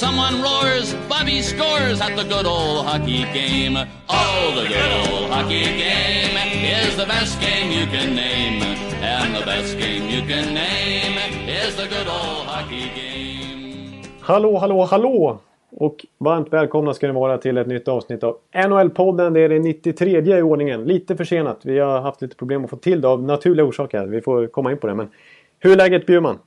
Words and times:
Someone 0.00 0.40
roars, 0.40 0.94
Bobby 1.10 1.42
scores 1.42 2.00
at 2.00 2.16
the 2.16 2.24
good 2.24 2.46
old 2.46 2.86
hockey 2.86 3.24
game. 3.34 3.76
Oh, 4.08 4.52
the 4.56 4.66
good 4.66 4.92
old 5.02 5.30
hockey 5.30 5.64
game 5.64 6.36
is 6.80 6.96
the 6.96 7.04
best 7.04 7.38
game 7.38 7.70
you 7.70 7.86
can 7.86 8.14
name. 8.14 8.62
And 9.02 9.36
the 9.36 9.44
best 9.44 9.76
game 9.78 10.08
you 10.08 10.22
can 10.22 10.54
name 10.54 11.18
is 11.46 11.76
the 11.76 11.86
good 11.86 12.08
old 12.08 12.46
hockey 12.46 12.90
game. 12.96 14.02
Hallå, 14.20 14.58
hallå, 14.58 14.84
hallå! 14.84 15.38
Och 15.70 16.06
varmt 16.18 16.52
välkomna 16.52 16.94
ska 16.94 17.06
ni 17.06 17.12
vara 17.12 17.38
till 17.38 17.58
ett 17.58 17.66
nytt 17.66 17.88
avsnitt 17.88 18.24
av 18.24 18.36
NHL-podden. 18.54 19.34
Det 19.34 19.40
är 19.40 19.48
det 19.48 19.58
93 19.58 20.38
i 20.38 20.42
ordningen. 20.42 20.84
Lite 20.84 21.16
försenat. 21.16 21.60
Vi 21.62 21.78
har 21.78 22.00
haft 22.00 22.22
lite 22.22 22.36
problem 22.36 22.64
att 22.64 22.70
få 22.70 22.76
till 22.76 23.00
det 23.00 23.08
av 23.08 23.22
naturliga 23.22 23.66
orsaker. 23.66 24.06
Vi 24.06 24.20
får 24.20 24.46
komma 24.46 24.72
in 24.72 24.78
på 24.78 24.86
det. 24.86 24.94
Men 24.94 25.10
hur 25.58 25.72
är 25.72 25.76
läget 25.76 26.06
Bjurman? 26.06 26.38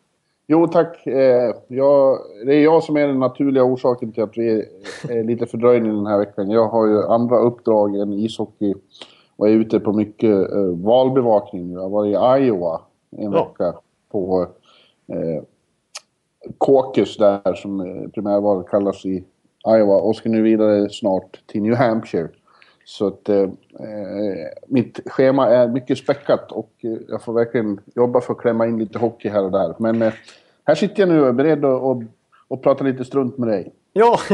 Jo 0.47 0.67
tack. 0.67 1.07
Eh, 1.07 1.55
jag, 1.67 2.17
det 2.45 2.55
är 2.55 2.63
jag 2.63 2.83
som 2.83 2.97
är 2.97 3.07
den 3.07 3.19
naturliga 3.19 3.63
orsaken 3.63 4.11
till 4.11 4.23
att 4.23 4.37
vi 4.37 4.65
är 5.09 5.23
lite 5.23 5.45
fördröjning 5.45 5.95
den 5.95 6.05
här 6.05 6.17
veckan. 6.17 6.49
Jag 6.51 6.67
har 6.67 6.87
ju 6.87 7.03
andra 7.03 7.37
uppdrag 7.39 7.95
än 7.95 8.13
ishockey 8.13 8.73
och 9.35 9.47
är 9.49 9.51
ute 9.53 9.79
på 9.79 9.93
mycket 9.93 10.51
eh, 10.51 10.65
valbevakning. 10.83 11.71
Jag 11.71 11.81
har 11.81 11.89
varit 11.89 12.41
i 12.41 12.45
Iowa 12.47 12.81
en 13.17 13.31
Ja. 13.31 13.43
vecka 13.45 13.77
på 14.11 14.47
eh, 15.07 15.43
caucus 16.59 17.17
där 17.17 17.53
som 17.53 17.79
eh, 17.81 18.09
primärvalet 18.09 18.67
kallas 18.69 19.05
i 19.05 19.23
Iowa 19.67 19.95
och 20.01 20.15
ska 20.15 20.29
nu 20.29 20.41
vidare 20.41 20.89
snart 20.89 21.41
till 21.47 21.61
New 21.61 21.75
Hampshire. 21.75 22.29
Så 22.85 23.07
att 23.07 23.29
eh, 23.29 23.41
eh, 23.41 23.49
mitt 24.67 24.99
schema 25.05 25.49
är 25.49 25.67
mycket 25.67 25.97
späckat 25.97 26.51
och 26.51 26.71
eh, 26.81 26.91
jag 27.09 27.21
får 27.23 27.33
verkligen 27.33 27.79
jobba 27.95 28.21
för 28.21 28.33
att 28.33 28.39
klämma 28.39 28.67
in 28.67 28.79
lite 28.79 28.99
hockey 28.99 29.29
här 29.29 29.43
och 29.43 29.51
där. 29.51 29.75
Men 29.79 30.01
eh, 30.01 30.13
här 30.65 30.75
sitter 30.75 30.99
jag 31.01 31.09
nu 31.09 31.21
och 31.21 31.27
är 31.27 31.31
beredd 31.31 31.65
att, 31.65 31.81
att, 31.83 31.97
att 32.49 32.61
prata 32.61 32.83
lite 32.83 33.05
strunt 33.05 33.37
med 33.37 33.49
dig. 33.49 33.73
Ja! 33.93 34.19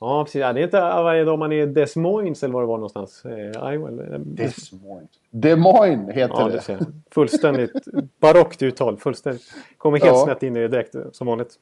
ja, 0.00 0.24
precis. 0.24 0.40
Ja, 0.40 0.52
det 0.52 0.60
är 0.60 0.64
inte 0.64 0.80
varje 0.80 1.24
dag 1.24 1.38
man 1.38 1.52
är 1.52 1.66
Des 1.66 1.96
Moines 1.96 2.42
eller 2.42 2.54
var 2.54 2.60
det 2.60 2.66
var 2.66 2.76
någonstans. 2.76 3.24
Eh, 3.24 3.72
Iowa, 3.72 3.88
eller- 3.88 4.18
Des 4.18 4.72
Moines. 4.72 5.10
Des 5.30 5.58
Moines 5.58 6.10
heter 6.14 6.34
Ja, 6.38 6.48
det. 6.48 6.60
ser. 6.60 6.78
Fullständigt 7.10 7.72
barockt 8.20 8.62
uttal. 8.62 8.96
Fullständigt. 8.96 9.42
Kommer 9.78 9.98
helt 9.98 10.10
Ja. 10.16 10.24
snett 10.24 10.42
in 10.42 10.56
i 10.56 10.60
det 10.60 10.68
direkt 10.68 10.94
som 11.12 11.26
vanligt. 11.26 11.54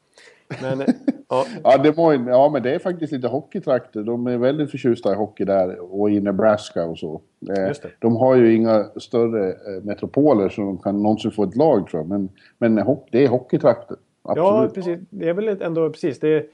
Men 0.61 0.83
ja, 1.29 1.45
Ja, 1.63 1.77
Des 1.77 1.97
Moines, 1.97 2.27
ja 2.27 2.49
men 2.49 2.63
det 2.63 2.75
är 2.75 2.79
faktiskt 2.79 3.13
lite 3.13 3.27
hockeytrakter. 3.27 4.03
De 4.03 4.27
är 4.27 4.37
väldigt 4.37 4.71
förtjusta 4.71 5.11
i 5.11 5.15
hockey 5.15 5.45
där 5.45 5.79
och 5.99 6.11
i 6.11 6.19
Nebraska 6.19 6.85
och 6.85 6.97
så. 6.97 7.21
Eh. 7.57 7.71
De 7.99 8.15
har 8.15 8.35
ju 8.35 8.55
inga 8.55 8.83
större 8.83 9.49
eh, 9.49 9.83
metropoler 9.83 10.49
så 10.49 10.61
de 10.61 10.77
kan 10.77 11.03
någonsin 11.03 11.31
få 11.31 11.43
ett 11.43 11.55
lag 11.55 11.87
tror 11.87 12.01
jag. 12.01 12.09
Men, 12.09 12.29
men 12.57 12.75
det 13.11 13.23
är 13.23 13.27
hockeytrakter. 13.27 13.97
Absolut. 14.23 14.47
ja, 14.47 14.69
precis. 14.73 14.99
Det 15.09 15.29
är 15.29 15.33
väl 15.33 15.61
ändå 15.61 15.89
precis. 15.89 16.19
Det, 16.19 16.45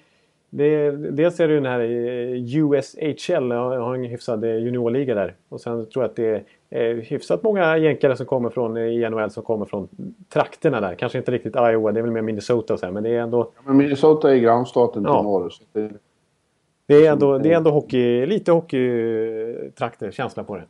det, 0.49 0.91
dels 0.91 1.39
är 1.39 1.47
det 1.47 1.53
ju 1.53 1.59
den 1.59 1.71
här 1.71 1.79
eh, 1.79 2.55
USHL. 2.57 3.51
Har, 3.51 3.77
har 3.77 3.95
en 3.95 4.03
hyfsad 4.03 4.43
eh, 4.43 4.55
juniorliga 4.57 5.15
där. 5.15 5.35
Och 5.49 5.61
sen 5.61 5.85
tror 5.89 6.03
jag 6.03 6.09
att 6.09 6.15
det 6.15 6.45
är 6.69 6.89
eh, 6.91 6.95
hyfsat 6.97 7.43
många 7.43 7.77
jänkare 7.77 8.15
som 8.15 8.25
kommer 8.25 8.49
från 8.49 8.77
i 8.77 9.09
NHL 9.09 9.29
som 9.29 9.43
kommer 9.43 9.65
från 9.65 9.87
trakterna 10.33 10.81
där. 10.81 10.95
Kanske 10.95 11.17
inte 11.17 11.31
riktigt 11.31 11.55
Iowa. 11.55 11.91
Det 11.91 11.99
är 11.99 12.01
väl 12.01 12.11
mer 12.11 12.21
Minnesota 12.21 12.73
och 12.73 12.79
så 12.79 12.85
här, 12.85 12.93
Men 12.93 13.03
det 13.03 13.09
är 13.09 13.19
ändå, 13.21 13.51
Men 13.65 13.77
Minnesota 13.77 14.33
är 14.33 14.37
grannstaten 14.37 15.03
till 15.03 15.09
Ja. 15.13 15.21
norr. 15.21 15.53
Det, 15.73 15.89
det 16.85 17.05
är 17.05 17.11
ändå, 17.11 17.37
det 17.37 17.51
är 17.53 17.57
ändå 17.57 17.71
hockey, 17.71 18.25
lite 18.25 18.51
hockeytrakter. 18.51 20.11
Känsla 20.11 20.43
på 20.43 20.55
det. 20.55 20.63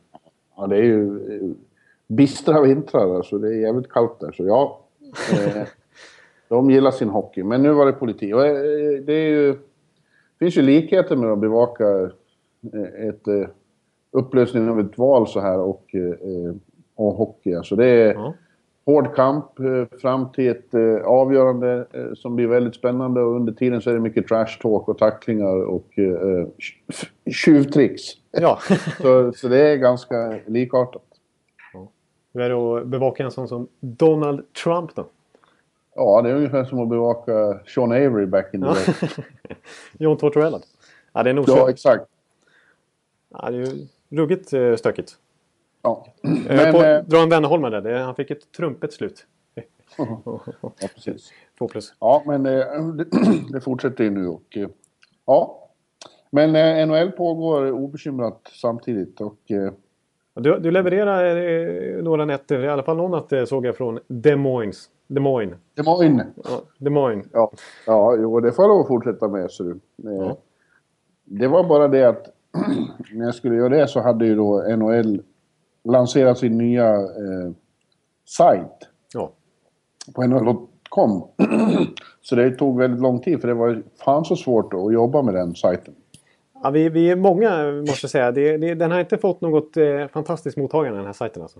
ja, 0.57 0.67
det 0.67 0.77
är 0.77 0.83
ju 0.83 1.19
bistra 2.07 2.61
vintrar 2.61 3.15
alltså. 3.15 3.37
Det 3.37 3.47
är 3.47 3.59
jävligt 3.61 3.89
kallt 3.91 4.19
där. 4.19 4.31
Så 4.31 4.43
ja, 4.45 4.79
de 6.49 6.69
gillar 6.71 6.91
sin 6.91 7.09
hockey. 7.09 7.43
Men 7.43 7.63
nu 7.63 7.71
var 7.71 7.85
det 7.85 7.91
politik. 7.91 8.33
Det 9.05 9.13
är 9.13 9.29
ju, 9.29 9.55
finns 10.39 10.57
ju 10.57 10.61
likheter 10.61 11.15
med 11.15 11.31
att 11.31 11.39
bevaka 11.39 11.83
eh, 12.73 13.07
ett 13.07 13.27
eh, 13.27 13.47
upplösning 14.11 14.69
av 14.69 14.79
ett 14.79 14.97
val 14.97 15.27
så 15.27 15.39
här 15.39 15.59
och, 15.59 15.95
eh, 15.95 16.53
och 16.95 17.13
hockey. 17.13 17.53
Alltså 17.53 17.75
det 17.75 17.85
är 17.85 18.13
Ja. 18.13 18.33
hård 18.85 19.15
kamp 19.15 19.45
fram 20.01 20.31
till 20.31 20.47
ett 20.49 20.73
avgörande 21.05 21.85
som 22.15 22.35
blir 22.35 22.47
väldigt 22.47 22.75
spännande 22.75 23.21
och 23.21 23.35
under 23.35 23.53
tiden 23.53 23.81
så 23.81 23.89
är 23.89 23.93
det 23.93 23.99
mycket 23.99 24.27
trash 24.27 24.59
talk 24.61 24.89
och 24.89 24.97
tacklingar 24.97 25.63
och 25.65 25.99
eh, 25.99 26.47
tj- 26.57 27.29
tjuvtricks. 27.31 28.01
Ja. 28.31 28.59
Så, 29.01 29.31
så 29.33 29.47
det 29.47 29.59
är 29.67 29.75
ganska 29.77 30.39
likartat. 30.45 31.03
Hur 32.33 32.41
är 32.41 32.49
det 32.49 32.55
att 32.55 32.87
bevaka 32.87 33.23
en 33.23 33.31
sån 33.31 33.47
som 33.47 33.67
Donald 33.79 34.53
Trump 34.63 34.95
då? 34.95 35.05
Ja, 35.95 36.21
det 36.21 36.29
är 36.29 36.35
ungefär 36.35 36.65
som 36.65 36.79
att 36.79 36.89
bevaka 36.89 37.59
Sean 37.65 37.91
Avery 37.91 38.25
back 38.25 38.53
in 38.53 38.61
the 38.61 38.67
day. 38.67 38.85
John 39.99 40.17
Tortorella. 40.17 40.59
Ja, 41.13 41.23
det 41.23 41.29
är 41.29 41.33
nog 41.33 41.45
Ja, 41.47 41.69
exakt. 41.69 42.05
Ja, 43.29 43.49
det 43.49 43.57
är 43.57 43.65
ju 43.65 43.87
ruggigt 44.09 44.53
eh, 44.53 44.75
stökigt. 44.75 45.17
Ja. 45.81 46.07
Men, 46.21 46.43
Men, 46.47 46.73
på, 46.73 46.83
eh, 46.83 47.03
dra 47.03 47.17
en 47.23 47.29
Wennerholm 47.29 47.61
där. 47.61 47.81
Det, 47.81 47.99
han 47.99 48.15
fick 48.15 48.31
ett 48.31 48.51
trumpet 48.51 48.93
slut. 48.93 49.25
ja, 50.61 50.87
precis. 50.95 51.31
Två 51.57 51.67
plus. 51.67 51.93
Ja, 51.99 52.23
men 52.25 52.45
eh, 52.45 52.87
det, 52.87 53.05
det 53.51 53.61
fortsätter 53.61 54.03
ju 54.03 54.09
nu 54.09 54.27
och 54.27 54.57
eh, 54.57 54.69
ja. 55.25 55.69
Men 56.29 56.55
eh, 56.55 56.87
NHL 56.87 57.11
pågår 57.11 57.71
obekymrat 57.71 58.51
samtidigt 58.53 59.21
och 59.21 59.51
eh, 59.51 59.71
Du, 60.33 60.59
du 60.59 60.71
levererar 60.71 61.35
eh, 61.35 62.03
några 62.03 62.25
nätter, 62.25 62.63
i 62.63 62.69
alla 62.69 62.83
fall 62.83 62.97
någon 62.97 63.11
natt 63.11 63.31
eh, 63.31 63.45
såg 63.45 63.65
jag 63.65 63.77
från 63.77 63.99
Des 64.07 64.37
Moines. 64.37 64.89
Des 65.09 65.19
Moines. 65.21 65.55
Des 65.75 65.85
Moines. 65.85 66.27
Ja, 66.35 66.61
Des 66.77 66.89
Moines. 66.91 67.25
Ja, 67.33 67.51
ja 67.85 68.15
jo, 68.15 68.39
det 68.39 68.51
får 68.51 68.63
jag 68.63 68.69
lov 68.69 68.81
att 68.81 68.87
fortsätta 68.87 69.27
med. 69.27 69.51
Så. 69.51 69.69
Eh, 69.69 69.75
Ja. 69.97 70.37
Det 71.31 71.47
var 71.47 71.63
bara 71.63 71.87
det 71.87 72.03
att 72.09 72.25
när 73.13 73.25
jag 73.25 73.35
skulle 73.35 73.55
göra 73.55 73.69
det 73.69 73.87
så 73.87 73.99
hade 73.99 74.25
ju 74.25 74.35
då 74.35 74.61
NHL 74.77 75.21
lanserat 75.83 76.37
sin 76.37 76.57
nya 76.57 76.93
eh, 76.95 77.51
sajt 78.25 78.87
Ja. 79.13 79.31
på 80.15 80.23
NHL.com. 80.27 81.23
så 82.21 82.35
det 82.35 82.51
tog 82.51 82.77
väldigt 82.77 83.01
lång 83.01 83.19
tid 83.21 83.41
för 83.41 83.47
det 83.47 83.53
var 83.53 83.83
fan 84.05 84.25
så 84.25 84.35
svårt 84.35 84.73
att 84.73 84.93
jobba 84.93 85.21
med 85.21 85.33
den 85.33 85.55
sajten. 85.55 85.95
Ja, 86.63 86.69
vi, 86.69 86.89
vi 86.89 87.09
är 87.11 87.15
många 87.15 87.71
måste 87.71 88.03
jag 88.05 88.11
säga. 88.11 88.31
Det, 88.31 88.57
det, 88.57 88.73
den 88.75 88.91
har 88.91 88.99
inte 88.99 89.17
fått 89.17 89.41
något 89.41 89.77
eh, 89.77 90.07
fantastiskt 90.07 90.57
mottagande 90.57 90.97
den 90.99 91.05
här 91.05 91.13
sajten 91.13 91.41
alltså. 91.41 91.59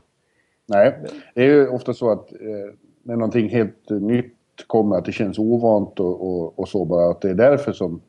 Nej, 0.66 1.00
det 1.36 1.42
är 1.42 1.46
ju 1.48 1.68
ofta 1.68 1.94
så 1.94 2.12
att 2.12 2.31
eh, 2.34 2.74
när 3.09 3.16
någonting 3.16 3.50
helt 3.50 3.90
nytt 3.90 4.36
kommer 4.68 4.96
att 4.96 5.06
det 5.06 5.12
känns 5.12 5.40
ovant 5.40 6.00
och, 6.00 6.28
och, 6.30 6.59
och 6.59 6.68
så 6.68 6.86
bara 6.86 7.12
att 7.12 7.22
det 7.22 7.30
är 7.30 7.34
därför 7.34 7.72
som 7.72 8.02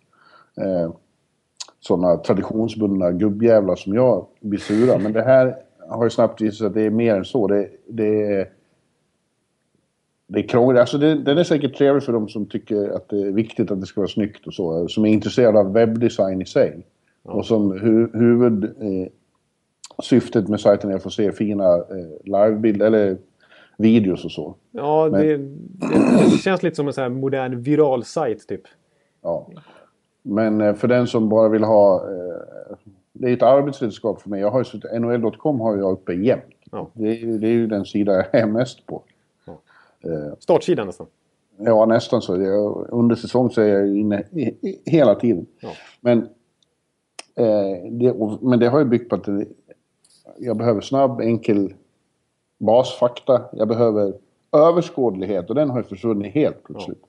eh, 0.57 0.93
sådana 1.81 2.17
traditionsbundna 2.17 3.13
gubbjävlar 3.13 3.77
som 3.77 3.95
jag 3.95 4.27
blir 4.41 4.59
sura. 4.59 4.99
Men 4.99 5.13
det 5.13 5.23
här 5.23 5.57
har 5.89 6.05
ju 6.05 6.11
snabbt 6.11 6.41
visat 6.41 6.59
sig 6.59 6.67
att 6.67 6.75
det 6.75 6.83
är 6.83 6.91
mer 6.91 7.17
än 7.17 7.25
så. 7.25 7.47
Det, 7.47 7.69
det 7.89 8.23
är... 8.23 8.49
Det 10.27 10.39
är 10.39 10.49
krångligt. 10.49 10.81
Alltså 10.81 10.99
det, 10.99 11.15
den 11.15 11.39
är 11.39 11.45
säkert 11.45 11.77
trevlig 11.77 12.03
för 12.03 12.13
de 12.13 12.29
som 12.29 12.47
tycker 12.47 12.89
att 12.89 13.09
det 13.09 13.21
är 13.21 13.33
viktigt 13.33 13.71
att 13.71 13.81
det 13.81 13.87
ska 13.87 14.01
vara 14.01 14.09
snyggt 14.09 14.47
och 14.47 14.55
så. 14.55 14.89
Som 14.89 15.05
är 15.05 15.11
intresserade 15.11 15.59
av 15.59 15.73
webbdesign 15.73 16.43
i 16.43 16.47
sig. 16.47 16.87
Och 17.23 17.47
som 17.47 17.73
hu, 17.73 18.19
huvud... 18.19 18.65
Eh, 18.65 19.09
syftet 20.03 20.49
med 20.49 20.61
sajten 20.61 20.91
är 20.91 20.95
att 20.95 21.03
få 21.03 21.11
se 21.11 21.33
fina 21.33 21.75
eh, 21.75 22.25
livebilder 22.25 22.87
eller 22.87 23.19
videos 23.81 24.25
och 24.25 24.33
så. 24.33 24.55
Ja, 24.71 25.09
Men- 25.13 25.21
det, 25.21 25.37
det, 26.31 26.39
känns 26.39 26.63
lite 26.63 26.77
som 26.77 26.87
en 26.87 26.93
sån 26.93 27.03
här 27.03 27.09
modern 27.09 27.63
viral 27.63 28.05
sajt 28.05 28.49
typ. 28.49 28.63
Ja. 29.23 29.47
Men 30.23 30.61
eh, 30.61 30.75
för 30.75 30.89
den 30.89 31.07
som 31.07 31.29
bara 31.29 31.49
vill 31.49 31.65
ha... 31.65 31.97
Eh, 31.97 32.77
det 33.13 33.29
är 33.29 33.33
ett 33.33 33.43
arbetsredskap 33.43 34.23
för 34.23 34.31
mig. 34.31 34.41
Jag 34.41 34.51
har 34.51 34.67
ju 34.93 34.99
NHL.com 34.99 35.61
har 35.61 35.77
jag 35.77 35.93
uppe 35.93 36.13
jämt. 36.13 36.43
Ja. 36.71 36.91
Det, 36.93 37.39
det 37.39 37.47
är 37.47 37.53
ju 37.53 37.67
den 37.67 37.85
sida 37.85 38.13
jag 38.13 38.35
är 38.43 38.47
mest 38.47 38.87
på. 38.87 39.03
Eh, 40.05 40.35
Startsidan 40.39 40.87
nästan. 40.87 41.07
ja, 41.57 41.87
nästan 41.87 42.23
så. 42.23 42.43
Jag, 42.43 42.87
under 42.91 43.17
säsong 43.17 43.51
så 43.51 43.61
är 43.61 43.69
jag 43.69 43.97
inne 43.97 44.23
hela 44.85 45.15
tiden. 45.15 45.47
Ja. 45.61 45.69
Men, 46.01 46.19
eh, 47.35 47.91
det, 47.91 48.15
men 48.41 48.59
det 48.59 48.69
har 48.69 48.79
ju 48.79 48.85
byggt 48.85 49.09
på 49.09 49.15
att 49.15 49.29
jag 50.39 50.57
behöver 50.57 50.81
snabb, 50.81 51.21
enkel 51.21 51.75
basfakta. 52.61 53.43
Jag 53.53 53.69
behöver 53.69 54.13
överskådlighet 54.57 55.49
och 55.49 55.55
den 55.55 55.71
har 55.71 55.79
ju 55.79 55.85
försvunnit 55.85 56.35
helt 56.35 56.63
plötsligt. 56.65 57.03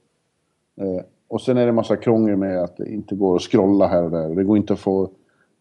Eh, 0.81 1.05
och 1.27 1.41
sen 1.41 1.57
är 1.57 1.61
det 1.61 1.69
en 1.69 1.75
massa 1.75 1.95
krångel 1.95 2.37
med 2.37 2.63
att 2.63 2.77
det 2.77 2.89
inte 2.89 3.15
går 3.15 3.35
att 3.35 3.41
scrolla 3.41 3.87
här 3.87 4.03
och 4.03 4.11
där. 4.11 4.35
Det 4.35 4.43
går 4.43 4.57
inte 4.57 4.73
att 4.73 4.79
få 4.79 5.03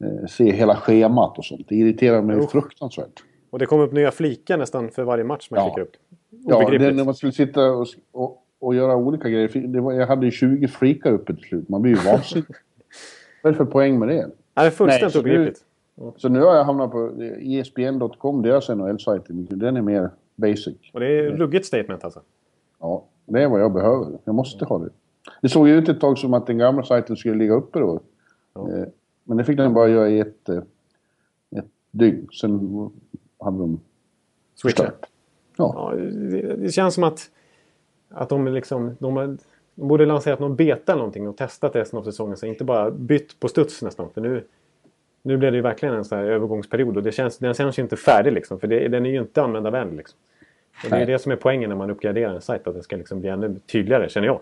eh, 0.05 0.27
se 0.29 0.53
hela 0.53 0.77
schemat 0.77 1.39
och 1.39 1.45
sånt. 1.45 1.67
Det 1.69 1.75
irriterar 1.75 2.23
mig 2.23 2.37
Usch. 2.37 2.51
fruktansvärt. 2.51 3.23
Och 3.51 3.59
det 3.59 3.67
kommer 3.67 3.85
upp 3.85 3.93
nya 3.93 4.11
flikar 4.11 4.59
nästan 4.59 4.91
för 4.91 5.03
varje 5.03 5.25
match 5.25 5.49
man 5.51 5.61
Ja. 5.61 5.67
klickar 5.75 5.83
upp. 5.83 5.93
Ja, 6.31 6.71
det, 6.79 6.93
när 6.93 7.05
man 7.05 7.15
skulle 7.15 7.33
sitta 7.33 7.71
och, 7.73 7.87
och, 8.13 8.43
och 8.59 8.75
göra 8.75 8.97
olika 8.97 9.29
grejer. 9.29 9.49
Det 9.69 9.81
var, 9.81 9.93
jag 9.93 10.07
hade 10.07 10.27
ju 10.27 10.33
20 10.33 10.69
flikar 10.69 11.11
uppe 11.13 11.35
till 11.35 11.45
slut. 11.45 11.69
Man 11.69 11.83
blir 11.83 11.93
ju 11.93 11.99
vansinnig. 12.11 12.47
Vad 13.43 13.51
är 13.51 13.59
det 13.59 13.65
för 13.65 13.73
poäng 13.73 13.99
med 13.99 14.09
det? 14.09 14.15
Nej, 14.15 14.31
det 14.55 14.61
är 14.63 14.71
fullständigt 14.71 15.17
obegripligt. 15.17 15.65
Så 16.17 16.29
nu 16.29 16.41
har 16.41 16.57
jag 16.57 16.65
hamnat 16.65 16.91
på 16.91 17.13
ESPN.com, 17.41 18.43
deras 18.43 18.69
NHL-sajt. 18.69 19.23
Den 19.29 19.77
är 19.77 19.83
mer 19.83 20.11
basic. 20.37 20.77
Och 20.93 21.01
det 21.01 21.07
är 21.07 21.31
ruggigt 21.31 21.67
statement 21.67 22.05
alltså? 22.05 22.21
Ja, 22.81 23.05
det 23.27 23.43
är 23.43 23.49
vad 23.49 23.61
jag 23.61 23.73
behöver. 23.73 24.19
Jag 24.25 24.35
måste 24.35 24.65
ha 24.65 24.79
det. 24.79 24.91
Det 25.43 25.49
såg 25.49 25.69
ju 25.69 25.75
ut 25.75 25.89
ett 25.89 26.01
tag 26.01 26.19
som 26.19 26.35
att 26.35 26.47
den 26.47 26.59
gamla 26.59 26.83
sajten 26.83 27.17
skulle 27.17 27.35
ligga 27.35 27.55
uppe 27.55 27.79
då. 27.79 28.01
Ja. 28.55 28.71
Eh, 28.71 28.87
men 29.25 29.37
det 29.37 29.45
fick 29.45 29.57
den 29.57 29.75
bara 29.75 29.89
göra 29.89 30.09
i 30.09 30.21
ett, 30.21 30.49
eh, 30.49 30.63
ett 31.57 31.71
dygn. 31.91 32.29
Sen 32.41 32.91
hade 33.39 33.59
de 33.59 33.81
switchat. 34.55 35.07
Ja. 35.57 35.93
ja 35.97 36.05
det, 36.05 36.57
det, 36.57 36.73
känns 36.73 36.95
som 36.95 37.05
att, 37.05 37.31
att 38.09 38.29
de 38.29 38.49
liksom... 38.49 38.97
De, 38.99 39.17
har, 39.17 39.37
de 39.75 39.89
borde 39.89 40.07
lanserat 40.07 40.41
någon 40.41 40.57
beta 40.57 40.93
eller 40.93 41.01
någonting 41.01 41.29
och 41.29 41.37
testat 41.37 41.77
resten 41.77 41.99
av 41.99 42.03
säsongen. 42.03 42.37
Så 42.37 42.47
inte 42.47 42.65
bara 42.65 42.91
bytt 42.91 43.41
på 43.41 43.49
studs 43.49 43.83
nästan. 43.83 44.11
För 44.15 44.21
nu, 44.21 44.45
nu 45.23 45.37
blev 45.37 45.53
det 45.53 45.57
ju 45.57 45.63
verkligen 45.63 45.95
en 45.95 46.05
sån 46.05 46.19
här 46.19 46.25
övergångsperiod 46.25 46.97
och 46.97 47.03
det 47.03 47.13
känns, 47.13 47.39
den 47.39 47.55
känns 47.55 47.79
ju 47.79 47.83
inte 47.83 47.97
färdig 47.97 48.33
liksom. 48.33 48.61
För 48.61 48.67
det, 48.67 48.89
den 48.89 49.07
är 49.07 49.11
ju 49.11 49.19
inte 49.19 49.43
användarvänlig 49.43 49.97
liksom. 49.97 50.19
Och 50.85 50.91
det 50.91 50.97
är 50.97 51.07
det 51.07 51.19
som 51.19 51.33
är 51.33 51.37
poängen 51.37 51.69
när 51.69 51.77
man 51.77 51.91
uppgraderar 51.91 52.35
en 52.35 52.41
sajt. 52.41 52.67
Att 52.67 52.75
det 52.75 52.83
ska 52.83 52.97
liksom 52.97 53.21
bli 53.21 53.29
ännu 53.29 53.57
tydligare, 53.73 54.09
känner 54.09 54.27
jag. 54.27 54.41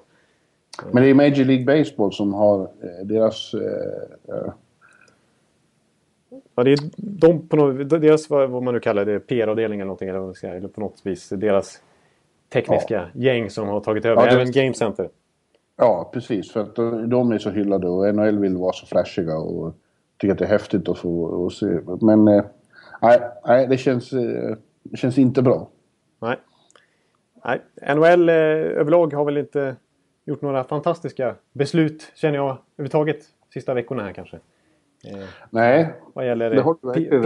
Men 0.93 1.03
det 1.03 1.11
är 1.11 1.15
Major 1.15 1.45
League 1.45 1.65
Baseball 1.65 2.13
som 2.13 2.35
har 2.35 2.63
eh, 2.63 3.07
deras... 3.07 3.55
Eh, 3.55 4.53
Ja, 6.55 6.65
det 6.65 6.73
är 6.73 6.79
de 6.97 7.49
på 7.49 7.57
något, 7.57 7.91
deras 7.91 8.31
vad 8.31 8.63
man 8.63 8.75
nu 8.75 8.81
kallar 8.81 9.05
det, 9.05 9.21
PR-avdelning 9.21 9.81
eller 9.81 9.87
någonting. 9.87 10.09
Eller, 10.09 10.45
eller 10.57 10.69
på 10.69 10.81
något 10.81 11.01
vis 11.03 11.29
deras 11.29 11.83
tekniska 12.53 13.09
ja. 13.15 13.21
gäng 13.23 13.51
som 13.51 13.69
har 13.69 13.81
tagit 13.81 14.05
över. 14.05 14.27
Ja, 14.27 14.33
även 14.33 14.53
Game 14.53 14.75
Center. 14.75 15.09
Ja, 15.77 16.11
precis. 16.13 16.53
För 16.53 16.61
att 16.61 16.75
de 17.11 17.33
är 17.33 17.39
så 17.39 17.51
hyllade 17.51 17.89
och 17.89 18.15
NHL 18.15 18.39
vill 18.39 18.57
vara 18.57 18.73
så 18.73 18.87
flashiga 18.87 19.39
och 19.39 19.75
tycker 20.19 20.33
att 20.33 20.39
det 20.39 20.45
är 20.45 20.49
häftigt 20.49 20.89
att 20.89 20.99
få 20.99 21.51
se. 21.51 21.67
Men 22.01 22.29
eh, 22.29 22.45
nej, 23.03 23.21
nej 23.47 23.67
det, 23.67 23.77
känns, 23.77 24.13
eh, 24.13 24.57
det 24.83 24.97
känns 24.97 25.19
inte 25.19 25.43
bra. 25.43 25.69
Nej. 26.19 26.37
nej. 27.45 27.61
NHL 27.97 28.29
eh, 28.29 28.35
överlag 28.35 29.13
har 29.13 29.25
väl 29.25 29.37
inte 29.37 29.77
gjort 30.25 30.43
några 30.43 30.65
fantastiska 30.65 31.35
beslut, 31.53 32.13
känner 32.15 32.37
jag, 32.37 32.59
överhuvudtaget. 32.77 33.25
Sista 33.53 33.75
veckorna 33.75 34.03
här 34.03 34.13
kanske. 34.13 34.37
Eh, 35.05 35.29
Nej. 35.51 35.95
Vad 36.13 36.27
gäller 36.27 36.51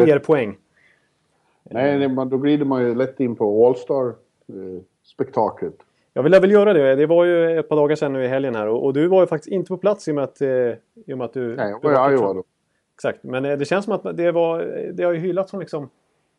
PR-poäng. 0.06 0.56
Nej, 1.62 1.98
det, 1.98 2.08
då 2.08 2.38
glider 2.38 2.64
man 2.64 2.82
ju 2.82 2.94
lätt 2.94 3.20
in 3.20 3.36
på 3.36 3.66
All-Star-spektaklet. 3.66 5.74
Jag 6.12 6.22
vill 6.22 6.32
väl 6.32 6.50
göra 6.50 6.72
det. 6.72 6.94
Det 6.94 7.06
var 7.06 7.24
ju 7.24 7.58
ett 7.58 7.68
par 7.68 7.76
dagar 7.76 7.96
sedan 7.96 8.12
nu 8.12 8.24
i 8.24 8.28
helgen 8.28 8.54
här 8.54 8.66
och, 8.66 8.84
och 8.84 8.92
du 8.92 9.06
var 9.06 9.20
ju 9.20 9.26
faktiskt 9.26 9.52
inte 9.52 9.68
på 9.68 9.76
plats 9.76 10.08
i 10.08 10.10
och 10.10 10.14
med 10.14 10.24
att, 10.24 10.40
eh, 10.40 10.48
i 10.48 10.78
och 11.12 11.18
med 11.18 11.24
att 11.24 11.32
du... 11.32 11.56
Nej, 11.56 11.70
jag 11.70 11.82
var 11.82 12.10
i 12.10 12.14
Iowa 12.14 12.34
då. 12.34 12.44
Exakt, 12.94 13.22
men 13.22 13.44
eh, 13.44 13.58
det 13.58 13.64
känns 13.64 13.84
som 13.84 13.94
att 13.94 14.16
det, 14.16 14.32
var, 14.32 14.58
det 14.92 15.04
har 15.04 15.12
ju 15.12 15.18
hyllats 15.18 15.50
som 15.50 15.60
liksom... 15.60 15.90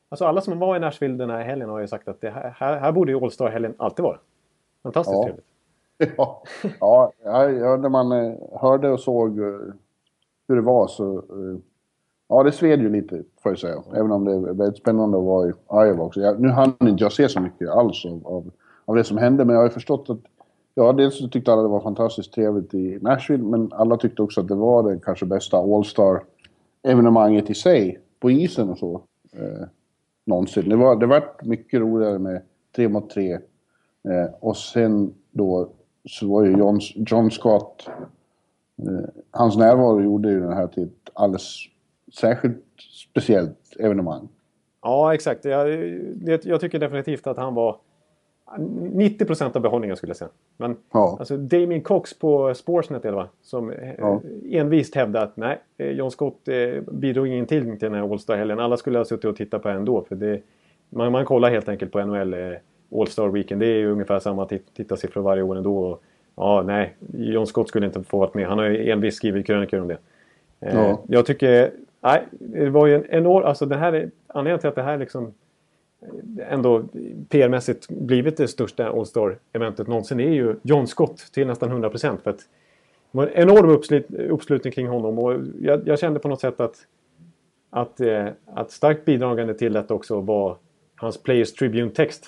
Alltså 0.10 0.26
alla 0.26 0.42
som 0.42 0.60
var 0.60 0.76
i 0.76 0.80
Nashville 0.80 1.18
den 1.18 1.30
här 1.30 1.44
helgen 1.44 1.70
har 1.70 1.80
ju 1.80 1.88
sagt 1.88 2.08
att 2.08 2.22
det 2.22 2.30
här, 2.30 2.56
här, 2.58 2.78
här 2.78 2.92
borde 2.92 3.12
ju 3.12 3.18
All-Star-helgen 3.18 3.74
alltid 3.78 4.04
vara. 4.04 4.18
Fantastiskt 4.84 5.14
ja. 5.14 5.24
trevligt. 5.24 5.46
Ja, 6.80 7.12
ja, 7.24 7.50
ja, 7.50 7.78
när 7.78 7.90
man 7.90 8.38
hörde 8.62 8.90
och 8.90 9.00
såg 9.00 9.40
hur 10.48 10.56
det 10.56 10.62
var 10.62 10.88
så... 10.88 11.18
Eh, 11.18 11.60
ja, 12.28 12.44
det 12.44 12.52
sved 12.52 12.82
ju 12.82 12.90
lite 12.90 13.24
får 13.44 13.52
jag 13.52 13.60
säga. 13.60 13.84
Även 13.96 14.12
om 14.12 14.26
det 14.26 14.32
är 14.32 14.40
väldigt 14.40 14.78
spännande 14.78 15.18
att 15.18 15.24
vara 15.24 15.48
i 15.48 15.52
Iowa 15.88 16.04
också. 16.04 16.22
Jag, 16.22 16.40
nu 16.40 16.48
hann 16.48 16.74
inte 16.80 17.04
jag 17.04 17.12
se 17.12 17.30
så 17.30 17.40
mycket 17.40 17.70
alls 17.70 18.06
av, 18.06 18.28
av, 18.28 18.52
av, 18.86 18.96
det 18.96 19.04
som 19.04 19.18
hände, 19.18 19.46
men 19.46 19.54
jag 19.54 19.62
har 19.62 19.68
ju 19.68 19.74
förstått 19.74 20.10
att... 20.10 20.20
Ja, 20.76 20.94
dels 20.94 21.18
så 21.18 21.28
tyckte 21.28 21.54
alla 21.54 21.62
det 21.62 21.68
var 21.68 21.80
fantastiskt 21.80 22.34
trevligt 22.34 22.74
i 22.74 23.00
Nashville, 23.02 23.44
men 23.44 23.70
alla 23.74 23.98
tyckte 23.98 24.22
också 24.22 24.42
att 24.42 24.48
det 24.48 24.56
var 24.56 24.84
det 24.84 25.00
kanske 25.04 25.26
bästa 25.26 25.58
evenemanget 26.84 27.50
i 27.50 27.54
sig, 27.54 28.00
på 28.20 28.32
isen 28.32 28.70
och 28.70 28.78
så. 28.78 29.04
Eh, 29.34 29.68
någonsin. 30.26 30.70
Det 30.70 30.76
var, 30.76 30.96
det 30.96 31.06
var 31.06 31.32
mycket 31.44 31.80
roligare 31.80 32.20
med 32.20 32.42
tre 32.76 32.90
mot 32.90 33.10
tre. 33.10 33.34
Eh, 33.34 34.34
och 34.40 34.58
sen 34.58 35.14
då 35.32 35.70
så 36.06 36.28
var 36.28 36.44
ju 36.44 36.58
John, 36.58 36.80
John 36.96 37.32
Scott 37.32 37.90
Eh, 38.78 39.10
hans 39.32 39.58
närvaro 39.58 40.02
gjorde 40.02 40.30
ju 40.30 40.40
den 40.40 40.54
här 40.54 40.68
till 40.68 40.84
ett 40.84 41.10
alldeles 41.14 41.58
särskilt 42.14 42.64
speciellt 43.12 43.76
evenemang. 43.80 44.28
Ja, 44.82 45.14
exakt. 45.14 45.46
Jag, 45.46 45.70
jag 46.44 46.62
tycker 46.62 46.80
definitivt 46.80 47.28
att 47.28 47.38
han 47.38 47.54
var 47.54 47.78
90 48.58 49.26
procent 49.26 49.56
av 49.56 49.62
behållningen 49.62 49.98
skulle 49.98 50.10
jag 50.10 50.18
säga. 50.18 50.30
Men 50.58 50.78
ja. 50.94 51.16
alltså 51.20 51.38
Damien 51.38 51.82
Cox 51.82 52.20
på 52.20 52.54
Sportsnet 52.54 53.06
eller 53.06 53.18
va? 53.18 53.28
Som 53.42 53.72
eh, 53.72 53.94
ja. 53.98 54.22
envist 54.52 54.96
hävdade 54.96 55.26
att 55.26 55.38
nej, 55.38 55.60
eh, 55.78 55.90
John 55.90 56.12
Scott 56.12 56.50
bidrog 56.92 57.28
ingenting 57.28 57.78
till 57.78 57.92
den 57.92 57.94
här 57.94 58.12
All-Star-helgen. 58.12 58.60
Alla 58.60 58.78
skulle 58.78 58.98
ha 58.98 59.06
suttit 59.06 59.26
och 59.26 59.36
tittat 59.36 59.64
på 59.64 59.70
ändå. 59.70 60.06
För 60.10 60.16
det, 60.16 60.42
man, 60.90 61.12
man 61.12 61.26
kollar 61.26 61.50
helt 61.50 61.70
enkelt 61.70 61.92
på 61.92 62.06
NHL 62.06 62.36
All-Star 62.96 63.28
Weekend. 63.28 63.62
Det 63.62 63.68
är 63.68 63.78
ju 63.78 63.92
ungefär 63.92 64.20
samma 64.20 64.46
tittarsiffror 64.46 65.22
varje 65.22 65.44
år 65.44 65.56
ändå. 65.56 65.78
Och 65.78 66.04
Ja, 66.36 66.64
nej. 66.66 66.96
John 67.14 67.48
Scott 67.48 67.68
skulle 67.68 67.86
inte 67.86 68.04
få 68.04 68.20
vara 68.20 68.30
med. 68.34 68.48
Han 68.48 68.58
har 68.58 68.66
ju 68.66 68.92
envist 68.92 69.18
skrivit 69.18 69.46
krönikor 69.46 69.80
om 69.80 69.88
det. 69.88 69.98
Eh, 70.60 70.76
ja. 70.76 71.02
Jag 71.08 71.26
tycker... 71.26 71.72
Nej, 72.02 72.24
det 72.32 72.70
var 72.70 72.88
ju 72.88 72.96
en 72.96 73.06
enorm... 73.10 73.46
Alltså 73.46 73.66
det 73.66 73.76
här 73.76 73.94
är... 73.94 74.12
Anledningen 74.28 74.60
till 74.60 74.70
att 74.70 74.76
det 74.76 74.84
här 74.84 74.98
liksom 74.98 75.34
ändå 76.50 76.84
PR-mässigt 77.30 77.88
blivit 77.90 78.38
det 78.38 78.48
största 78.48 78.90
All-Star-eventet 78.90 79.88
någonsin 79.88 80.20
är 80.20 80.30
ju 80.30 80.56
John 80.62 80.88
Scott 80.88 81.18
till 81.18 81.48
nästan 81.48 81.70
100 81.70 81.90
procent. 81.90 82.24
det 82.24 82.38
var 83.12 83.28
en 83.28 83.34
enorm 83.34 83.70
uppslut, 83.70 84.14
uppslutning 84.14 84.74
kring 84.74 84.88
honom 84.88 85.20
och 85.20 85.40
jag, 85.62 85.88
jag, 85.88 86.00
kände 86.00 86.20
på 86.20 86.28
något 86.28 86.42
sätt 86.42 86.60
att, 86.60 86.76
att, 87.70 88.00
eh, 88.00 88.28
att 88.46 88.72
starkt 88.72 89.06
bidragande 89.06 89.54
till 89.54 89.74
detta 89.74 89.94
också 89.94 90.22
var 90.22 90.58
hans 90.96 91.24
Players 91.24 91.54
Tribune-text 91.54 92.26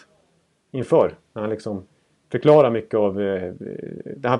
inför. 0.71 1.15
När 1.33 1.41
han 1.41 1.49
liksom 1.51 1.83
förklara 2.31 2.69
mycket 2.69 2.99
av... 2.99 3.21
Eh, 3.21 3.53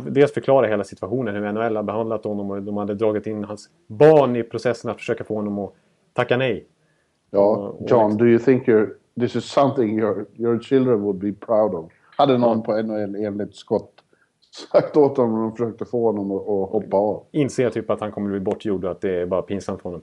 dels 0.08 0.34
förklara 0.34 0.68
hela 0.68 0.84
situationen, 0.84 1.36
hur 1.36 1.52
NHL 1.52 1.76
har 1.76 1.84
behandlat 1.84 2.24
honom 2.24 2.52
och 2.52 2.62
de 2.62 2.78
hade 2.78 2.94
dragit 2.94 3.28
in 3.28 3.44
hans 3.44 3.70
barn 3.88 4.36
i 4.36 4.44
processen 4.44 4.92
att 4.92 4.98
försöka 4.98 5.24
få 5.24 5.36
honom 5.36 5.60
att 5.60 5.74
tacka 6.14 6.38
nej. 6.38 6.66
Ja, 7.32 7.76
John, 7.80 7.80
liksom- 7.80 8.18
do 8.18 8.26
you 8.26 8.40
think 8.40 8.68
you're, 8.68 8.90
this 9.20 9.36
is 9.36 9.46
something 9.46 10.00
your, 10.00 10.26
your 10.36 10.60
children 10.60 11.02
would 11.02 11.18
be 11.18 11.32
proud 11.32 11.74
of? 11.74 11.92
Hade 12.18 12.38
någon 12.38 12.64
på 12.64 12.82
NHL 12.82 13.16
enligt 13.16 13.56
skott 13.56 13.92
sagt 14.72 14.98
åt 14.98 15.18
honom 15.18 15.46
och 15.46 15.58
försökte 15.58 15.86
få 15.86 16.06
honom 16.06 16.32
att, 16.32 16.70
hoppa 16.72 16.98
av. 16.98 17.24
Inser 17.32 17.70
typ 17.70 17.90
att 17.90 18.00
han 18.00 18.12
kommer 18.12 18.30
bli 18.30 18.40
bortgjord 18.40 18.86
och 18.86 18.92
att 18.92 19.02
det 19.02 19.22
är 19.22 19.26
bara 19.26 19.42
pinsamt 19.42 19.82
för 19.82 19.90
honom. 19.90 20.02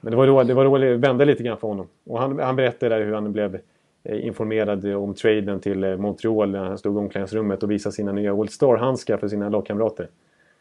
Men 0.00 0.10
det 0.10 0.16
var 0.16 0.26
då 0.26 0.42
det, 0.42 0.54
var 0.54 0.64
då 0.64 0.78
det 0.78 0.96
vände 0.96 1.24
lite 1.24 1.42
grann 1.42 1.58
för 1.58 1.68
honom. 1.68 1.86
Och 2.06 2.20
han, 2.20 2.38
han 2.38 2.56
berättade 2.56 2.94
hur 2.96 3.12
han 3.12 3.32
blev 3.32 3.60
Eh, 4.04 4.26
informerad 4.26 4.94
om 4.94 5.14
traden 5.14 5.60
till 5.60 5.84
eh, 5.84 5.96
Montreal 5.96 6.50
när 6.50 6.64
han 6.64 6.78
stod 6.78 6.96
i 6.96 6.98
omklädningsrummet 6.98 7.62
och 7.62 7.70
visade 7.70 7.92
sina 7.92 8.12
nya 8.12 8.32
All 8.32 8.48
Star-handskar 8.48 9.16
för 9.16 9.28
sina 9.28 9.48
lagkamrater. 9.48 10.08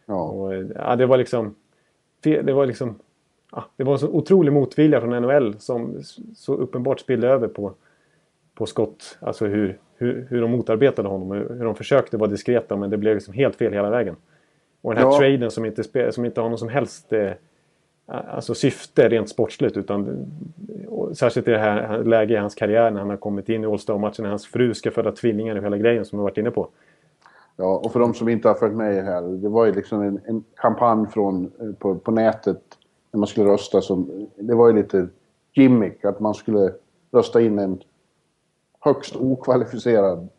Ja. 0.06 0.24
Och, 0.24 0.54
eh, 0.54 0.66
ja, 0.76 0.96
det 0.96 1.06
var 1.06 1.18
liksom... 1.18 1.56
Det 2.22 2.54
var 2.54 2.66
liksom... 2.66 3.00
Ja, 3.52 3.66
det 3.76 3.84
var 3.84 3.94
en 3.94 4.00
så 4.00 4.08
otrolig 4.08 4.54
motvilja 4.54 5.02
från 5.02 5.22
NHL 5.22 5.60
som 5.60 6.02
så 6.36 6.54
uppenbart 6.54 7.00
spillde 7.00 7.28
över 7.28 7.48
på, 7.48 7.74
på 8.56 8.66
Scott. 8.66 9.18
Alltså 9.20 9.46
hur, 9.46 9.80
hur, 9.96 10.28
hur 10.30 10.42
de 10.42 10.52
motarbetade 10.52 11.10
honom. 11.10 11.32
Hur 11.32 11.64
de 11.64 11.76
försökte 11.76 12.18
vara 12.18 12.30
diskreta 12.30 12.76
men 12.76 12.90
det 12.90 12.98
blev 12.98 13.16
liksom 13.16 13.34
helt 13.34 13.56
fel 13.56 13.74
hela 13.74 13.90
vägen. 13.90 14.16
Och 14.82 14.94
den 14.94 15.04
här 15.04 15.12
ja. 15.12 15.18
traden 15.18 15.52
som 15.52 15.66
inte, 15.66 16.12
som 16.12 16.26
inte 16.26 16.42
har 16.42 16.50
någon 16.50 16.58
som 16.58 16.70
helst 16.70 17.14
eh, 17.14 17.32
alltså 18.06 18.56
syfte 18.56 19.10
rent 19.10 19.30
sportsligt. 19.30 19.78
Utan, 19.78 20.26
särskilt 21.14 21.48
i 21.48 21.52
det 21.52 21.58
här 21.58 22.04
läget 22.04 22.36
i 22.36 22.38
hans 22.38 22.56
karriär 22.56 22.92
när 22.92 23.00
han 23.00 23.10
har 23.10 23.18
kommit 23.18 23.50
in 23.50 23.64
i 23.64 23.68
All 23.68 23.80
Star-matchen. 23.80 24.24
När 24.24 24.30
hans 24.30 24.48
fru 24.48 24.74
ska 24.74 24.92
föda 24.92 25.12
tvillingar 25.12 25.56
och 25.56 25.64
hela 25.64 25.78
grejen 25.78 26.06
som 26.06 26.20
vi 26.20 26.24
varit 26.24 26.38
inne 26.38 26.52
på. 26.52 26.68
Ja, 27.58 27.82
och 27.86 27.92
för 27.92 28.00
de 28.00 28.14
som 28.14 28.30
inte 28.30 28.48
har 28.48 28.56
följt 28.56 28.76
med 28.76 29.06
här. 29.06 29.22
Det 29.22 29.50
var 29.50 29.66
ju 29.66 29.74
liksom 29.74 30.02
en, 30.02 30.20
en 30.26 30.44
kampanj 30.56 31.08
från, 31.08 31.52
eh, 31.60 31.72
på, 31.80 31.96
på 31.96 32.12
nätet 32.12 32.62
när 33.12 33.18
man 33.18 33.28
skulle 33.28 33.50
rösta. 33.50 33.82
Som, 33.82 34.28
det 34.36 34.56
var 34.56 34.68
ju 34.68 34.76
lite 34.76 35.08
gimmick 35.54 36.06
att 36.06 36.20
man 36.20 36.34
skulle 36.34 36.74
rösta 37.12 37.42
in 37.42 37.60
en 37.60 37.82
högst 38.80 39.16
okvalificerad 39.16 40.30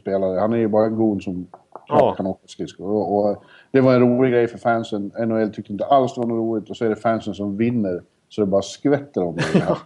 spelare. 0.00 0.40
Han 0.40 0.52
är 0.52 0.56
ju 0.56 0.68
bara 0.68 0.88
god 0.88 1.22
som 1.22 1.46
ja. 1.88 2.14
kan 2.14 2.26
åka 2.26 2.46
skridskor. 2.46 2.90
Och, 2.90 3.18
och, 3.18 3.44
det 3.70 3.80
var 3.80 3.94
en 3.94 4.00
rolig 4.00 4.32
grej 4.32 4.46
för 4.46 4.58
fansen. 4.58 5.12
NHL 5.18 5.52
tyckte 5.52 5.72
inte 5.72 5.84
alls 5.84 6.14
det 6.14 6.20
var 6.20 6.28
något 6.28 6.38
roligt 6.38 6.70
och 6.70 6.76
så 6.76 6.84
är 6.84 6.88
det 6.88 6.96
fansen 6.96 7.34
som 7.34 7.56
vinner. 7.56 8.02
Så 8.28 8.40
det 8.40 8.46
bara 8.46 8.62
skvätter 8.62 9.22
om 9.22 9.36
det. 9.36 9.42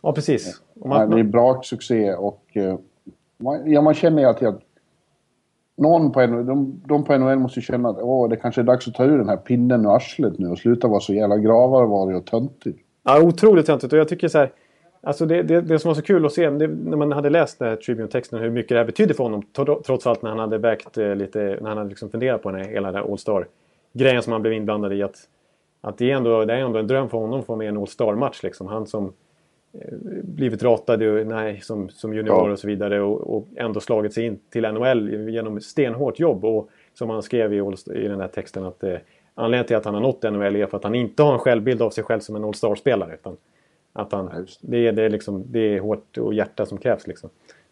ja, 0.00 0.12
precis. 0.12 0.62
Man, 0.74 1.10
det 1.10 1.20
är 1.20 1.24
bra 1.24 1.62
succé 1.62 2.14
och 2.14 2.56
man, 3.36 3.72
ja, 3.72 3.80
man 3.80 3.94
känner 3.94 4.22
ju 4.22 4.28
alltid 4.28 4.48
att 4.48 4.60
någon 5.76 6.12
på 6.12 6.26
NHL, 6.26 6.46
de, 6.46 6.82
de 6.84 7.04
på 7.04 7.18
NHL 7.18 7.38
måste 7.38 7.60
känna 7.60 7.88
att 7.88 7.98
åh, 8.00 8.28
det 8.28 8.36
kanske 8.36 8.60
är 8.60 8.64
dags 8.64 8.88
att 8.88 8.94
ta 8.94 9.04
ur 9.04 9.18
den 9.18 9.28
här 9.28 9.36
pinnen 9.36 9.84
ur 9.84 9.96
arslet 9.96 10.38
nu 10.38 10.48
och 10.48 10.58
sluta 10.58 10.88
vara 10.88 11.00
så 11.00 11.14
jävla 11.14 11.36
gravarvarig 11.36 12.16
och 12.16 12.26
töntig. 12.26 12.84
Ja, 13.04 13.22
otroligt 13.22 13.66
töntigt 13.66 13.92
och 13.92 13.98
jag 13.98 14.08
tycker 14.08 14.28
så 14.28 14.38
här 14.38 14.52
Alltså 15.06 15.26
det, 15.26 15.42
det, 15.42 15.60
det 15.60 15.78
som 15.78 15.88
var 15.88 15.94
så 15.94 16.02
kul 16.02 16.26
att 16.26 16.32
se 16.32 16.50
det, 16.50 16.66
när 16.66 16.96
man 16.96 17.12
hade 17.12 17.30
läst 17.30 17.58
den 17.58 17.68
här 17.68 17.76
Tribune-texten 17.76 18.38
hur 18.38 18.50
mycket 18.50 18.68
det 18.68 18.76
här 18.76 18.84
betydde 18.84 19.14
för 19.14 19.24
honom. 19.24 19.42
Trots 19.86 20.06
allt 20.06 20.22
när 20.22 20.30
han 20.30 20.38
hade 20.38 20.58
vägt 20.58 20.98
eh, 20.98 21.14
lite, 21.14 21.38
när 21.38 21.68
han 21.68 21.78
hade 21.78 21.88
liksom 21.88 22.10
funderat 22.10 22.42
på 22.42 22.50
den 22.50 22.60
här, 22.60 22.68
hela 22.70 22.92
den 22.92 23.02
här 23.02 23.12
All 23.12 23.18
Star-grejen 23.18 24.22
som 24.22 24.32
han 24.32 24.42
blev 24.42 24.54
inblandad 24.54 24.92
i. 24.92 25.02
Att, 25.02 25.16
att 25.80 25.98
det, 25.98 26.10
är 26.10 26.16
ändå, 26.16 26.44
det 26.44 26.54
är 26.54 26.58
ändå 26.58 26.78
en 26.78 26.86
dröm 26.86 27.08
för 27.08 27.18
honom 27.18 27.40
att 27.40 27.46
få 27.46 27.56
med 27.56 27.68
en 27.68 27.76
All 27.76 27.86
Star-match. 27.86 28.42
Liksom. 28.42 28.66
Han 28.66 28.86
som 28.86 29.12
blivit 30.22 30.62
ratad 30.62 31.26
nej, 31.26 31.60
som, 31.60 31.88
som 31.88 32.14
junior 32.14 32.36
ja. 32.36 32.52
och 32.52 32.58
så 32.58 32.66
vidare 32.66 33.00
och, 33.00 33.36
och, 33.36 33.48
ändå 33.56 33.80
slagit 33.80 34.14
sig 34.14 34.26
in 34.26 34.38
till 34.50 34.62
NHL 34.62 35.28
genom 35.28 35.60
stenhårt 35.60 36.18
jobb. 36.18 36.44
Och 36.44 36.70
som 36.94 37.10
han 37.10 37.22
skrev 37.22 37.54
i, 37.54 37.56
i 37.94 38.08
den 38.08 38.20
här 38.20 38.28
texten 38.28 38.64
att 38.64 38.82
eh, 38.82 38.96
anledningen 39.34 39.66
till 39.66 39.76
att 39.76 39.84
han 39.84 39.94
har 39.94 40.00
nått 40.00 40.22
NHL 40.22 40.56
är 40.56 40.66
för 40.66 40.76
att 40.76 40.84
han 40.84 40.94
inte 40.94 41.22
har 41.22 41.32
en 41.32 41.38
självbild 41.38 41.82
av 41.82 41.90
sig 41.90 42.04
själv 42.04 42.20
som 42.20 42.36
en 42.36 42.44
All 42.44 42.54
Star-spelare. 42.54 43.14
Utan 43.14 43.36
att 43.92 44.12
han, 44.12 44.30
ja, 44.34 44.44
det, 44.60 44.86
är, 44.86 44.92
det, 44.92 45.02
är 45.02 45.10
liksom, 45.10 45.44
det 45.46 45.60
är 45.60 45.80
hårt 45.80 46.18
och 46.18 46.34
hjärta 46.34 46.66
som 46.66 46.78
krävs. 46.78 47.06
Liksom. 47.06 47.30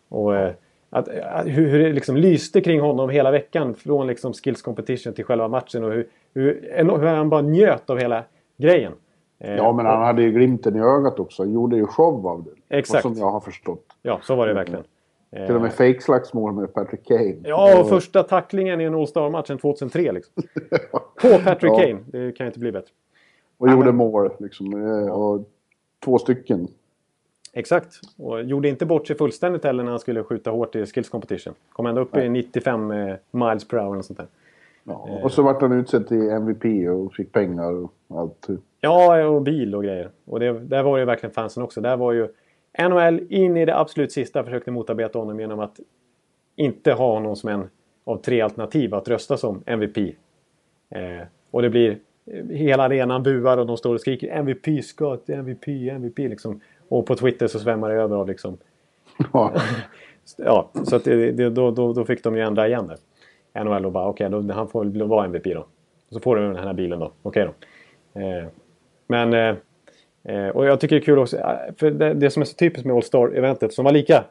Och, 0.09 0.37
eh, 0.37 0.53
att, 0.91 1.09
att, 1.09 1.47
hur, 1.47 1.69
hur 1.69 1.79
det 1.79 1.93
liksom 1.93 2.17
lyste 2.17 2.61
kring 2.61 2.81
honom 2.81 3.11
hela 3.11 3.31
veckan 3.31 3.75
från 3.75 4.07
liksom 4.07 4.33
skills 4.33 4.63
competition 4.63 5.13
till 5.13 5.25
själva 5.25 5.49
matchen 5.49 5.85
och 5.85 5.93
hur, 5.93 6.07
hur, 6.35 6.73
hur 6.99 7.07
han 7.07 7.31
bara 7.31 7.43
njöt 7.43 7.91
av 7.91 7.99
hela 7.99 8.25
grejen. 8.57 8.93
Eh, 9.39 9.57
ja, 9.57 9.73
men 9.73 9.87
han 9.87 10.03
hade 10.03 10.23
ju 10.23 10.33
glimten 10.33 10.77
i 10.77 10.81
ögat 10.81 11.19
också. 11.19 11.43
Han 11.43 11.53
gjorde 11.53 11.77
ju 11.77 11.87
show 11.87 12.27
av 12.27 12.45
det. 12.45 12.79
Exakt. 12.79 13.03
Som 13.03 13.15
jag 13.15 13.31
har 13.31 13.41
förstått. 13.41 13.87
Ja, 14.03 14.21
så 14.23 14.35
var 14.35 14.47
det 14.47 14.55
verkligen. 14.55 14.85
Till 15.47 15.55
och 15.55 15.63
med 15.63 15.73
fake-slagsmål 15.73 16.53
med 16.53 16.75
Patrick 16.75 17.09
Kane. 17.09 17.37
Ja, 17.45 17.81
och 17.81 17.89
första 17.89 18.23
tacklingen 18.23 18.81
i 18.81 18.85
en 18.85 18.95
All-Star-matchen 18.95 19.59
2003 19.59 20.13
liksom. 20.13 20.33
På 21.23 21.39
Patrick 21.45 21.73
ja. 21.73 21.79
Kane. 21.79 21.99
Det 22.07 22.33
kan 22.33 22.47
inte 22.47 22.59
bli 22.59 22.73
bättre. 22.73 22.91
Och 23.59 23.71
gjorde 23.71 23.93
mål 23.93 24.31
liksom. 24.39 24.87
Eh, 24.87 25.13
och 25.13 25.49
två 26.05 26.19
stycken. 26.19 26.69
Exakt. 27.53 28.01
Och 28.17 28.43
gjorde 28.43 28.69
inte 28.69 28.87
bort 28.87 29.07
sig 29.07 29.17
fullständigt 29.17 29.65
heller 29.65 29.85
när 29.85 29.91
han 29.91 30.01
skulle 30.01 30.25
skjuta 30.25 30.51
hårt 30.51 30.77
i 30.77 30.87
skills 30.87 31.09
competition. 31.09 31.55
Kom 31.73 31.87
ändå 31.87 32.01
upp 32.01 32.17
i 32.17 32.29
95 32.29 32.91
eh, 32.91 33.17
miles 33.31 33.69
per 33.69 33.79
hour 33.79 33.99
och 33.99 34.05
sånt 34.05 34.19
där. 34.19 34.27
Ja, 34.85 35.21
och 35.23 35.33
så 35.33 35.43
vart 35.43 35.63
han 35.63 35.73
utsedd 35.73 36.09
till 36.09 36.31
MVP 36.31 36.89
och 36.89 37.15
fick 37.15 37.33
pengar 37.33 37.73
och 37.73 37.93
allt. 38.09 38.49
Ja, 38.81 39.27
och 39.27 39.43
bil 39.43 39.75
och 39.75 39.85
grejer. 39.85 40.11
Och 40.25 40.41
det, 40.41 40.53
där 40.53 40.83
var 40.83 40.99
ju 40.99 41.05
verkligen 41.05 41.35
fansen 41.35 41.63
också. 41.63 41.81
Där 41.81 41.97
var 41.97 42.13
ju 42.13 42.29
NHL 42.79 43.21
in 43.29 43.57
i 43.57 43.65
det 43.65 43.79
absolut 43.79 44.13
sista 44.13 44.45
försökte 44.45 44.71
motarbeta 44.71 45.19
honom 45.19 45.41
genom 45.41 45.61
att 45.61 45.81
inte 46.57 46.93
ha 46.93 47.13
honom 47.13 47.37
som 47.37 47.51
en 47.51 47.69
av 48.05 48.17
tre 48.17 48.41
alternativ 48.41 48.95
att 48.95 49.09
rösta 49.09 49.37
som 49.37 49.63
MVP. 49.67 49.99
Eh, 50.91 51.27
och 51.51 51.63
det 51.63 51.71
blir 51.71 51.99
hela 52.51 52.83
arenan 52.83 53.23
buar 53.23 53.59
och 53.59 53.67
de 53.67 53.77
står 53.77 53.95
och 53.95 54.01
skriker 54.01 54.29
MVP 54.29 54.85
Scott, 54.85 55.29
MVP, 55.29 55.69
MVP 55.69 56.19
liksom. 56.19 56.61
Och 56.89 57.07
på 57.07 57.17
Twitter 57.17 57.47
så 57.47 57.59
svämmar 57.59 57.91
det 57.91 57.95
över 57.95 58.17
av 58.17 58.29
liksom. 58.29 58.57
Ja. 59.33 59.53
ja, 60.37 60.71
så 60.85 60.97
att 60.97 61.05
det, 61.05 61.33
det, 61.33 61.51
då, 61.51 61.71
då, 61.71 61.93
då 61.93 62.05
fick 62.05 62.25
de 62.25 62.37
ju 62.37 62.43
ändra 62.43 62.69
igen 62.69 62.87
där. 62.87 62.97
NHL 63.55 63.87
och 63.87 63.93
bara 63.93 64.09
okej, 64.09 64.35
okay, 64.35 64.57
han 64.57 64.69
får 64.69 64.85
väl 64.85 65.03
vara 65.03 65.25
MVP 65.25 65.45
då. 65.45 65.61
Och 66.09 66.15
så 66.15 66.21
får 66.21 66.37
du 66.37 66.43
den 66.43 66.57
här 66.57 66.73
bilen 66.73 66.99
då. 66.99 67.13
Okej 67.23 67.49
okay 67.49 67.55
då. 68.13 68.21
Eh, 68.21 68.45
men... 69.07 69.57
Eh, 70.27 70.49
och 70.49 70.67
jag 70.67 70.81
tycker 70.81 70.97
det 70.97 71.03
är 71.03 71.05
kul 71.05 71.19
också, 71.19 71.37
eh, 71.37 71.75
för 71.77 71.91
det, 71.91 72.15
det 72.15 72.31
som 72.31 72.43
är 72.43 72.47
så 72.47 72.55
typiskt 72.55 72.87
med 72.87 72.97
All 72.97 73.03
Star-eventet 73.03 73.73
som 73.73 73.85
var 73.85 73.93
lika, 73.93 74.25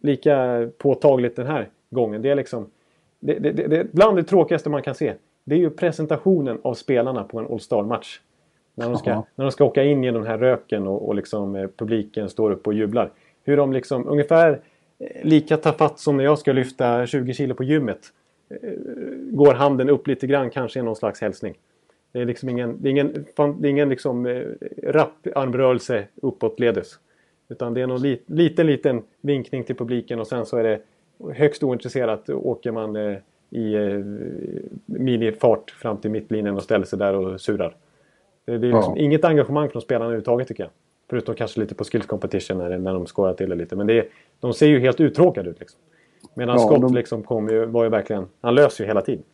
lika 0.00 0.68
påtagligt 0.78 1.36
den 1.36 1.46
här 1.46 1.68
gången. 1.90 2.22
Det 2.22 2.30
är 2.30 2.34
liksom... 2.34 2.70
Det, 3.20 3.38
det, 3.38 3.52
det, 3.52 3.66
det, 3.66 3.92
bland 3.92 4.16
det 4.16 4.22
tråkigaste 4.22 4.70
man 4.70 4.82
kan 4.82 4.94
se 4.94 5.14
det 5.44 5.54
är 5.54 5.58
ju 5.58 5.70
presentationen 5.70 6.58
av 6.62 6.74
spelarna 6.74 7.24
på 7.24 7.38
en 7.38 7.46
All 7.46 7.60
Star-match. 7.60 8.20
När, 8.74 8.88
de 8.88 8.96
ska, 8.96 9.14
när 9.34 9.44
de 9.44 9.52
ska 9.52 9.64
åka 9.64 9.84
in 9.84 10.04
genom 10.04 10.22
den 10.22 10.30
här 10.30 10.38
röken 10.38 10.86
och, 10.86 11.08
och 11.08 11.14
liksom, 11.14 11.56
eh, 11.56 11.68
publiken 11.76 12.28
står 12.28 12.50
upp 12.50 12.66
och 12.66 12.74
jublar. 12.74 13.10
Hur 13.44 13.56
de 13.56 13.72
liksom 13.72 14.08
ungefär 14.08 14.60
eh, 14.98 15.24
lika 15.24 15.56
tafatt 15.56 15.98
som 15.98 16.16
när 16.16 16.24
jag 16.24 16.38
ska 16.38 16.52
lyfta 16.52 17.06
20 17.06 17.34
kilo 17.34 17.54
på 17.54 17.64
gymmet. 17.64 18.00
Eh, 18.50 18.72
går 19.30 19.54
handen 19.54 19.90
upp 19.90 20.06
lite 20.06 20.26
grann, 20.26 20.50
kanske 20.50 20.80
i 20.80 20.82
någon 20.82 20.96
slags 20.96 21.20
hälsning. 21.20 21.54
Det 22.12 22.20
är 22.20 22.24
liksom 22.24 22.48
ingen, 22.48 22.82
det 22.82 22.88
är 22.88 22.90
ingen, 22.90 23.26
det 23.36 23.68
är 23.68 23.70
ingen 23.70 23.88
liksom, 23.88 24.26
eh, 24.26 24.42
rapp 24.82 25.26
armrörelse 25.34 26.04
uppåtledes. 26.22 26.98
Utan 27.48 27.74
det 27.74 27.80
är 27.80 27.86
någon 27.86 28.02
li, 28.02 28.20
liten, 28.26 28.66
liten 28.66 29.02
vinkning 29.20 29.64
till 29.64 29.76
publiken 29.76 30.20
och 30.20 30.26
sen 30.26 30.46
så 30.46 30.56
är 30.56 30.62
det 30.62 30.80
högst 31.34 31.62
ointresserat 31.62 32.30
åker 32.30 32.72
man 32.72 32.96
eh, 32.96 33.16
i 33.50 33.74
eh, 33.74 33.98
minifart 34.86 35.70
fram 35.70 35.96
till 35.96 36.10
mittlinjen 36.10 36.56
och 36.56 36.62
ställer 36.62 36.84
sig 36.84 36.98
där 36.98 37.14
och 37.14 37.40
surar. 37.40 37.76
Det, 38.44 38.58
det 38.58 38.68
är 38.68 38.72
liksom 38.72 38.94
ja. 38.96 39.02
inget 39.02 39.24
engagemang 39.24 39.68
från 39.68 39.82
spelarna 39.82 40.04
överhuvudtaget 40.04 40.48
tycker 40.48 40.62
jag. 40.62 40.70
Förutom 41.10 41.34
kanske 41.34 41.60
lite 41.60 41.74
på 41.74 41.84
skills 41.84 42.06
competition 42.06 42.58
när, 42.58 42.78
när 42.78 42.94
de 42.94 43.06
skårar 43.06 43.34
till 43.34 43.50
det 43.50 43.56
lite. 43.56 43.76
Men 43.76 43.86
det 43.86 43.98
är, 43.98 44.06
de 44.40 44.54
ser 44.54 44.66
ju 44.66 44.80
helt 44.80 45.00
uttråkade 45.00 45.50
ut. 45.50 45.60
Liksom. 45.60 45.80
Medan 46.40 46.56
ja, 46.56 46.66
Scott 46.66 46.80
de... 46.80 46.94
liksom 46.94 47.22
kom 47.22 47.48
ju, 47.48 47.66
var 47.66 47.84
ju 47.84 47.90
verkligen... 47.90 48.26
Han 48.40 48.54
löser 48.54 48.84
ju 48.84 48.88
hela 48.88 49.00
tiden. 49.00 49.24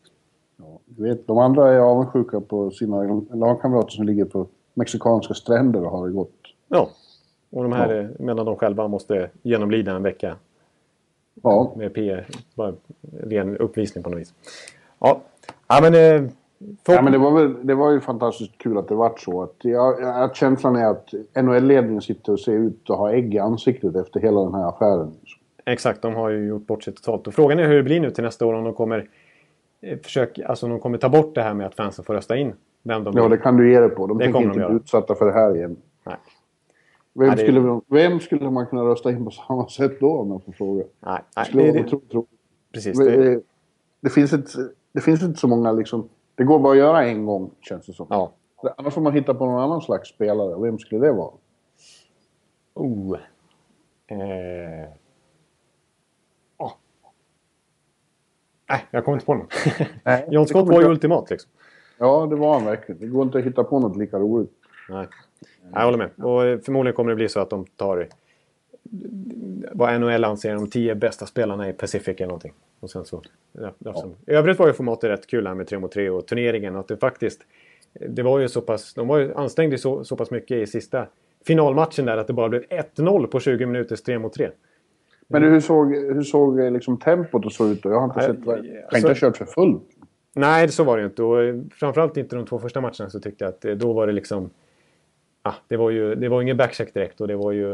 Ja, 0.56 0.78
du 0.84 1.02
vet, 1.02 1.26
de 1.26 1.38
andra 1.38 1.72
är 1.72 1.78
avundsjuka 1.78 2.40
på 2.40 2.70
sina 2.70 3.22
lagkamrater 3.32 3.90
som 3.90 4.06
ligger 4.06 4.24
på 4.24 4.46
mexikanska 4.74 5.34
stränder 5.34 5.84
och 5.84 5.90
har 5.90 6.06
det 6.06 6.12
gott. 6.12 6.30
Ja, 6.68 6.88
och 7.50 7.62
de 7.62 7.72
här 7.72 7.94
ja. 7.94 8.24
medan 8.24 8.46
de 8.46 8.56
själva 8.56 8.88
måste 8.88 9.30
genomlida 9.42 9.92
en 9.92 10.02
vecka 10.02 10.36
Ja. 11.42 11.72
Med 11.76 11.94
P, 11.94 12.24
bara 12.54 12.72
ren 13.22 13.56
uppvisning 13.56 14.04
på 14.04 14.10
något 14.10 14.20
vis. 14.20 14.34
Ja, 14.98 15.20
ja 15.68 15.78
men... 15.82 15.94
Eh, 15.94 16.30
ja, 16.86 17.02
men 17.02 17.12
det, 17.12 17.18
var 17.18 17.30
väl, 17.30 17.66
det 17.66 17.74
var 17.74 17.90
ju 17.90 18.00
fantastiskt 18.00 18.58
kul 18.58 18.78
att 18.78 18.88
det 18.88 18.94
vart 18.94 19.20
så. 19.20 19.42
Att, 19.42 19.56
ja, 19.58 20.12
att 20.24 20.36
känslan 20.36 20.76
är 20.76 20.86
att 20.86 21.14
NHL-ledningen 21.34 22.02
sitter 22.02 22.32
och 22.32 22.40
ser 22.40 22.52
ut 22.52 22.90
att 22.90 22.98
ha 22.98 23.12
ägg 23.12 23.34
i 23.34 23.38
ansiktet 23.38 23.96
efter 23.96 24.20
hela 24.20 24.40
den 24.40 24.54
här 24.54 24.68
affären. 24.68 25.12
Exakt, 25.70 26.02
de 26.02 26.14
har 26.14 26.30
ju 26.30 26.46
gjort 26.46 26.66
bort 26.66 26.82
sig 26.82 26.94
totalt. 26.94 27.26
Och 27.26 27.34
frågan 27.34 27.58
är 27.58 27.66
hur 27.66 27.76
det 27.76 27.82
blir 27.82 28.00
nu 28.00 28.10
till 28.10 28.24
nästa 28.24 28.46
år 28.46 28.54
om 28.54 28.64
de 28.64 28.74
kommer 28.74 29.08
eh, 29.80 29.98
försöka, 29.98 30.46
alltså 30.46 30.68
de 30.68 30.80
kommer 30.80 30.98
ta 30.98 31.08
bort 31.08 31.34
det 31.34 31.42
här 31.42 31.54
med 31.54 31.66
att 31.66 31.74
fansen 31.74 32.04
får 32.04 32.14
rösta 32.14 32.36
in 32.36 32.52
vem 32.82 33.04
de 33.04 33.16
Ja, 33.16 33.28
det 33.28 33.36
kan 33.36 33.56
du 33.56 33.70
ge 33.72 33.80
det 33.80 33.88
på. 33.88 34.06
De 34.06 34.18
det 34.18 34.24
tänker 34.24 34.40
inte 34.40 34.58
de 34.58 34.66
bli 34.66 34.76
utsatta 34.76 35.14
för 35.14 35.26
det 35.26 35.32
här 35.32 35.56
igen. 35.56 35.76
Nej. 36.04 36.16
Vem, 37.14 37.28
nej, 37.28 37.38
skulle, 37.38 37.60
det... 37.60 37.80
vem 37.88 38.20
skulle 38.20 38.50
man 38.50 38.66
kunna 38.66 38.82
rösta 38.82 39.10
in 39.10 39.24
på 39.24 39.30
samma 39.30 39.68
sätt 39.68 40.00
då 40.00 40.18
om 40.18 40.30
jag 40.30 40.44
får 40.44 40.52
fråga? 40.52 40.84
Nej, 41.00 41.20
nej, 41.36 41.44
skulle 41.44 41.72
det, 41.72 41.88
tro, 41.88 42.00
tro. 42.00 42.26
Precis, 42.72 42.98
det... 42.98 43.40
Det, 44.00 44.10
finns 44.10 44.30
det 44.92 45.00
finns 45.00 45.22
inte 45.22 45.40
så 45.40 45.48
många 45.48 45.72
liksom... 45.72 46.08
Det 46.34 46.44
går 46.44 46.58
bara 46.58 46.72
att 46.72 46.78
göra 46.78 47.04
en 47.04 47.26
gång 47.26 47.50
känns 47.60 47.86
det 47.86 47.92
som. 47.92 48.06
Ja. 48.10 48.32
Annars 48.76 48.94
får 48.94 49.00
man 49.00 49.12
hitta 49.12 49.34
på 49.34 49.46
någon 49.46 49.60
annan 49.60 49.80
slags 49.80 50.08
spelare. 50.08 50.62
Vem 50.62 50.78
skulle 50.78 51.06
det 51.06 51.12
vara? 51.12 51.30
Oh. 52.74 53.18
Eh... 54.06 54.88
Nej, 58.68 58.86
jag 58.90 59.04
kommer 59.04 59.16
inte 59.16 59.26
på 59.26 59.34
någon. 59.34 59.48
John 60.32 60.46
Scott 60.46 60.68
var 60.68 60.80
ju 60.80 60.88
ultimat 60.88 61.30
liksom. 61.30 61.50
Ja, 61.98 62.26
det 62.30 62.36
var 62.36 62.54
han 62.54 62.64
verkligen. 62.64 63.00
Det 63.00 63.06
går 63.06 63.22
inte 63.22 63.38
att 63.38 63.44
hitta 63.44 63.64
på 63.64 63.78
något 63.78 63.96
lika 63.96 64.18
roligt. 64.18 64.50
Nej. 64.88 65.06
Jag 65.72 65.84
håller 65.84 65.98
med. 65.98 66.10
Och 66.16 66.64
förmodligen 66.64 66.96
kommer 66.96 67.10
det 67.10 67.16
bli 67.16 67.28
så 67.28 67.40
att 67.40 67.50
de 67.50 67.64
tar 67.64 68.08
vad 69.72 70.00
NHL 70.00 70.24
anser 70.24 70.54
de 70.54 70.70
tio 70.70 70.94
bästa 70.94 71.26
spelarna 71.26 71.68
i 71.68 71.72
Pacific 71.72 72.16
eller 72.16 72.26
någonting. 72.26 72.52
Och 72.80 72.90
sen 72.90 73.04
så, 73.04 73.22
ja, 73.52 73.72
ja. 73.78 74.06
I 74.26 74.32
övrigt 74.32 74.58
var 74.58 74.66
ju 74.66 74.72
formatet 74.72 75.10
rätt 75.10 75.26
kul 75.26 75.46
här 75.46 75.54
med 75.54 75.66
3 75.66 75.78
mot 75.78 75.92
3 75.92 76.10
och 76.10 76.26
turneringen. 76.26 76.76
Att 76.76 76.88
det 76.88 76.96
faktiskt, 76.96 77.40
det 78.08 78.22
var 78.22 78.38
ju 78.38 78.48
så 78.48 78.60
pass, 78.60 78.94
de 78.94 79.08
var 79.08 79.18
ju 79.18 79.34
ansträngde 79.34 79.78
så, 79.78 80.04
så 80.04 80.16
pass 80.16 80.30
mycket 80.30 80.56
i 80.56 80.66
sista 80.66 81.06
finalmatchen 81.46 82.06
där 82.06 82.16
att 82.16 82.26
det 82.26 82.32
bara 82.32 82.48
blev 82.48 82.62
1-0 82.62 83.26
på 83.26 83.40
20 83.40 83.66
minuters 83.66 84.02
3 84.02 84.18
mot 84.18 84.32
3. 84.32 84.50
Men 85.28 85.42
hur 85.42 85.60
såg, 85.60 85.94
hur 85.94 86.22
såg 86.22 86.60
liksom 86.72 86.98
tempot 86.98 87.46
och 87.46 87.52
så 87.52 87.68
ut 87.68 87.82
då? 87.82 87.90
Jag 87.90 88.00
har 88.00 88.04
inte 88.04 88.20
sett, 88.20 88.46
jag, 88.46 88.56
kan 88.56 88.82
alltså, 88.92 89.08
inte 89.08 89.20
kört 89.20 89.36
för 89.36 89.44
fullt. 89.44 89.82
Nej, 90.34 90.68
så 90.68 90.84
var 90.84 90.98
det 90.98 91.04
inte. 91.04 91.22
Och 91.22 91.38
framförallt 91.72 92.16
inte 92.16 92.36
de 92.36 92.46
två 92.46 92.58
första 92.58 92.80
matcherna 92.80 93.10
så 93.10 93.20
tyckte 93.20 93.44
jag 93.44 93.48
att 93.48 93.64
eh, 93.64 93.72
då 93.72 93.92
var 93.92 94.06
det 94.06 94.12
liksom 94.12 94.50
ah, 95.42 95.54
det 95.68 95.76
var 95.76 95.90
ju 95.90 96.14
det 96.14 96.28
var 96.28 96.42
ingen 96.42 96.56
backcheck 96.56 96.94
direkt 96.94 97.20
och 97.20 97.28
det 97.28 97.36
var 97.36 97.52
ju 97.52 97.72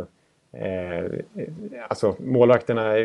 eh, 0.53 1.05
alltså 1.89 2.17
målvakterna 2.19 2.99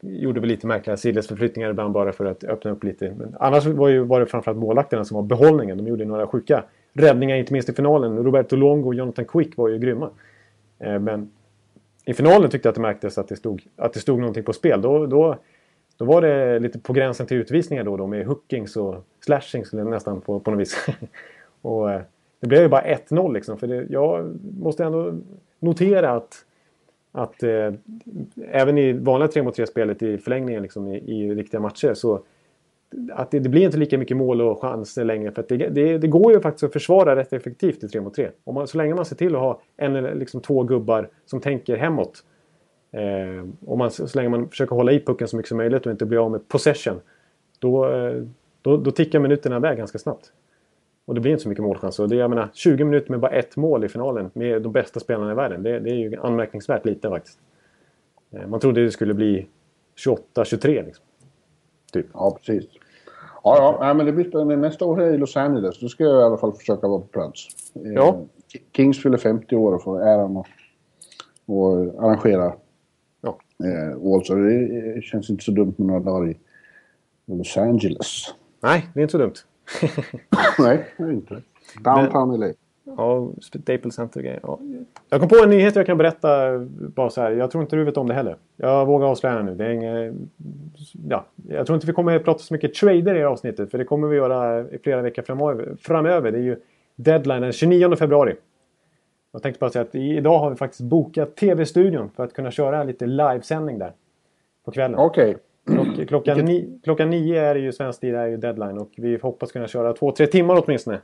gjorde 0.00 0.40
väl 0.40 0.48
lite 0.48 0.66
märkliga 0.66 0.96
sidledsförflyttningar 0.96 1.70
ibland 1.70 1.92
bara 1.92 2.12
för 2.12 2.24
att 2.24 2.44
öppna 2.44 2.70
upp 2.70 2.84
lite. 2.84 3.14
Men 3.18 3.36
annars 3.40 3.66
var, 3.66 3.88
ju, 3.88 4.00
var 4.00 4.20
det 4.20 4.26
framförallt 4.26 4.58
målvakterna 4.58 5.04
som 5.04 5.14
var 5.14 5.22
behållningen. 5.22 5.78
De 5.78 5.86
gjorde 5.86 6.04
några 6.04 6.26
sjuka 6.26 6.64
räddningar, 6.92 7.36
inte 7.36 7.52
minst 7.52 7.68
i 7.68 7.72
finalen. 7.72 8.24
Roberto 8.24 8.56
Longo 8.56 8.86
och 8.86 8.94
Jonathan 8.94 9.24
Quick 9.24 9.56
var 9.56 9.68
ju 9.68 9.78
grymma. 9.78 10.10
Eh, 10.78 10.98
men 10.98 11.30
i 12.08 12.14
finalen 12.14 12.50
tyckte 12.50 12.66
jag 12.66 12.70
att 12.70 12.74
det 12.74 12.80
märktes 12.80 13.18
att 13.18 13.28
det 13.28 13.36
stod, 13.36 13.62
att 13.76 13.92
det 13.92 14.00
stod 14.00 14.18
någonting 14.18 14.44
på 14.44 14.52
spel. 14.52 14.82
Då, 14.82 15.06
då, 15.06 15.36
då 15.96 16.04
var 16.04 16.22
det 16.22 16.58
lite 16.58 16.78
på 16.78 16.92
gränsen 16.92 17.26
till 17.26 17.36
utvisningar 17.36 17.84
då, 17.84 17.96
då 17.96 18.06
med 18.06 18.26
hookings 18.26 18.76
och 18.76 19.04
slashings 19.20 19.72
nästan 19.72 20.20
på, 20.20 20.40
på 20.40 20.50
något 20.50 20.60
vis. 20.60 20.86
och, 21.62 21.90
eh, 21.90 22.00
det 22.40 22.46
blev 22.46 22.62
ju 22.62 22.68
bara 22.68 22.82
1-0 22.82 23.32
liksom. 23.32 23.58
För 23.58 23.66
det, 23.66 23.86
jag 23.90 24.36
måste 24.60 24.84
ändå 24.84 25.14
notera 25.58 26.10
att, 26.10 26.44
att 27.12 27.42
eh, 27.42 27.72
även 28.50 28.78
i 28.78 28.92
vanliga 28.92 29.28
3 29.28 29.42
mot 29.42 29.54
3 29.54 29.66
spelet 29.66 30.02
i 30.02 30.18
förlängningen 30.18 30.62
liksom, 30.62 30.88
i, 30.88 30.96
i, 30.96 31.34
riktiga 31.34 31.60
matcher 31.60 31.94
så 31.94 32.20
att 33.12 33.30
det, 33.30 33.38
det, 33.38 33.48
blir 33.48 33.62
inte 33.62 33.78
lika 33.78 33.98
mycket 33.98 34.16
mål 34.16 34.40
och 34.40 34.60
chanser 34.60 35.04
längre. 35.04 35.32
För 35.32 35.44
det, 35.48 35.56
det, 35.56 35.98
det, 35.98 36.08
går 36.08 36.32
ju 36.32 36.40
faktiskt 36.40 36.64
att 36.64 36.72
försvara 36.72 37.16
rätt 37.16 37.32
effektivt 37.32 37.84
i 37.84 37.88
3 37.88 38.00
mot 38.00 38.14
3. 38.14 38.30
Om 38.44 38.54
man, 38.54 38.66
så 38.66 38.78
länge 38.78 38.94
man 38.94 39.04
ser 39.04 39.16
till 39.16 39.34
att 39.34 39.40
ha 39.40 39.60
en 39.76 39.96
eller 39.96 40.14
liksom 40.14 40.40
två 40.40 40.62
gubbar 40.62 41.08
som 41.26 41.40
tänker 41.40 41.76
hemåt. 41.76 42.24
Eh, 42.92 43.46
och 43.66 43.78
man, 43.78 43.90
så 43.90 44.18
länge 44.18 44.28
man 44.28 44.48
försöker 44.48 44.76
hålla 44.76 44.92
i 44.92 45.00
pucken 45.00 45.28
så 45.28 45.36
mycket 45.36 45.48
som 45.48 45.56
möjligt 45.56 45.86
och 45.86 45.92
inte 45.92 46.06
bli 46.06 46.18
av 46.18 46.30
med 46.30 46.48
possession. 46.48 47.00
Då, 47.58 47.92
eh, 47.92 48.22
då, 48.62 48.76
då 48.76 48.90
tickar 48.90 49.18
minuterna 49.18 49.56
iväg 49.56 49.78
ganska 49.78 49.98
snabbt. 49.98 50.32
Och 51.04 51.14
det 51.14 51.20
blir 51.20 51.32
inte 51.32 51.42
så 51.42 51.48
mycket 51.48 51.64
målchanser. 51.64 52.06
Det, 52.06 52.16
jag 52.16 52.30
menar, 52.30 52.48
20 52.52 52.84
minuter 52.84 53.10
med 53.10 53.20
bara 53.20 53.30
ett 53.30 53.56
mål 53.56 53.84
i 53.84 53.88
finalen 53.88 54.30
med 54.34 54.62
de 54.62 54.72
bästa 54.72 55.00
spelarna 55.00 55.32
i 55.32 55.34
världen. 55.34 55.62
Det, 55.62 55.80
det 55.80 55.90
är 55.90 55.94
ju 55.94 56.16
anmärkningsvärt 56.16 56.84
lite 56.84 57.08
faktiskt. 57.08 57.38
Eh, 58.30 58.46
man 58.46 58.60
trodde 58.60 58.84
det 58.84 58.90
skulle 58.90 59.14
bli 59.14 59.46
28-23 60.06 60.84
liksom. 60.84 61.04
Typ. 61.92 62.06
Ja, 62.12 62.38
precis. 62.38 62.64
Ja, 63.44 63.78
ja, 63.80 63.94
men 63.94 64.06
det 64.06 64.12
blir 64.12 64.28
spännande. 64.28 64.56
Nästa 64.56 64.84
år 64.84 65.00
är 65.00 65.06
jag 65.06 65.14
i 65.14 65.18
Los 65.18 65.36
Angeles. 65.36 65.80
Då 65.80 65.88
ska 65.88 66.04
jag 66.04 66.20
i 66.20 66.24
alla 66.24 66.36
fall 66.36 66.52
försöka 66.52 66.88
vara 66.88 67.00
på 67.00 67.06
plats. 67.06 67.48
Eh, 67.74 67.92
ja. 67.92 68.24
Kings 68.76 69.02
fyller 69.02 69.18
50 69.18 69.56
år 69.56 69.72
och 69.72 69.82
får 69.82 70.02
äran 70.02 70.36
att 70.36 70.46
och 71.46 71.76
arrangera 72.04 72.52
ja. 73.20 73.38
eh, 73.64 74.94
det 74.94 75.02
känns 75.02 75.30
inte 75.30 75.44
så 75.44 75.50
dumt 75.50 75.74
med 75.76 75.86
några 75.86 76.00
dagar 76.00 76.28
i 76.30 76.36
Los 77.26 77.56
Angeles. 77.56 78.34
Nej, 78.60 78.88
det 78.94 79.00
är 79.00 79.02
inte 79.02 79.12
så 79.12 79.18
dumt. 79.18 79.34
Nej, 80.58 80.86
det 80.96 81.02
är 81.02 81.12
inte. 81.12 81.42
Downtown 81.84 82.40
LA. 82.40 82.52
Ja, 82.96 83.28
Staples 83.40 83.94
Center 83.94 84.38
ja. 84.42 84.58
Jag 85.08 85.20
kom 85.20 85.28
på 85.28 85.36
en 85.42 85.50
nyhet 85.50 85.76
jag 85.76 85.86
kan 85.86 85.98
berätta 85.98 86.58
bara 86.68 87.10
så 87.10 87.20
här. 87.20 87.30
Jag 87.30 87.50
tror 87.50 87.62
inte 87.62 87.76
du 87.76 87.84
vet 87.84 87.96
om 87.96 88.08
det 88.08 88.14
heller. 88.14 88.36
Jag 88.56 88.86
vågar 88.86 89.06
avslöja 89.06 89.42
nu. 89.42 89.54
Det 89.54 89.66
är 89.66 89.70
inget, 89.70 90.14
ja, 91.08 91.24
jag 91.48 91.66
tror 91.66 91.74
inte 91.74 91.86
vi 91.86 91.92
kommer 91.92 92.16
att 92.16 92.24
prata 92.24 92.38
så 92.38 92.54
mycket 92.54 92.74
trader 92.74 93.14
i 93.14 93.24
avsnittet. 93.24 93.70
För 93.70 93.78
det 93.78 93.84
kommer 93.84 94.08
vi 94.08 94.16
göra 94.16 94.60
i 94.70 94.78
flera 94.78 95.02
veckor 95.02 95.22
framöver. 95.22 95.76
framöver. 95.80 96.32
Det 96.32 96.38
är 96.38 96.42
ju 96.42 96.56
deadline 96.96 97.42
den 97.42 97.52
29 97.52 97.96
februari. 97.96 98.34
Jag 99.32 99.42
tänkte 99.42 99.58
bara 99.60 99.70
säga 99.70 99.82
att 99.82 99.94
idag 99.94 100.38
har 100.38 100.50
vi 100.50 100.56
faktiskt 100.56 100.80
bokat 100.80 101.36
TV-studion 101.36 102.10
för 102.16 102.24
att 102.24 102.32
kunna 102.32 102.50
köra 102.50 102.84
lite 102.84 103.06
livesändning 103.06 103.78
där. 103.78 103.92
På 104.64 104.70
kvällen. 104.70 104.98
Okej. 104.98 105.30
Okay. 105.30 105.40
Klock, 105.68 106.08
klockan, 106.08 106.44
ni, 106.44 106.80
klockan 106.84 107.10
nio 107.10 107.42
är 107.42 107.54
det 107.54 107.60
ju 107.60 107.72
svensk 107.72 108.00
tid, 108.00 108.14
är 108.14 108.26
ju 108.26 108.36
deadline. 108.36 108.78
Och 108.78 108.90
vi 108.96 109.16
hoppas 109.16 109.52
kunna 109.52 109.68
köra 109.68 109.92
två, 109.92 110.12
tre 110.12 110.26
timmar 110.26 110.62
åtminstone. 110.64 111.00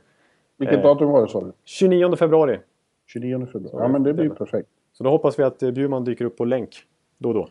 Vilket 0.57 0.77
eh, 0.77 0.83
datum 0.83 1.09
var 1.09 1.21
det 1.21 1.27
sa 1.27 1.41
du? 1.41 1.51
29 1.63 2.15
februari. 2.15 2.59
29 3.07 3.45
februari. 3.45 3.83
Ja 3.83 3.87
men 3.87 4.03
det 4.03 4.13
blir 4.13 4.29
perfekt. 4.29 4.69
Så 4.93 5.03
då 5.03 5.09
hoppas 5.09 5.39
vi 5.39 5.43
att 5.43 5.63
eh, 5.63 5.71
Bjurman 5.71 6.03
dyker 6.03 6.25
upp 6.25 6.37
på 6.37 6.45
länk 6.45 6.75
då 7.17 7.29
och 7.29 7.35
då. 7.35 7.49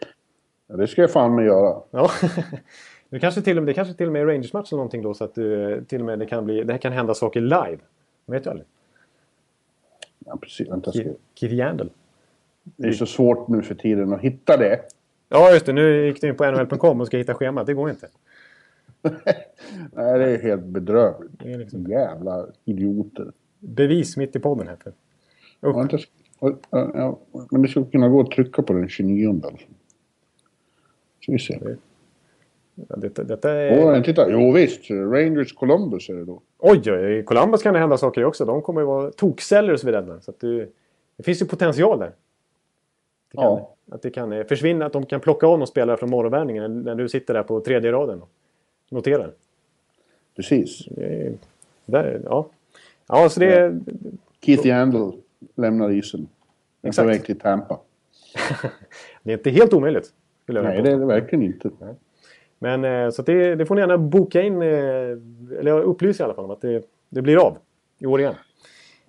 Ja, 0.67 0.77
det 0.77 0.87
ska 0.87 1.01
jag 1.01 1.11
fan 1.11 1.35
med 1.35 1.45
göra. 1.45 1.83
Ja. 1.91 2.11
det 3.09 3.21
kanske 3.21 3.43
till 3.43 3.59
och 3.59 3.63
med, 3.63 3.71
det 3.71 3.75
kanske 3.75 3.95
till 3.95 4.07
och 4.07 4.13
med 4.13 4.23
är 4.23 4.27
Rangers-match 4.27 4.73
eller 4.73 4.77
någonting 4.77 5.03
då 5.03 5.15
så 5.15 5.25
att 5.25 5.39
uh, 5.39 5.83
till 5.83 6.01
och 6.01 6.07
med 6.07 6.19
det 6.19 6.27
kan, 6.27 6.45
bli, 6.45 6.65
det 6.65 6.79
kan 6.79 6.93
hända 6.93 7.15
saker 7.15 7.41
live. 7.41 7.79
Man 8.27 8.35
vet 8.35 8.47
ju 8.47 8.51
aldrig. 8.51 8.69
Ja 10.27 10.37
precis. 10.37 10.71
Vänta, 10.71 10.93
Keith 11.35 11.55
Yandel. 11.55 11.91
Det 12.63 12.89
är 12.89 12.93
så 12.93 13.07
svårt 13.07 13.49
nu 13.49 13.63
för 13.63 13.75
tiden 13.75 14.13
att 14.13 14.21
hitta 14.21 14.57
det. 14.57 14.81
Ja 15.29 15.53
just 15.53 15.67
det, 15.67 15.73
nu 15.73 16.07
gick 16.07 16.21
du 16.21 16.29
in 16.29 16.37
på 16.37 16.51
nhl.com 16.51 17.01
och 17.01 17.07
ska 17.07 17.17
hitta 17.17 17.35
schemat. 17.35 17.67
Det 17.67 17.75
går 17.75 17.91
inte. 17.91 18.09
Nej, 19.93 20.19
det 20.19 20.25
är 20.25 20.43
helt 20.43 20.65
bedrövligt. 20.65 21.33
Det 21.39 21.53
är 21.53 21.59
liksom... 21.59 21.87
Jävla 21.87 22.47
idioter. 22.65 23.33
Bevis 23.59 24.17
mitt 24.17 24.37
i 24.37 24.41
podden. 24.41 24.69
Ja, 25.61 25.83
inte, 25.83 25.99
ja, 26.71 27.19
men 27.51 27.63
det 27.63 27.69
skulle 27.69 27.87
kunna 27.87 28.09
gå 28.09 28.21
att 28.21 28.31
trycka 28.31 28.63
på 28.63 28.73
den 28.73 28.89
29 28.89 29.41
alltså. 29.45 29.67
Ska 31.23 31.33
vi 31.33 31.39
se. 31.39 31.59
Ja, 32.75 32.97
detta, 32.97 33.25
detta 33.25 33.51
är... 33.51 33.85
Åh, 33.85 34.03
titta. 34.03 34.31
Jo 34.31 34.53
visst, 34.53 34.91
Rangers 34.91 35.53
Columbus 35.53 36.09
är 36.09 36.15
det 36.15 36.25
då. 36.25 36.43
Oj, 36.59 36.83
oj, 36.87 37.19
i 37.19 37.23
Columbus 37.23 37.63
kan 37.63 37.75
det 37.75 37.81
hända 37.81 37.97
saker 37.97 38.25
också. 38.25 38.45
De 38.45 38.63
kommer 38.63 38.81
ju 38.81 38.87
vara 38.87 39.11
toksellers 39.11 39.85
vid 39.85 39.95
den. 39.95 40.23
Så 40.23 40.31
att 40.31 40.41
det, 40.41 40.69
det 41.17 41.23
finns 41.23 41.43
ju 41.43 41.47
potential 41.47 41.99
där. 41.99 42.13
Det 43.31 43.37
kan, 43.37 43.45
ja. 43.45 43.75
Att 43.91 44.03
det 44.03 44.11
kan 44.11 44.33
eh, 44.33 44.47
försvinna, 44.47 44.87
att 44.87 44.93
de 44.93 45.07
kan 45.07 45.21
plocka 45.21 45.47
av 45.47 45.59
någon 45.59 45.67
spelare 45.67 45.97
från 45.97 46.11
morgonvärmningen 46.11 46.83
när 46.83 46.95
du 46.95 47.09
sitter 47.09 47.35
där 47.35 47.43
på 47.43 47.61
tredje 47.61 47.93
raden 47.93 48.23
noterar. 48.95 49.33
Precis. 50.37 50.88
Där, 51.87 52.21
ja. 52.25 52.47
ja, 53.09 53.29
så 53.29 53.40
det... 53.40 53.55
Ja. 53.55 53.92
Keith 54.40 54.66
Yandel 54.66 55.12
lämnar 55.55 55.90
isen. 55.90 56.29
Den 56.81 56.90
är 56.90 57.03
på 57.03 57.09
väg 57.09 57.25
till 57.25 57.38
Tampa. 57.38 57.79
det 59.23 59.33
är 59.33 59.37
inte 59.37 59.51
helt 59.51 59.73
omöjligt. 59.73 60.12
Nej, 60.47 60.83
det 60.83 60.90
är 60.90 60.99
det 60.99 61.07
verkligen 61.07 61.45
inte. 61.45 61.71
Men 62.59 62.85
eh, 62.85 63.11
så 63.11 63.23
det, 63.23 63.55
det, 63.55 63.66
får 63.66 63.75
ni 63.75 63.81
gärna 63.81 63.99
boka 63.99 64.42
in, 64.42 64.62
eh, 64.62 64.68
eller 64.68 65.66
jag 65.66 65.83
upplyser 65.83 66.25
i 66.25 66.27
alla 66.27 66.35
fall 66.35 66.45
om 66.45 66.51
att 66.51 66.61
det, 66.61 66.85
det 67.09 67.23
blir 67.23 67.47
av 67.47 67.59
i 67.99 68.07
år 68.07 68.21
igen. 68.21 68.35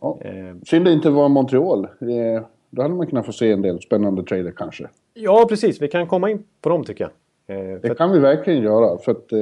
Ja. 0.01 0.19
Eh. 0.21 0.55
Synd 0.63 0.85
det 0.85 0.91
inte 0.91 1.09
var 1.09 1.29
Montreal. 1.29 1.87
Det, 1.99 2.43
då 2.69 2.81
hade 2.81 2.93
man 2.93 3.07
kunnat 3.07 3.25
få 3.25 3.31
se 3.31 3.51
en 3.51 3.61
del 3.61 3.81
spännande 3.81 4.23
trader 4.23 4.51
kanske. 4.51 4.87
Ja, 5.13 5.45
precis. 5.49 5.81
Vi 5.81 5.87
kan 5.87 6.07
komma 6.07 6.29
in 6.29 6.43
på 6.61 6.69
dem 6.69 6.83
tycker 6.83 7.09
jag. 7.47 7.81
det 7.81 7.97
kan 7.97 8.11
vi 8.11 8.19
verkligen 8.19 8.63
göra. 8.63 8.97
För 8.97 9.11
att 9.11 9.33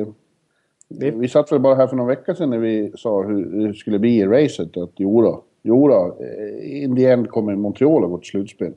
det... 0.99 1.11
Vi 1.11 1.27
satt 1.27 1.51
väl 1.51 1.59
bara 1.59 1.75
här 1.75 1.87
för 1.87 1.95
någon 1.95 2.07
vecka 2.07 2.35
sedan 2.35 2.49
när 2.49 2.57
vi 2.57 2.91
sa 2.95 3.23
hur 3.23 3.67
det 3.67 3.73
skulle 3.73 3.99
bli 3.99 4.19
i 4.19 4.25
racet. 4.25 4.77
Att 4.77 4.99
jodå, 4.99 5.43
jodå, 5.61 6.17
eh, 6.19 6.83
in 6.83 6.95
the 6.95 7.05
end 7.05 7.29
kommer 7.29 7.55
Montreal 7.55 8.03
att 8.03 8.09
gå 8.09 8.17
till 8.17 8.29
slutspel. 8.29 8.73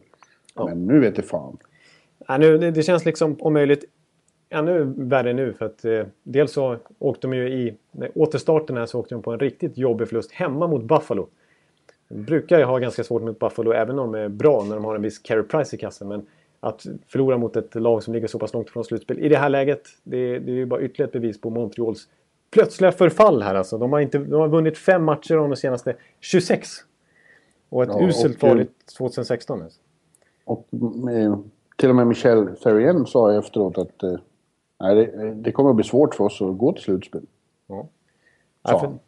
Ja. 0.55 0.65
Men 0.65 0.87
nu 0.87 1.01
vet 1.01 1.17
det 1.17 1.23
fan. 1.23 1.57
Ja, 2.29 2.39
nu, 2.39 2.59
det, 2.59 2.71
det 2.71 2.83
känns 2.83 3.05
liksom 3.05 3.37
om 3.41 3.53
möjligt 3.53 3.85
ännu 4.51 4.93
värre 4.97 5.33
nu. 5.33 5.53
För 5.53 5.67
att 5.67 5.85
eh, 5.85 6.05
dels 6.23 6.53
så 6.53 6.77
åkte 6.99 7.27
de 7.27 7.37
ju 7.37 7.49
i 7.49 7.75
återstarten 8.15 8.77
här 8.77 8.87
så 8.87 9.01
åkte 9.01 9.15
de 9.15 9.23
på 9.23 9.33
en 9.33 9.41
riktigt 9.41 9.79
jobbig 9.79 10.09
förlust 10.09 10.33
hemma 10.33 10.67
mot 10.67 10.85
Buffalo. 10.85 11.29
De 12.09 12.23
brukar 12.23 12.59
ju 12.59 12.65
ha 12.65 12.79
ganska 12.79 13.05
svårt 13.05 13.23
mot 13.23 13.39
Buffalo 13.39 13.73
även 13.73 13.99
om 13.99 14.13
de 14.13 14.19
är 14.19 14.29
bra 14.29 14.65
när 14.65 14.75
de 14.75 14.85
har 14.85 14.95
en 14.95 15.03
viss 15.03 15.19
carry 15.19 15.43
price 15.43 15.77
i 15.77 15.79
kassen. 15.79 16.09
Men 16.09 16.27
att 16.61 16.87
förlora 17.07 17.39
mot 17.39 17.57
ett 17.57 17.75
lag 17.75 18.03
som 18.03 18.15
ligger 18.15 18.27
så 18.27 18.39
pass 18.39 18.53
långt 18.53 18.71
från 18.71 18.85
slutspel 18.85 19.19
i 19.19 19.29
det 19.29 19.39
här 19.39 19.49
läget, 19.49 19.83
det, 20.03 20.39
det 20.39 20.53
är 20.53 20.57
ju 20.57 20.67
bara 20.67 20.81
ytterligare 20.81 21.09
ett 21.09 21.13
bevis 21.13 21.41
på 21.41 21.51
Montreals 21.51 22.09
plötsliga 22.51 22.93
förfall 22.93 23.43
här 23.43 23.55
alltså. 23.55 23.79
De 23.79 23.93
har, 23.93 24.01
inte, 24.01 24.19
de 24.19 24.41
har 24.41 24.49
vunnit 24.49 24.79
fem 24.79 25.05
matcher 25.05 25.35
av 25.35 25.49
de 25.49 25.57
senaste 25.57 25.97
26. 26.21 26.69
Och 27.69 27.83
ett 27.83 27.89
ja, 27.93 28.09
uselt 28.09 28.41
farligt 28.41 28.73
2016. 28.99 29.63
Alltså. 29.63 29.81
Och 30.45 30.67
med, 30.71 31.43
till 31.77 31.91
och 31.91 31.97
med 31.97 32.07
Michel 32.07 32.57
Therrien 32.57 33.07
sa 33.07 33.39
efteråt 33.39 33.79
att 33.79 34.03
eh, 34.03 34.17
nej, 34.81 34.95
det, 34.95 35.35
det, 35.35 35.53
kommer 35.53 35.71
att 35.71 35.77
bli 35.77 35.85
svårt 35.85 36.15
för 36.15 36.25
oss 36.25 36.43
att 36.43 36.59
gå 36.59 36.73
till 36.73 36.83
slutspel. 36.83 37.23
Ja, 37.67 37.89
ja, 38.63 38.79
för, 38.79 38.99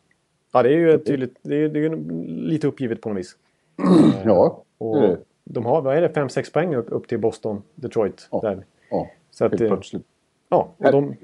ja 0.52 0.62
det 0.62 0.68
är 0.68 0.78
ju 0.78 0.98
tydligt, 0.98 1.38
det 1.42 1.56
är, 1.56 1.68
det 1.68 1.84
är 1.84 1.96
lite 2.26 2.66
uppgivet 2.66 3.00
på 3.00 3.08
något 3.08 3.18
vis. 3.18 3.36
ja, 4.24 4.64
och, 4.78 5.00
det 5.00 5.06
är 5.06 5.10
det 5.10 5.18
de 5.50 5.66
har, 5.66 5.82
vad 5.82 5.96
är 5.96 6.00
det, 6.00 6.08
5-6 6.08 6.52
poäng 6.52 6.74
upp, 6.74 6.86
upp 6.88 7.08
till 7.08 7.18
Boston, 7.18 7.62
Detroit. 7.74 8.28
Ja, 8.30 8.40
där. 8.42 8.64
ja 8.90 9.08
så 9.30 9.44
att, 9.44 9.60
helt 9.60 9.72
plötsligt. 9.72 10.02
Ja, 10.48 10.74
och 10.76 10.92
de, 10.92 11.16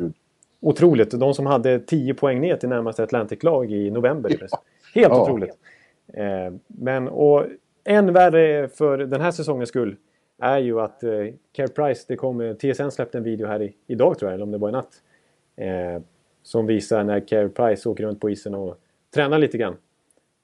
otroligt. 0.61 1.11
De 1.11 1.35
som 1.35 1.47
hade 1.47 1.81
10 1.81 2.15
poäng 2.15 2.41
ner 2.41 2.57
till 2.57 2.69
närmaste 2.69 3.03
Atlantic-lag 3.03 3.73
i 3.73 3.91
november. 3.91 4.37
Ja. 4.41 4.63
Helt 4.95 5.09
ja. 5.09 5.23
otroligt. 5.23 5.59
Eh, 6.13 6.53
men 6.67 7.09
och 7.09 7.45
än 7.85 8.13
värre 8.13 8.69
för 8.69 8.99
den 8.99 9.21
här 9.21 9.31
säsongens 9.31 9.69
skull 9.69 9.97
är 10.39 10.59
ju 10.59 10.81
att 10.81 11.03
eh, 11.03 11.11
Care 11.53 11.69
Price, 11.69 12.05
det 12.09 12.17
kom, 12.17 12.57
TSN 12.59 12.91
släppte 12.91 13.19
en 13.19 13.25
video 13.25 13.47
här 13.47 13.63
i, 13.63 13.75
idag 13.87 14.19
tror 14.19 14.31
jag, 14.31 14.35
eller 14.35 14.45
om 14.45 14.51
det 14.51 14.59
var 14.59 14.69
i 14.69 14.73
natt. 14.73 15.03
Eh, 15.57 16.03
som 16.43 16.67
visar 16.67 17.05
när 17.05 17.21
Care 17.21 17.49
Price 17.49 17.89
åker 17.89 18.05
runt 18.05 18.21
på 18.21 18.31
isen 18.31 18.55
och 18.55 18.79
tränar 19.15 19.39
lite 19.39 19.59
grann. 19.59 19.77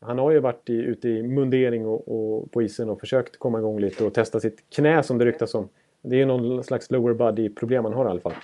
Han 0.01 0.19
har 0.19 0.31
ju 0.31 0.39
varit 0.39 0.71
i, 0.71 0.75
ute 0.75 1.09
i 1.09 1.23
mundering 1.23 1.87
och, 1.87 2.09
och, 2.09 2.53
på 2.53 2.63
isen 2.63 2.91
och 2.91 3.01
försökt 3.01 3.39
komma 3.39 3.59
igång 3.59 3.81
lite 3.81 4.05
och 4.05 4.15
testa 4.15 4.41
sitt 4.41 4.71
knä 4.71 5.03
som 5.03 5.19
det 5.19 5.25
ryktas 5.25 5.55
om. 5.55 5.69
Det 6.03 6.17
är 6.17 6.19
ju 6.19 6.25
någon 6.25 6.65
slags 6.65 6.91
lower 6.91 7.15
body-problem 7.15 7.85
han 7.85 7.93
har 7.93 8.05
i 8.05 8.09
alla 8.09 8.21
fall. 8.21 8.35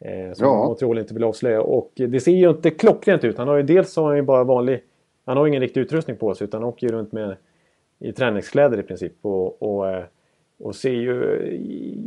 Eh, 0.00 0.32
som 0.32 0.46
ja. 0.46 0.66
Montreal 0.66 0.98
inte 0.98 1.14
vill 1.14 1.24
avslöja. 1.24 1.62
Och 1.62 1.90
det 1.94 2.20
ser 2.20 2.32
ju 2.32 2.50
inte 2.50 2.70
klockrent 2.70 3.24
ut. 3.24 3.38
Han 3.38 3.48
har 3.48 3.56
ju, 3.56 3.62
dels 3.62 3.96
har 3.96 4.04
han 4.04 4.16
ju 4.16 4.22
bara 4.22 4.44
vanlig... 4.44 4.82
Han 5.24 5.36
har 5.36 5.46
ingen 5.46 5.60
riktig 5.60 5.80
utrustning 5.80 6.16
på 6.16 6.34
sig 6.34 6.44
utan 6.44 6.62
han 6.62 6.68
åker 6.68 6.86
ju 6.86 6.92
runt 6.92 7.12
med 7.12 7.36
i 7.98 8.12
träningskläder 8.12 8.80
i 8.80 8.82
princip. 8.82 9.12
Och, 9.22 9.62
och, 9.62 9.90
eh, 9.90 10.04
och 10.58 10.74
ser 10.74 10.92
ju, 10.92 11.40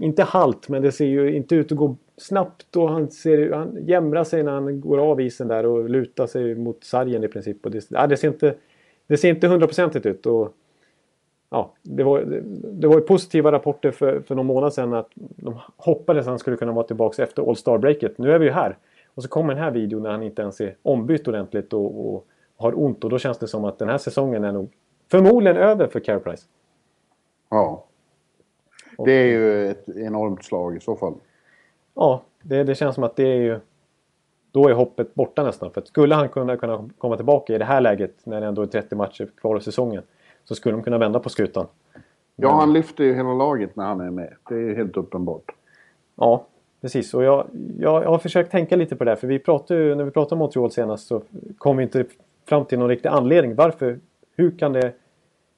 inte 0.02 0.24
halt, 0.24 0.70
men 0.70 0.82
det 0.82 0.92
ser 0.92 1.06
ju 1.06 1.36
inte 1.36 1.56
ut 1.56 1.72
att 1.72 1.78
gå 1.78 1.96
snabbt. 2.18 2.76
Och 2.76 2.90
han, 2.90 3.12
ser, 3.12 3.52
han 3.52 3.78
jämrar 3.82 4.24
sig 4.24 4.44
när 4.44 4.52
han 4.52 4.82
går 4.82 4.98
av 4.98 5.22
isen 5.22 5.48
där 5.48 5.66
och 5.66 5.90
lutar 5.90 6.28
sig 6.28 6.56
mot 6.56 6.84
sargen 6.84 7.24
i 7.24 7.28
princip. 7.28 7.66
Och 7.66 7.72
det, 7.72 7.86
ja, 7.90 8.08
det 8.08 8.18
ser 8.18 8.28
inte 8.28 8.56
det 9.08 9.18
ser 9.18 9.30
inte 9.30 9.48
hundraprocentigt 9.48 10.06
ut. 10.06 10.26
Och, 10.26 10.54
ja, 11.50 11.74
det, 11.82 12.04
var, 12.04 12.22
det, 12.22 12.42
det 12.72 12.88
var 12.88 13.00
positiva 13.00 13.52
rapporter 13.52 13.92
för, 13.92 14.20
för 14.20 14.36
någon 14.36 14.46
månad 14.46 14.74
sedan 14.74 14.94
att 14.94 15.10
de 15.16 15.60
hoppades 15.78 16.22
att 16.22 16.30
han 16.30 16.40
skulle 16.40 16.58
kunna 16.58 16.72
vara 16.72 16.88
tillbaka 16.88 17.24
efter 17.24 17.50
All 17.50 17.56
Star-breaket. 17.56 18.18
Nu 18.18 18.32
är 18.32 18.40
vi 18.40 18.46
ju 18.46 18.52
här. 18.52 18.78
Och 19.14 19.24
så 19.24 19.30
kommer 19.30 19.54
den 19.54 19.64
här 19.64 19.72
videon 19.72 20.04
när 20.04 20.12
han 20.12 20.24
inte 20.24 20.42
ens 20.42 20.62
är 20.62 20.76
ombytt 20.82 21.28
ordentligt 21.28 21.74
och, 21.74 22.14
och 22.16 22.28
har 22.58 22.80
ont. 22.80 23.04
Och 23.04 23.10
då 23.10 23.20
känns 23.20 23.38
det 23.38 23.48
som 23.48 23.66
att 23.66 23.80
den 23.80 23.90
här 23.90 23.98
säsongen 23.98 24.44
är 24.44 24.52
nog 24.52 24.72
förmodligen 25.12 25.58
över 25.58 25.88
för 25.88 26.00
Care 26.00 26.20
Price. 26.20 26.46
Ja. 27.50 27.86
Det 28.98 29.12
är 29.12 29.26
ju 29.26 29.70
ett 29.70 29.90
enormt 29.90 30.46
slag 30.46 30.78
i 30.78 30.80
så 30.80 30.96
fall. 30.96 31.14
Ja, 31.94 32.24
det, 32.42 32.64
det 32.64 32.76
känns 32.76 32.96
som 32.96 33.04
att 33.04 33.16
det 33.16 33.24
är 33.24 33.42
ju... 33.42 33.60
då 34.56 34.70
är 34.70 34.74
hoppet 34.74 35.16
borta 35.16 35.44
nästan. 35.44 35.72
För 35.72 35.82
skulle 35.82 36.16
han 36.16 36.30
kunna, 36.30 36.58
kunna 36.58 36.90
komma 36.98 37.16
tillbaka 37.16 37.56
i 37.56 37.58
det 37.58 37.66
här 37.66 37.82
läget 37.82 38.26
när 38.26 38.42
det 38.42 38.48
ändå 38.48 38.62
är 38.62 38.66
30 38.66 38.96
matcher 38.96 39.28
kvar 39.42 39.56
av 39.56 39.60
säsongen 39.60 40.04
så 40.44 40.56
skulle 40.56 40.76
de 40.76 40.84
kunna 40.84 40.98
vända 40.98 41.20
på 41.20 41.30
skutan. 41.30 41.66
Ja, 42.36 42.52
han 42.52 42.74
lyfter 42.74 43.04
ju 43.04 43.14
hela 43.14 43.34
laget 43.34 43.76
när 43.76 43.86
han 43.86 44.02
är 44.02 44.12
med. 44.12 44.34
Det 44.50 44.56
är 44.56 44.76
helt 44.76 44.98
uppenbart. 44.98 45.44
Ja, 46.16 46.48
precis. 46.82 47.14
Och 47.14 47.24
jag, 47.24 47.48
jag, 47.80 48.04
jag 48.04 48.10
har 48.10 48.18
försökt 48.18 48.52
tänka 48.52 48.76
lite 48.76 48.96
på 48.96 49.04
det 49.04 49.12
här. 49.12 49.16
För 49.16 49.28
vi 49.28 49.40
pratade 49.40 49.80
ju, 49.80 49.96
när 49.96 50.04
vi 50.04 50.12
pratade 50.12 50.36
om 50.36 50.40
Montreal 50.40 50.72
senast 50.72 51.08
så 51.08 51.22
kom 51.58 51.78
vi 51.78 51.84
inte 51.84 52.06
fram 52.46 52.66
till 52.66 52.80
någon 52.80 52.90
riktig 52.90 53.10
anledning. 53.10 53.56
Varför? 53.56 54.00
Hur 54.36 54.52
kan 54.52 54.74
det 54.74 54.92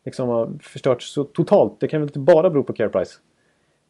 liksom 0.06 0.30
ha 0.30 0.50
förstörts 0.62 1.14
så 1.14 1.24
totalt? 1.24 1.80
Det 1.80 1.88
kan 1.88 2.02
väl 2.02 2.10
inte 2.10 2.20
bara 2.20 2.50
bero 2.50 2.64
på 2.64 2.74
Care 2.74 2.90
Price? 2.90 3.20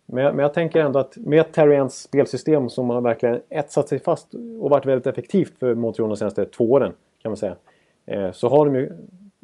Men 0.10 0.24
jag, 0.24 0.36
men 0.36 0.44
jag 0.44 0.54
tänker 0.54 0.80
ändå 0.80 1.00
att 1.00 1.18
med 1.18 1.52
Terriens 1.52 2.02
spelsystem 2.02 2.70
som 2.70 2.90
har 2.90 3.02
verkligen 3.02 3.42
etsat 3.50 3.90
sig 3.90 4.00
fast 4.00 4.34
och 4.60 4.70
varit 4.70 4.86
väldigt 4.86 5.08
effektivt 5.08 5.60
för 5.60 5.76
Montreal 5.76 6.10
de 6.10 6.18
senaste 6.18 6.46
två 6.46 6.72
åren 6.72 6.94
kan 7.22 7.30
man 7.30 7.38
säga. 7.38 7.56
Eh, 8.06 8.32
så 8.32 8.50
har 8.50 8.66
de 8.66 8.76
ju 8.76 8.92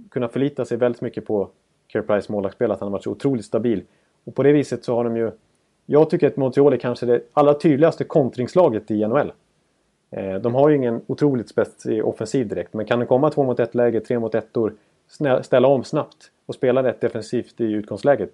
kunnat 0.09 0.33
förlita 0.33 0.65
sig 0.65 0.77
väldigt 0.77 1.01
mycket 1.01 1.25
på 1.25 1.49
Care 1.87 2.03
Price 2.03 2.31
målvaktsspel, 2.31 2.71
att 2.71 2.79
han 2.79 2.87
har 2.87 2.91
varit 2.91 3.03
så 3.03 3.11
otroligt 3.11 3.45
stabil. 3.45 3.83
Och 4.23 4.35
på 4.35 4.43
det 4.43 4.51
viset 4.51 4.83
så 4.83 4.95
har 4.95 5.03
de 5.03 5.17
ju... 5.17 5.31
Jag 5.85 6.09
tycker 6.09 6.27
att 6.27 6.37
Montreal 6.37 6.73
är 6.73 6.77
kanske 6.77 7.05
det 7.05 7.21
allra 7.33 7.53
tydligaste 7.53 8.03
kontringslaget 8.03 8.91
i 8.91 9.07
NHL. 9.07 9.31
Eh, 10.11 10.35
de 10.35 10.55
har 10.55 10.69
ju 10.69 10.75
ingen 10.75 11.01
otroligt 11.07 11.49
spetsig 11.49 12.05
offensiv 12.05 12.47
direkt, 12.47 12.73
men 12.73 12.85
kan 12.85 12.99
de 12.99 13.05
komma 13.05 13.29
två 13.29 13.43
mot 13.43 13.59
ett 13.59 13.75
läge, 13.75 13.99
tre 13.99 14.19
mot 14.19 14.35
ettor, 14.35 14.73
ställa 15.41 15.67
om 15.67 15.83
snabbt 15.83 16.31
och 16.45 16.55
spela 16.55 16.83
rätt 16.83 17.01
defensivt 17.01 17.61
i 17.61 17.71
utgångsläget 17.71 18.33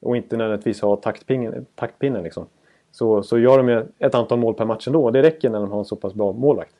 och 0.00 0.16
inte 0.16 0.36
nödvändigtvis 0.36 0.80
ha 0.80 0.96
taktpinnen, 0.96 1.66
taktpinnen 1.74 2.22
liksom. 2.22 2.46
Så, 2.90 3.22
så 3.22 3.38
gör 3.38 3.58
de 3.58 3.68
ju 3.68 3.86
ett 3.98 4.14
antal 4.14 4.38
mål 4.38 4.54
per 4.54 4.64
match 4.64 4.86
ändå. 4.86 5.10
Det 5.10 5.22
räcker 5.22 5.50
när 5.50 5.60
de 5.60 5.70
har 5.70 5.78
en 5.78 5.84
så 5.84 5.96
pass 5.96 6.14
bra 6.14 6.32
målvakt. 6.32 6.74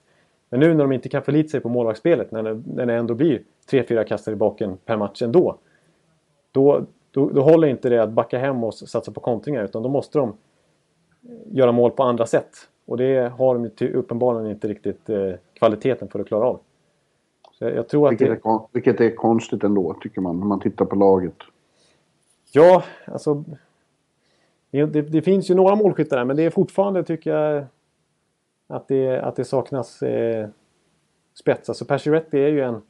Men 0.50 0.60
nu 0.60 0.74
när 0.74 0.84
de 0.84 0.92
inte 0.92 1.08
kan 1.08 1.22
förlita 1.22 1.48
sig 1.48 1.60
på 1.60 1.68
målvaktsspelet, 1.68 2.30
när 2.30 2.42
det, 2.42 2.62
när 2.74 2.86
det 2.86 2.94
ändå 2.94 3.14
blir 3.14 3.42
3-4 3.70 4.04
kastare 4.04 4.32
i 4.32 4.36
baken 4.36 4.76
per 4.84 4.96
match 4.96 5.22
ändå. 5.22 5.56
Då, 6.52 6.86
då, 7.10 7.30
då 7.30 7.42
håller 7.42 7.68
inte 7.68 7.88
det 7.88 8.02
att 8.02 8.10
backa 8.10 8.38
hem 8.38 8.64
och 8.64 8.74
satsa 8.74 9.12
på 9.12 9.20
kontringar 9.20 9.64
utan 9.64 9.82
då 9.82 9.88
måste 9.88 10.18
de 10.18 10.36
göra 11.46 11.72
mål 11.72 11.90
på 11.90 12.02
andra 12.02 12.26
sätt. 12.26 12.50
Och 12.86 12.96
det 12.96 13.32
har 13.32 13.54
de 13.54 13.86
uppenbarligen 13.86 14.50
inte 14.50 14.68
riktigt 14.68 15.08
eh, 15.08 15.32
kvaliteten 15.54 16.08
för 16.08 16.20
att 16.20 16.26
klara 16.26 16.46
av. 16.46 16.60
Så 17.52 17.64
jag, 17.64 17.74
jag 17.74 17.88
tror 17.88 18.08
vilket, 18.08 18.30
att 18.30 18.42
det... 18.42 18.48
är, 18.48 18.60
vilket 18.72 19.00
är 19.00 19.16
konstigt 19.16 19.64
ändå, 19.64 19.96
tycker 20.00 20.20
man, 20.20 20.40
när 20.40 20.46
man 20.46 20.60
tittar 20.60 20.84
på 20.84 20.96
laget. 20.96 21.36
Ja, 22.56 22.82
alltså... 23.04 23.44
Det, 24.70 24.86
det, 24.86 25.22
finns 25.22 25.50
ju 25.50 25.54
några 25.54 25.74
målskyttar 25.74 26.16
där, 26.16 26.24
men 26.24 26.36
det 26.36 26.42
är 26.42 26.50
fortfarande, 26.50 27.04
tycker 27.04 27.30
jag, 27.30 27.64
att 28.66 28.88
det, 28.88 29.20
att 29.20 29.36
det 29.36 29.44
saknas 29.44 30.02
eh, 30.02 30.48
spets. 31.34 31.68
Alltså 31.68 31.84
Pacioretty 31.84 32.38
är 32.38 32.48
ju 32.48 32.60
en 32.60 32.82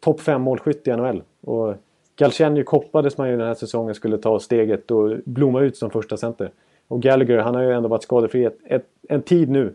topp 0.00 0.20
5 0.20 0.42
målskytt 0.42 0.88
i 0.88 0.96
NHL. 0.96 1.22
Och 1.40 1.74
Galchenyuk 2.16 2.68
hoppades 2.68 3.18
man 3.18 3.30
ju 3.30 3.36
den 3.36 3.46
här 3.46 3.54
säsongen 3.54 3.94
skulle 3.94 4.18
ta 4.18 4.40
steget 4.40 4.90
och 4.90 5.18
blomma 5.24 5.60
ut 5.60 5.76
som 5.76 5.90
första 5.90 6.16
center. 6.16 6.50
Och 6.88 7.02
Gallagher, 7.02 7.38
han 7.38 7.54
har 7.54 7.62
ju 7.62 7.72
ändå 7.72 7.88
varit 7.88 8.02
skadefri 8.02 8.44
ett, 8.44 8.58
ett, 8.64 8.86
en 9.08 9.22
tid 9.22 9.50
nu. 9.50 9.74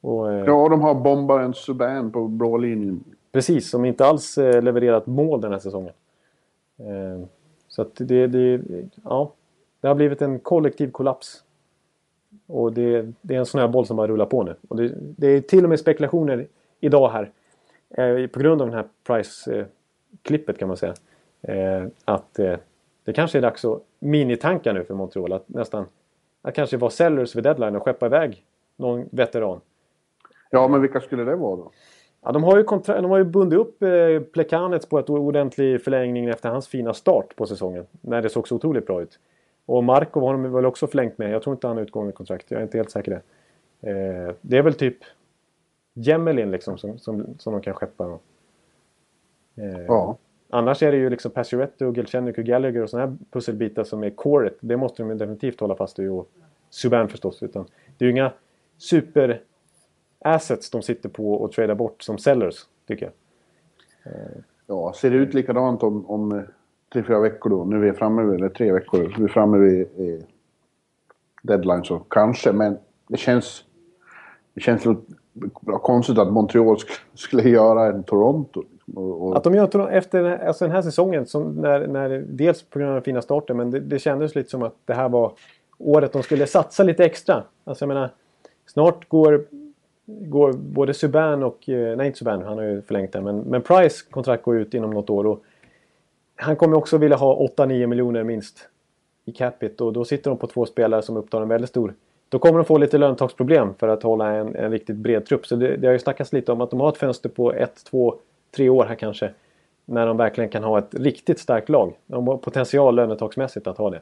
Och, 0.00 0.32
eh, 0.32 0.44
ja, 0.46 0.68
de 0.68 0.80
har 0.80 0.94
bombaren 0.94 1.54
Subban 1.54 2.10
på 2.12 2.28
blå 2.28 2.56
linjen. 2.56 3.04
Precis, 3.32 3.70
som 3.70 3.84
inte 3.84 4.06
alls 4.06 4.38
eh, 4.38 4.62
levererat 4.62 5.06
mål 5.06 5.40
den 5.40 5.52
här 5.52 5.58
säsongen. 5.58 5.92
Eh, 6.78 7.26
så 7.76 7.82
att 7.82 7.94
det, 7.94 8.26
det, 8.26 8.60
ja, 9.04 9.32
det 9.80 9.88
har 9.88 9.94
blivit 9.94 10.22
en 10.22 10.38
kollektiv 10.38 10.90
kollaps. 10.90 11.42
Och 12.46 12.72
det, 12.72 13.12
det 13.22 13.34
är 13.34 13.38
en 13.38 13.46
sån 13.46 13.60
här 13.60 13.68
boll 13.68 13.86
som 13.86 13.96
bara 13.96 14.06
rullar 14.06 14.26
på 14.26 14.42
nu. 14.42 14.54
Och 14.68 14.76
det, 14.76 14.94
det 14.96 15.26
är 15.26 15.40
till 15.40 15.64
och 15.64 15.70
med 15.70 15.80
spekulationer 15.80 16.46
idag 16.80 17.08
här. 17.08 17.30
Eh, 17.90 18.26
på 18.26 18.38
grund 18.38 18.62
av 18.62 18.68
den 18.68 18.76
här 18.76 18.86
Price-klippet 19.06 20.58
kan 20.58 20.68
man 20.68 20.76
säga. 20.76 20.94
Eh, 21.42 21.86
att 22.04 22.38
eh, 22.38 22.56
det 23.04 23.12
kanske 23.12 23.38
är 23.38 23.42
dags 23.42 23.64
att 23.64 23.82
minitanka 23.98 24.72
nu 24.72 24.84
för 24.84 24.94
Montreal. 24.94 25.32
Att 25.32 25.48
nästan 25.48 25.86
att 26.42 26.54
kanske 26.54 26.76
vara 26.76 26.90
sellers 26.90 27.36
vid 27.36 27.44
deadline 27.44 27.76
och 27.76 27.82
skeppa 27.82 28.06
iväg 28.06 28.44
någon 28.76 29.08
veteran. 29.10 29.60
Ja, 30.50 30.68
men 30.68 30.80
vilka 30.80 31.00
skulle 31.00 31.24
det 31.24 31.36
vara 31.36 31.56
då? 31.56 31.70
Ja, 32.26 32.32
de, 32.32 32.44
har 32.44 32.56
ju 32.56 32.64
kontra- 32.64 33.00
de 33.00 33.10
har 33.10 33.18
ju 33.18 33.24
bundit 33.24 33.58
upp 33.58 33.82
eh, 33.82 34.20
Plekanets 34.32 34.86
på 34.86 34.98
ett 34.98 35.10
ordentlig 35.10 35.82
förlängning 35.82 36.28
efter 36.28 36.48
hans 36.48 36.68
fina 36.68 36.94
start 36.94 37.36
på 37.36 37.46
säsongen. 37.46 37.86
När 38.00 38.22
det 38.22 38.28
såg 38.28 38.48
så 38.48 38.54
otroligt 38.54 38.86
bra 38.86 39.02
ut. 39.02 39.18
Och 39.66 39.84
Markov 39.84 40.22
har 40.22 40.32
de 40.32 40.52
väl 40.52 40.66
också 40.66 40.86
förlängt 40.86 41.18
med. 41.18 41.30
Jag 41.30 41.42
tror 41.42 41.54
inte 41.54 41.66
han 41.66 41.76
har 41.76 41.84
utgående 41.84 42.12
kontrakt. 42.12 42.50
Jag 42.50 42.58
är 42.58 42.62
inte 42.62 42.78
helt 42.78 42.90
säker 42.90 43.10
det. 43.80 43.90
Eh, 43.90 44.34
det 44.40 44.58
är 44.58 44.62
väl 44.62 44.74
typ 44.74 44.96
Jemelin 45.94 46.50
liksom 46.50 46.78
som, 46.78 46.98
som, 46.98 47.26
som 47.38 47.52
de 47.52 47.62
kan 47.62 47.74
skeppa. 47.74 48.18
Eh, 49.56 49.80
ja. 49.88 50.16
Annars 50.50 50.82
är 50.82 50.92
det 50.92 50.98
ju 50.98 51.10
liksom 51.10 51.30
Pacioretty 51.30 51.84
och 51.84 51.96
Gelchenyuk 51.96 52.38
och 52.38 52.44
Gallagher 52.44 52.82
och 52.82 52.90
sådana 52.90 53.06
här 53.06 53.16
pusselbitar 53.30 53.84
som 53.84 54.04
är 54.04 54.10
coret. 54.10 54.56
Det 54.60 54.76
måste 54.76 55.02
de 55.02 55.18
definitivt 55.18 55.60
hålla 55.60 55.74
fast 55.76 55.98
vid. 55.98 56.10
Och 56.10 56.28
Subban 56.70 57.08
förstås. 57.08 57.42
Utan 57.42 57.66
det 57.98 58.04
är 58.04 58.06
ju 58.06 58.12
inga 58.12 58.32
super 58.78 59.40
assets 60.26 60.70
de 60.70 60.82
sitter 60.82 61.08
på 61.08 61.34
och 61.34 61.52
tradar 61.52 61.74
bort 61.74 62.02
som 62.02 62.18
sellers, 62.18 62.66
tycker 62.88 63.06
jag. 63.06 63.12
Ja, 64.66 64.92
ser 64.92 65.10
det 65.10 65.16
ut 65.16 65.34
likadant 65.34 65.82
om, 65.82 66.10
om 66.10 66.42
tre, 66.92 67.02
fyra 67.02 67.20
veckor 67.20 67.50
då? 67.50 67.64
Nu 67.64 67.76
är 67.76 67.80
vi 67.80 67.92
framme 67.92 68.22
vid, 68.22 68.34
eller 68.34 68.48
tre 68.48 68.72
veckor, 68.72 69.14
vi 69.18 69.24
är 69.24 69.28
framme 69.28 69.58
vid 69.58 69.80
eh, 69.80 70.24
deadline 71.42 71.84
så 71.84 71.98
kanske, 71.98 72.52
men 72.52 72.78
det 73.08 73.16
känns... 73.16 73.64
Det 74.54 74.60
känns 74.60 74.84
konstigt 75.64 76.18
att 76.18 76.32
Montreal 76.32 76.76
skulle 77.14 77.48
göra 77.48 77.86
en 77.86 78.02
Toronto. 78.02 78.62
Och... 78.94 79.36
Att 79.36 79.44
de 79.44 79.54
gör 79.54 79.88
efter 79.88 80.24
alltså 80.24 80.64
den 80.64 80.74
här 80.74 80.82
säsongen, 80.82 81.26
som 81.26 81.54
när, 81.54 81.86
när, 81.86 82.24
dels 82.28 82.62
på 82.62 82.78
grund 82.78 82.88
av 82.88 82.94
den 82.94 83.02
fina 83.02 83.22
starten, 83.22 83.56
men 83.56 83.70
det, 83.70 83.80
det 83.80 83.98
kändes 83.98 84.34
lite 84.34 84.50
som 84.50 84.62
att 84.62 84.74
det 84.84 84.94
här 84.94 85.08
var 85.08 85.32
året 85.78 86.12
de 86.12 86.22
skulle 86.22 86.46
satsa 86.46 86.82
lite 86.82 87.04
extra. 87.04 87.42
Alltså 87.64 87.84
jag 87.84 87.88
menar, 87.88 88.10
snart 88.66 89.08
går 89.08 89.46
går 90.06 90.52
både 90.52 90.94
Subban 90.94 91.42
och... 91.42 91.68
Eh, 91.68 91.96
nej, 91.96 92.06
inte 92.06 92.18
Subban, 92.18 92.42
han 92.42 92.58
har 92.58 92.64
ju 92.64 92.82
förlängt 92.82 93.12
det. 93.12 93.20
Men, 93.20 93.38
men 93.38 93.62
Price 93.62 94.04
kontrakt 94.10 94.42
går 94.42 94.58
ut 94.58 94.74
inom 94.74 94.90
något 94.90 95.10
år. 95.10 95.26
Och 95.26 95.44
han 96.36 96.56
kommer 96.56 96.76
också 96.76 96.98
vilja 96.98 97.16
ha 97.16 97.48
8-9 97.56 97.86
miljoner 97.86 98.24
minst 98.24 98.68
i 99.24 99.32
capita 99.32 99.84
och 99.84 99.92
då 99.92 100.04
sitter 100.04 100.30
de 100.30 100.38
på 100.38 100.46
två 100.46 100.66
spelare 100.66 101.02
som 101.02 101.16
upptar 101.16 101.42
en 101.42 101.48
väldigt 101.48 101.70
stor... 101.70 101.94
Då 102.28 102.38
kommer 102.38 102.58
de 102.58 102.64
få 102.64 102.78
lite 102.78 102.98
löntagsproblem 102.98 103.74
för 103.74 103.88
att 103.88 104.02
hålla 104.02 104.32
en, 104.32 104.56
en 104.56 104.70
riktigt 104.70 104.96
bred 104.96 105.26
trupp. 105.26 105.46
Så 105.46 105.56
det, 105.56 105.76
det 105.76 105.86
har 105.86 105.92
ju 105.92 105.98
snackats 105.98 106.32
lite 106.32 106.52
om 106.52 106.60
att 106.60 106.70
de 106.70 106.80
har 106.80 106.88
ett 106.88 106.96
fönster 106.96 107.28
på 107.28 107.52
ett, 107.52 107.84
två, 107.84 108.14
tre 108.56 108.68
år 108.68 108.84
här 108.84 108.94
kanske. 108.94 109.30
När 109.84 110.06
de 110.06 110.16
verkligen 110.16 110.50
kan 110.50 110.64
ha 110.64 110.78
ett 110.78 110.94
riktigt 110.94 111.38
starkt 111.38 111.68
lag. 111.68 111.92
De 112.06 112.28
har 112.28 112.36
potential 112.36 112.94
lönetagsmässigt 112.94 113.66
att 113.66 113.78
ha 113.78 113.90
det. 113.90 114.00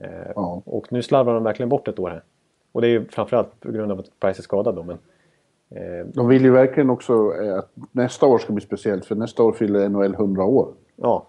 Eh, 0.00 0.32
ja. 0.34 0.62
Och 0.64 0.92
nu 0.92 1.02
slarvar 1.02 1.34
de 1.34 1.44
verkligen 1.44 1.68
bort 1.68 1.88
ett 1.88 1.98
år 1.98 2.10
här. 2.10 2.22
Och 2.72 2.80
det 2.80 2.86
är 2.86 2.90
ju 2.90 3.04
framförallt 3.04 3.60
på 3.60 3.72
grund 3.72 3.92
av 3.92 3.98
att 3.98 4.20
Price 4.20 4.40
är 4.40 4.42
skadad 4.42 4.74
då. 4.74 4.82
Men 4.82 4.98
de 6.04 6.28
vill 6.28 6.44
ju 6.44 6.50
verkligen 6.50 6.90
också 6.90 7.34
eh, 7.42 7.58
att 7.58 7.70
nästa 7.92 8.26
år 8.26 8.38
ska 8.38 8.52
bli 8.52 8.64
speciellt 8.64 9.04
för 9.04 9.14
nästa 9.14 9.42
år 9.42 9.52
fyller 9.52 9.88
NHL 9.88 10.14
100 10.14 10.44
år. 10.44 10.68
Ja. 10.96 11.26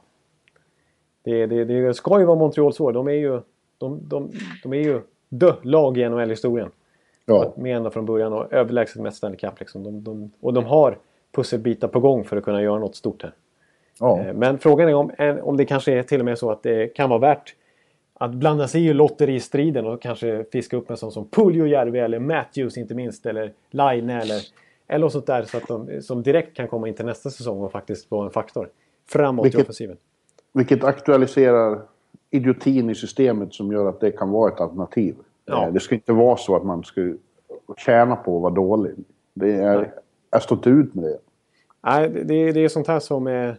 Det, 1.24 1.46
det, 1.46 1.66
det 1.66 1.94
ska 1.94 2.20
ju 2.20 2.26
vara 2.26 2.38
Montreals 2.38 2.80
år. 2.80 2.94
De 2.94 3.08
är 3.08 3.12
ju, 3.12 3.42
de, 3.78 4.00
de, 4.08 4.32
de 4.64 4.74
är 4.74 4.78
ju 4.78 5.02
the 5.40 5.54
lag 5.62 5.98
i 5.98 6.10
NHL-historien. 6.10 6.70
Ja. 7.26 7.54
Med 7.58 7.78
ända 7.78 7.90
från 7.90 8.06
början 8.06 8.34
och 8.34 8.54
överlägset 8.54 9.02
mest 9.02 9.18
Stanley 9.18 9.38
Cup. 9.38 9.60
Liksom. 9.60 9.84
De, 9.84 10.04
de, 10.04 10.32
och 10.40 10.54
de 10.54 10.66
har 10.66 10.98
pusselbitar 11.36 11.88
på 11.88 12.00
gång 12.00 12.24
för 12.24 12.38
att 12.38 12.44
kunna 12.44 12.62
göra 12.62 12.80
något 12.80 12.96
stort 12.96 13.24
här. 13.24 13.34
Ja. 14.00 14.20
Eh, 14.20 14.34
men 14.34 14.58
frågan 14.58 14.90
är 14.90 14.94
om, 14.94 15.12
om 15.42 15.58
det 15.58 15.66
kanske 15.66 15.94
är 15.94 16.04
till 16.04 16.20
och 16.20 16.26
med 16.26 16.38
så 16.38 16.52
att 16.52 16.64
det 16.64 16.88
kan 16.88 17.10
vara 17.10 17.20
värt 17.20 17.56
att 18.20 18.34
blanda 18.34 18.68
sig 18.68 18.86
i 18.86 18.94
lotteristriden 18.94 19.86
och 19.86 20.02
kanske 20.02 20.46
fiska 20.52 20.78
upp 20.78 20.90
en 20.90 20.98
sån 20.98 21.12
som 21.12 21.28
Puljujärvi 21.28 22.00
eller 22.00 22.20
Matthews 22.20 22.78
inte 22.78 22.96
minst 22.96 23.26
eller 23.26 23.54
Line 23.70 24.10
eller, 24.10 24.42
eller 24.88 25.06
något 25.06 25.12
sånt 25.12 25.26
där 25.26 25.44
så 25.44 25.58
att 25.58 25.68
de 25.68 26.02
som 26.02 26.24
direkt 26.24 26.58
kan 26.58 26.68
komma 26.68 26.88
in 26.88 26.94
till 26.94 27.06
nästa 27.06 27.30
säsong 27.30 27.62
och 27.62 27.72
faktiskt 27.72 28.12
vara 28.12 28.26
en 28.26 28.32
faktor 28.32 28.70
framåt 29.10 29.46
vilket, 29.46 29.60
i 29.60 29.64
offensiven. 29.64 29.98
Vilket 30.54 30.84
aktualiserar 30.84 31.82
idiotin 32.30 32.90
i 32.90 32.96
systemet 32.96 33.54
som 33.54 33.72
gör 33.72 33.90
att 33.90 34.00
det 34.00 34.12
kan 34.12 34.30
vara 34.30 34.52
ett 34.54 34.62
alternativ. 34.62 35.16
Ja. 35.46 35.68
Eh, 35.68 35.74
det 35.74 35.80
ska 35.80 35.96
inte 35.96 36.14
vara 36.14 36.38
så 36.38 36.56
att 36.56 36.66
man 36.66 36.84
ska 36.84 37.14
tjäna 37.78 38.16
på 38.16 38.36
att 38.36 38.42
vara 38.42 38.54
dålig. 38.54 38.94
Det 39.34 39.52
är, 39.52 39.94
jag 40.30 40.44
står 40.44 40.58
inte 40.58 40.70
ut 40.70 40.94
med 40.94 41.04
det. 41.04 41.18
Nej, 41.82 42.10
det, 42.10 42.52
det 42.52 42.60
är 42.60 42.70
sånt 42.70 42.88
här 42.88 43.00
som 43.00 43.28
är 43.28 43.58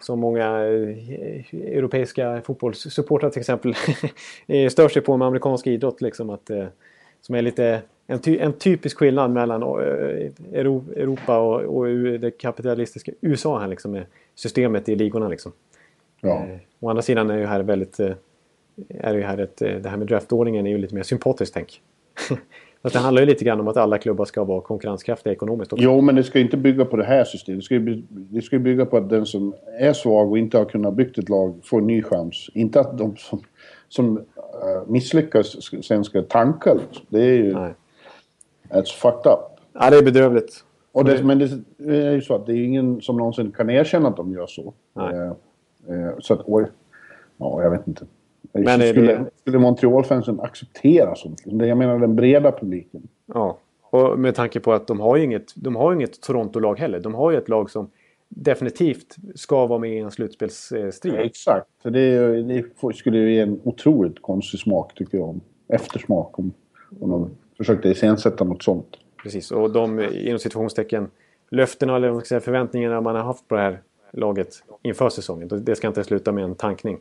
som 0.00 0.18
många 0.18 0.44
eh, 0.44 1.54
europeiska 1.54 2.42
fotbollssupportrar 2.44 3.30
till 3.30 3.40
exempel 3.40 3.74
stör 4.70 4.88
sig 4.88 5.02
på 5.02 5.16
med 5.16 5.28
amerikansk 5.28 5.66
idrott. 5.66 6.00
Liksom, 6.00 6.30
att, 6.30 6.50
eh, 6.50 6.66
som 7.20 7.34
är 7.34 7.42
lite 7.42 7.82
en, 8.06 8.18
ty 8.18 8.38
en 8.38 8.52
typisk 8.52 8.98
skillnad 8.98 9.30
mellan 9.30 9.62
eh, 9.62 9.68
Europa 10.52 11.38
och, 11.38 11.60
och 11.60 11.86
det 12.18 12.30
kapitalistiska 12.30 13.12
USA 13.20 13.58
här 13.58 13.68
liksom, 13.68 13.92
med 13.92 14.06
systemet 14.34 14.88
i 14.88 14.96
ligorna. 14.96 15.28
Liksom. 15.28 15.52
Ja. 16.20 16.46
Eh, 16.46 16.58
å 16.80 16.88
andra 16.90 17.02
sidan 17.02 17.30
är 17.30 17.38
ju 17.38 17.46
här 17.46 17.60
väldigt... 17.60 18.00
Är 18.88 19.14
ju 19.14 19.22
här 19.22 19.38
ett, 19.38 19.56
det 19.56 19.88
här 19.88 19.96
med 19.96 20.06
draftordningen 20.06 20.66
är 20.66 20.70
ju 20.70 20.78
lite 20.78 20.94
mer 20.94 21.02
sympatiskt 21.02 21.54
tänk. 21.54 21.82
Fast 22.82 22.94
det 22.94 23.00
handlar 23.00 23.22
ju 23.22 23.26
lite 23.26 23.44
grann 23.44 23.60
om 23.60 23.68
att 23.68 23.76
alla 23.76 23.98
klubbar 23.98 24.24
ska 24.24 24.44
vara 24.44 24.60
konkurrenskraftiga 24.60 25.32
ekonomiskt 25.32 25.72
också. 25.72 25.84
Jo, 25.84 26.00
men 26.00 26.14
det 26.14 26.24
ska 26.24 26.38
inte 26.38 26.56
bygga 26.56 26.84
på 26.84 26.96
det 26.96 27.04
här 27.04 27.24
systemet. 27.24 27.60
Det 27.60 27.64
ska, 27.64 27.74
ju, 27.74 28.02
det 28.08 28.42
ska 28.42 28.58
bygga 28.58 28.86
på 28.86 28.96
att 28.96 29.08
den 29.08 29.26
som 29.26 29.54
är 29.78 29.92
svag 29.92 30.30
och 30.30 30.38
inte 30.38 30.58
har 30.58 30.64
kunnat 30.64 30.94
bygga 30.94 31.22
ett 31.22 31.28
lag 31.28 31.54
får 31.64 31.78
en 31.78 31.86
ny 31.86 32.02
chans. 32.02 32.50
Inte 32.54 32.80
att 32.80 32.98
de 32.98 33.16
som, 33.16 33.40
som 33.88 34.18
uh, 34.18 34.24
misslyckas 34.86 35.72
sen 35.82 36.04
ska 36.04 36.22
tanka. 36.22 36.74
Liksom. 36.74 37.06
Det 37.08 37.20
är 37.20 37.34
ju... 37.34 37.54
Nej. 37.54 37.74
That's 38.68 38.92
fucked 38.92 39.32
up. 39.32 39.38
Ja, 39.72 39.90
det 39.90 39.98
är 39.98 40.02
bedrövligt. 40.02 40.64
Och 40.92 41.04
det, 41.04 41.24
men 41.24 41.38
det 41.38 41.46
är 41.86 42.12
ju 42.12 42.20
så 42.20 42.34
att 42.34 42.46
det 42.46 42.52
är 42.52 42.64
ingen 42.64 43.00
som 43.00 43.16
någonsin 43.16 43.52
kan 43.52 43.70
erkänna 43.70 44.08
att 44.08 44.16
de 44.16 44.32
gör 44.32 44.46
så. 44.46 44.74
Nej. 44.94 45.14
Uh, 45.14 45.32
uh, 45.90 46.10
så 46.18 46.34
att, 46.34 46.40
oj. 46.44 46.66
Ja, 47.36 47.62
jag 47.62 47.70
vet 47.70 47.88
inte. 47.88 48.04
Men 48.52 48.80
skulle, 48.80 49.12
det... 49.12 49.30
skulle 49.40 49.58
Montreal-fansen 49.58 50.40
acceptera 50.40 51.14
sånt? 51.14 51.42
Jag 51.44 51.78
menar 51.78 51.98
den 51.98 52.16
breda 52.16 52.52
publiken. 52.52 53.08
Ja, 53.26 53.58
och 53.90 54.18
med 54.18 54.34
tanke 54.34 54.60
på 54.60 54.72
att 54.72 54.86
de 54.86 55.00
har 55.00 55.16
ju 55.16 55.24
inget, 55.24 55.52
de 55.56 55.76
har 55.76 55.92
inget 55.92 56.20
Toronto-lag 56.20 56.78
heller. 56.78 57.00
De 57.00 57.14
har 57.14 57.30
ju 57.30 57.38
ett 57.38 57.48
lag 57.48 57.70
som 57.70 57.90
definitivt 58.28 59.16
ska 59.34 59.66
vara 59.66 59.78
med 59.78 59.92
i 59.92 59.98
en 59.98 60.10
slutspelsstrid. 60.10 61.14
Ja, 61.14 61.18
exakt. 61.18 61.66
Så 61.82 61.90
det, 61.90 62.42
det 62.42 62.64
skulle 62.94 63.18
ju 63.18 63.34
ge 63.34 63.40
en 63.40 63.60
otroligt 63.64 64.22
konstig 64.22 64.60
smak 64.60 64.94
tycker 64.94 65.18
jag. 65.18 65.40
Eftersmak 65.68 66.38
om, 66.38 66.52
om 67.00 67.10
de 67.10 67.30
försökte 67.56 67.88
iscensätta 67.88 68.44
något 68.44 68.62
sånt. 68.62 68.96
Precis, 69.22 69.50
och 69.50 69.72
de 69.72 70.00
inom 70.00 70.38
situationstecken 70.38 71.10
löftena 71.50 71.96
eller 71.96 72.40
förväntningarna 72.40 73.00
man 73.00 73.16
har 73.16 73.22
haft 73.22 73.48
på 73.48 73.54
det 73.54 73.60
här 73.60 73.80
laget 74.12 74.54
inför 74.82 75.08
säsongen. 75.08 75.48
Det 75.64 75.76
ska 75.76 75.86
inte 75.86 76.04
sluta 76.04 76.32
med 76.32 76.44
en 76.44 76.54
tankning. 76.54 76.98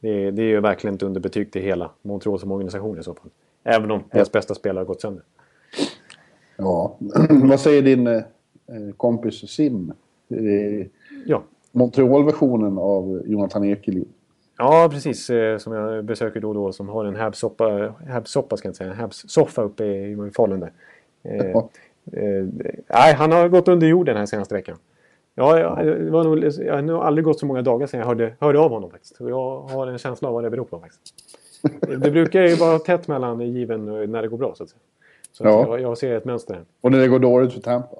Det, 0.00 0.30
det 0.30 0.42
är 0.42 0.46
ju 0.46 0.60
verkligen 0.60 0.94
ett 0.94 1.02
underbetyg 1.02 1.52
till 1.52 1.62
hela 1.62 1.90
Montreal 2.02 2.38
som 2.38 2.52
organisation 2.52 2.98
i 2.98 3.02
så 3.02 3.14
fall. 3.14 3.30
Även 3.64 3.90
om 3.90 4.04
deras 4.10 4.32
bästa 4.32 4.54
spelare 4.54 4.80
har 4.80 4.86
gått 4.86 5.00
sönder. 5.00 5.22
Ja, 6.56 6.96
vad 7.30 7.60
säger 7.60 7.82
din 7.82 8.06
eh, 8.06 8.22
kompis 8.96 9.50
Sim? 9.50 9.92
Eh, 10.28 10.86
ja. 11.26 11.42
Montreal-versionen 11.72 12.78
av 12.78 13.22
Jonathan 13.26 13.64
Ekeliv. 13.64 14.08
Ja, 14.58 14.88
precis. 14.92 15.30
Eh, 15.30 15.58
som 15.58 15.72
jag 15.72 16.04
besöker 16.04 16.40
då 16.40 16.48
och 16.48 16.54
då. 16.54 16.72
Som 16.72 16.88
har 16.88 17.04
en 17.04 17.16
Habs-soppa, 17.16 17.94
Habs-soppa 18.08 18.56
ska 18.56 18.66
jag 18.66 18.70
inte 18.70 18.78
säga, 18.78 18.90
en 18.90 18.96
Habs-soffa 18.96 19.62
uppe 19.62 19.84
i 19.84 20.30
Falun 20.36 20.60
där. 20.60 20.72
Eh, 21.22 21.46
ja. 21.46 21.70
eh, 22.12 22.46
nej, 22.88 23.14
han 23.14 23.32
har 23.32 23.48
gått 23.48 23.68
under 23.68 23.86
jorden 23.86 24.16
här 24.16 24.26
senaste 24.26 24.54
veckan. 24.54 24.76
Ja, 25.38 25.58
jag, 25.58 25.86
det 25.86 26.10
var 26.10 26.24
nog, 26.24 26.44
jag 26.66 26.74
har 26.74 26.82
nog 26.82 27.02
aldrig 27.02 27.24
gått 27.24 27.40
så 27.40 27.46
många 27.46 27.62
dagar 27.62 27.86
sedan 27.86 28.00
jag 28.00 28.06
hörde, 28.06 28.34
hörde 28.40 28.58
av 28.58 28.70
honom 28.70 28.90
faktiskt. 28.90 29.20
Och 29.20 29.30
jag 29.30 29.60
har 29.60 29.86
en 29.86 29.98
känsla 29.98 30.28
av 30.28 30.34
vad 30.34 30.44
det 30.44 30.50
beror 30.50 30.64
på 30.64 30.80
faktiskt. 30.80 31.14
Det 32.02 32.10
brukar 32.10 32.42
ju 32.42 32.54
vara 32.54 32.78
tätt 32.78 33.08
mellan 33.08 33.40
given 33.40 33.84
när 33.84 34.22
det 34.22 34.28
går 34.28 34.38
bra 34.38 34.54
så 34.54 34.62
att 34.62 34.68
säga. 34.68 34.80
Så 35.32 35.44
ja. 35.44 35.66
jag, 35.68 35.80
jag, 35.80 35.98
ser 35.98 36.16
ett 36.16 36.24
mönster 36.24 36.54
här. 36.54 36.64
Och 36.80 36.92
när 36.92 36.98
det 36.98 37.08
går 37.08 37.18
dåligt 37.18 37.52
för 37.52 37.60
Tampa? 37.60 37.96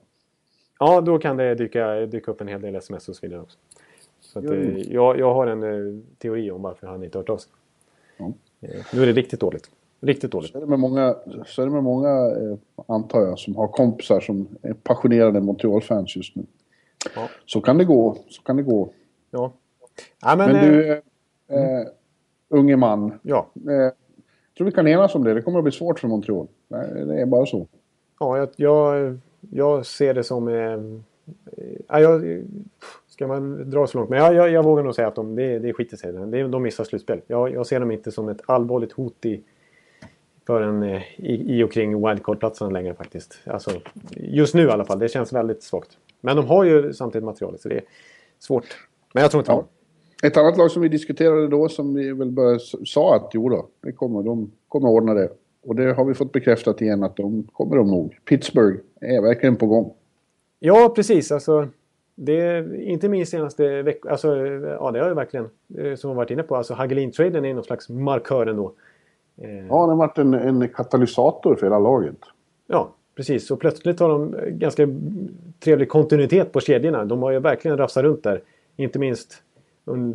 Ja, 0.78 1.00
då 1.00 1.18
kan 1.18 1.36
det 1.36 1.54
dyka, 1.54 2.06
dyka 2.06 2.30
upp 2.30 2.40
en 2.40 2.48
hel 2.48 2.60
del 2.60 2.74
sms 2.74 3.08
och 3.08 3.16
så 3.16 3.26
vidare 3.26 3.40
också. 3.40 3.58
Så 4.20 4.38
att, 4.38 4.44
mm. 4.44 4.82
jag, 4.88 5.18
jag 5.18 5.34
har 5.34 5.46
en 5.46 5.62
uh, 5.62 6.00
teori 6.18 6.50
om 6.50 6.62
varför 6.62 6.86
han 6.86 7.04
inte 7.04 7.18
hört 7.18 7.28
av 7.28 7.36
sig. 7.36 7.52
Mm. 8.18 8.32
nu 8.92 9.02
är 9.02 9.06
det 9.06 9.12
riktigt 9.12 9.40
dåligt. 9.40 9.70
Riktigt 10.00 10.32
dåligt. 10.32 10.50
Så 10.50 10.58
är 10.58 10.60
det 10.60 10.66
med 10.66 10.78
många, 10.78 11.16
så 11.46 11.62
är 11.62 11.66
det 11.66 11.72
med 11.72 11.82
många 11.82 12.08
eh, 12.08 12.56
antar 12.86 13.20
jag, 13.20 13.38
som 13.38 13.56
har 13.56 13.68
kompisar 13.68 14.20
som 14.20 14.48
är 14.62 14.72
passionerade 14.72 15.40
Montreal-fans 15.40 16.16
just 16.16 16.36
nu. 16.36 16.42
Ja. 17.14 17.28
Så 17.46 17.60
kan 17.60 17.78
det 17.78 17.84
gå. 17.84 18.16
Så 18.28 18.42
kan 18.42 18.56
det 18.56 18.62
gå. 18.62 18.92
Ja. 19.30 19.52
ja 20.22 20.36
men, 20.36 20.52
men, 20.52 20.64
du, 20.64 20.92
eh, 20.92 21.00
mm. 21.48 21.88
unge 22.48 22.76
man. 22.76 23.18
Ja. 23.22 23.48
Eh, 23.54 23.92
tror 24.56 24.64
vi 24.64 24.72
kan 24.72 24.88
enas 24.88 25.14
om 25.14 25.24
det. 25.24 25.34
Det 25.34 25.42
kommer 25.42 25.58
att 25.58 25.64
bli 25.64 25.72
svårt 25.72 26.00
för 26.00 26.08
Montreal. 26.08 26.46
Det 26.68 27.20
är 27.20 27.26
bara 27.26 27.46
så. 27.46 27.66
Ja, 28.20 28.38
jag, 28.38 28.48
jag, 28.56 29.18
jag 29.50 29.86
ser 29.86 30.14
det 30.14 30.24
som... 30.24 30.48
Eh, 30.48 30.78
ja, 31.88 32.00
jag, 32.00 32.42
ska 33.06 33.26
man 33.26 33.70
dra 33.70 33.86
så 33.86 33.98
långt? 33.98 34.10
Men 34.10 34.18
jag, 34.18 34.34
jag, 34.34 34.50
jag 34.50 34.62
vågar 34.62 34.82
nog 34.82 34.94
säga 34.94 35.08
att 35.08 35.14
de, 35.14 35.34
det, 35.34 35.58
det 35.58 35.72
skiter 35.72 35.96
sig. 35.96 36.12
De, 36.12 36.50
de 36.50 36.62
missar 36.62 36.84
slutspel. 36.84 37.20
Jag, 37.26 37.52
jag 37.52 37.66
ser 37.66 37.80
dem 37.80 37.90
inte 37.90 38.12
som 38.12 38.28
ett 38.28 38.40
allvarligt 38.46 38.92
hot 38.92 39.26
i, 39.26 39.42
för 40.46 40.62
en, 40.62 40.82
eh, 40.82 41.02
i, 41.16 41.58
i 41.58 41.62
och 41.62 41.72
kring 41.72 42.06
wildcard-platserna 42.06 42.70
längre 42.70 42.94
faktiskt. 42.94 43.38
Alltså, 43.46 43.70
just 44.16 44.54
nu 44.54 44.62
i 44.62 44.70
alla 44.70 44.84
fall. 44.84 44.98
Det 44.98 45.08
känns 45.08 45.32
väldigt 45.32 45.62
svagt. 45.62 45.90
Men 46.20 46.36
de 46.36 46.46
har 46.46 46.64
ju 46.64 46.92
samtidigt 46.92 47.24
materialet 47.24 47.60
så 47.60 47.68
det 47.68 47.76
är 47.76 47.84
svårt. 48.38 48.88
Men 49.14 49.22
jag 49.22 49.30
tror 49.30 49.40
inte 49.40 49.52
ja. 49.52 49.64
Ett 50.22 50.36
annat 50.36 50.56
lag 50.56 50.70
som 50.70 50.82
vi 50.82 50.88
diskuterade 50.88 51.48
då 51.48 51.68
som 51.68 51.94
vi 51.94 52.12
väl 52.12 52.30
bara 52.30 52.58
sa 52.84 53.16
att 53.16 53.30
jo 53.32 53.48
då, 53.48 53.68
det 53.80 53.92
kommer, 53.92 54.22
de 54.22 54.52
kommer 54.68 54.88
ordna 54.88 55.14
det. 55.14 55.28
Och 55.62 55.74
det 55.76 55.92
har 55.92 56.04
vi 56.04 56.14
fått 56.14 56.32
bekräftat 56.32 56.80
igen 56.80 57.02
att 57.02 57.16
de 57.16 57.48
kommer 57.52 57.76
de 57.76 57.90
nog. 57.90 58.18
Pittsburgh 58.24 58.78
är 59.00 59.22
verkligen 59.22 59.56
på 59.56 59.66
gång. 59.66 59.92
Ja, 60.58 60.92
precis. 60.96 61.32
Alltså, 61.32 61.68
det, 62.14 62.66
inte 62.82 63.08
minst 63.08 63.30
senaste 63.30 63.82
veckan. 63.82 64.10
Alltså, 64.10 64.36
ja, 64.36 64.90
det 64.90 65.00
har 65.00 65.08
jag 65.08 65.14
verkligen, 65.14 65.48
eh, 65.78 65.94
som 65.94 66.10
jag 66.10 66.14
varit 66.16 66.30
inne 66.30 66.42
på, 66.42 66.56
alltså 66.56 66.74
Hagelin-traden 66.74 67.44
är 67.44 67.54
någon 67.54 67.64
slags 67.64 67.88
markör 67.88 68.46
ändå. 68.46 68.72
Eh. 69.36 69.50
Ja, 69.50 69.80
den 69.80 69.88
har 69.88 69.96
varit 69.96 70.18
en, 70.18 70.34
en 70.34 70.68
katalysator 70.68 71.54
för 71.54 71.66
hela 71.66 71.78
laget. 71.78 72.18
Ja, 72.66 72.94
Precis, 73.18 73.50
och 73.50 73.60
plötsligt 73.60 74.00
har 74.00 74.08
de 74.08 74.34
ganska 74.48 74.88
trevlig 75.60 75.88
kontinuitet 75.88 76.52
på 76.52 76.60
kedjorna. 76.60 77.04
De 77.04 77.22
har 77.22 77.30
ju 77.30 77.38
verkligen 77.38 77.76
rafsat 77.76 78.02
runt 78.02 78.22
där. 78.22 78.42
Inte 78.76 78.98
minst 78.98 79.42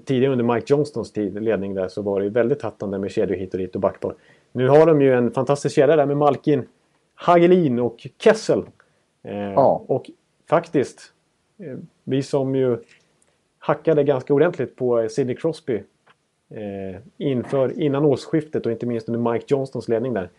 tidigare 0.06 0.32
under 0.32 0.56
Mike 0.56 0.66
Johnstons 0.74 1.12
tid, 1.12 1.44
ledning 1.44 1.74
där, 1.74 1.88
så 1.88 2.02
var 2.02 2.22
det 2.22 2.30
väldigt 2.30 2.62
hattande 2.62 3.00
med 3.00 3.12
kedjor 3.12 3.36
hit 3.36 3.54
och 3.54 3.60
dit 3.60 3.76
och 3.76 3.82
backpar. 3.82 4.16
Nu 4.52 4.68
har 4.68 4.86
de 4.86 5.02
ju 5.02 5.14
en 5.14 5.32
fantastisk 5.32 5.76
kedja 5.76 5.96
där 5.96 6.06
med 6.06 6.18
Malkin, 6.18 6.64
Hagelin 7.16 7.80
och 7.80 8.08
Kessel. 8.20 8.64
Eh, 9.24 9.38
ja. 9.38 9.84
Och 9.88 10.10
faktiskt, 10.50 11.14
eh, 11.58 11.78
vi 12.04 12.24
som 12.24 12.56
ju 12.56 12.78
hackade 13.60 14.04
ganska 14.04 14.34
ordentligt 14.34 14.76
på 14.76 15.08
Sidney 15.10 15.36
Crosby 15.36 15.76
eh, 16.50 17.02
inför, 17.18 17.80
innan 17.80 18.06
årsskiftet 18.06 18.66
och 18.66 18.72
inte 18.72 18.86
minst 18.86 19.10
under 19.10 19.32
Mike 19.32 19.46
Johnstons 19.48 19.88
ledning 19.88 20.14
där. 20.14 20.30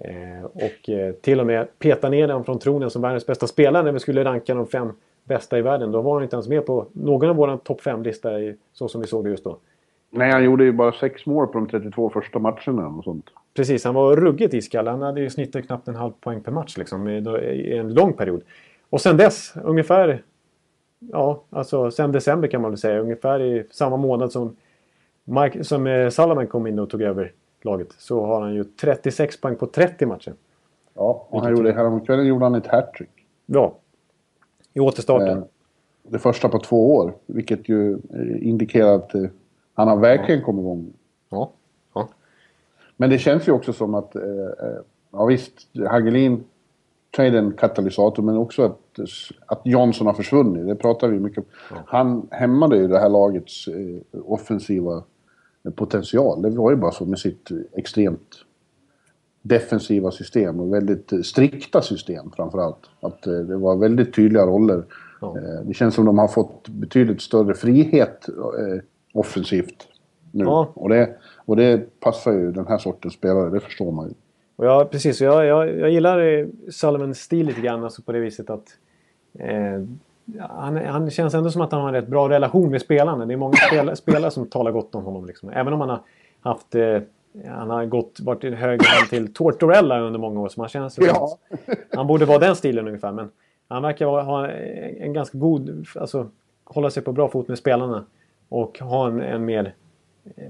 Eh, 0.00 0.44
och 0.44 0.88
eh, 0.88 1.12
till 1.12 1.40
och 1.40 1.46
med 1.46 1.78
peta 1.78 2.08
ner 2.08 2.28
den 2.28 2.44
från 2.44 2.58
tronen 2.58 2.90
som 2.90 3.02
världens 3.02 3.26
bästa 3.26 3.46
spelare 3.46 3.82
när 3.82 3.92
vi 3.92 3.98
skulle 3.98 4.24
ranka 4.24 4.54
de 4.54 4.66
fem 4.66 4.92
bästa 5.24 5.58
i 5.58 5.62
världen. 5.62 5.92
Då 5.92 6.00
var 6.00 6.14
han 6.14 6.22
inte 6.22 6.36
ens 6.36 6.48
med 6.48 6.66
på 6.66 6.86
någon 6.92 7.28
av 7.28 7.36
våra 7.36 7.56
topp 7.56 7.80
fem 7.80 8.02
listor 8.02 8.56
så 8.72 8.88
som 8.88 9.00
vi 9.00 9.06
såg 9.06 9.24
det 9.24 9.30
just 9.30 9.44
då. 9.44 9.58
Nej, 10.10 10.30
han 10.30 10.44
gjorde 10.44 10.64
ju 10.64 10.72
bara 10.72 10.92
sex 10.92 11.26
mål 11.26 11.46
på 11.46 11.52
de 11.58 11.68
32 11.68 12.10
första 12.10 12.38
matcherna 12.38 12.86
och 12.88 13.04
sånt. 13.04 13.24
Precis, 13.54 13.84
han 13.84 13.94
var 13.94 14.16
ruggigt 14.16 14.54
iskall. 14.54 14.86
Han 14.86 15.02
hade 15.02 15.20
ju 15.20 15.30
snittat 15.30 15.66
knappt 15.66 15.88
en 15.88 15.94
halv 15.94 16.12
poäng 16.20 16.40
per 16.40 16.52
match 16.52 16.76
liksom, 16.76 17.08
i 17.08 17.76
en 17.78 17.94
lång 17.94 18.12
period. 18.12 18.42
Och 18.90 19.00
sen 19.00 19.16
dess, 19.16 19.54
ungefär... 19.64 20.22
Ja, 21.00 21.42
alltså 21.50 21.90
sen 21.90 22.12
december 22.12 22.48
kan 22.48 22.62
man 22.62 22.70
väl 22.70 22.78
säga. 22.78 23.00
Ungefär 23.00 23.42
i 23.42 23.64
samma 23.70 23.96
månad 23.96 24.32
som, 24.32 24.56
Mike, 25.24 25.64
som 25.64 25.86
eh, 25.86 26.10
Salaman 26.10 26.46
kom 26.46 26.66
in 26.66 26.78
och 26.78 26.90
tog 26.90 27.02
över 27.02 27.32
laget 27.62 27.92
så 27.98 28.26
har 28.26 28.40
han 28.40 28.54
ju 28.54 28.64
36 28.64 29.40
poäng 29.40 29.56
på 29.56 29.66
30 29.66 30.06
matcher. 30.06 30.34
Ja, 30.94 31.26
och 31.30 31.42
han 31.42 31.56
gjorde, 31.56 31.72
häromkvällen 31.72 32.26
gjorde 32.26 32.44
han 32.44 32.54
ett 32.54 32.66
hattrick. 32.66 33.26
Ja, 33.46 33.74
i 34.78 34.80
återstarten. 34.80 35.38
Eh, 35.38 35.44
det 36.02 36.18
första 36.18 36.48
på 36.48 36.58
två 36.58 36.96
år, 36.96 37.14
vilket 37.26 37.68
ju 37.68 37.92
eh, 37.92 38.48
indikerar 38.48 38.94
att 38.94 39.14
eh, 39.14 39.24
han 39.74 39.88
har 39.88 39.96
verkligen 39.96 40.40
ja. 40.40 40.46
kommit 40.46 40.60
igång. 40.60 40.92
Ja. 41.28 41.50
ja. 41.94 42.08
Men 42.96 43.10
det 43.10 43.18
känns 43.18 43.48
ju 43.48 43.52
också 43.52 43.72
som 43.72 43.94
att, 43.94 44.16
ja 45.12 45.24
visst, 45.24 45.52
Hagelin 45.90 46.44
är 47.18 47.34
en 47.34 47.52
katalysator, 47.52 48.22
men 48.22 48.36
också 48.36 48.62
att, 48.62 48.98
att 49.46 49.60
Johnson 49.64 50.06
har 50.06 50.14
försvunnit. 50.14 50.66
Det 50.66 50.74
pratar 50.74 51.08
vi 51.08 51.18
mycket 51.18 51.38
om. 51.38 51.44
Ja. 51.70 51.76
Han 51.86 52.28
hämmade 52.30 52.76
ju 52.76 52.88
det 52.88 52.98
här 52.98 53.08
lagets 53.08 53.68
offensiva 54.24 55.02
potential. 55.74 56.42
Det 56.42 56.50
var 56.50 56.70
ju 56.70 56.76
bara 56.76 56.92
så 56.92 57.04
med 57.04 57.18
sitt 57.18 57.48
extremt 57.76 58.44
defensiva 59.42 60.10
system 60.10 60.60
och 60.60 60.74
väldigt 60.74 61.26
strikta 61.26 61.82
system 61.82 62.30
framförallt. 62.36 62.90
Att 63.00 63.26
eh, 63.26 63.32
det 63.32 63.56
var 63.56 63.76
väldigt 63.76 64.14
tydliga 64.14 64.46
roller. 64.46 64.84
Ja. 65.20 65.36
Eh, 65.38 65.66
det 65.66 65.74
känns 65.74 65.94
som 65.94 66.04
de 66.04 66.18
har 66.18 66.28
fått 66.28 66.68
betydligt 66.68 67.22
större 67.22 67.54
frihet 67.54 68.28
eh, 68.28 68.82
offensivt 69.12 69.88
nu. 70.32 70.44
Ja. 70.44 70.72
Och, 70.74 70.88
det, 70.88 71.16
och 71.44 71.56
det 71.56 72.00
passar 72.00 72.32
ju 72.32 72.52
den 72.52 72.66
här 72.66 72.78
sortens 72.78 73.14
spelare, 73.14 73.50
det 73.50 73.60
förstår 73.60 73.92
man 73.92 74.08
ju. 74.08 74.14
Och 74.56 74.66
ja, 74.66 74.88
precis. 74.90 75.20
Jag, 75.20 75.46
jag, 75.46 75.78
jag 75.78 75.90
gillar 75.90 76.48
Sullivans 76.70 77.18
stil 77.18 77.46
lite 77.46 77.60
grann 77.60 77.84
alltså 77.84 78.02
på 78.02 78.12
det 78.12 78.20
viset 78.20 78.50
att 78.50 78.66
eh, 79.38 79.82
han, 80.38 80.76
han, 80.76 81.10
känns 81.10 81.34
ändå 81.34 81.50
som 81.50 81.62
att 81.62 81.72
han 81.72 81.80
har 81.80 81.88
en 81.88 81.94
rätt 81.94 82.08
bra 82.08 82.28
relation 82.28 82.70
med 82.70 82.80
spelarna. 82.80 83.26
Det 83.26 83.34
är 83.34 83.36
många 83.36 83.56
spelare, 83.56 83.96
spelare 84.04 84.30
som 84.30 84.46
talar 84.46 84.72
gott 84.72 84.94
om 84.94 85.04
honom. 85.04 85.26
Liksom. 85.26 85.50
Även 85.50 85.72
om 85.72 85.80
han 85.80 85.90
har 85.90 86.00
haft... 86.40 86.74
Eh, 86.74 86.98
han 87.46 87.70
har 87.70 87.86
gått, 87.86 88.20
varit 88.20 88.44
i 88.44 88.50
hög 88.50 88.82
hand 88.82 89.10
till 89.10 89.34
Tortorella 89.34 90.00
under 90.00 90.20
många 90.20 90.40
år. 90.40 90.48
Så 90.48 90.60
man 90.60 90.68
känner 90.68 90.88
sig 90.88 91.04
ja. 91.04 91.38
Han 91.92 92.06
borde 92.06 92.24
vara 92.24 92.38
den 92.38 92.56
stilen 92.56 92.86
ungefär. 92.86 93.12
Men 93.12 93.30
han 93.68 93.82
verkar 93.82 94.06
ha 94.06 94.48
en 94.48 95.12
ganska 95.12 95.38
god... 95.38 95.86
Alltså 95.96 96.30
hålla 96.64 96.90
sig 96.90 97.02
på 97.02 97.12
bra 97.12 97.28
fot 97.28 97.48
med 97.48 97.58
spelarna. 97.58 98.04
Och 98.48 98.78
ha 98.78 99.06
en, 99.06 99.20
en 99.20 99.44
mer 99.44 99.74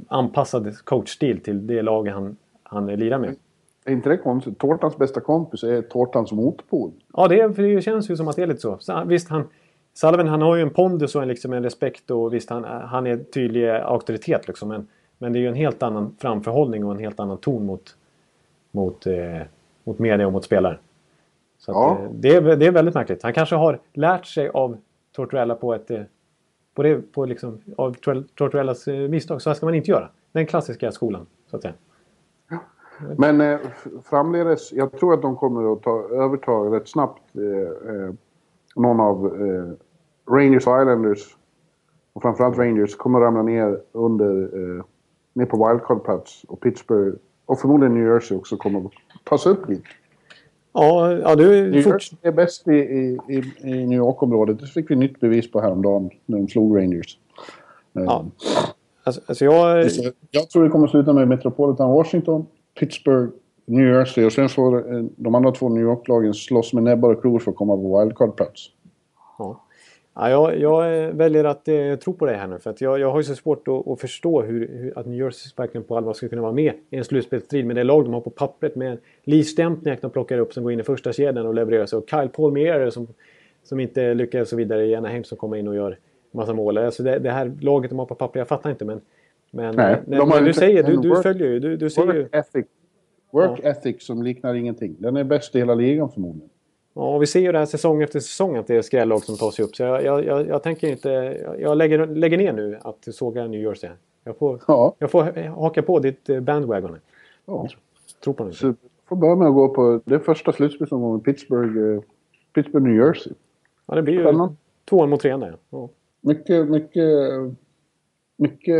anpassad 0.08 0.78
coachstil 0.84 1.40
till 1.40 1.66
det 1.66 1.82
lag 1.82 2.08
han, 2.08 2.36
han 2.62 2.86
lirar 2.86 3.18
med. 3.18 3.36
är 3.84 3.92
inte 3.92 4.08
det 4.08 4.16
konstigt? 4.16 4.58
Tårtans 4.58 4.96
bästa 4.96 5.20
kompis 5.20 5.62
är 5.62 5.82
tårtans 5.82 6.32
motpol. 6.32 6.92
Ja, 7.12 7.28
det, 7.28 7.54
för 7.54 7.62
det 7.62 7.82
känns 7.82 8.10
ju 8.10 8.16
som 8.16 8.28
att 8.28 8.36
det 8.36 8.42
är 8.42 8.46
lite 8.46 8.60
så. 8.60 8.78
så 8.80 9.04
visst, 9.06 9.28
han, 9.28 9.48
Sullivan 10.00 10.26
han 10.28 10.42
har 10.42 10.56
ju 10.56 10.62
en 10.62 10.70
pondus 10.70 11.14
och 11.14 11.22
en, 11.22 11.28
liksom 11.28 11.52
en 11.52 11.62
respekt 11.62 12.10
och 12.10 12.34
visst 12.34 12.50
han, 12.50 12.64
han 12.64 13.06
är 13.06 13.16
tydlig 13.16 13.68
auktoritet 13.68 14.48
liksom. 14.48 14.68
Men, 14.68 14.86
men 15.18 15.32
det 15.32 15.38
är 15.38 15.40
ju 15.40 15.48
en 15.48 15.54
helt 15.54 15.82
annan 15.82 16.16
framförhållning 16.18 16.84
och 16.84 16.92
en 16.92 16.98
helt 16.98 17.20
annan 17.20 17.38
ton 17.38 17.66
mot, 17.66 17.96
mot, 18.70 19.06
eh, 19.06 19.42
mot 19.84 19.98
media 19.98 20.26
och 20.26 20.32
mot 20.32 20.44
spelare. 20.44 20.78
Så 21.58 21.72
Ja. 21.72 21.92
att, 21.92 21.98
eh, 22.00 22.10
det, 22.12 22.28
är, 22.34 22.56
det 22.56 22.66
är 22.66 22.70
väldigt 22.70 22.94
märkligt. 22.94 23.22
Han 23.22 23.32
kanske 23.32 23.56
har 23.56 23.78
lärt 23.92 24.26
sig 24.26 24.48
av 24.48 24.76
Tortorella 25.12 25.54
på 25.54 25.74
ett... 25.74 25.90
eh, 25.90 26.00
På 26.74 26.82
det, 26.82 27.12
på 27.12 27.24
liksom, 27.26 27.60
av 27.76 27.94
Tor- 27.94 28.24
Tortorellas 28.34 28.88
eh, 28.88 29.08
misstag. 29.08 29.42
Så 29.42 29.50
här 29.50 29.54
ska 29.54 29.66
man 29.66 29.74
inte 29.74 29.90
göra. 29.90 30.08
Den 30.32 30.46
klassiska 30.46 30.92
skolan, 30.92 31.26
så 31.50 31.56
att 31.56 31.62
säga. 31.62 31.74
Men 33.16 33.40
eh, 33.40 33.58
framledes, 34.04 34.72
jag 34.72 34.92
tror 34.92 35.14
att 35.14 35.22
de 35.22 35.36
kommer 35.36 35.72
att 35.72 35.82
ta, 35.82 36.08
överta 36.12 36.52
rätt 36.52 36.88
snabbt 36.88 37.22
eh, 37.36 38.14
någon 38.76 39.00
av 39.00 39.26
Rangers 40.30 40.66
och 40.66 40.80
Islanders 40.80 41.36
och 42.12 42.22
framförallt 42.22 42.58
Rangers 42.58 42.96
kommer 42.96 43.20
ramla 43.20 43.42
ner 43.42 43.80
under 43.92 44.42
eh, 44.42 44.84
ner 45.34 45.46
på 45.46 45.56
wildcard-plats 45.56 46.44
och 46.48 46.60
Pittsburgh 46.60 47.16
och 47.46 47.60
förmodligen 47.60 47.94
New 47.94 48.06
Jersey 48.06 48.36
också 48.36 48.56
kommer 48.56 48.80
att 48.80 48.92
tas 49.24 49.46
upp 49.46 49.66
dit. 49.66 49.84
Ja, 50.72 51.12
ja 51.12 51.36
du... 51.36 51.70
New 51.70 51.86
Jersey 51.86 52.18
är 52.22 52.32
bäst 52.32 52.68
i, 52.68 52.72
i, 52.72 53.18
i, 53.28 53.36
i 53.70 53.86
New 53.86 53.98
York-området. 53.98 54.60
Det 54.60 54.66
fick 54.66 54.90
vi 54.90 54.96
nytt 54.96 55.20
bevis 55.20 55.50
på 55.50 55.60
häromdagen 55.60 56.10
när 56.26 56.38
de 56.38 56.48
slog 56.48 56.76
Rangers. 56.76 57.18
Eh, 57.94 58.02
ja. 58.02 58.24
Alltså, 59.04 59.20
alltså 59.26 59.44
jag... 59.44 59.90
Jag 60.30 60.50
tror 60.50 60.64
det 60.64 60.70
kommer 60.70 60.86
sluta 60.86 61.12
med 61.12 61.28
Metropolitan 61.28 61.90
Washington, 61.90 62.46
Pittsburgh, 62.80 63.32
New 63.64 63.86
Jersey 63.86 64.24
och 64.24 64.32
sen 64.32 64.48
får 64.48 64.94
eh, 64.94 65.04
de 65.16 65.34
andra 65.34 65.52
två 65.52 65.68
New 65.68 65.82
York-lagen 65.82 66.34
slåss 66.34 66.72
med 66.72 66.82
näbbar 66.82 67.12
och 67.12 67.20
klor 67.20 67.38
för 67.38 67.50
att 67.50 67.56
komma 67.56 67.76
på 67.76 68.00
wildcard-plats. 68.00 68.66
Ja. 69.38 69.64
Ja, 70.20 70.30
jag, 70.30 70.58
jag 70.58 71.04
eh, 71.04 71.10
väljer 71.10 71.44
att 71.44 71.68
eh, 71.68 71.96
tro 71.96 72.12
på 72.12 72.26
det 72.26 72.32
här 72.32 72.46
nu 72.46 72.58
för 72.58 72.70
att 72.70 72.80
jag, 72.80 72.98
jag 72.98 73.10
har 73.10 73.18
ju 73.18 73.24
så 73.24 73.34
svårt 73.34 73.68
att, 73.68 73.88
att 73.88 74.00
förstå 74.00 74.42
hur, 74.42 74.68
hur 74.68 74.98
att 74.98 75.06
New 75.06 75.18
Jersey 75.18 75.52
verkligen 75.56 75.84
på 75.84 75.96
allvar 75.96 76.12
ska 76.12 76.28
kunna 76.28 76.42
vara 76.42 76.52
med 76.52 76.72
i 76.90 76.96
en 76.96 77.04
slutspelsstrid 77.04 77.66
med 77.66 77.76
det 77.76 77.84
lag 77.84 78.04
de 78.04 78.14
har 78.14 78.20
på 78.20 78.30
pappret 78.30 78.76
med 78.76 78.98
Lee 79.24 79.44
Stempniak 79.44 80.00
de 80.02 80.10
plockar 80.10 80.38
upp 80.38 80.52
som 80.52 80.62
går 80.62 80.72
in 80.72 80.80
i 80.80 80.82
första 80.82 81.12
kedjan 81.12 81.46
och 81.46 81.54
levererar 81.54 81.86
sig 81.86 81.96
och 81.96 82.10
Kyle 82.10 82.28
Palmieri 82.28 82.90
som, 82.90 83.06
som 83.62 83.80
inte 83.80 84.14
lyckas 84.14 84.42
och 84.42 84.48
så 84.48 84.56
vidare 84.56 84.86
i 84.86 84.94
Anaheim 84.94 85.24
som 85.24 85.38
kommer 85.38 85.56
in 85.56 85.68
och 85.68 85.74
gör 85.74 85.98
massa 86.30 86.54
mål. 86.54 86.78
Alltså 86.78 87.02
det, 87.02 87.18
det 87.18 87.30
här 87.30 87.52
laget 87.60 87.90
de 87.90 87.98
har 87.98 88.06
på 88.06 88.14
pappret, 88.14 88.40
jag 88.40 88.48
fattar 88.48 88.70
inte 88.70 88.84
men 88.84 89.00
men 89.50 89.76
Nej, 89.76 89.92
eh, 89.92 89.98
när, 90.06 90.18
har 90.18 90.26
när 90.26 90.40
du 90.42 90.52
säger, 90.52 90.82
du, 90.82 90.96
du 90.96 91.08
work- 91.08 91.22
följer 91.22 91.48
ju, 91.48 91.60
du, 91.60 91.76
du 91.76 91.90
ser 91.90 92.14
ju 92.14 92.22
Work 92.22 92.34
ethic. 92.34 92.66
Work 93.32 93.60
ethic 93.64 94.06
som 94.06 94.22
liknar 94.22 94.54
ingenting. 94.54 94.96
Den 94.98 95.16
är 95.16 95.24
bäst 95.24 95.54
i 95.54 95.58
hela 95.58 95.74
ligan 95.74 96.10
förmodligen. 96.10 96.50
Och 96.98 97.22
vi 97.22 97.26
ser 97.26 97.40
ju 97.40 97.52
det 97.52 97.58
här 97.58 97.66
säsong 97.66 98.02
efter 98.02 98.20
säsong 98.20 98.56
att 98.56 98.66
det 98.66 98.76
är 98.76 98.82
skrällag 98.82 99.22
som 99.24 99.36
tar 99.36 99.50
sig 99.50 99.64
upp. 99.64 99.76
Så 99.76 99.82
jag, 99.82 100.04
jag, 100.04 100.24
jag, 100.24 100.46
jag 100.48 100.62
tänker 100.62 100.88
inte... 100.88 101.08
Jag, 101.58 101.76
lägger, 101.76 102.06
lägger 102.06 102.38
ner 102.38 102.52
nu 102.52 102.78
att 102.82 103.14
såga 103.14 103.46
New 103.46 103.60
Jersey. 103.60 103.90
Jag 104.24 104.36
får, 104.38 104.60
Ja, 104.68 104.94
jag 104.98 105.10
får 105.10 105.22
haka 105.48 105.82
på 105.82 105.98
ditt 105.98 106.28
eh, 106.28 106.40
bandwagon. 106.40 106.96
ja. 107.46 107.68
Tro 108.24 108.32
på 108.32 108.44
det. 108.44 108.52
Så 108.52 108.74
får 109.08 109.16
börja 109.16 109.36
med 109.36 109.48
att 109.48 109.54
gå 109.54 109.68
på 109.68 110.00
det 110.04 110.20
första 110.20 110.52
slutspelsomgången 110.52 111.20
Pittsburgh, 111.20 111.94
eh, 111.96 112.00
Pittsburgh, 112.54 112.86
New 112.86 112.96
Jersey. 113.06 113.32
Ja, 113.86 113.94
det 113.94 114.02
blir 114.02 114.14
ju 114.14 114.20
Spännande. 114.22 114.54
tvåan 114.88 115.10
mot 115.10 115.20
trean 115.20 115.40
där. 115.40 115.56
Ja. 115.70 115.88
Mycket, 116.20 116.68
mycket, 116.68 117.04
mycket, 118.36 118.76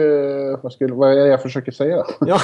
vad, 0.62 0.72
ska, 0.72 0.94
vad 0.94 1.12
är 1.12 1.16
det 1.16 1.26
jag 1.28 1.42
försöker 1.42 1.72
säga? 1.72 2.04
Ja. 2.20 2.38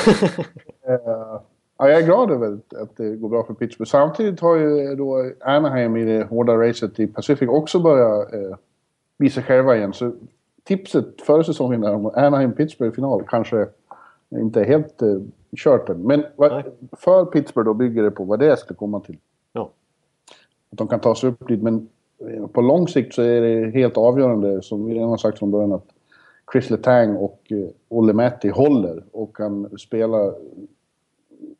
Ja, 1.78 1.88
jag 1.88 2.00
är 2.00 2.06
glad 2.06 2.30
över 2.30 2.58
att- 2.82 2.96
det 2.96 3.16
går 3.16 3.28
bra 3.28 3.44
för 3.44 3.54
Pittsburgh. 3.54 3.88
Samtidigt 3.90 4.40
har 4.40 4.56
ju 4.56 4.94
då 4.94 5.30
Anaheim 5.40 5.96
i 5.96 6.04
det 6.04 6.24
hårda 6.24 6.56
racet 6.56 7.00
i 7.00 7.06
Pacific 7.06 7.48
också 7.48 7.80
börjat 7.80 8.32
eh, 8.34 8.56
visa 9.18 9.42
själva 9.42 9.76
igen. 9.76 9.92
Så 9.92 10.12
tipset 10.64 11.22
före 11.22 11.44
säsongen 11.44 11.80
där 11.80 11.94
om 11.94 12.06
Anaheim-Pittsburgh-final 12.06 13.22
kanske 13.28 13.66
inte 14.30 14.60
är 14.60 14.64
helt 14.64 15.02
eh, 15.02 15.16
kört 15.56 15.88
än. 15.88 16.02
Men 16.02 16.24
vad, 16.36 16.64
för 16.92 17.24
Pittsburgh 17.24 17.66
då 17.66 17.74
bygger 17.74 18.02
det 18.02 18.10
på 18.10 18.24
vad 18.24 18.38
det 18.38 18.56
ska 18.58 18.74
komma 18.74 19.00
till. 19.00 19.18
ja. 19.52 19.70
Att 20.72 20.78
de 20.78 20.88
kan 20.88 21.00
ta 21.00 21.14
sig 21.14 21.28
upp 21.30 21.48
dit. 21.48 21.62
Men 21.62 21.88
eh, 22.28 22.46
på 22.46 22.60
lång 22.60 22.88
sikt 22.88 23.14
så 23.14 23.22
är 23.22 23.40
det 23.40 23.70
helt 23.70 23.96
avgörande, 23.96 24.62
som 24.62 24.86
vi 24.86 24.94
redan 24.94 25.08
har 25.08 25.16
sagt 25.16 25.38
från 25.38 25.50
början, 25.50 25.72
att 25.72 25.86
Chris 26.52 26.70
Letang 26.70 27.16
och 27.16 27.40
eh, 27.50 27.68
Olle 27.88 28.12
Matti 28.12 28.48
håller 28.48 29.02
och 29.12 29.36
kan 29.36 29.78
spela 29.78 30.32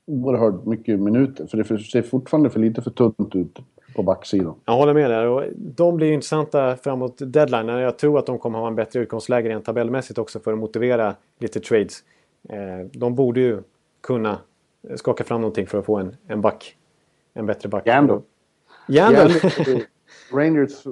oerhört 0.07 0.65
mycket 0.65 1.01
minuter. 1.01 1.47
För 1.47 1.57
det 1.57 1.79
ser 1.79 2.03
fortfarande 2.03 2.51
för 2.51 2.61
lite 2.61 2.83
för 2.83 2.91
tunt 2.91 3.35
ut 3.37 3.59
på 3.97 4.03
backsidan. 4.03 4.55
Jag 4.65 4.77
håller 4.77 4.95
med 4.95 5.11
där. 5.11 5.27
Och 5.27 5.43
de 5.57 5.97
blir 5.97 6.13
intressanta 6.13 6.77
framåt 6.77 7.19
deadline. 7.19 7.69
Jag 7.69 7.99
tror 7.99 8.19
att 8.19 8.27
de 8.27 8.39
kommer 8.39 8.59
ha 8.59 8.67
en 8.69 8.75
bättre 8.75 9.01
utgångsläge 9.01 9.49
rent 9.49 9.65
tabellmässigt 9.65 10.19
också 10.19 10.41
för 10.41 10.53
att 10.53 10.59
motivera 10.59 11.15
lite 11.39 11.61
trades. 11.61 12.05
Eh, 12.49 12.87
De 12.93 13.15
borde 13.15 13.41
ju 13.41 13.63
kunna 14.01 14.39
skaka 14.97 15.25
fram 15.25 15.41
någonting 15.41 15.67
för 15.67 15.79
att 15.79 15.85
få 15.85 15.97
en, 15.97 16.17
en 16.27 16.41
back. 16.41 16.77
En 17.35 17.47
bättre 17.47 17.69
back. 17.69 17.87
Jandel. 17.87 18.21
Jandel. 18.89 19.31
Rangers, 20.33 20.85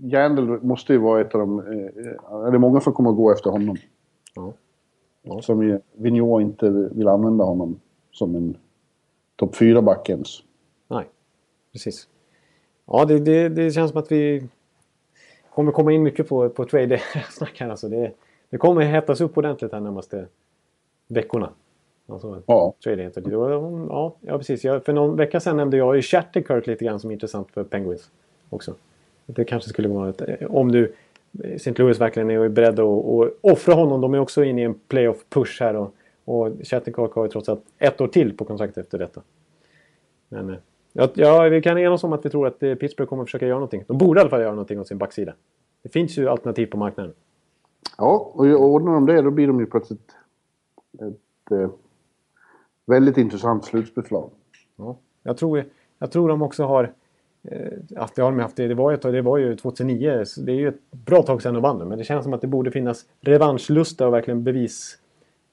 Jandel 0.00 0.44
måste 0.46 0.92
ju 0.92 0.98
vara 0.98 1.20
ett 1.20 1.34
av 1.34 1.40
de... 1.40 1.58
eh, 1.58 1.64
Det 2.50 2.56
är 2.56 2.58
många 2.58 2.80
som 2.80 2.92
kommer 2.92 3.10
att 3.10 3.16
gå 3.16 3.32
efter 3.32 3.50
honom. 3.50 3.76
Ja. 4.34 4.52
Ja. 5.22 5.42
Som 5.42 5.80
Vigneault 5.96 6.42
inte 6.44 6.70
vill 6.70 7.08
använda 7.08 7.44
honom 7.44 7.80
som 8.16 8.34
en 8.36 8.56
topp 9.36 9.54
4-back 9.54 10.08
ens. 10.08 10.42
Nej, 10.88 11.04
precis. 11.72 12.08
Ja, 12.86 13.04
det, 13.04 13.18
det, 13.18 13.48
det 13.48 13.70
känns 13.70 13.90
som 13.90 14.00
att 14.00 14.12
vi 14.12 14.48
kommer 15.54 15.72
komma 15.72 15.92
in 15.92 16.02
mycket 16.02 16.28
på, 16.28 16.48
på 16.48 16.64
trade-snack 16.64 17.52
här. 17.60 17.68
Alltså 17.68 17.88
det, 17.88 18.12
det 18.50 18.58
kommer 18.58 18.82
hettas 18.82 19.20
upp 19.20 19.38
ordentligt 19.38 19.72
här 19.72 19.80
närmaste 19.80 20.26
veckorna. 21.08 21.50
Alltså, 22.08 22.42
Ja. 22.46 22.74
trade 22.84 23.10
Ja, 23.88 24.16
ja, 24.20 24.38
precis. 24.38 24.64
Jag, 24.64 24.84
för 24.84 24.92
någon 24.92 25.16
vecka 25.16 25.40
sedan 25.40 25.56
nämnde 25.56 25.76
jag 25.76 25.96
ju 25.96 26.02
Shatterkirk 26.02 26.66
lite 26.66 26.84
grann 26.84 27.00
som 27.00 27.10
intressant 27.10 27.50
för 27.50 27.64
Penguins 27.64 28.10
också. 28.50 28.74
Det 29.26 29.44
kanske 29.44 29.68
skulle 29.70 29.88
vara 29.88 30.08
ett, 30.08 30.22
om 30.48 30.72
du 30.72 30.94
St. 31.54 31.74
Louis 31.76 32.00
verkligen 32.00 32.30
är 32.30 32.48
beredd 32.48 32.80
att, 32.80 33.04
att 33.06 33.32
offra 33.40 33.74
honom. 33.74 34.00
De 34.00 34.14
är 34.14 34.18
också 34.18 34.44
inne 34.44 34.60
i 34.60 34.64
en 34.64 34.74
playoff-push 34.88 35.60
här 35.60 35.76
och, 35.76 35.94
och 36.26 36.48
Shatterkirk 36.62 37.12
har 37.12 37.24
ju 37.24 37.30
trots 37.30 37.48
allt 37.48 37.64
ett 37.78 38.00
år 38.00 38.08
till 38.08 38.36
på 38.36 38.44
kontrakt 38.44 38.78
efter 38.78 38.98
detta. 38.98 39.22
Men 40.28 40.50
eh, 40.50 40.56
ja, 40.92 41.08
ja, 41.14 41.42
vi 41.42 41.62
kan 41.62 41.78
enas 41.78 42.04
om 42.04 42.12
att 42.12 42.24
vi 42.24 42.30
tror 42.30 42.46
att 42.46 42.62
eh, 42.62 42.74
Pittsburgh 42.74 43.08
kommer 43.08 43.22
att 43.22 43.28
försöka 43.28 43.46
göra 43.46 43.58
någonting. 43.58 43.84
De 43.86 43.98
borde 43.98 44.18
i 44.18 44.20
alla 44.20 44.30
fall 44.30 44.40
göra 44.40 44.50
någonting 44.50 44.80
åt 44.80 44.88
sin 44.88 44.98
backsida. 44.98 45.34
Det 45.82 45.88
finns 45.88 46.18
ju 46.18 46.28
alternativ 46.28 46.66
på 46.66 46.76
marknaden. 46.76 47.12
Ja, 47.98 48.32
och 48.34 48.44
ordnar 48.44 48.92
de 48.92 49.06
det 49.06 49.22
då 49.22 49.30
blir 49.30 49.46
de 49.46 49.60
ju 49.60 49.66
plötsligt 49.66 50.12
ett 50.94 51.52
eh, 51.52 51.70
väldigt 52.86 53.16
intressant 53.16 53.64
slutspelslag. 53.64 54.30
Ja, 54.76 54.96
jag, 55.22 55.36
tror, 55.36 55.64
jag 55.98 56.10
tror 56.10 56.28
de 56.28 56.42
också 56.42 56.64
har... 56.64 56.92
Eh, 57.42 57.72
att 57.96 58.14
det 58.14 58.22
har 58.22 58.30
de 58.30 58.40
haft, 58.40 58.56
det, 58.56 58.68
det, 58.68 58.74
var 58.74 58.90
ju, 58.90 58.96
det 58.96 59.22
var 59.22 59.38
ju 59.38 59.56
2009, 59.56 60.24
så 60.24 60.40
det 60.40 60.52
är 60.52 60.56
ju 60.56 60.68
ett 60.68 60.90
bra 60.90 61.22
tag 61.22 61.42
sedan 61.42 61.54
de 61.54 61.62
vann 61.62 61.88
Men 61.88 61.98
det 61.98 62.04
känns 62.04 62.24
som 62.24 62.32
att 62.32 62.40
det 62.40 62.46
borde 62.46 62.70
finnas 62.70 63.06
revanschlusta 63.20 64.06
och 64.06 64.12
verkligen 64.12 64.44
bevis 64.44 64.98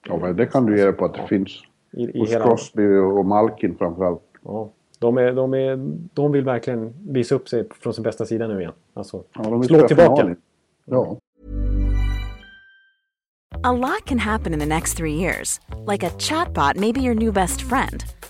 Ja, 0.08 0.16
men 0.16 0.36
det 0.36 0.46
kan 0.46 0.66
du 0.66 0.78
ge 0.78 0.92
på 0.92 1.04
att 1.04 1.14
det 1.14 1.26
finns. 1.28 1.62
i, 1.92 2.02
i 2.02 2.18
Hos 2.18 2.30
hela... 2.30 2.44
Crosby 2.44 2.96
och 2.96 3.26
Malkin 3.26 3.76
framförallt. 3.78 4.22
Ja, 4.44 4.70
de, 4.98 5.18
är, 5.18 5.32
de, 5.32 5.54
är, 5.54 5.76
de 6.14 6.32
vill 6.32 6.44
verkligen 6.44 6.94
visa 7.08 7.34
upp 7.34 7.48
sig 7.48 7.68
från 7.80 7.94
sin 7.94 8.02
bästa 8.04 8.26
sida 8.26 8.48
nu 8.48 8.60
igen. 8.60 8.72
Alltså, 8.94 9.22
Ja, 9.34 9.62
slå 9.62 9.88
tillbaka. 9.88 10.36
Ja. 10.84 11.16
A 13.62 13.72
lot 13.72 14.04
can 14.04 14.18
happen 14.18 14.52
in 14.52 14.60
the 14.60 14.66
next 14.66 14.96
three 14.96 15.14
years. 15.14 15.60
Like 15.86 16.06
a 16.06 16.10
chatbot 16.18 16.76
may 16.76 16.92
be 16.92 17.00
your 17.00 17.14
new 17.14 17.32
best 17.32 17.62
friend. 17.62 18.04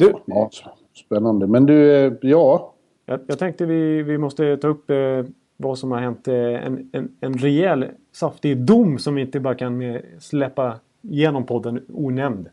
Du, 0.00 0.14
ja, 0.26 0.50
spännande. 1.06 1.46
Men 1.46 1.66
du, 1.66 2.06
eh, 2.06 2.12
ja. 2.22 2.74
Jag, 3.06 3.20
jag 3.26 3.38
tänkte 3.38 3.66
vi, 3.66 4.02
vi 4.02 4.18
måste 4.18 4.56
ta 4.56 4.68
upp 4.68 4.90
eh, 4.90 5.24
vad 5.56 5.78
som 5.78 5.90
har 5.92 5.98
hänt. 6.00 6.28
Eh, 6.28 6.34
en, 6.36 6.90
en, 6.92 7.16
en 7.20 7.34
rejäl 7.34 7.86
saftig 8.12 8.58
dom 8.58 8.98
som 8.98 9.14
vi 9.14 9.20
inte 9.22 9.40
bara 9.40 9.54
kan 9.54 9.98
släppa 10.20 10.78
genom 11.00 11.46
podden 11.46 11.84
onämnd. 11.92 12.48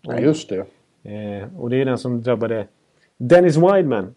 ja, 0.00 0.18
just 0.18 0.48
det. 0.48 0.58
Eh, 1.02 1.60
och 1.60 1.70
det 1.70 1.76
är 1.76 1.84
den 1.84 1.98
som 1.98 2.22
drabbade 2.22 2.66
Dennis 3.16 3.56
Wideman. 3.56 4.14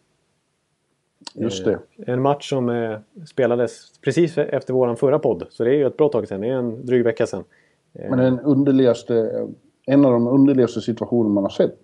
Just 1.34 1.66
det. 1.66 1.72
Eh, 1.72 2.14
En 2.14 2.22
match 2.22 2.49
som 2.49 2.70
eh, 2.70 2.97
spelades 3.28 3.99
precis 4.01 4.38
efter 4.38 4.74
våran 4.74 4.97
förra 4.97 5.20
podd. 5.20 5.47
Så 5.49 5.64
det 5.64 5.70
är 5.70 5.74
ju 5.78 5.88
ett 5.88 5.97
bra 5.97 6.09
tag 6.09 6.28
sedan. 6.28 6.41
Det 6.41 6.47
är 6.47 6.53
en 6.53 6.86
dryg 6.86 7.03
vecka 7.03 7.28
sedan. 7.28 7.43
Men 7.91 8.20
den 8.20 8.39
underligaste, 8.39 9.47
en 9.86 10.05
av 10.05 10.11
de 10.11 10.28
underligaste 10.28 10.82
situationer 10.82 11.30
man 11.30 11.43
har 11.43 11.49
sett. 11.49 11.80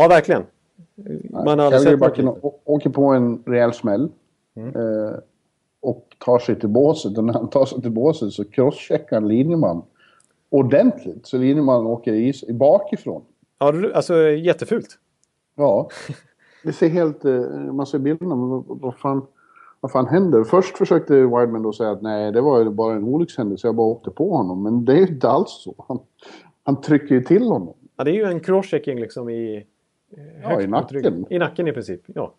Ja, 0.00 0.08
verkligen. 0.08 0.42
Man 1.30 1.58
har 1.58 1.70
Calgarybacken 1.70 2.28
åker 2.64 2.90
på 2.90 3.04
en 3.04 3.42
rejäl 3.46 3.72
smäll. 3.72 4.08
Mm. 4.56 4.68
Eh, 4.68 5.14
och 5.80 6.16
tar 6.24 6.38
sig 6.38 6.60
till 6.60 6.68
båset. 6.68 7.18
Och 7.18 7.24
när 7.24 7.32
han 7.32 7.48
tar 7.50 7.64
sig 7.64 7.82
till 7.82 7.90
båset 7.90 8.32
så 8.32 8.44
crosscheckar 8.44 9.16
han 9.20 9.28
linjeman 9.28 9.82
ordentligt. 10.50 11.26
Så 11.26 11.38
linjeman 11.38 11.86
åker 11.86 12.12
i, 12.12 12.32
i 12.48 12.52
bakifrån. 12.52 13.22
Ja, 13.58 13.72
det- 13.72 13.94
alltså 13.96 14.14
jättefult. 14.28 14.98
Ja. 15.56 15.88
Det 16.64 16.72
ser 16.72 16.88
helt... 16.88 17.24
eh, 17.24 17.40
Man 17.72 17.86
ser 17.86 17.98
bilderna, 17.98 18.34
men 18.36 18.48
vad, 18.48 18.64
vad, 18.68 18.94
fan, 18.98 19.26
vad 19.80 19.92
fan 19.92 20.06
händer? 20.06 20.44
Först 20.44 20.76
försökte 20.78 21.14
Wideman 21.14 21.62
då 21.62 21.72
säga 21.72 21.90
att 21.90 22.02
nej, 22.02 22.32
det 22.32 22.40
var 22.40 22.58
ju 22.64 22.70
bara 22.70 22.94
en 22.94 23.04
olyckshändelse. 23.04 23.68
Jag 23.68 23.74
bara 23.74 23.86
åkte 23.86 24.10
på 24.10 24.36
honom. 24.36 24.62
Men 24.62 24.84
det 24.84 24.92
är 24.92 24.96
ju 24.96 25.06
inte 25.06 25.28
alls 25.28 25.50
så. 25.50 25.74
Han, 25.88 25.98
han 26.62 26.80
trycker 26.80 27.14
ju 27.14 27.22
till 27.22 27.42
honom. 27.48 27.74
Ja, 27.96 28.04
det 28.04 28.10
är 28.10 28.14
ju 28.14 28.24
en 28.24 28.40
crosschecking 28.40 29.00
liksom 29.00 29.28
i... 29.30 29.66
eh, 30.16 30.42
Ja, 30.42 30.60
i 30.60 30.66
nacken. 30.66 31.26
I 31.30 31.38
nacken 31.38 31.68
i 31.68 31.72
princip, 31.72 32.02
ja. 32.06 32.34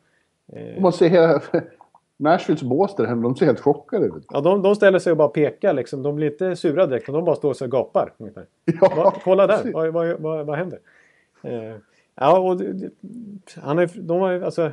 Och 0.75 0.81
man 0.81 0.93
ser. 0.93 1.43
Nashvilles 2.17 2.63
bås 2.63 2.95
där 2.95 3.05
hemma, 3.05 3.21
de 3.21 3.35
ser 3.35 3.45
helt 3.45 3.59
chockade 3.59 4.05
ut. 4.05 4.25
Ja, 4.29 4.41
de, 4.41 4.61
de 4.61 4.75
ställer 4.75 4.99
sig 4.99 5.11
och 5.11 5.17
bara 5.17 5.27
pekar 5.27 5.73
liksom. 5.73 6.03
De 6.03 6.15
blir 6.15 6.31
inte 6.31 6.55
sura 6.55 6.87
direkt. 6.87 7.05
De 7.07 7.25
bara 7.25 7.35
står 7.35 7.53
så 7.53 7.65
och 7.65 7.71
gapar. 7.71 8.13
Ungefär. 8.17 8.45
Ja, 8.81 8.91
Va, 8.95 9.13
kolla 9.23 9.47
där, 9.47 9.71
vad, 9.73 9.93
vad, 9.93 10.19
vad, 10.19 10.45
vad 10.45 10.57
händer? 10.57 10.79
Eh, 11.43 11.75
ja, 12.15 12.39
och 12.39 12.61
han 13.61 13.79
är, 13.79 14.01
de 14.01 14.19
har 14.21 14.41
alltså... 14.41 14.71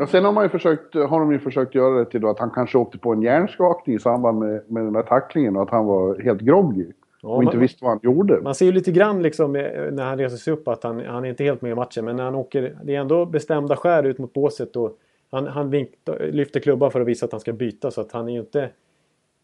Och 0.00 0.08
sen 0.08 0.24
har, 0.24 0.32
man 0.32 0.44
ju 0.44 0.48
försökt, 0.48 0.94
har 0.94 1.20
de 1.20 1.32
ju 1.32 1.38
försökt 1.38 1.74
göra 1.74 1.98
det 1.98 2.04
till 2.04 2.20
då 2.20 2.28
att 2.28 2.38
han 2.38 2.50
kanske 2.50 2.78
åkte 2.78 2.98
på 2.98 3.12
en 3.12 3.22
hjärnskakning 3.22 3.96
i 3.96 3.98
samband 3.98 4.38
med, 4.38 4.62
med 4.66 4.84
den 4.84 4.92
där 4.92 5.02
tacklingen 5.02 5.56
och 5.56 5.62
att 5.62 5.70
han 5.70 5.86
var 5.86 6.20
helt 6.20 6.40
groggy. 6.40 6.86
Ja, 7.26 7.32
och 7.32 7.42
inte 7.42 7.56
man- 7.56 7.62
visste 7.62 7.84
vad 7.84 7.90
han 7.92 8.00
gjorde. 8.02 8.40
Man 8.40 8.54
ser 8.54 8.66
ju 8.66 8.72
lite 8.72 8.92
grann 8.92 9.22
liksom 9.22 9.56
eh, 9.56 9.92
när 9.92 10.04
han 10.04 10.18
reser 10.18 10.36
sig 10.36 10.52
upp 10.52 10.68
att 10.68 10.82
han, 10.82 11.00
han 11.06 11.24
är 11.24 11.28
inte 11.28 11.44
helt 11.44 11.62
med 11.62 11.72
i 11.72 11.74
matchen. 11.74 12.04
Men 12.04 12.16
när 12.16 12.24
han 12.24 12.34
åker, 12.34 12.76
det 12.84 12.94
är 12.96 13.00
ändå 13.00 13.26
bestämda 13.26 13.76
skär 13.76 14.02
ut 14.02 14.18
mot 14.18 14.32
båset 14.32 14.76
och 14.76 14.98
han, 15.30 15.46
han 15.46 15.70
vink, 15.70 15.90
lyfter 16.20 16.60
klubban 16.60 16.90
för 16.90 17.00
att 17.00 17.06
visa 17.06 17.26
att 17.26 17.32
han 17.32 17.40
ska 17.40 17.52
byta. 17.52 17.90
Så 17.90 18.00
att 18.00 18.12
han 18.12 18.28
är 18.28 18.32
ju 18.32 18.38
inte... 18.40 18.70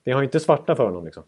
Det 0.04 0.12
har 0.12 0.20
ju 0.20 0.24
inte 0.24 0.40
svarta 0.40 0.74
för 0.74 0.84
honom 0.84 1.04
liksom. 1.04 1.22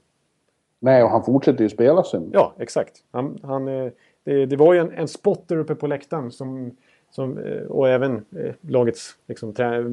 Nej, 0.81 1.03
och 1.03 1.11
han 1.11 1.25
fortsätter 1.25 1.63
ju 1.65 1.69
spela 1.71 2.03
sen. 2.03 2.31
Ja, 2.33 2.53
exakt. 2.59 2.93
Han, 3.11 3.39
han, 3.43 3.69
eh, 3.69 3.93
det, 4.25 4.47
det 4.47 4.57
var 4.57 4.75
ju 4.75 4.81
en, 4.81 4.93
en 4.93 5.09
spotter 5.09 5.57
uppe 5.57 5.75
på 5.75 5.87
läktaren 5.87 6.31
som, 6.31 6.77
som, 7.11 7.39
eh, 7.39 7.63
och 7.63 7.89
även 7.89 8.25
lagets 8.61 9.17
liksom, 9.27 9.53
trä, 9.53 9.85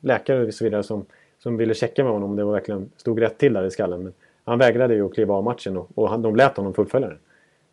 läkare 0.00 0.46
och 0.46 0.54
så 0.54 0.64
vidare 0.64 0.82
som, 0.82 1.04
som 1.38 1.56
ville 1.56 1.74
checka 1.74 2.04
med 2.04 2.12
honom 2.12 2.30
om 2.30 2.36
det 2.36 2.44
var 2.44 2.52
verkligen 2.52 2.90
stod 2.96 3.20
rätt 3.20 3.38
till 3.38 3.52
där 3.52 3.64
i 3.64 3.70
skallen. 3.70 4.02
Men 4.02 4.12
han 4.44 4.58
vägrade 4.58 4.94
ju 4.94 5.06
att 5.06 5.14
kliva 5.14 5.34
av 5.34 5.44
matchen 5.44 5.76
och, 5.76 5.88
och 5.94 6.08
han, 6.08 6.22
de 6.22 6.36
lät 6.36 6.56
honom 6.56 6.74
fullfölja 6.74 7.08
den. 7.08 7.18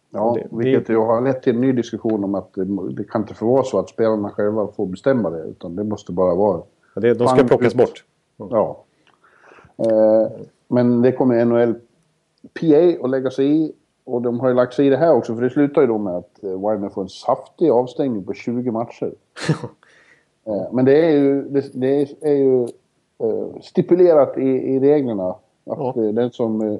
Ja, 0.09 0.37
det- 0.37 0.57
vilket 0.57 0.89
ju 0.89 0.97
har 0.97 1.21
lett 1.21 1.43
till 1.43 1.55
en 1.55 1.61
ny 1.61 1.71
diskussion 1.71 2.23
om 2.23 2.35
att 2.35 2.53
det, 2.53 2.65
det 2.91 3.03
kan 3.03 3.21
inte 3.21 3.33
få 3.33 3.45
vara 3.53 3.63
så 3.63 3.79
att 3.79 3.89
spelarna 3.89 4.29
själva 4.29 4.67
får 4.67 4.85
bestämma 4.85 5.29
det. 5.29 5.43
Utan 5.43 5.75
det 5.75 5.83
måste 5.83 6.11
bara 6.11 6.35
vara... 6.35 6.61
Och 6.95 7.01
det, 7.01 7.13
de 7.13 7.27
ska 7.27 7.43
plockas 7.43 7.75
bort. 7.75 8.03
Ja. 8.37 8.83
Eh, 9.77 10.31
men 10.67 11.01
det 11.01 11.11
kommer 11.11 11.45
NHL 11.45 11.73
PA 12.59 13.03
att 13.05 13.09
lägga 13.09 13.29
sig 13.31 13.63
i. 13.65 13.71
Och 14.03 14.21
de 14.21 14.39
har 14.39 14.47
ju 14.49 14.53
lagt 14.55 14.73
sig 14.73 14.87
i 14.87 14.89
det 14.89 14.97
här 14.97 15.13
också. 15.13 15.35
För 15.35 15.41
det 15.41 15.49
slutar 15.49 15.81
ju 15.81 15.87
då 15.87 15.97
med 15.97 16.15
att 16.15 16.43
eh, 16.43 16.49
Wideman 16.49 16.89
får 16.91 17.01
en 17.01 17.09
saftig 17.09 17.69
avstängning 17.69 18.23
på 18.23 18.33
20 18.33 18.71
matcher. 18.71 19.11
Eh, 20.47 20.67
Men 20.73 20.85
det 20.85 21.05
är 21.05 21.11
ju, 21.11 21.41
det, 21.49 21.69
det 21.73 22.01
är 22.21 22.33
ju 22.35 22.63
eh, 23.23 23.61
stipulerat 23.61 24.37
i, 24.37 24.41
i 24.49 24.79
reglerna 24.79 25.35
att 25.69 25.95
Ja. 25.95 26.03
eh, 26.03 26.13
den 26.13 26.31
som, 26.31 26.61
eh, 26.61 26.79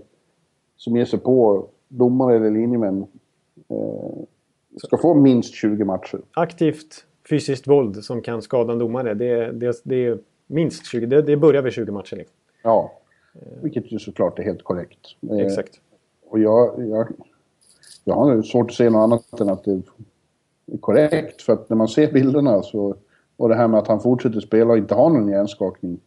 som 0.77 0.97
ger 0.97 1.05
sig 1.05 1.19
på 1.19 1.67
domare 1.87 2.35
eller 2.35 2.51
linjemän 2.51 3.05
eh, 3.69 4.23
ska 4.83 4.97
få 4.97 5.13
minst 5.13 5.53
20 5.53 5.85
matcher. 5.85 6.21
Aktivt 6.31 7.05
fysiskt 7.29 7.67
våld 7.67 8.03
som 8.03 8.21
kan 8.21 8.41
skada 8.41 8.73
en 8.73 8.79
domare. 8.79 9.13
Det, 9.13 9.51
det, 9.51 9.81
det 9.83 10.05
är 10.05 10.19
minst 10.47 10.85
20. 10.85 11.05
Det, 11.05 11.21
det 11.21 11.37
börjar 11.37 11.61
vid 11.61 11.73
20 11.73 11.91
matcher. 11.91 12.15
Liksom. 12.15 12.35
Ja. 12.63 12.91
Vilket 13.61 13.91
ju 13.91 13.99
såklart 13.99 14.39
är 14.39 14.43
helt 14.43 14.63
korrekt. 14.63 14.99
Exakt. 15.31 15.79
Och 16.29 16.39
jag, 16.39 16.87
jag, 16.87 17.07
jag 18.03 18.15
har 18.15 18.41
svårt 18.41 18.69
att 18.69 18.75
se 18.75 18.89
något 18.89 18.99
annat 19.03 19.39
än 19.41 19.49
att 19.49 19.63
det 19.63 19.71
är 19.71 19.81
korrekt. 20.79 21.41
För 21.41 21.53
att 21.53 21.69
när 21.69 21.77
man 21.77 21.87
ser 21.87 22.11
bilderna 22.11 22.63
så... 22.63 22.95
Och 23.37 23.49
det 23.49 23.55
här 23.55 23.67
med 23.67 23.79
att 23.79 23.87
han 23.87 23.99
fortsätter 23.99 24.39
spela 24.39 24.71
och 24.71 24.77
inte 24.77 24.95
har 24.95 25.09
någon 25.09 25.27
hjärnskakning. 25.29 25.99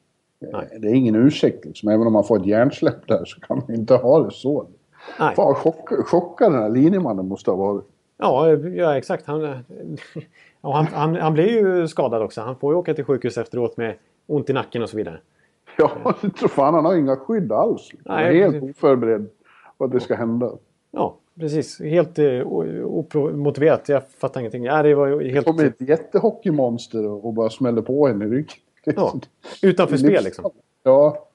Nej. 0.52 0.78
Det 0.78 0.88
är 0.88 0.94
ingen 0.94 1.14
ursäkt 1.14 1.64
liksom. 1.64 1.88
Även 1.88 2.06
om 2.06 2.12
man 2.12 2.24
får 2.24 2.40
ett 2.40 2.46
hjärnsläpp 2.46 3.06
där 3.08 3.24
så 3.24 3.40
kan 3.40 3.58
man 3.58 3.76
inte 3.76 3.94
ha 3.94 4.22
det 4.24 4.30
så. 4.30 4.66
Nej. 5.20 5.34
Fan 5.34 5.54
chock, 5.54 5.88
chockad 6.06 6.52
den 6.52 6.62
här 6.62 6.70
linjemannen 6.70 7.28
måste 7.28 7.50
ha 7.50 7.56
varit. 7.56 7.84
Ja, 8.18 8.50
ja 8.54 8.96
exakt. 8.96 9.26
Han, 9.26 9.40
han, 10.60 10.86
han, 10.86 11.16
han 11.16 11.34
blir 11.34 11.48
ju 11.48 11.88
skadad 11.88 12.22
också. 12.22 12.40
Han 12.40 12.56
får 12.56 12.72
ju 12.72 12.78
åka 12.78 12.94
till 12.94 13.04
sjukhus 13.04 13.38
efteråt 13.38 13.76
med 13.76 13.94
ont 14.26 14.50
i 14.50 14.52
nacken 14.52 14.82
och 14.82 14.90
så 14.90 14.96
vidare. 14.96 15.20
Ja, 15.78 15.90
jag 16.22 16.36
tror 16.36 16.48
fan 16.48 16.74
han 16.74 16.84
har 16.84 16.96
inga 16.96 17.16
skydd 17.16 17.52
alls. 17.52 17.90
Han 18.06 18.18
är 18.18 18.22
Nej, 18.24 18.40
helt 18.40 18.52
precis. 18.52 18.70
oförberedd 18.76 19.28
på 19.78 19.84
att 19.84 19.92
det 19.92 20.00
ska 20.00 20.14
hända. 20.14 20.52
Ja, 20.90 21.16
precis. 21.40 21.80
Helt 21.80 22.18
eh, 22.18 22.40
omotiverat. 23.14 23.88
Jag 23.88 24.02
fattar 24.18 24.40
ingenting. 24.40 24.64
Ja, 24.64 24.82
det 24.82 24.94
var 24.94 25.06
ju 25.06 25.18
Det 25.18 25.28
helt... 25.28 25.46
kommer 25.46 25.64
ett 25.64 25.80
jättehockeymonster 25.80 27.06
och 27.06 27.24
och 27.24 27.32
bara 27.34 27.50
smäller 27.50 27.82
på 27.82 28.08
en 28.08 28.22
i 28.22 28.26
ryggen. 28.26 28.56
Ja, 28.84 29.20
utanför 29.62 29.96
spel 29.96 30.24
liksom. 30.24 30.50
Ja, 30.82 31.28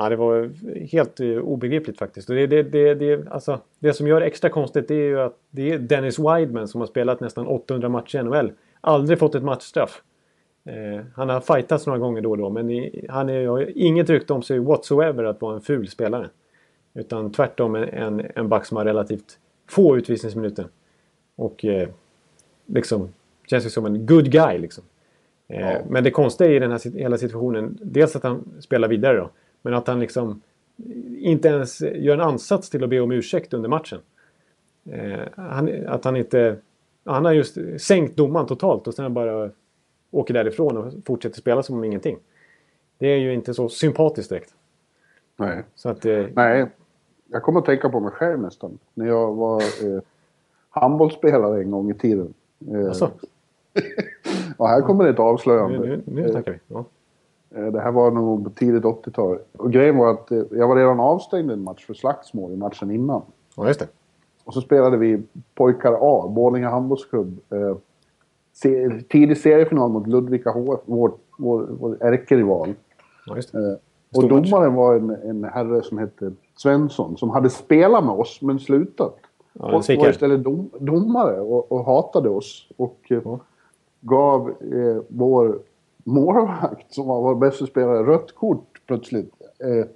Ja, 0.00 0.08
det 0.08 0.16
var 0.16 0.50
helt 0.86 1.20
eh, 1.20 1.28
obegripligt 1.28 1.98
faktiskt. 1.98 2.28
Det, 2.28 2.46
det, 2.46 2.62
det, 2.62 2.94
det, 2.94 3.28
alltså, 3.28 3.60
det 3.78 3.92
som 3.92 4.06
gör 4.06 4.20
det 4.20 4.26
extra 4.26 4.50
konstigt 4.50 4.88
det 4.88 4.94
är 4.94 5.08
ju 5.08 5.20
att 5.20 5.36
det 5.50 5.72
är 5.72 5.78
Dennis 5.78 6.18
Wideman 6.18 6.68
som 6.68 6.80
har 6.80 6.88
spelat 6.88 7.20
nästan 7.20 7.46
800 7.46 7.88
matcher 7.88 8.18
i 8.18 8.22
NHL. 8.22 8.52
Aldrig 8.80 9.18
fått 9.18 9.34
ett 9.34 9.42
matchstraff. 9.42 10.02
Eh, 10.64 11.04
han 11.14 11.28
har 11.28 11.40
fightats 11.40 11.86
några 11.86 11.98
gånger 11.98 12.20
då 12.20 12.30
och 12.30 12.38
då 12.38 12.50
men 12.50 12.70
i, 12.70 13.06
han 13.08 13.28
är, 13.28 13.46
har 13.46 13.78
inget 13.78 14.10
rykte 14.10 14.32
om 14.32 14.42
sig 14.42 14.58
whatsoever 14.58 15.24
att 15.24 15.40
vara 15.40 15.54
en 15.54 15.60
ful 15.60 15.88
spelare. 15.88 16.28
Utan 16.94 17.32
tvärtom 17.32 17.74
en, 17.74 17.88
en, 17.88 18.26
en 18.34 18.48
back 18.48 18.66
som 18.66 18.76
har 18.76 18.84
relativt 18.84 19.38
få 19.68 19.96
utvisningsminuter. 19.96 20.66
Och 21.36 21.64
eh, 21.64 21.88
liksom 22.66 23.08
känns 23.46 23.66
ju 23.66 23.70
som 23.70 23.86
en 23.86 24.06
good 24.06 24.30
guy 24.30 24.58
liksom. 24.58 24.84
Eh, 25.48 25.60
Ja. 25.60 25.78
Men 25.88 26.04
det 26.04 26.10
konstiga 26.10 26.50
i 26.50 26.58
den 26.58 26.70
här 26.70 26.98
hela 26.98 27.18
situationen, 27.18 27.78
dels 27.82 28.16
att 28.16 28.22
han 28.22 28.44
spelar 28.60 28.88
vidare 28.88 29.16
då. 29.16 29.30
Men 29.62 29.74
att 29.74 29.86
han 29.86 30.00
liksom 30.00 30.40
inte 31.18 31.48
ens 31.48 31.80
gör 31.80 32.14
en 32.14 32.20
ansats 32.20 32.70
till 32.70 32.84
att 32.84 32.90
be 32.90 33.00
om 33.00 33.12
ursäkt 33.12 33.54
under 33.54 33.68
matchen. 33.68 33.98
Eh, 34.90 35.18
han, 35.36 35.86
att 35.86 36.04
han 36.04 36.16
inte... 36.16 36.56
Han 37.04 37.24
har 37.24 37.32
just 37.32 37.58
sänkt 37.78 38.16
domaren 38.16 38.46
totalt 38.46 38.86
och 38.86 38.94
sen 38.94 39.14
bara 39.14 39.50
åker 40.10 40.34
därifrån 40.34 40.76
och 40.76 40.92
fortsätter 41.06 41.36
spela 41.40 41.62
som 41.62 41.76
om 41.76 41.84
ingenting. 41.84 42.18
Det 42.98 43.06
är 43.06 43.16
ju 43.16 43.34
inte 43.34 43.54
så 43.54 43.68
sympatiskt 43.68 44.28
direkt. 44.30 44.54
nej. 45.36 45.62
Så 45.74 45.88
att, 45.88 46.04
eh, 46.04 46.26
Nej, 46.34 46.66
jag 47.26 47.42
kommer 47.42 47.60
att 47.60 47.66
tänka 47.66 47.88
på 47.88 48.00
mig 48.00 48.10
själv 48.12 48.40
nästan. 48.40 48.78
När 48.94 49.06
jag 49.06 49.34
var 49.34 49.62
eh, 49.62 50.02
handbollsspelare 50.70 51.60
en 51.62 51.70
gång 51.70 51.90
i 51.90 51.94
tiden. 51.94 52.34
Eh, 52.72 52.86
alltså, 52.88 53.10
och 54.58 54.68
här 54.68 54.80
kommer 54.80 55.04
det 55.04 55.10
ett 55.10 55.18
nu, 55.18 55.24
avslöjande. 55.24 55.78
nu, 55.78 56.02
nu 56.04 56.28
snackar 56.28 56.52
vi. 56.52 56.58
Ja. 56.66 56.84
Eh, 57.54 57.66
det 57.66 57.80
här 57.80 57.92
var 57.92 58.10
nog 58.10 58.54
tidigt 58.56 58.84
80-tal. 58.84 59.38
Och 59.56 59.72
grejen 59.72 59.96
var 59.96 60.10
att 60.10 60.30
eh, 60.30 60.42
jag 60.50 60.68
var 60.68 60.76
redan 60.76 61.00
avstängd 61.00 61.50
en 61.50 61.62
match 61.62 61.86
för 61.86 61.94
slagsmål 61.94 62.52
i 62.52 62.56
matchen 62.56 62.90
innan. 62.90 63.22
ja, 63.56 63.66
just 63.66 63.80
det. 63.80 63.88
Och 64.44 64.54
så 64.54 64.60
spelade 64.60 64.96
vi 64.96 65.22
pojkar 65.54 65.98
A, 66.00 66.28
Borlänge 66.28 66.66
handbollsklubb. 66.66 67.38
Eh, 67.50 67.76
tidig 69.08 69.38
seriefinal 69.38 69.90
mot 69.90 70.06
Ludvika 70.06 70.50
HF, 70.50 70.80
vår, 70.84 71.12
vår, 71.38 71.66
vår 71.80 71.96
ärkerival. 72.00 72.74
Ja, 73.26 73.36
just 73.36 73.52
det. 73.52 73.58
Eh, 73.58 73.76
och 74.16 74.22
match. 74.22 74.50
domaren 74.50 74.74
var 74.74 74.94
en, 74.94 75.10
en 75.10 75.44
herre 75.44 75.82
som 75.82 75.98
hette 75.98 76.32
Svensson 76.56 77.16
som 77.16 77.30
hade 77.30 77.50
spelat 77.50 78.04
med 78.04 78.14
oss 78.14 78.42
men 78.42 78.58
slutat. 78.58 79.16
Ja, 79.52 79.64
och 79.64 79.72
var 79.72 80.10
istället 80.10 80.44
dom, 80.44 80.70
domare 80.78 81.40
och, 81.40 81.72
och 81.72 81.84
hatade 81.84 82.28
oss. 82.28 82.68
Och 82.76 82.98
eh, 83.10 83.20
Ja. 83.24 83.38
Gav 84.00 84.48
eh, 84.48 85.02
vår 85.08 85.58
målvakt 86.04 86.94
som 86.94 87.06
var 87.06 87.20
vår 87.22 87.34
bästa 87.34 87.66
spelare 87.66 88.02
rött 88.06 88.34
kort 88.34 88.80
plötsligt. 88.86 89.32
Eh, 89.58 89.86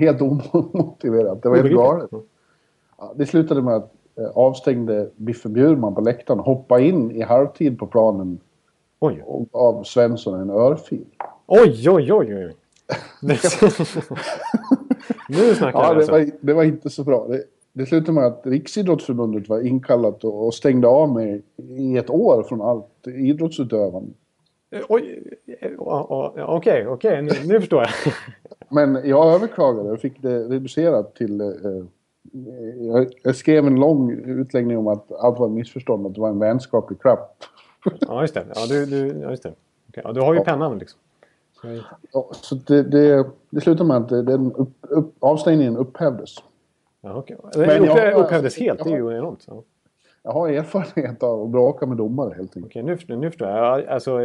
helt 0.00 0.22
omotiverat. 0.22 1.42
Det 1.42 1.48
var 1.48 1.56
helt 1.56 1.74
galet. 1.74 2.08
Ja. 2.10 2.22
Ja, 2.98 3.12
det 3.16 3.26
slutade 3.26 3.62
med 3.62 3.74
att 3.74 3.92
eh, 4.18 4.30
avstängde 4.34 5.10
Biffen 5.16 5.52
Bjurman 5.52 5.94
på 5.94 6.00
läktaren 6.00 6.40
hoppade 6.40 6.84
in 6.84 7.10
i 7.10 7.22
halvtid 7.22 7.78
på 7.78 7.86
planen 7.86 8.38
Oj, 9.00 9.22
och 9.26 9.48
gav 9.52 9.82
Svensson 9.82 10.40
en 10.40 10.50
örfil. 10.50 11.04
oj, 11.46 11.90
oj, 11.90 12.12
oj. 12.12 12.34
oj. 12.36 12.56
nu 15.28 15.54
snackar 15.54 15.78
Ja, 15.80 15.88
vi 15.88 15.94
det 15.94 15.96
alltså. 15.96 16.12
var, 16.12 16.30
det 16.40 16.52
var 16.54 16.64
inte 16.64 16.90
så 16.90 17.04
bra. 17.04 17.26
Det, 17.28 17.44
det 17.72 17.86
slutade 17.86 18.12
med 18.12 18.26
att 18.26 18.46
Riksidrottsförbundet 18.46 19.48
var 19.48 19.66
inkallat 19.66 20.24
och 20.24 20.54
stängde 20.54 20.88
av 20.88 21.12
mig 21.12 21.42
i 21.56 21.96
ett 21.96 22.10
år 22.10 22.42
från 22.42 22.60
allt 22.60 23.06
idrottsutövande. 23.06 24.12
Eh, 24.70 24.82
oj, 24.88 25.22
eh, 25.60 25.70
okej, 26.48 26.86
okej, 26.86 27.22
nu, 27.22 27.30
nu 27.44 27.60
förstår 27.60 27.82
jag. 27.82 28.14
Men 28.68 29.08
jag 29.08 29.34
överklagade 29.34 29.90
och 29.90 30.00
fick 30.00 30.22
det 30.22 30.44
reducerat 30.44 31.14
till... 31.14 31.40
Eh, 31.40 31.46
jag, 32.78 33.06
jag, 33.22 33.36
skrev 33.36 33.66
en 33.66 33.80
lång 33.80 34.12
utläggning 34.12 34.78
om 34.78 34.86
att 34.86 35.12
allt 35.12 35.38
var 35.38 35.48
missförstånd, 35.48 36.06
att 36.06 36.14
det 36.14 36.20
var 36.20 36.28
en 36.28 36.38
vänskaplig 36.38 37.02
crap. 37.02 37.44
Ja, 38.00 38.20
just 38.20 38.34
det. 38.34 38.46
Ja, 38.54 38.66
du, 38.68 38.86
du, 38.86 39.20
ja, 39.20 39.30
just 39.30 39.42
det. 39.42 39.52
Okay. 39.88 40.02
Ja, 40.04 40.12
du 40.12 40.20
har 40.20 40.34
ju 40.34 40.38
ja. 40.38 40.44
pennan 40.44 40.78
liksom. 40.78 41.00
Så, 41.60 41.68
ja, 42.12 42.28
så 42.32 42.54
det, 42.54 42.82
det, 42.82 43.26
det 43.50 43.60
slutade 43.60 43.88
med 43.88 43.96
att 43.96 44.08
den 44.08 44.52
upp, 44.52 44.72
upp, 44.80 45.14
avstängningen 45.20 45.76
upphävdes. 45.76 46.34
Ja, 47.00 47.14
okay. 47.14 47.36
Men 47.56 47.84
jag, 47.84 48.14
upphävdes 48.14 48.58
helt, 48.58 48.84
det 48.84 48.90
är 48.90 48.96
ju 48.96 49.16
enormt. 49.16 49.44
Ja. 49.48 49.62
Jag 50.22 50.32
har 50.32 50.48
erfarenhet 50.48 51.22
av 51.22 51.42
att 51.42 51.50
bråka 51.50 51.86
med 51.86 51.96
domare 51.96 52.34
helt 52.36 52.56
enkelt. 52.56 52.66
Okej, 52.66 52.82
nu, 53.08 53.16
nu 53.16 53.30
förstår 53.30 53.48
jag. 53.48 53.86
Alltså, 53.86 54.20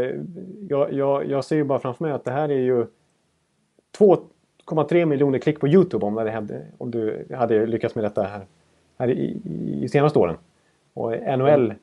jag, 0.70 0.94
jag. 0.94 1.30
Jag 1.30 1.46
ser 1.46 1.56
ju 1.56 1.64
bara 1.64 1.80
framför 1.80 2.04
mig 2.04 2.14
att 2.14 2.26
det 2.26 2.32
här 2.32 2.50
är 2.50 2.60
ju 2.60 2.86
2,3 3.98 5.06
miljoner 5.06 5.40
klick 5.40 5.60
på 5.60 5.68
Youtube 5.68 6.06
om, 6.06 6.18
hade, 6.18 6.66
om 6.78 6.92
du 6.92 7.28
hade 7.34 7.66
lyckats 7.66 7.96
med 7.96 8.04
detta 8.04 8.24
här, 8.24 8.46
här 8.98 9.10
i, 9.10 9.42
i 9.82 9.90
senaste 9.90 10.20
åren. 10.20 10.38
Och 10.94 11.12
NHL 11.12 11.74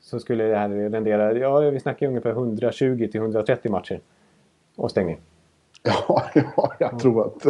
så 0.00 0.20
skulle 0.20 0.44
det 0.44 0.56
här 0.56 0.68
rendera, 0.68 1.32
ja 1.32 1.58
vi 1.60 1.80
snackar 1.80 2.06
ungefär 2.06 2.30
120 2.30 3.08
till 3.12 3.20
130 3.20 3.70
matcher 3.70 4.00
avstängning. 4.76 5.20
Ja, 6.08 6.30
ja 6.34 6.72
jag 6.78 6.98
tror 6.98 7.26
att 7.26 7.46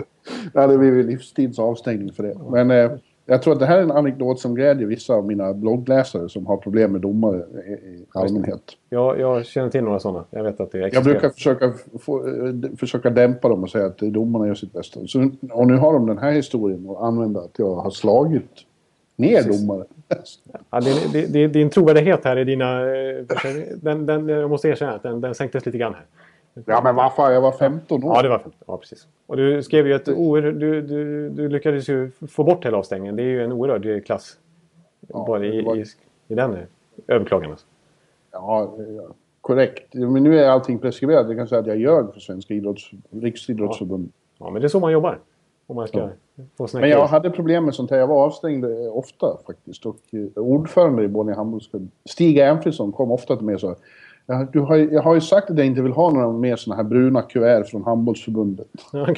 det 0.53 0.61
hade 0.61 0.79
blivit 0.79 1.07
livstids 1.07 1.59
avstängning 1.59 2.13
för 2.13 2.23
det. 2.23 2.37
Men 2.51 2.71
eh, 2.71 2.91
jag 3.27 3.43
tror 3.43 3.53
att 3.53 3.61
det 3.61 3.67
här 3.67 3.79
är 3.79 3.83
en 3.83 3.91
anekdot 3.91 4.41
som 4.41 4.55
glädjer 4.55 4.87
vissa 4.87 5.15
av 5.15 5.27
mina 5.27 5.55
bloggläsare 5.55 6.29
som 6.29 6.47
har 6.47 6.57
problem 6.57 6.93
med 6.93 7.01
domare 7.01 7.39
i 7.39 8.05
allmänhet. 8.15 8.63
Ja, 8.89 9.17
jag 9.17 9.47
känner 9.47 9.71
till 9.71 9.85
några 9.85 10.01
sådana. 10.01 10.25
Jag 10.31 10.45
vet 10.45 10.61
att 10.61 10.73
det 10.73 10.79
existerar. 10.79 10.95
Jag 10.95 11.05
brukar 11.05 11.35
försöka, 11.35 11.73
få, 12.01 12.29
eh, 12.29 12.55
försöka 12.77 13.11
dämpa 13.11 13.49
dem 13.49 13.63
och 13.63 13.71
säga 13.71 13.87
att 13.87 13.99
domarna 13.99 14.47
gör 14.47 14.55
sitt 14.55 14.73
bästa. 14.73 15.01
Så, 15.07 15.31
och 15.51 15.67
nu 15.67 15.77
har 15.77 15.93
de 15.93 16.07
den 16.07 16.19
här 16.19 16.33
historien 16.33 16.91
att 16.91 17.03
använda 17.03 17.41
att 17.41 17.59
jag 17.59 17.75
har 17.75 17.91
slagit 17.91 18.67
ner 19.17 19.43
Precis. 19.43 19.61
domare. 19.61 19.85
Ja, 20.71 20.81
din, 20.81 21.33
din, 21.33 21.53
din 21.53 21.71
trovärdighet 21.71 22.25
här 22.25 22.39
i 22.39 22.45
dina... 22.45 22.81
Eh, 22.81 23.25
den, 23.83 24.07
den, 24.07 24.29
jag 24.29 24.51
måste 24.51 24.69
erkänna 24.69 24.93
att 24.93 25.03
den, 25.03 25.21
den 25.21 25.35
sänktes 25.35 25.67
lite 25.67 25.79
grann 25.79 25.95
här. 25.95 26.05
Ja 26.67 26.81
men 26.85 26.95
varför? 26.95 27.31
Jag 27.31 27.41
var 27.41 27.53
15 27.53 28.05
år. 28.05 28.17
Ja, 28.17 28.23
det 28.23 28.29
var 28.29 28.39
15. 28.39 28.53
Ja, 28.67 28.77
precis. 28.77 29.09
Och 29.27 29.37
du 29.37 29.63
skrev 29.63 29.87
ju 29.87 30.15
oerhört... 30.15 30.61
Du, 30.61 30.83
du, 30.83 31.29
du 31.29 31.49
lyckades 31.49 31.89
ju 31.89 32.11
få 32.29 32.45
bort 32.45 32.67
hela 32.67 32.79
avstängningen. 32.79 33.17
Det 33.17 33.23
är 33.23 33.27
ju 33.27 33.45
en 33.45 33.53
oerhörd 33.53 34.07
klass. 34.07 34.37
Ja, 35.09 35.25
bara 35.27 35.45
i, 35.45 35.63
var... 35.63 35.77
i, 35.77 35.85
i 36.29 36.35
den 36.35 36.59
överklagan. 37.07 37.51
Alltså. 37.51 37.67
Ja, 38.33 38.75
ja, 38.97 39.03
korrekt. 39.41 39.95
Men 39.95 40.23
nu 40.23 40.39
är 40.39 40.49
allting 40.49 40.79
preskriberat. 40.79 41.29
Jag 41.29 41.37
kan 41.37 41.49
säga 41.49 41.61
att 41.61 41.67
jag 41.67 41.79
ljög 41.79 42.13
för 42.13 42.21
Svenska 42.21 42.55
idrotts, 42.55 42.91
Riksidrottsförbundet. 43.11 44.13
Ja. 44.39 44.47
ja, 44.47 44.51
men 44.51 44.63
det 44.63 44.67
är 44.67 44.69
så 44.69 44.81
man 44.81 44.93
jobbar. 44.93 45.19
Om 45.67 45.77
man 45.77 45.89
ska 45.89 45.99
ja. 45.99 46.43
få 46.57 46.79
Men 46.79 46.91
jag 46.91 47.07
hade 47.07 47.31
problem 47.31 47.65
med 47.65 47.75
sånt 47.75 47.91
här. 47.91 47.99
Jag 47.99 48.07
var 48.07 48.27
avstängd 48.27 48.65
eh, 48.65 48.97
ofta 48.97 49.37
faktiskt. 49.47 49.87
Och 49.87 49.99
eh, 50.11 50.43
ordförande 50.43 51.03
i 51.03 51.09
Borlänge 51.09 51.37
handbollsklubb, 51.37 51.91
Stig 52.05 52.39
Ernfridsson, 52.39 52.93
kom 52.93 53.13
ofta 53.13 53.37
till 53.37 53.47
mig 53.47 53.55
och 53.55 53.61
sa 53.61 53.77
Ja, 54.31 54.47
du 54.53 54.61
har, 54.61 54.77
jag 54.77 55.03
har 55.03 55.15
ju 55.15 55.21
sagt 55.21 55.51
att 55.51 55.59
jag 55.59 55.67
inte 55.67 55.83
vill 55.83 55.93
ha 55.93 56.11
några 56.11 56.33
mer 56.33 56.57
såna 56.57 56.77
här 56.77 56.83
bruna 56.83 57.23
kuvert 57.23 57.65
från 57.65 57.85
handbollsförbundet. 57.85 58.67
Okay. 58.93 59.17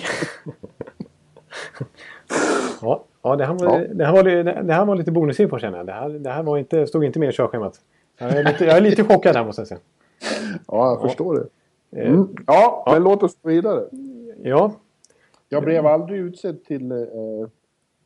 ja, 2.82 3.04
ja, 3.22 3.36
det, 3.36 3.44
här 3.44 3.54
var, 3.54 3.80
ja. 3.80 3.86
Det, 3.94 4.04
här 4.04 4.12
var, 4.12 4.24
det 4.62 4.72
här 4.72 4.84
var 4.84 4.96
lite 4.96 5.12
bonusinfo 5.12 5.58
känner 5.58 5.78
jag. 5.78 5.86
Det 5.86 5.92
här, 5.92 6.08
det 6.08 6.30
här 6.30 6.42
var 6.42 6.58
inte, 6.58 6.86
stod 6.86 7.04
inte 7.04 7.18
med 7.18 7.28
i 7.28 7.32
körschemat. 7.32 7.80
Jag 8.18 8.30
är 8.30 8.44
lite, 8.44 8.64
jag 8.64 8.76
är 8.76 8.80
lite 8.80 9.04
chockad 9.04 9.36
här 9.36 9.44
måste 9.44 9.60
jag 9.60 9.68
säga. 9.68 9.80
Ja, 10.66 10.90
jag 10.90 11.00
förstår 11.00 11.34
det. 11.90 12.06
Mm. 12.06 12.28
Ja, 12.46 12.88
men 12.92 13.02
låt 13.02 13.22
oss 13.22 13.36
gå 13.42 13.48
vidare. 13.48 13.84
Ja. 14.42 14.72
Jag 15.48 15.64
blev 15.64 15.86
aldrig 15.86 16.20
utsedd 16.20 16.64
till 16.64 16.92
eh, 16.92 16.98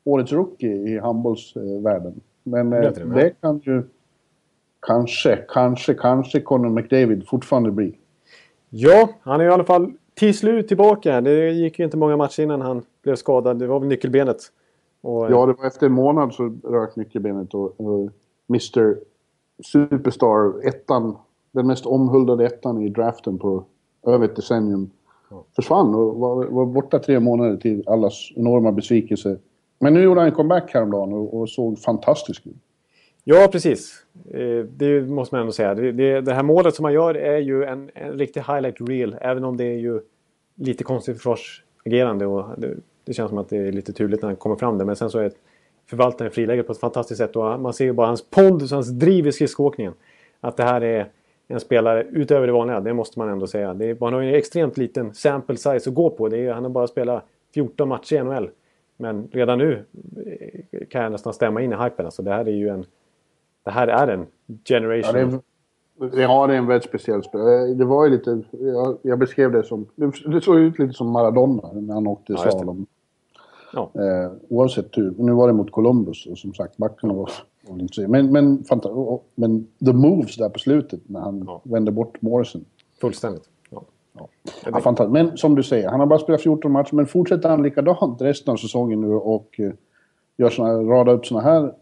årets 0.05 0.33
rookie 0.33 0.75
i 0.75 0.99
handbollsvärlden. 0.99 2.21
Men 2.43 2.73
eh, 2.73 2.91
det 2.91 3.41
kan 3.41 3.59
ju 3.65 3.83
kanske, 4.87 5.37
kanske, 5.49 5.95
kanske 5.95 6.41
Conor 6.41 6.69
McDavid 6.69 7.29
fortfarande 7.29 7.71
blir. 7.71 7.93
Ja, 8.71 9.09
han 9.21 9.41
är 9.41 9.45
i 9.45 9.49
alla 9.49 9.65
fall 9.65 9.93
till 10.15 10.39
slut 10.39 10.69
tillbaka. 10.69 11.21
Det 11.21 11.51
gick 11.51 11.79
ju 11.79 11.85
inte 11.85 11.97
många 11.97 12.17
matcher 12.17 12.43
innan 12.43 12.61
han 12.61 12.83
blev 13.03 13.17
skadad. 13.17 13.59
Det 13.59 13.67
var 13.67 13.81
väl 13.81 13.89
nyckelbenet. 13.89 14.37
Och, 15.01 15.31
ja, 15.31 15.47
det 15.47 15.53
var 15.53 15.67
efter 15.67 15.87
en 15.87 15.93
månad 15.93 16.35
så 16.35 16.57
rök 16.65 16.97
nyckelbenet 16.97 17.55
och, 17.55 17.81
och 17.81 18.11
Mr 18.49 18.97
Superstar, 19.73 20.67
ettan, 20.69 21.17
den 21.53 21.67
mest 21.67 21.87
omhuldade 21.87 22.47
ettan 22.47 22.83
i 22.83 22.89
draften 22.89 23.39
på 23.39 23.65
över 24.07 24.25
ett 24.25 24.37
decennium, 24.37 24.91
försvann 25.57 25.95
och 25.95 26.17
var, 26.17 26.45
var, 26.45 26.67
borta 26.67 26.99
tre 26.99 27.21
månader 27.21 27.57
till 27.57 27.89
allas 27.89 28.33
enorma 28.37 28.73
besvikelse. 28.73 29.39
Men 29.79 29.95
nu 29.95 30.03
gjorde 30.03 30.21
han 30.21 30.29
en 30.29 30.35
comeback 30.35 30.75
häromdagen 30.75 31.13
och, 31.13 31.41
och 31.41 31.49
såg 31.51 31.79
fantastisk 31.79 32.47
ut. 32.47 32.66
Ja, 33.29 33.49
precis. 33.53 34.05
Eh, 34.31 34.59
det 34.59 35.09
måste 35.09 35.35
man 35.35 35.41
ändå 35.41 35.53
säga. 35.53 35.75
Det, 35.75 36.21
det 36.21 36.35
här 36.35 36.43
målet 36.43 36.75
som 36.75 36.83
man 36.83 36.93
gör 36.93 37.15
är 37.15 37.39
ju 37.39 37.65
en, 37.65 37.91
en 37.95 38.19
riktig 38.19 38.41
highlight 38.41 38.77
reel. 38.81 39.17
Även 39.21 39.45
om 39.45 39.57
det 39.57 39.65
är 39.65 39.79
ju 39.79 40.01
lite 40.55 40.85
konstigt 40.85 41.17
försvarsagerande. 41.17 42.27
Och 42.27 42.61
det, 42.61 42.75
det 43.05 43.13
känns 43.13 43.29
som 43.29 43.39
att 43.39 43.49
det 43.49 43.57
är 43.57 43.73
lite 43.73 43.93
turligt 43.93 44.23
när 44.23 44.29
han 44.29 44.37
kommer 44.37 44.57
fram 44.57 44.79
där. 44.79 44.85
Men 44.85 44.97
sen 44.97 45.11
så 45.11 45.19
är 45.19 45.33
förvaltaren 45.87 46.31
frilägger 46.31 46.63
på 46.63 46.73
ett 46.73 46.79
fantastiskt 46.79 47.19
sätt. 47.19 47.37
Och 47.37 47.61
man 47.61 47.73
ser 47.73 47.85
ju 47.85 47.93
bara 47.93 48.07
hans 48.07 48.31
pondus, 48.31 48.71
hans 48.71 48.91
driv 48.91 49.27
i 49.27 49.33
skridskoåkningen. 49.33 49.93
Att 50.41 50.57
det 50.57 50.65
här 50.65 50.81
är 50.81 51.09
en 51.49 51.61
spelare 51.61 52.07
utöver 52.11 52.47
det 52.47 52.53
vanliga. 52.53 52.81
Det 52.81 52.95
måste 52.95 53.19
man 53.19 53.29
ändå 53.29 53.47
säga. 53.47 53.75
Det 53.75 53.91
är, 53.91 53.97
man 54.01 54.13
har 54.13 54.21
ju 54.21 54.29
en 54.29 54.35
extremt 54.35 54.77
liten 54.77 55.15
sample 55.15 55.57
size 55.57 55.91
att 55.91 55.95
gå 55.95 56.11
på. 56.11 56.29
Det 56.29 56.39
är, 56.39 56.53
han 56.53 56.63
har 56.63 56.71
bara 56.71 56.87
spelat 56.87 57.25
14 57.55 57.89
matcher 57.89 58.17
i 58.17 58.25
NHL. 58.25 58.51
Men 58.97 59.29
redan 59.33 59.59
nu 59.59 59.85
eh, 60.27 60.87
kan 60.89 61.03
jag 61.03 61.13
nästan 61.13 61.33
stämma 61.33 61.63
in 61.63 61.73
i 61.73 61.77
hypen. 61.77 62.07
Alltså 62.07 62.23
det 62.23 62.31
här 62.31 62.49
är 62.49 62.53
ju 62.53 62.69
en 62.69 62.85
det 63.67 63.73
här 63.73 63.89
är 63.89 64.09
en 64.09 64.27
generation. 64.65 65.41
Ja, 65.99 66.07
det, 66.07 66.23
ja, 66.23 66.47
det 66.47 66.55
är 66.55 66.59
en 66.59 66.67
väldigt 66.67 66.89
speciell 66.89 67.23
spelare. 67.23 67.75
Det 67.75 67.85
var 67.85 68.05
ju 68.05 68.11
lite... 68.11 68.43
Jag, 68.51 68.99
jag, 69.03 69.19
beskrev 69.19 69.53
det 69.53 69.63
som... 69.63 69.87
Det 70.27 70.41
såg 70.41 70.59
ut 70.59 70.79
lite 70.79 70.93
som 70.93 71.11
Maradona 71.11 71.73
när 71.73 71.95
han 71.95 72.07
åkte 72.07 72.33
ja, 72.33 72.39
slalom. 72.39 72.87
Ja. 73.73 73.91
Eh, 73.95 74.33
oavsett 74.49 74.99
hur. 74.99 75.15
Nu 75.19 75.33
var 75.33 75.47
det 75.47 75.53
mot 75.53 75.71
Columbus 75.71 76.27
och 76.27 76.39
som 76.39 76.55
sagt 76.55 76.77
backarna 76.77 77.15
var... 77.15 77.31
Men, 78.09 78.33
men, 78.33 78.65
men 79.35 79.67
the 79.85 79.93
moves 79.93 80.37
där 80.37 80.49
på 80.49 80.59
slutet 80.59 81.01
när 81.07 81.21
han 81.21 81.45
ja. 81.47 81.61
vände 81.65 81.91
bort 81.91 82.23
Morrison. 82.23 82.65
Fullständigt. 83.01 83.45
Ja. 83.71 83.83
Ja. 84.13 84.29
Ja, 84.65 84.81
fantastiskt. 84.81 85.13
Men 85.13 85.37
som 85.37 85.55
du 85.55 85.63
säger, 85.63 85.89
han 85.89 86.01
har 86.01 86.07
bara 86.07 86.19
spelat 86.19 86.43
14 86.43 86.73
matcher. 86.73 86.95
Men 86.95 87.07
fortsätter 87.07 87.49
han 87.49 87.63
likadant 87.63 88.23
resten 88.23 88.53
av 88.53 88.57
säsongen 88.57 89.01
nu 89.01 89.15
och 89.15 89.57
uh, 89.59 89.73
gör 90.37 90.51
såna, 90.51 90.73
radar 90.73 91.13
upp 91.13 91.27
såna 91.27 91.41
här 91.41 91.73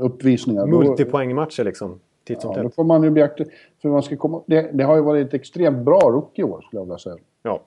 uppvisningar. 0.00 0.66
Multipoängmatcher 0.66 1.64
liksom. 1.64 2.00
Titt 2.24 2.40
som 2.40 2.52
ja, 2.56 2.62
då 2.62 2.70
får 2.70 2.84
man 2.84 3.02
ju 3.02 3.10
beakta. 3.10 3.44
För 3.82 3.88
man 3.88 4.02
ska 4.02 4.16
komma, 4.16 4.42
det, 4.46 4.70
det, 4.72 4.84
har 4.84 4.96
ju 4.96 5.02
varit 5.02 5.26
ett 5.26 5.34
extremt 5.34 5.84
bra 5.84 6.00
rookie-år 6.00 6.60
skulle 6.60 6.80
jag 6.80 6.84
vilja 6.84 6.98
säga. 6.98 7.16
Ja. 7.42 7.62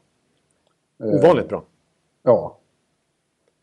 Eh, 1.03 1.07
Ovanligt 1.07 1.49
bra. 1.49 1.63
Ja. 2.23 2.57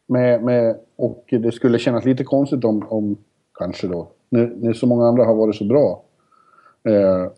Med, 0.07 0.43
med, 0.43 0.77
och 0.97 1.25
det 1.31 1.53
skulle 1.53 1.79
kännas 1.79 2.05
lite 2.05 2.25
konstigt 2.25 2.65
om, 2.65 2.87
om 2.89 3.17
kanske 3.55 3.87
då, 3.87 4.09
när, 4.29 4.47
när 4.57 4.73
så 4.73 4.87
många 4.87 5.07
andra 5.07 5.25
har 5.25 5.35
varit 5.35 5.57
så 5.57 5.65
bra. 5.65 6.03
Eh, 6.85 7.31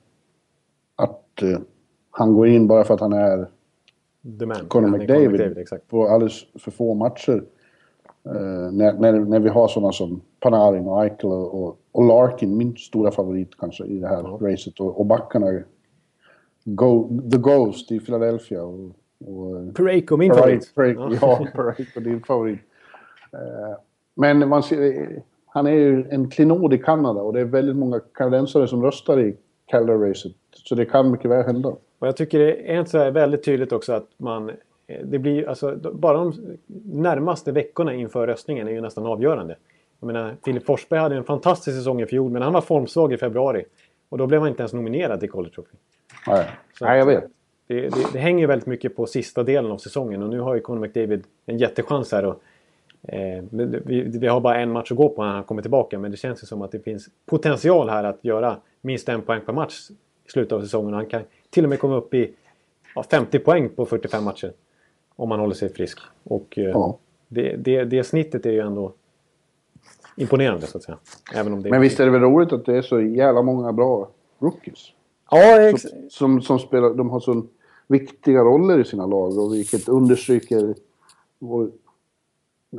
att 0.96 1.42
eh, 1.42 1.58
han 2.10 2.34
går 2.34 2.48
in 2.48 2.66
bara 2.66 2.84
för 2.84 2.94
att 2.94 3.00
han 3.00 3.12
är 3.12 3.48
The 4.38 4.46
man. 4.46 4.56
Conor 4.68 4.88
McDavid, 4.88 5.30
McDavid 5.30 5.88
på 5.88 6.08
alldeles 6.08 6.46
för 6.54 6.70
få 6.70 6.94
matcher. 6.94 7.44
Uh, 8.26 8.72
när, 8.72 8.92
när, 8.92 9.12
när, 9.12 9.40
vi 9.40 9.48
har 9.48 9.68
sådana 9.68 9.92
som 9.92 10.20
Panarin 10.40 10.86
och 10.86 11.04
Eichel 11.04 11.30
och, 11.30 11.78
och, 11.92 12.04
Larkin, 12.04 12.56
min 12.56 12.76
stora 12.76 13.10
favorit 13.10 13.58
kanske 13.58 13.84
i 13.84 13.98
det 13.98 14.08
här 14.08 14.22
ja. 14.22 14.38
racet. 14.40 14.80
Och, 14.80 15.00
och 15.00 15.06
backarna, 15.06 15.46
Go, 16.64 17.20
The 17.30 17.38
Ghost 17.38 17.92
i 17.92 18.00
Philadelphia. 18.00 18.62
Och, 18.62 18.90
och 19.26 19.74
Pareko, 19.74 20.16
min 20.16 20.34
favorit. 20.34 20.74
Pareko, 20.74 21.14
ja, 21.20 21.46
Pareko, 21.54 22.00
din 22.00 22.22
favorit. 22.22 22.58
Uh, 23.34 23.76
men 24.14 24.48
man 24.48 24.62
ser, 24.62 25.22
han 25.46 25.66
är 25.66 25.72
ju 25.72 26.08
en 26.10 26.30
klenod 26.30 26.74
i 26.74 26.78
Kanada 26.78 27.22
och 27.22 27.32
det 27.32 27.40
är 27.40 27.44
väldigt 27.44 27.76
många 27.76 28.00
kanadensare 28.14 28.68
som 28.68 28.82
röstar 28.82 29.20
i 29.20 29.36
Calder-racet. 29.66 30.34
Så 30.50 30.74
det 30.74 30.84
kan 30.84 31.10
mycket 31.10 31.30
väl 31.30 31.44
hända. 31.46 31.68
Och 31.98 32.06
jag 32.06 32.16
tycker 32.16 32.38
det 32.38 32.74
är 32.74 32.84
så 32.84 33.10
väldigt 33.10 33.44
tydligt 33.44 33.72
också 33.72 33.92
att 33.92 34.08
man 34.16 34.50
Eh, 34.50 34.54
det 35.04 35.18
blir 35.18 35.48
alltså, 35.48 35.76
bara 35.76 36.18
de 36.18 36.58
närmaste 36.84 37.52
veckorna 37.52 37.94
inför 37.94 38.26
röstningen 38.26 38.68
är 38.68 38.72
ju 38.72 38.80
nästan 38.80 39.06
avgörande. 39.06 39.56
Jag 40.00 40.06
menar, 40.06 40.34
Filip 40.44 40.66
Forsberg 40.66 41.00
hade 41.00 41.16
en 41.16 41.24
fantastisk 41.24 41.76
säsong 41.76 42.00
i 42.00 42.06
fjol 42.06 42.30
men 42.30 42.42
han 42.42 42.52
var 42.52 42.60
formsvag 42.60 43.12
i 43.12 43.16
februari. 43.16 43.64
Och 44.08 44.18
då 44.18 44.26
blev 44.26 44.40
han 44.40 44.48
inte 44.48 44.62
ens 44.62 44.72
nominerad 44.72 45.20
till 45.20 45.30
College 45.30 45.54
Trophy. 45.54 45.76
Nej, 46.26 46.46
Nej 46.80 46.98
jag 46.98 47.06
vet. 47.06 47.24
Det, 47.66 47.80
det, 47.80 48.12
det, 48.12 48.18
hänger 48.18 48.46
väldigt 48.46 48.66
mycket 48.66 48.96
på 48.96 49.06
sista 49.06 49.42
delen 49.42 49.72
av 49.72 49.78
säsongen 49.78 50.22
och 50.22 50.28
nu 50.28 50.40
har 50.40 50.54
ju 50.54 50.60
Conor 50.60 50.80
McDavid 50.80 51.24
en 51.46 51.58
jättechans 51.58 52.12
här 52.12 52.22
att 52.22 52.40
Eh, 53.08 53.44
vi, 53.50 54.02
vi, 54.02 54.26
har 54.26 54.40
bara 54.40 54.60
en 54.60 54.72
match 54.72 54.90
att 54.90 54.96
gå 54.96 55.08
på 55.08 55.24
när 55.24 55.32
han 55.32 55.44
kommer 55.44 55.62
tillbaka 55.62 55.98
men 55.98 56.10
det 56.10 56.16
känns 56.16 56.42
ju 56.42 56.46
som 56.46 56.62
att 56.62 56.72
det 56.72 56.80
finns 56.80 57.08
potential 57.26 57.88
här 57.88 58.04
att 58.04 58.18
göra 58.22 58.56
minst 58.80 59.08
en 59.08 59.22
poäng 59.22 59.40
per 59.46 59.52
match 59.52 59.90
i 60.26 60.30
slutet 60.30 60.52
av 60.52 60.60
säsongen. 60.60 60.94
Han 60.94 61.06
kan 61.06 61.22
till 61.50 61.64
och 61.64 61.70
med 61.70 61.78
komma 61.78 61.96
upp 61.96 62.14
i 62.14 62.34
ja, 62.94 63.02
50 63.10 63.38
poäng 63.38 63.68
på 63.68 63.86
45 63.86 64.24
matcher. 64.24 64.52
Om 65.16 65.28
man 65.28 65.40
håller 65.40 65.54
sig 65.54 65.68
frisk. 65.68 65.98
Och 66.24 66.58
eh, 66.58 66.64
ja. 66.64 66.98
det, 67.28 67.56
det, 67.56 67.84
det 67.84 68.04
snittet 68.04 68.46
är 68.46 68.50
ju 68.50 68.60
ändå 68.60 68.92
imponerande 70.16 70.66
så 70.66 70.78
att 70.78 70.84
säga. 70.84 70.98
Även 71.34 71.52
om 71.52 71.62
det 71.62 71.70
Men 71.70 71.80
visst 71.80 72.00
är 72.00 72.04
det 72.04 72.10
väl 72.10 72.20
roligt 72.20 72.52
att 72.52 72.66
det 72.66 72.76
är 72.76 72.82
så 72.82 73.00
jävla 73.00 73.42
många 73.42 73.72
bra 73.72 74.08
rookies? 74.38 74.92
Ja, 75.30 75.72
som, 75.78 75.90
som, 76.10 76.42
som, 76.42 76.58
spelar, 76.58 76.94
de 76.94 77.10
har 77.10 77.20
så 77.20 77.42
viktiga 77.86 78.40
roller 78.40 78.80
i 78.80 78.84
sina 78.84 79.06
lag 79.06 79.38
och 79.38 79.54
vilket 79.54 79.88
understryker 79.88 80.74
vår, 81.38 81.70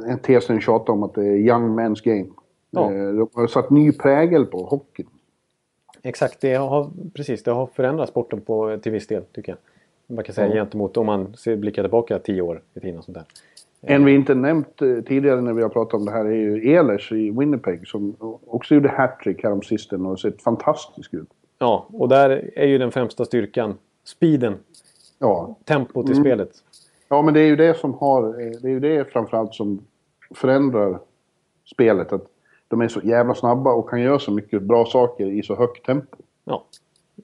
en 0.08 0.20
tesen 0.20 0.62
tjatar 0.62 0.94
om 0.94 1.04
att 1.04 1.14
det 1.14 1.26
är 1.26 1.38
young 1.38 1.80
men's 1.80 2.04
game. 2.04 2.30
Ja. 2.72 2.94
Eh, 2.94 3.14
de 3.14 3.30
har 3.34 3.48
satt 3.48 3.70
ny 3.70 3.92
prägel 3.92 4.46
på 4.46 4.64
hockeyn. 4.64 5.08
Exakt, 6.02 6.42
det 6.42 6.54
har, 6.54 6.92
precis, 7.14 7.44
det 7.44 7.52
har 7.52 7.68
förändrat 7.68 8.10
sporten 8.10 8.42
på, 8.42 8.78
till 8.84 8.92
viss 8.92 9.08
del 9.08 9.24
tycker 9.24 9.52
jag. 9.52 9.60
Man 10.08 10.24
kan 10.24 10.36
säga 10.36 10.48
ja. 10.48 10.54
gentemot 10.54 10.98
om 10.98 11.06
man 11.06 11.36
ser, 11.38 11.56
blickar 11.56 11.84
tillbaka 11.84 12.20
tio 12.20 12.42
år 12.42 12.62
i 12.74 12.80
tiden. 12.80 12.98
Och 12.98 13.04
sånt 13.04 13.18
där. 13.18 13.26
En 13.82 14.06
vi 14.06 14.16
inte 14.16 14.36
nämnt 14.36 14.82
eh, 14.82 15.02
tidigare 15.02 15.42
när 15.42 15.54
vi 15.54 15.62
har 15.62 15.70
pratat 15.70 15.94
om 15.94 16.06
det 16.06 16.12
här 16.12 16.26
är 16.26 16.36
ju 16.36 16.72
Ehlers 16.74 17.12
i 17.12 17.32
Winnipeg 17.32 17.88
som 17.88 18.16
också 18.48 18.76
gjorde 18.76 18.90
hattrick 18.90 19.44
häromsistens 19.44 20.08
och 20.08 20.20
sett 20.20 20.42
fantastisk 20.42 21.14
ut. 21.14 21.30
Ja, 21.60 21.88
och 21.94 22.10
där 22.10 22.52
är 22.56 22.66
ju 22.66 22.78
den 22.78 22.92
främsta 22.92 23.26
styrkan 23.26 23.78
speeden. 24.04 24.56
Ja. 25.20 25.56
Tempot 25.64 26.10
i 26.10 26.12
mm. 26.12 26.24
spelet. 26.24 26.52
Ja, 27.10 27.22
men 27.22 27.34
det 27.34 27.40
är 27.40 27.48
ju 27.48 27.56
det 27.56 27.78
som 27.78 27.94
har... 27.94 28.34
Det 28.62 28.68
är 28.68 28.72
ju 28.72 28.80
det 28.80 29.12
framförallt 29.12 29.54
som 29.54 29.82
förändrar 30.36 31.00
spelet. 31.66 32.14
Att 32.14 32.28
de 32.68 32.82
är 32.82 32.88
så 32.88 33.00
jävla 33.04 33.36
snabba 33.36 33.74
och 33.74 33.90
kan 33.90 34.02
göra 34.02 34.20
så 34.20 34.32
mycket 34.32 34.62
bra 34.62 34.86
saker 34.86 35.26
i 35.26 35.44
så 35.44 35.56
högt 35.56 35.86
tempo. 35.86 36.18
Ja, 36.44 36.64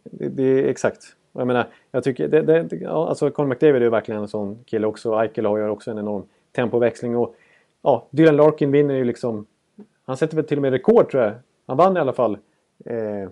det, 0.04 0.30
det 0.30 0.44
är 0.44 0.68
exakt. 0.68 1.16
Jag 1.34 1.48
menar, 1.48 1.68
jag 1.92 2.04
tycker... 2.04 2.28
Det, 2.28 2.42
det, 2.42 2.88
alltså 2.88 3.32
Conor 3.32 3.50
McDavid 3.50 3.76
är 3.76 3.82
ju 3.82 3.90
verkligen 3.90 4.22
en 4.22 4.28
sån 4.28 4.64
kille 4.66 4.88
också. 4.88 5.14
Eichel 5.14 5.46
har 5.46 5.58
ju 5.58 5.70
också 5.70 5.92
en 5.92 5.98
enorm 5.98 6.24
tempoväxling. 6.52 7.18
Och 7.18 7.36
ja, 7.82 8.08
Dylan 8.10 8.36
Larkin 8.36 8.72
vinner 8.72 8.96
ju 8.96 9.04
liksom... 9.04 9.46
Han 10.06 10.18
sätter 10.18 10.36
väl 10.36 10.46
till 10.46 10.58
och 10.58 10.62
med 10.62 10.72
rekord 10.72 11.12
tror 11.12 11.24
jag. 11.24 11.34
Han 11.68 11.78
vann 11.78 11.98
i 11.98 12.00
alla 12.00 12.14
fall 12.14 12.38
eh, 12.86 13.30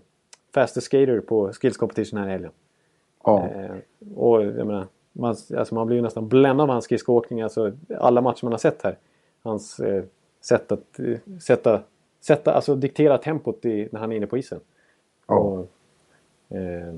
Fastest 0.54 0.88
Skater 0.88 1.20
på 1.20 1.54
Skills 1.54 1.78
Competition 1.78 2.20
här 2.20 2.28
i 2.28 2.32
helgen. 2.32 2.52
Ja. 3.24 3.48
Eh, 3.48 3.76
och 4.16 4.44
jag 4.44 4.68
menar, 4.68 4.88
man, 5.12 5.36
alltså 5.58 5.76
man 5.76 5.88
blir 5.88 5.98
ju 5.98 6.02
nästan 6.02 6.28
bländad 6.28 6.64
av 6.64 6.70
hans 6.70 6.86
skridskoåkning. 6.86 7.42
Alltså 7.42 7.72
alla 7.98 8.22
matcher 8.22 8.44
man 8.44 8.54
har 8.54 8.58
sett 8.58 8.82
här. 8.82 8.98
Hans 9.44 9.80
eh, 9.80 10.04
sätt 10.42 10.72
att 10.72 11.00
eh, 11.00 11.40
sätta, 11.40 11.82
sätta, 12.22 12.54
alltså 12.54 12.76
diktera 12.76 13.18
tempot 13.18 13.66
i, 13.66 13.90
när 13.92 14.00
han 14.00 14.12
är 14.12 14.16
inne 14.16 14.28
på 14.28 14.38
isen. 14.38 14.60
Ja. 15.28 15.36
Och, 15.36 15.72
eh, 16.50 16.94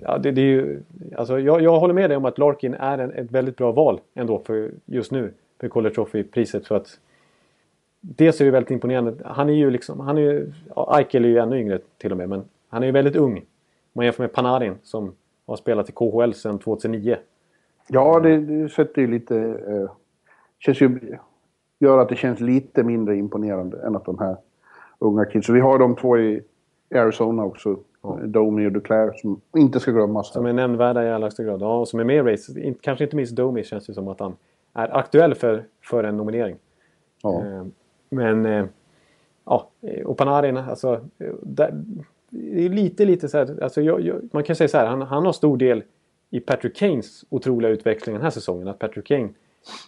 ja, 0.00 0.18
det, 0.18 0.30
det, 0.30 0.40
är 0.40 0.46
ju, 0.46 0.82
alltså 1.16 1.40
jag, 1.40 1.62
jag 1.62 1.80
håller 1.80 1.94
med 1.94 2.10
dig 2.10 2.16
om 2.16 2.24
att 2.24 2.38
Larkin 2.38 2.74
är 2.74 2.98
en, 2.98 3.12
ett 3.12 3.30
väldigt 3.30 3.56
bra 3.56 3.72
val 3.72 4.00
ändå 4.14 4.38
för 4.38 4.70
just 4.84 5.12
nu 5.12 5.32
för 5.60 5.68
Calder 5.68 5.90
Trophy-priset. 5.90 6.66
För 6.66 6.76
att 6.76 6.98
dels 8.00 8.40
är 8.40 8.44
det 8.44 8.50
väldigt 8.50 8.70
imponerande. 8.70 9.14
Han 9.24 9.48
är 9.48 9.54
ju 9.54 9.70
liksom, 9.70 10.00
han 10.00 10.18
är 10.18 10.22
ju, 10.22 10.52
ja, 10.76 10.98
Eichel 10.98 11.24
är 11.24 11.28
ju 11.28 11.38
ännu 11.38 11.60
yngre 11.60 11.78
till 11.98 12.12
och 12.12 12.18
med, 12.18 12.28
men 12.28 12.44
han 12.68 12.82
är 12.82 12.86
ju 12.86 12.92
väldigt 12.92 13.16
ung. 13.16 13.36
Om 13.36 13.44
man 13.92 14.04
jämför 14.04 14.22
med 14.22 14.32
Panarin 14.32 14.74
som 14.82 15.14
har 15.46 15.56
spelat 15.56 15.88
i 15.88 15.92
KHL 15.92 16.32
sedan 16.32 16.58
2009. 16.58 17.16
Ja, 17.88 18.20
det, 18.20 18.38
det 18.38 18.68
sätter 18.68 19.02
ju 19.02 19.08
lite... 19.08 19.36
Eh, 19.38 19.90
känns 20.58 20.80
ju, 20.80 21.16
gör 21.78 21.98
att 21.98 22.08
det 22.08 22.16
känns 22.16 22.40
lite 22.40 22.82
mindre 22.82 23.16
imponerande 23.16 23.86
än 23.86 23.96
att 23.96 24.04
de 24.04 24.18
här 24.18 24.36
unga 24.98 25.24
kidsen... 25.24 25.54
Vi 25.54 25.60
har 25.60 25.78
de 25.78 25.96
två 25.96 26.18
i 26.18 26.42
Arizona 26.94 27.44
också. 27.44 27.78
Ja. 28.02 28.18
Domi 28.24 28.66
och 28.66 28.72
Duclair 28.72 29.12
som 29.16 29.40
inte 29.56 29.80
ska 29.80 29.90
glömmas. 29.90 30.32
Som 30.32 30.46
är 30.46 30.52
nämnvärda 30.52 31.04
i 31.04 31.10
allra 31.10 31.26
högsta 31.26 31.42
grad. 31.42 31.60
Ja, 31.60 31.78
och 31.78 31.88
som 31.88 32.00
är 32.00 32.04
med 32.04 32.16
i 32.16 32.32
race. 32.32 32.74
Kanske 32.80 33.04
inte 33.04 33.16
minst 33.16 33.36
Domi 33.36 33.64
känns 33.64 33.86
det 33.86 33.94
som 33.94 34.08
att 34.08 34.20
han 34.20 34.36
är 34.74 34.96
aktuell 34.96 35.34
för, 35.34 35.64
för 35.84 36.04
en 36.04 36.16
nominering. 36.16 36.56
Ja. 37.22 37.46
Eh, 37.46 37.64
men... 38.08 38.46
Eh, 38.46 38.64
ja, 39.44 39.70
och 40.04 40.16
Panarin, 40.16 40.56
alltså... 40.56 41.00
Där, 41.42 41.84
det 42.30 42.64
är 42.64 42.68
lite, 42.68 43.04
lite 43.04 43.28
så 43.28 43.38
här, 43.38 43.62
alltså 43.62 43.80
jag, 43.80 44.00
jag, 44.00 44.28
man 44.32 44.42
kan 44.42 44.56
säga 44.56 44.68
så 44.68 44.78
här, 44.78 44.86
han, 44.86 45.02
han 45.02 45.26
har 45.26 45.32
stor 45.32 45.56
del 45.56 45.82
i 46.30 46.40
Patrick 46.40 46.76
Kanes 46.76 47.24
otroliga 47.28 47.70
utveckling 47.70 48.14
den 48.14 48.22
här 48.22 48.30
säsongen. 48.30 48.68
Att 48.68 48.78
Patrick 48.78 49.06
Kane 49.06 49.28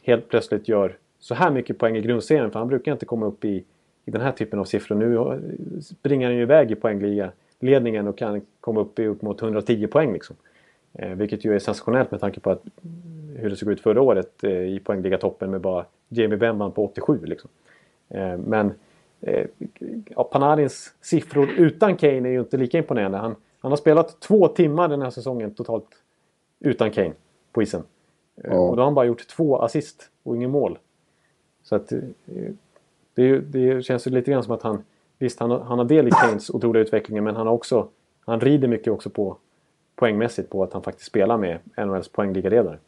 helt 0.02 0.28
plötsligt 0.28 0.68
gör 0.68 0.96
så 1.18 1.34
här 1.34 1.50
mycket 1.50 1.78
poäng 1.78 1.96
i 1.96 2.00
grundserien. 2.00 2.50
För 2.50 2.58
han 2.58 2.68
brukar 2.68 2.92
inte 2.92 3.06
komma 3.06 3.26
upp 3.26 3.44
i, 3.44 3.64
i 4.04 4.10
den 4.10 4.20
här 4.20 4.32
typen 4.32 4.58
av 4.58 4.64
siffror. 4.64 4.96
Nu 4.96 5.40
springer 5.82 6.26
han 6.26 6.36
ju 6.36 6.42
iväg 6.42 6.70
i 6.70 6.74
poängliga 6.74 7.32
ledningen 7.60 8.08
och 8.08 8.18
kan 8.18 8.40
komma 8.60 8.80
upp 8.80 8.98
i 8.98 9.06
upp 9.06 9.22
mot 9.22 9.42
110 9.42 9.86
poäng. 9.86 10.12
Liksom. 10.12 10.36
Eh, 10.92 11.10
vilket 11.10 11.44
ju 11.44 11.54
är 11.54 11.58
sensationellt 11.58 12.10
med 12.10 12.20
tanke 12.20 12.40
på 12.40 12.50
att, 12.50 12.62
hur 13.36 13.50
det 13.50 13.56
såg 13.56 13.72
ut 13.72 13.80
förra 13.80 14.02
året 14.02 14.44
eh, 14.44 14.50
i 14.50 14.80
poängliga-toppen 14.84 15.50
med 15.50 15.60
bara 15.60 15.84
Jamie 16.08 16.38
Benn 16.38 16.72
på 16.72 16.84
87. 16.84 17.20
Liksom. 17.24 17.50
Eh, 18.08 18.36
men 18.36 18.72
ja, 20.08 20.24
Panarins 20.24 20.94
siffror 21.00 21.50
utan 21.50 21.96
Kane 21.96 22.28
är 22.28 22.32
ju 22.32 22.40
inte 22.40 22.56
lika 22.56 22.78
imponerande. 22.78 23.18
Han, 23.18 23.36
han 23.58 23.72
har 23.72 23.76
spelat 23.76 24.20
två 24.20 24.48
timmar 24.48 24.88
den 24.88 25.02
här 25.02 25.10
säsongen 25.10 25.54
totalt 25.54 25.88
utan 26.60 26.90
Kane 26.90 27.12
på 27.52 27.62
isen. 27.62 27.82
Ja. 28.34 28.58
Och 28.58 28.76
då 28.76 28.82
har 28.82 28.84
han 28.84 28.94
bara 28.94 29.06
gjort 29.06 29.28
två 29.28 29.58
assist 29.58 30.10
och 30.22 30.36
ingen 30.36 30.50
mål. 30.50 30.78
Så 31.62 31.76
att 31.76 31.92
det, 33.14 33.38
det 33.38 33.84
känns 33.84 34.06
ju 34.06 34.10
lite 34.10 34.30
grann 34.30 34.42
som 34.42 34.54
att 34.54 34.62
han 34.62 34.84
Visst, 35.24 35.40
han, 35.40 35.50
han 35.50 35.78
har 35.78 35.84
del 35.84 36.08
i 36.08 36.10
Kanes 36.10 36.50
otroliga 36.50 36.82
utveckling 36.82 37.24
men 37.24 37.36
han 37.36 37.46
har 37.46 37.54
också 37.54 37.88
Han 38.26 38.40
rider 38.40 38.68
mycket 38.68 38.92
också 38.92 39.10
på 39.10 39.36
poängmässigt 39.96 40.50
på 40.50 40.62
att 40.62 40.72
han 40.72 40.82
faktiskt 40.82 41.06
spelar 41.06 41.36
med 41.36 41.58
NHLs 41.76 42.08
poängligaledare. 42.08 42.78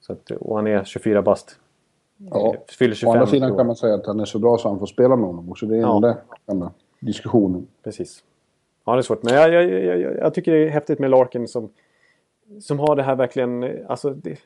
Så 0.00 0.12
att, 0.12 0.30
och 0.30 0.56
han 0.56 0.66
är 0.66 0.84
24 0.84 1.22
bast. 1.22 1.58
Ja, 2.16 2.54
fyller 2.78 2.94
25 2.94 3.08
å 3.08 3.12
andra 3.12 3.26
sidan 3.26 3.56
kan 3.56 3.66
man 3.66 3.76
säga 3.76 3.94
att 3.94 4.06
han 4.06 4.20
är 4.20 4.24
så 4.24 4.38
bra 4.38 4.58
så 4.58 4.68
han 4.68 4.78
får 4.78 4.86
spela 4.86 5.16
med 5.16 5.26
honom 5.26 5.50
också. 5.50 5.66
Det 5.66 5.76
är 5.76 5.80
ja. 5.80 6.14
den 6.46 6.60
där 6.60 6.70
diskussionen. 7.00 7.66
Precis. 7.84 8.24
Ja, 8.84 8.92
det 8.92 8.98
är 9.00 9.02
svårt. 9.02 9.22
Men 9.22 9.34
jag, 9.34 9.52
jag, 9.52 9.70
jag, 9.84 10.16
jag, 10.16 10.34
tycker 10.34 10.52
det 10.52 10.66
är 10.66 10.70
häftigt 10.70 10.98
med 10.98 11.10
Larkin 11.10 11.48
som 11.48 11.70
som 12.60 12.78
har 12.78 12.96
det 12.96 13.02
här 13.02 13.16
verkligen, 13.16 13.86
alltså, 13.86 14.10
det, 14.10 14.38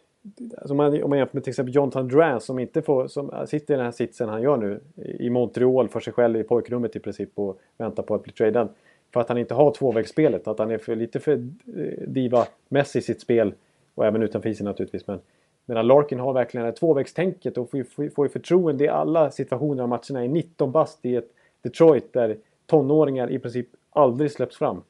alltså 0.58 0.72
om, 0.72 0.76
man, 0.76 1.02
om 1.02 1.10
man 1.10 1.18
jämför 1.18 1.36
med 1.36 1.44
till 1.44 1.50
exempel 1.50 1.74
Jonathan 1.74 2.08
Dran 2.08 2.40
som 2.40 2.58
inte 2.58 2.82
får, 2.82 3.08
som 3.08 3.30
äh, 3.30 3.44
sitter 3.44 3.74
i 3.74 3.76
den 3.76 3.84
här 3.84 3.92
sitsen 3.92 4.28
han 4.28 4.42
gör 4.42 4.56
nu 4.56 4.80
i 5.18 5.30
Montreal 5.30 5.88
för 5.88 6.00
sig 6.00 6.12
själv 6.12 6.40
i 6.40 6.42
pojkrummet 6.42 6.96
i 6.96 6.98
princip 6.98 7.30
och 7.34 7.60
väntar 7.78 8.02
på 8.02 8.14
att 8.14 8.22
bli 8.22 8.32
tradad. 8.32 8.68
För 9.12 9.20
att 9.20 9.28
han 9.28 9.38
inte 9.38 9.54
har 9.54 9.74
tvåvägsspelet, 9.74 10.48
att 10.48 10.58
han 10.58 10.70
är 10.70 10.78
för, 10.78 10.96
lite 10.96 11.20
för 11.20 11.32
eh, 11.32 12.08
diva-mässig 12.08 12.98
i 12.98 13.02
sitt 13.02 13.20
spel 13.20 13.54
och 13.94 14.06
även 14.06 14.22
utanför 14.22 14.48
isen 14.48 14.66
naturligtvis. 14.66 15.06
Men, 15.06 15.20
medan 15.66 15.86
Larkin 15.86 16.20
har 16.20 16.32
verkligen 16.32 16.64
det 16.64 16.70
här 16.70 16.76
tvåvägstänket 16.76 17.58
och 17.58 17.70
får, 17.70 18.10
får, 18.10 18.28
förtroende 18.28 18.84
i 18.84 18.88
alla 18.88 19.30
situationer 19.30 19.82
av 19.82 19.88
matcherna. 19.88 20.24
I 20.24 20.28
19 20.28 20.72
bast 20.72 21.04
i 21.04 21.16
ett 21.16 21.28
Detroit 21.62 22.12
där 22.12 22.36
tonåringar 22.66 23.30
i 23.30 23.38
princip 23.38 23.68
aldrig 23.90 24.30
släpps 24.30 24.56
fram 24.56 24.82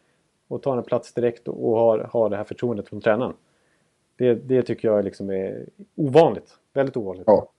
och 0.48 0.62
tar 0.62 0.76
en 0.76 0.82
plats 0.82 1.14
direkt 1.14 1.48
och 1.48 1.76
har, 1.76 1.98
har 1.98 2.30
det 2.30 2.36
här 2.36 2.44
förtroendet 2.44 2.88
från 2.88 3.00
tränaren. 3.00 3.34
Det, 4.20 4.34
det 4.34 4.62
tycker 4.62 4.88
jag 4.88 5.04
liksom 5.04 5.30
är 5.30 5.66
ovanligt. 5.96 6.58
Väldigt 6.72 6.96
ovanligt. 6.96 7.24
Ja. 7.26 7.50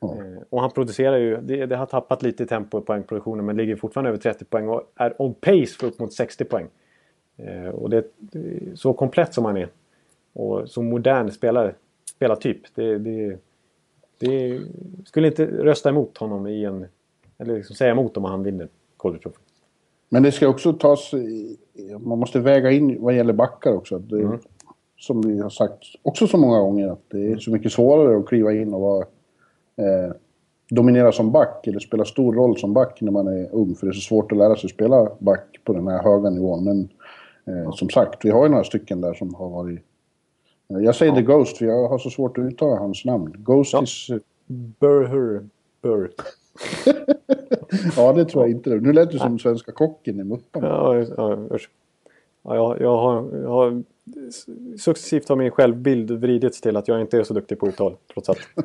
Ja. 0.00 0.14
Eh, 0.14 0.42
och 0.50 0.60
han 0.60 0.70
producerar 0.70 1.16
ju, 1.16 1.40
det, 1.40 1.66
det, 1.66 1.76
har 1.76 1.86
tappat 1.86 2.22
lite 2.22 2.42
i 2.42 2.46
tempo 2.46 2.78
i 2.78 2.80
poängproduktionen 2.80 3.46
men 3.46 3.56
ligger 3.56 3.76
fortfarande 3.76 4.08
över 4.08 4.18
30 4.18 4.44
poäng 4.44 4.68
och 4.68 4.92
är 4.94 5.22
on 5.22 5.34
pace 5.34 5.66
för 5.66 5.86
upp 5.86 5.98
mot 5.98 6.12
60 6.12 6.44
poäng. 6.44 6.68
Eh, 7.36 7.68
och 7.68 7.90
det, 7.90 8.04
så 8.74 8.92
komplett 8.92 9.34
som 9.34 9.44
han 9.44 9.56
är 9.56 9.68
och 10.32 10.70
så 10.70 10.82
modern 10.82 11.30
spelare, 11.30 11.74
spelartyp. 12.16 12.60
Det, 12.74 12.98
det, 12.98 13.38
det 14.18 14.60
skulle 15.04 15.26
inte 15.26 15.46
rösta 15.46 15.88
emot 15.88 16.18
honom 16.18 16.46
i 16.46 16.64
en... 16.64 16.86
Eller 17.38 17.54
liksom 17.56 17.76
säga 17.76 17.90
emot 17.90 18.16
om 18.16 18.24
han 18.24 18.42
vinner 18.42 18.68
Calder 18.98 19.18
Trophy. 19.18 19.38
Men 20.08 20.22
det 20.22 20.32
ska 20.32 20.48
också 20.48 20.72
tas... 20.72 21.14
Man 22.00 22.18
måste 22.18 22.40
väga 22.40 22.70
in 22.70 23.02
vad 23.02 23.16
gäller 23.16 23.32
backar 23.32 23.72
också. 23.72 23.98
Det, 23.98 24.16
mm. 24.16 24.38
Som 24.98 25.20
vi 25.20 25.40
har 25.40 25.50
sagt 25.50 25.84
också 26.02 26.26
så 26.26 26.36
många 26.36 26.60
gånger 26.60 26.88
att 26.88 27.02
det 27.08 27.32
är 27.32 27.36
så 27.36 27.50
mycket 27.50 27.72
svårare 27.72 28.18
att 28.18 28.26
kliva 28.26 28.52
in 28.52 28.74
och 28.74 28.80
vara... 28.80 29.06
Eh, 29.76 30.12
dominera 30.70 31.12
som 31.12 31.32
back 31.32 31.66
eller 31.66 31.78
spela 31.78 32.04
stor 32.04 32.34
roll 32.34 32.58
som 32.58 32.72
back 32.72 33.00
när 33.00 33.12
man 33.12 33.26
är 33.26 33.54
ung. 33.54 33.74
För 33.74 33.86
det 33.86 33.90
är 33.90 33.94
så 33.94 34.00
svårt 34.00 34.32
att 34.32 34.38
lära 34.38 34.56
sig 34.56 34.70
spela 34.70 35.08
back 35.18 35.60
på 35.64 35.72
den 35.72 35.88
här 35.88 36.02
höga 36.02 36.30
nivån. 36.30 36.64
Men 36.64 36.88
eh, 37.46 37.72
som 37.72 37.90
sagt, 37.90 38.24
vi 38.24 38.30
har 38.30 38.44
ju 38.44 38.50
några 38.50 38.64
stycken 38.64 39.00
där 39.00 39.14
som 39.14 39.34
har 39.34 39.48
varit... 39.48 39.80
Eh, 40.68 40.78
jag 40.78 40.94
säger 40.94 41.12
ja. 41.12 41.16
The 41.16 41.22
Ghost 41.22 41.58
för 41.58 41.64
jag 41.66 41.88
har 41.88 41.98
så 41.98 42.10
svårt 42.10 42.38
att 42.38 42.44
uttala 42.44 42.76
hans 42.76 43.04
namn. 43.04 43.34
Ghost 43.38 43.72
ja. 43.72 43.82
is... 43.82 44.08
Burher. 44.80 45.48
Burr. 45.82 46.10
ja, 47.96 48.12
det 48.12 48.24
tror 48.24 48.44
jag 48.44 48.50
inte. 48.50 48.70
Nu 48.70 48.92
lät 48.92 49.10
du 49.10 49.18
som 49.18 49.38
svenska 49.38 49.72
kocken 49.72 50.20
i 50.20 50.24
Mupparna. 50.24 50.66
Ja, 50.66 51.04
ja, 51.16 51.58
ja, 52.44 52.54
jag, 52.56 52.80
jag, 52.80 52.96
har, 52.96 53.28
jag 53.42 53.48
har 53.48 53.82
successivt 54.78 55.28
har 55.28 55.36
min 55.36 55.50
självbild 55.50 56.10
vridits 56.10 56.60
till 56.60 56.76
att 56.76 56.88
jag 56.88 57.00
inte 57.00 57.18
är 57.18 57.24
så 57.24 57.34
duktig 57.34 57.58
på 57.58 57.68
uttal, 57.68 57.96
trots 58.12 58.28
allt. 58.28 58.48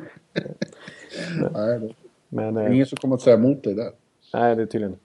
Nej, 1.52 1.94
Men, 2.28 2.54
Det 2.54 2.60
är 2.60 2.66
eh, 2.66 2.74
ingen 2.74 2.86
som 2.86 2.96
kommer 2.96 3.14
att 3.14 3.20
säga 3.22 3.36
emot 3.36 3.64
dig 3.64 3.74
där. 3.74 3.90
nej, 4.34 4.56
det 4.56 4.62
är 4.62 4.66
tydligen... 4.66 4.96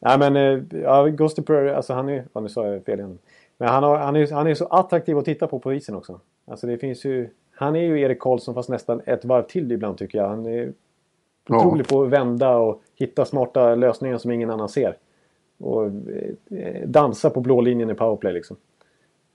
Nej, 0.00 0.18
men 0.18 0.36
eh, 0.36 0.80
ja, 0.82 1.06
Ghost 1.06 1.46
Prairie, 1.46 1.76
alltså 1.76 1.92
han 1.92 2.08
är... 2.08 2.24
Ja, 2.32 2.40
nu 2.40 2.48
sa 2.48 2.66
jag 2.66 2.84
fel 2.84 2.98
igen. 2.98 3.18
Men 3.58 3.68
han, 3.68 3.82
har, 3.82 3.98
han, 3.98 4.16
är, 4.16 4.32
han 4.32 4.46
är 4.46 4.54
så 4.54 4.64
attraktiv 4.66 5.18
att 5.18 5.24
titta 5.24 5.46
på 5.46 5.58
på 5.58 5.72
isen 5.74 5.94
också. 5.94 6.20
Alltså 6.46 6.66
det 6.66 6.78
finns 6.78 7.04
ju... 7.04 7.28
Han 7.54 7.76
är 7.76 7.80
ju 7.82 8.00
Erik 8.00 8.18
Karlsson 8.20 8.54
fast 8.54 8.68
nästan 8.68 9.00
ett 9.06 9.24
varv 9.24 9.42
till 9.42 9.72
ibland 9.72 9.98
tycker 9.98 10.18
jag. 10.18 10.28
Han 10.28 10.46
är 10.46 10.72
Ja. 11.48 11.56
otrolig 11.58 11.88
på 11.88 12.02
att 12.02 12.08
vända 12.08 12.56
och 12.56 12.82
hitta 12.94 13.24
smarta 13.24 13.74
lösningar 13.74 14.18
som 14.18 14.30
ingen 14.30 14.50
annan 14.50 14.68
ser. 14.68 14.96
Och 15.58 15.84
eh, 16.50 16.86
dansa 16.88 17.30
på 17.30 17.40
blå 17.40 17.60
linjen 17.60 17.90
i 17.90 17.94
powerplay 17.94 18.32
liksom. 18.32 18.56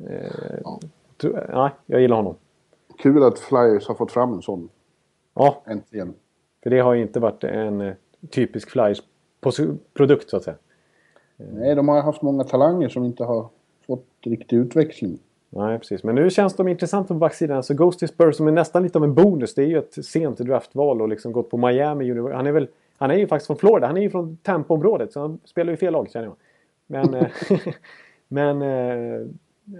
Eh, 0.10 0.60
Ja. 0.64 0.80
nej, 1.54 1.70
jag 1.86 2.02
gillar 2.02 2.16
honom. 2.16 2.36
Kul 2.98 3.24
att 3.24 3.40
Flyers 3.40 3.88
har 3.88 3.96
fått 3.96 4.12
fram 4.12 4.34
en 4.34 4.42
sån 4.42 4.70
Ja, 5.36 5.62
äntligen. 5.66 6.14
för 6.64 6.70
det 6.70 6.80
har 6.80 6.94
ju 6.94 7.02
inte 7.02 7.20
varit 7.20 7.44
en 7.44 7.82
eh, 7.82 7.94
typisk 8.30 8.70
Flyers-produkt 8.70 10.30
så 10.30 10.38
att 10.38 10.44
säga. 10.44 10.58
Nej, 11.38 11.76
de 11.76 11.88
har 11.88 12.02
haft 12.02 12.22
många 12.22 12.44
talanger 12.44 12.90
som 12.90 13.04
inte 13.06 13.24
har 13.24 13.48
fått 13.88 14.06
riktig 14.22 14.58
utväxling. 14.58 15.20
Nej, 15.50 15.80
precis. 15.80 16.04
Men 16.04 16.16
nu 16.16 16.30
känns 16.30 16.56
de 16.56 16.68
intressanta 16.68 17.08
på 17.08 17.14
backsidan. 17.20 17.58
Alltså 17.58 17.74
Ghost 17.74 18.10
Spurs 18.10 18.36
som 18.36 18.48
är 18.48 18.52
nästan 18.52 18.84
lite 18.84 18.98
av 18.98 19.04
en 19.04 19.14
bonus. 19.14 19.56
Det 19.56 19.62
är 19.64 19.68
ju 19.68 19.78
ett 19.78 20.06
sent 20.06 20.38
draftval 20.38 21.02
och 21.02 21.10
liksom 21.10 21.32
gått 21.32 21.50
på 21.50 21.58
Miami. 21.58 22.32
Han 22.34 22.48
är 22.48 22.52
väl... 22.52 22.68
Han 22.98 23.12
är 23.12 23.16
ju 23.16 23.28
faktiskt 23.28 23.48
från 23.48 23.58
Florida. 23.58 23.88
Han 23.88 23.98
är 23.98 24.02
ju 24.02 24.10
från 24.10 24.38
Tampa-området. 24.38 25.14
Så 25.14 25.20
han 25.20 25.40
spelar 25.44 25.72
ju 25.74 25.78
fel 25.78 25.94
lag 25.94 26.10
känner 26.12 26.26
jag. 26.28 26.36
Men... 26.88 27.14
eh, 27.22 27.28
men... 28.28 28.62
eh, 28.62 29.28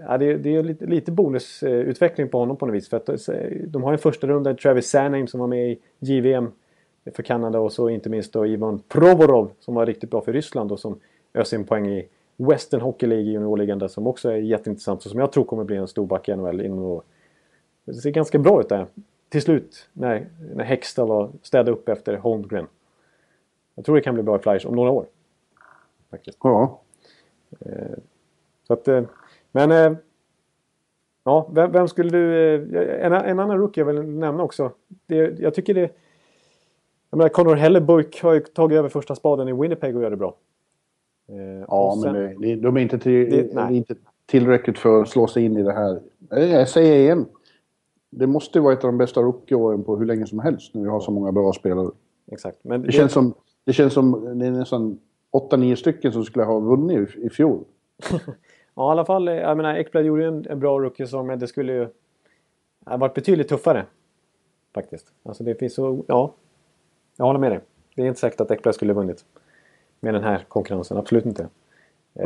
Ja, 0.08 0.18
det, 0.18 0.26
är- 0.26 0.38
det 0.38 0.56
är 0.56 0.62
lite, 0.62 0.86
lite 0.86 1.12
bonusutveckling 1.12 2.28
på 2.28 2.38
honom 2.38 2.56
på 2.56 2.66
något 2.66 2.74
vis. 2.74 2.88
För 2.88 2.96
att 2.96 3.08
eh, 3.28 3.34
de 3.66 3.82
har 3.82 3.92
en 3.92 3.98
första 3.98 4.26
runda, 4.26 4.54
Travis 4.54 4.90
Sanheim 4.90 5.26
som 5.26 5.40
var 5.40 5.46
med 5.46 5.70
i 5.72 5.78
JVM 5.98 6.52
för 7.14 7.22
Kanada 7.22 7.58
och 7.58 7.72
så 7.72 7.88
inte 7.88 8.08
minst 8.10 8.32
då 8.32 8.46
Ivan 8.46 8.78
Provorov 8.88 9.50
som 9.60 9.74
var 9.74 9.86
riktigt 9.86 10.10
bra 10.10 10.20
för 10.20 10.32
Ryssland 10.32 10.72
och 10.72 10.80
som 10.80 10.98
öser 11.34 11.56
in 11.58 11.64
poäng 11.64 11.86
i 11.88 12.08
Western 12.36 12.80
Hockey 12.80 13.06
League 13.06 13.24
juniorligan 13.30 13.78
där 13.78 13.88
som 13.88 14.06
också 14.06 14.30
är 14.30 14.36
jätteintressant 14.36 15.04
och 15.04 15.10
som 15.10 15.20
jag 15.20 15.32
tror 15.32 15.44
kommer 15.44 15.64
bli 15.64 15.76
en 15.76 15.88
stor 15.88 16.06
back 16.06 16.28
i 16.28 16.36
NHL 16.36 16.60
inom 16.60 16.78
några 16.78 16.92
år. 16.94 17.02
Det 17.84 17.94
ser 17.94 18.10
ganska 18.10 18.38
bra 18.38 18.60
ut 18.60 18.68
där 18.68 18.86
till 19.28 19.42
slut 19.42 19.88
när, 19.92 20.26
när 20.54 20.64
Hextall 20.64 21.28
städat 21.42 21.68
upp 21.68 21.88
efter 21.88 22.16
Holmgren. 22.16 22.66
Jag 23.74 23.84
tror 23.84 23.94
det 23.96 24.02
kan 24.02 24.14
bli 24.14 24.22
bra 24.22 24.36
i 24.36 24.38
Flyers 24.38 24.66
om 24.66 24.74
några 24.76 24.90
år. 24.90 25.06
Faktiskt. 26.10 26.38
Ja, 26.42 26.80
Så 28.66 28.72
att, 28.72 28.88
eh, 28.88 29.02
men... 29.52 29.70
eh, 29.72 29.98
Ja, 31.26 31.48
vem, 31.52 31.72
vem 31.72 31.88
skulle 31.88 32.10
du... 32.10 32.54
eh, 32.54 33.06
En, 33.06 33.12
en 33.12 33.38
annan 33.40 33.58
rookie 33.58 33.80
jag 33.84 33.86
vill 33.92 34.02
nämna 34.08 34.42
också. 34.42 34.70
Det, 35.06 35.38
jag 35.40 35.54
tycker 35.54 35.74
det... 35.74 35.90
Jag 37.10 37.16
menar, 37.16 37.28
Connor 37.28 37.54
Hellebuck 37.54 38.22
har 38.22 38.32
ju 38.34 38.40
tagit 38.40 38.78
över 38.78 38.88
första 38.88 39.14
spaden 39.14 39.48
i 39.48 39.52
Winnipeg 39.52 39.96
och 39.96 40.02
gör 40.02 40.10
det 40.10 40.16
bra. 40.16 40.34
Eh, 41.28 41.36
ja 41.68 41.90
och 41.92 41.98
men 41.98 42.02
sen- 42.14 42.40
det, 42.40 42.54
det, 42.54 42.60
de 42.60 42.76
är 42.76 42.80
inte, 42.80 42.98
till, 42.98 43.30
Det- 43.30 43.42
det, 43.54 43.60
är 43.60 43.70
inte 43.70 43.94
tillräckligt 44.26 44.78
för 44.78 45.02
att 45.02 45.08
slå 45.08 45.26
sig 45.26 45.44
in 45.44 45.56
i 45.56 45.62
det 45.62 45.72
här. 45.72 46.00
Eh, 46.32 46.52
Jag 46.52 46.68
säger 46.68 46.96
igen. 46.98 47.26
Det 48.10 48.26
måste 48.26 48.60
vara 48.60 48.72
ett 48.72 48.84
av 48.84 48.88
de 48.92 48.98
bästa 48.98 49.22
rookieåren 49.22 49.82
på 49.84 49.96
hur 49.96 50.06
länge 50.06 50.26
som 50.26 50.38
helst 50.38 50.74
när 50.74 50.82
vi 50.82 50.88
har 50.88 51.00
så 51.00 51.10
många 51.10 51.32
bra 51.32 51.52
spelare. 51.52 51.90
Exakt. 52.32 52.58
Men 52.64 52.82
Det 52.82 52.92
känns 52.92 53.12
som, 53.12 53.34
det 53.64 53.72
känns 53.72 53.92
som 53.94 54.38
det 54.38 54.46
är 54.46 54.50
nästan 54.50 54.98
8-9 55.32 55.74
stycken 55.74 56.12
som 56.12 56.24
skulle 56.24 56.44
ha 56.44 56.58
vunnit 56.58 57.16
i, 57.16 57.26
i 57.26 57.30
fjol. 57.30 57.64
Ja, 58.76 58.88
i 58.88 58.92
alla 58.92 59.04
fall. 59.04 59.28
eh, 59.28 59.34
Jag 59.34 59.56
menar, 59.56 59.74
Ekblad 59.74 60.04
gjorde 60.04 60.26
en, 60.26 60.46
en 60.50 60.60
bra 60.60 60.78
rookie-säsong, 60.80 61.26
men 61.26 61.38
det 61.38 61.46
skulle 61.46 61.72
ju 61.72 61.88
ha 62.86 62.96
varit 62.96 63.14
betydligt 63.14 63.48
tuffare. 63.48 63.86
Faktiskt. 64.74 65.06
Alltså 65.22 65.44
det 65.44 65.54
finns 65.54 65.74
så... 65.74 66.04
Ja. 66.08 66.32
Jag 67.16 67.24
håller 67.24 67.40
med 67.40 67.52
dig. 67.52 67.60
Det 67.96 68.02
är 68.02 68.06
inte 68.06 68.20
säkert 68.20 68.40
att 68.40 68.50
Ekblad 68.50 68.74
skulle 68.74 68.92
ha 68.92 69.00
vunnit. 69.00 69.24
Med 70.00 70.14
den 70.14 70.22
här 70.24 70.44
konkurrensen. 70.48 70.96
Absolut 70.96 71.26
inte. 71.26 71.42
Eh, 71.42 71.48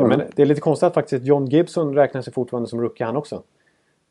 Mm. 0.05 0.09
Men 0.09 0.23
det 0.37 0.43
är 0.43 0.47
lite 0.47 0.61
konstigt 0.61 0.87
att 0.87 0.95
faktiskt 0.95 1.25
John 1.25 1.47
Gibson 1.47 1.95
räknar 1.95 2.23
sig 2.23 2.33
fortfarande 2.33 2.69
som 2.69 2.81
rookie 2.81 3.07
han 3.07 3.17
också. 3.17 3.43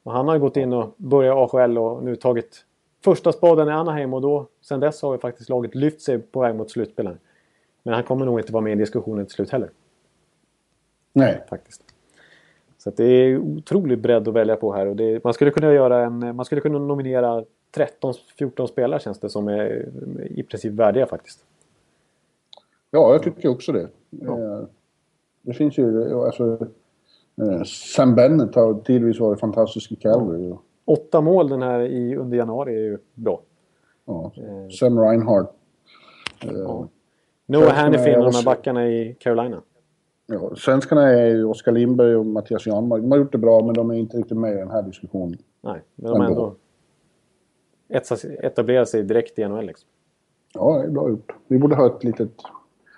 Och 0.03 0.11
han 0.11 0.27
har 0.27 0.35
ju 0.35 0.41
gått 0.41 0.57
in 0.57 0.73
och 0.73 0.93
börjat 0.97 1.53
AHL 1.53 1.77
och 1.77 2.03
nu 2.03 2.15
tagit 2.15 2.65
första 3.07 3.31
spaden 3.31 3.67
i 3.67 3.71
Anaheim 3.71 4.13
och 4.13 4.21
då 4.21 4.47
sen 4.61 4.79
dess 4.79 5.01
har 5.01 5.13
ju 5.13 5.19
faktiskt 5.19 5.49
laget 5.49 5.75
lyft 5.75 6.01
sig 6.01 6.19
på 6.19 6.39
väg 6.41 6.55
mot 6.55 6.71
slutspelen. 6.71 7.17
Men 7.83 7.93
han 7.93 8.03
kommer 8.03 8.25
nog 8.25 8.39
inte 8.39 8.53
vara 8.53 8.63
med 8.63 8.73
i 8.73 8.75
diskussionen 8.75 9.25
till 9.25 9.35
slut 9.35 9.49
heller 9.49 9.69
Nej. 11.13 11.43
faktiskt. 11.49 11.81
Så 12.77 12.89
det 12.89 13.03
är 13.03 13.37
otroligt 13.37 13.99
bredd 13.99 14.27
att 14.27 14.33
välja 14.33 14.55
på 14.55 14.73
här. 14.73 14.85
Och 14.85 14.95
det, 14.95 15.23
man 15.23 15.33
skulle 15.33 15.51
kunna 15.51 15.73
göra 15.73 16.05
en... 16.05 16.35
Man 16.35 16.45
skulle 16.45 16.61
kunna 16.61 16.79
nominera 16.79 17.43
13-14 17.75 18.67
spelare 18.67 18.99
känns 18.99 19.19
det 19.19 19.29
som 19.29 19.47
är 19.47 19.89
i 20.25 20.43
princip 20.43 20.73
värdiga 20.73 21.05
faktiskt. 21.05 21.45
Ja, 22.91 23.11
jag 23.11 23.23
tycker 23.23 23.49
också 23.49 23.71
det. 23.71 23.87
Eh, 24.21 24.63
Det 25.41 25.53
finns 25.53 25.77
ju... 25.77 26.13
Alltså, 26.13 26.67
eh, 27.41 27.63
Sam 27.63 28.15
Bennett 28.15 28.55
har 28.55 28.73
tidvis 28.73 29.19
varit 29.19 29.39
fantastisk 29.39 29.91
i 29.91 29.95
Calgary. 29.95 30.51
och, 30.51 30.63
Åtta 30.87 31.21
mål 31.21 31.49
den 31.49 31.61
här 31.61 31.79
i, 31.79 32.15
under 32.15 32.37
januari 32.37 32.75
är 32.75 32.79
ju 32.79 32.97
bra. 33.13 33.41
Ja. 34.05 34.31
Sam 34.79 34.99
Reinhardt. 34.99 35.51
Eh, 36.43 36.51
Noah 36.51 36.87
Svenskarna 37.47 37.81
Hannifin 37.81 38.15
och 38.15 38.23
de 38.31 38.35
här 38.35 38.43
backarna 38.45 38.87
i 38.87 39.15
Carolina. 39.19 39.61
Ja, 40.27 40.55
svenskarna 40.55 41.09
är 41.09 41.27
ju 41.27 41.43
Oskar 41.45 41.71
Lindberg 41.71 42.15
och 42.15 42.25
Mattias 42.25 42.67
Janmark. 42.67 43.01
De 43.01 43.11
har 43.11 43.17
gjort 43.17 43.31
det 43.31 43.37
bra, 43.37 43.65
men 43.65 43.73
de 43.73 43.91
är 43.91 43.95
inte 43.95 44.17
riktigt 44.17 44.37
med 44.37 44.53
i 44.53 44.55
den 44.55 44.71
här 44.71 44.81
diskussionen. 44.81 45.37
Nej, 45.61 45.81
men 45.95 46.11
de 46.11 46.19
har 46.19 46.27
Ändå. 46.27 46.55
ändå 47.89 48.17
etablerat 48.41 48.89
sig 48.89 49.03
direkt 49.03 49.39
i 49.39 49.47
NHL. 49.47 49.65
Liksom. 49.65 49.89
Ja, 50.53 50.77
det 50.77 50.83
är 50.83 50.89
bra 50.91 51.09
gjort. 51.09 51.35
Vi 51.47 51.57
borde 51.59 51.75
ha 51.75 51.85
ett 51.97 52.03
litet... 52.03 52.31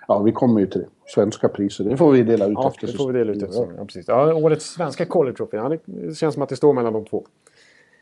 Ja, 0.08 0.18
vi 0.18 0.32
kommer 0.32 0.60
ju 0.60 0.66
till 0.66 0.80
det. 0.80 0.86
Svenska 1.06 1.48
priser. 1.48 1.84
Det 1.84 1.96
får 1.96 2.12
vi 2.12 2.22
dela 2.22 2.46
ut 2.46 2.52
Ja, 2.52 2.68
efter 2.68 2.86
det 2.86 2.92
får 2.92 3.12
vi 3.12 3.18
dela 3.18 3.32
ut 3.32 3.42
efter. 3.42 3.58
Ja, 3.60 3.68
Ja, 3.76 3.84
precis. 3.84 4.08
Ja, 4.08 4.34
årets 4.34 4.64
svenska 4.64 5.06
college 5.06 5.36
trophy. 5.36 5.56
Ja, 5.56 5.76
det 5.84 6.14
känns 6.14 6.34
som 6.34 6.42
att 6.42 6.48
det 6.48 6.56
står 6.56 6.72
mellan 6.72 6.92
de 6.92 7.04
två. 7.04 7.24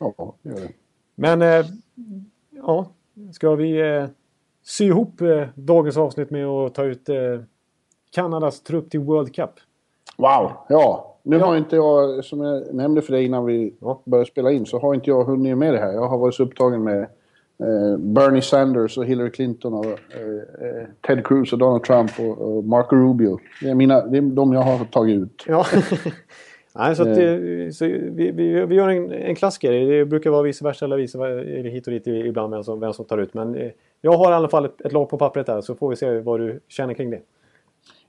Ja, 0.01 0.34
det 0.42 0.49
gör 0.51 0.57
det. 0.61 0.68
Men 1.14 1.42
eh, 1.42 1.66
ja, 2.51 2.86
ska 3.32 3.55
vi 3.55 3.80
eh, 3.96 4.05
sy 4.64 4.84
ihop 4.84 5.20
eh, 5.20 5.49
dagens 5.55 5.96
avsnitt 5.96 6.30
med 6.30 6.46
att 6.46 6.74
ta 6.74 6.84
ut 6.84 7.09
eh, 7.09 7.16
Kanadas 8.11 8.61
trupp 8.62 8.90
till 8.90 9.01
World 9.01 9.34
Cup? 9.34 9.51
Wow! 10.16 10.53
Ja, 10.68 11.16
nu 11.22 11.36
Ja. 11.38 11.46
har 11.46 11.57
inte 11.57 11.76
jag, 11.76 12.24
som 12.24 12.40
jag 12.40 12.74
nämnde 12.74 13.03
för 13.03 13.12
dig 13.12 13.24
innan 13.24 13.44
vi 13.44 13.74
Ja. 13.80 14.01
började 14.05 14.30
spela 14.30 14.51
in, 14.53 14.66
så 14.66 14.78
har 14.78 14.94
inte 14.94 15.11
jag 15.11 15.24
hunnit 15.24 15.59
med 15.59 15.74
det 15.74 15.78
här. 15.80 15.92
Jag 15.92 16.09
har 16.09 16.18
varit 16.18 16.34
så 16.34 16.42
upptagen 16.42 16.82
med 16.84 17.01
eh, 17.59 17.96
Bernie 17.99 18.42
Sanders 18.42 18.99
och 18.99 19.05
Hillary 19.05 19.30
Clinton 19.30 19.74
och 19.74 19.84
eh, 19.86 20.86
Ted 21.07 21.26
Cruz 21.26 21.53
och 21.53 21.59
Donald 21.59 21.82
Trump 21.84 22.11
och, 22.20 22.38
och 22.38 22.64
Marco 22.64 22.96
Rubio. 22.96 23.38
Det 23.62 23.70
är, 23.70 23.74
mina, 23.74 24.07
det 24.07 24.18
är 24.18 24.22
de 24.22 24.53
jag 24.53 24.61
har 24.62 24.84
tagit 24.84 25.16
ut. 25.22 25.44
Ja. 25.46 25.66
Nej, 26.79 26.97
så 26.97 27.03
att, 27.03 27.09
eh, 27.09 27.70
så 27.72 27.85
vi, 27.85 28.31
vi, 28.31 28.66
vi 28.66 28.74
gör 28.74 28.89
en, 28.89 29.12
en 29.12 29.35
klassiker. 29.35 29.72
Det 29.72 30.05
brukar 30.05 30.31
vara 30.31 30.43
vice 30.43 30.64
versa 30.64 30.85
eller 30.85 30.97
vice 30.97 31.18
eller 31.18 31.70
hit 31.70 31.87
och 31.87 31.93
dit 31.93 32.07
ibland 32.07 32.55
vem 32.55 32.64
som, 32.64 32.81
vem 32.81 32.93
som 32.93 33.05
tar 33.05 33.18
ut. 33.18 33.35
Men 33.35 33.55
eh, 33.55 33.70
jag 34.01 34.12
har 34.12 34.33
i 34.33 34.35
alla 34.35 34.49
fall 34.49 34.64
ett, 34.64 34.81
ett 34.81 34.93
lag 34.93 35.09
på 35.09 35.18
pappret 35.18 35.47
där 35.47 35.61
så 35.61 35.74
får 35.74 35.91
vi 35.91 35.97
se 35.97 36.20
vad 36.20 36.41
du 36.41 36.61
känner 36.68 36.95
kring 36.95 37.11
det. 37.11 37.20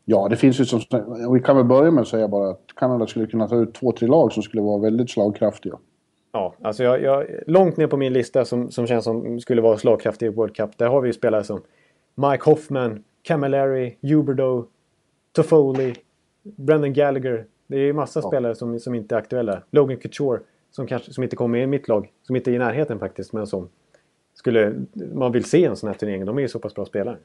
Ja, 0.05 0.27
det 0.29 0.35
finns 0.35 0.59
ju 0.59 0.65
som... 0.65 0.79
och 1.27 1.35
Vi 1.35 1.39
kan 1.39 1.55
väl 1.55 1.65
börja 1.65 1.91
med 1.91 2.01
att 2.01 2.07
säga 2.07 2.27
bara 2.27 2.49
att 2.49 2.61
Kanada 2.75 3.07
skulle 3.07 3.27
kunna 3.27 3.47
ta 3.47 3.55
ut 3.55 3.73
två, 3.73 3.91
tre 3.91 4.07
lag 4.07 4.31
som 4.31 4.43
skulle 4.43 4.61
vara 4.61 4.77
väldigt 4.77 5.09
slagkraftiga. 5.09 5.77
Ja, 6.31 6.53
alltså 6.61 6.83
jag, 6.83 7.01
jag, 7.01 7.25
långt 7.47 7.77
ner 7.77 7.87
på 7.87 7.97
min 7.97 8.13
lista 8.13 8.45
som, 8.45 8.71
som 8.71 8.87
känns 8.87 9.03
som 9.03 9.39
skulle 9.39 9.61
vara 9.61 9.77
slagkraftig 9.77 10.25
i 10.25 10.29
World 10.29 10.55
Cup. 10.55 10.77
Där 10.77 10.87
har 10.87 11.01
vi 11.01 11.09
ju 11.09 11.13
spelare 11.13 11.43
som 11.43 11.61
Mike 12.15 12.49
Hoffman, 12.49 13.03
Camilleri, 13.21 13.97
Huberdeau, 14.01 14.65
Toffoli, 15.31 15.95
Brendan 16.43 16.93
Gallagher. 16.93 17.45
Det 17.69 17.75
är 17.75 17.79
ju 17.79 17.93
massa 17.93 18.21
spelare 18.21 18.55
som, 18.55 18.79
som 18.79 18.95
inte 18.95 19.15
är 19.15 19.19
aktuella. 19.19 19.61
Logan 19.71 19.97
Couture 19.97 20.39
som, 20.71 20.87
kanske, 20.87 21.13
som 21.13 21.23
inte 21.23 21.35
kommer 21.35 21.51
med 21.57 21.63
i 21.63 21.67
mitt 21.67 21.87
lag. 21.87 22.11
Som 22.23 22.35
inte 22.35 22.51
är 22.51 22.55
i 22.55 22.57
närheten 22.57 22.99
faktiskt, 22.99 23.33
men 23.33 23.47
som 23.47 23.69
skulle 24.33 24.73
man 25.13 25.31
vill 25.31 25.43
se 25.43 25.65
en 25.65 25.75
sån 25.75 25.87
här 25.87 25.93
turnering. 25.93 26.25
De 26.25 26.37
är 26.37 26.41
ju 26.41 26.47
så 26.47 26.59
pass 26.59 26.75
bra 26.75 26.85
spelare. 26.85 27.17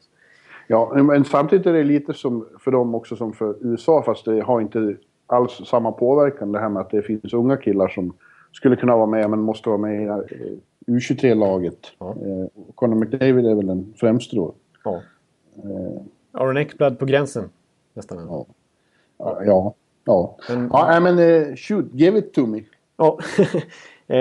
Ja, 0.67 1.03
men 1.03 1.25
samtidigt 1.25 1.67
är 1.67 1.73
det 1.73 1.85
lite 1.85 2.15
som 2.15 2.49
för 2.61 2.71
dem 2.71 2.95
också 2.95 3.17
som 3.17 3.33
för 3.33 3.57
USA, 3.61 4.03
fast 4.03 4.25
det 4.25 4.41
har 4.41 4.61
inte 4.61 4.97
alls 5.27 5.61
samma 5.67 5.93
påverkan 5.93 6.53
det 6.53 6.59
här 6.59 6.69
med 6.69 6.81
att 6.81 6.91
det 6.91 7.03
finns 7.03 7.35
unga 7.35 7.57
killar 7.57 7.89
som 7.89 8.13
skulle 8.53 8.77
kunna 8.77 8.97
vara 8.97 9.07
med 9.07 9.31
men 9.31 9.41
måste 9.41 9.69
vara 9.69 9.79
med 9.79 10.03
i 10.03 10.05
eh, 10.07 10.17
U23-laget. 10.87 11.93
Ja. 11.99 12.11
Eh, 12.11 12.47
Conor 12.75 12.95
McDavid 12.95 13.47
är 13.47 13.55
väl 13.55 13.67
den 13.67 13.95
främste 13.97 14.37
då. 14.37 14.55
Ja. 14.85 15.03
Aron 16.33 16.57
Ekblad 16.57 16.99
på 16.99 17.05
gränsen. 17.07 17.51
Nästan. 17.95 18.19
Ja. 18.29 18.47
Ja, 19.19 19.45
ja. 19.45 19.75
Ja, 20.05 20.37
Men- 20.49 20.69
ja 20.73 21.01
men 21.01 21.19
eh, 21.19 21.55
shoot, 21.57 21.85
give 21.93 22.19
it 22.19 22.33
to 22.35 22.47
me. 22.47 22.63
Ja. 22.97 23.19
eh, 24.07 24.19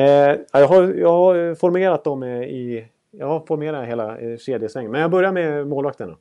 jag, 0.52 0.68
har, 0.68 0.84
jag 0.94 1.10
har 1.12 1.56
formerat 1.56 2.04
dem 2.04 2.24
eh, 2.24 2.42
i... 2.44 2.88
Jag 3.12 3.28
har 3.28 3.40
formerat 3.40 3.88
hela 3.88 4.18
eh, 4.18 4.38
kedjesvängen. 4.38 4.92
Men 4.92 5.02
jag 5.02 5.12
börjar 5.12 5.32
med 5.32 5.68
målvakterna. 5.68 6.18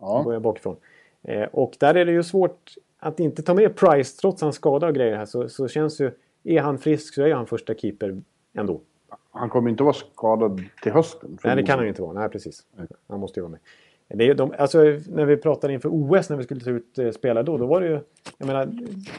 Jag 0.00 0.08
Ja, 0.08 0.22
börjar 0.24 0.40
bakifrån. 0.40 0.76
Eh, 1.22 1.42
och 1.52 1.72
där 1.80 1.94
är 1.94 2.04
det 2.04 2.12
ju 2.12 2.22
svårt 2.22 2.74
att 2.98 3.20
inte 3.20 3.42
ta 3.42 3.54
med 3.54 3.76
Price 3.76 4.20
trots 4.20 4.42
hans 4.42 4.56
skada 4.56 4.86
och 4.86 4.94
grejer 4.94 5.16
här. 5.16 5.24
Så, 5.26 5.48
så 5.48 5.68
känns 5.68 6.00
ju... 6.00 6.10
Är 6.44 6.60
han 6.60 6.78
frisk 6.78 7.14
så 7.14 7.22
är 7.22 7.34
han 7.34 7.46
första 7.46 7.74
keeper 7.74 8.22
ändå. 8.54 8.80
Han 9.30 9.48
kommer 9.50 9.70
inte 9.70 9.82
vara 9.82 9.92
skadad 9.94 10.62
till 10.82 10.92
hösten. 10.92 11.38
Nej, 11.44 11.56
det 11.56 11.62
kan 11.62 11.74
han 11.78 11.84
ju 11.84 11.88
inte 11.88 12.02
vara. 12.02 12.12
Nej, 12.12 12.28
precis. 12.28 12.62
Han 13.08 13.20
måste 13.20 13.40
ju 13.40 13.42
vara 13.42 13.50
med. 13.50 13.60
Det 14.14 14.28
är 14.28 14.34
de, 14.34 14.52
alltså, 14.58 14.78
när 15.08 15.24
vi 15.24 15.36
pratade 15.36 15.72
inför 15.72 15.88
OS 15.88 16.30
när 16.30 16.36
vi 16.36 16.44
skulle 16.44 16.60
ta 16.60 16.70
ut 16.70 16.98
eh, 16.98 17.10
spelare 17.10 17.44
då, 17.44 17.58
då 17.58 17.66
var 17.66 17.80
det 17.80 17.86
ju... 17.86 18.00
Jag 18.38 18.46
menar, 18.46 18.68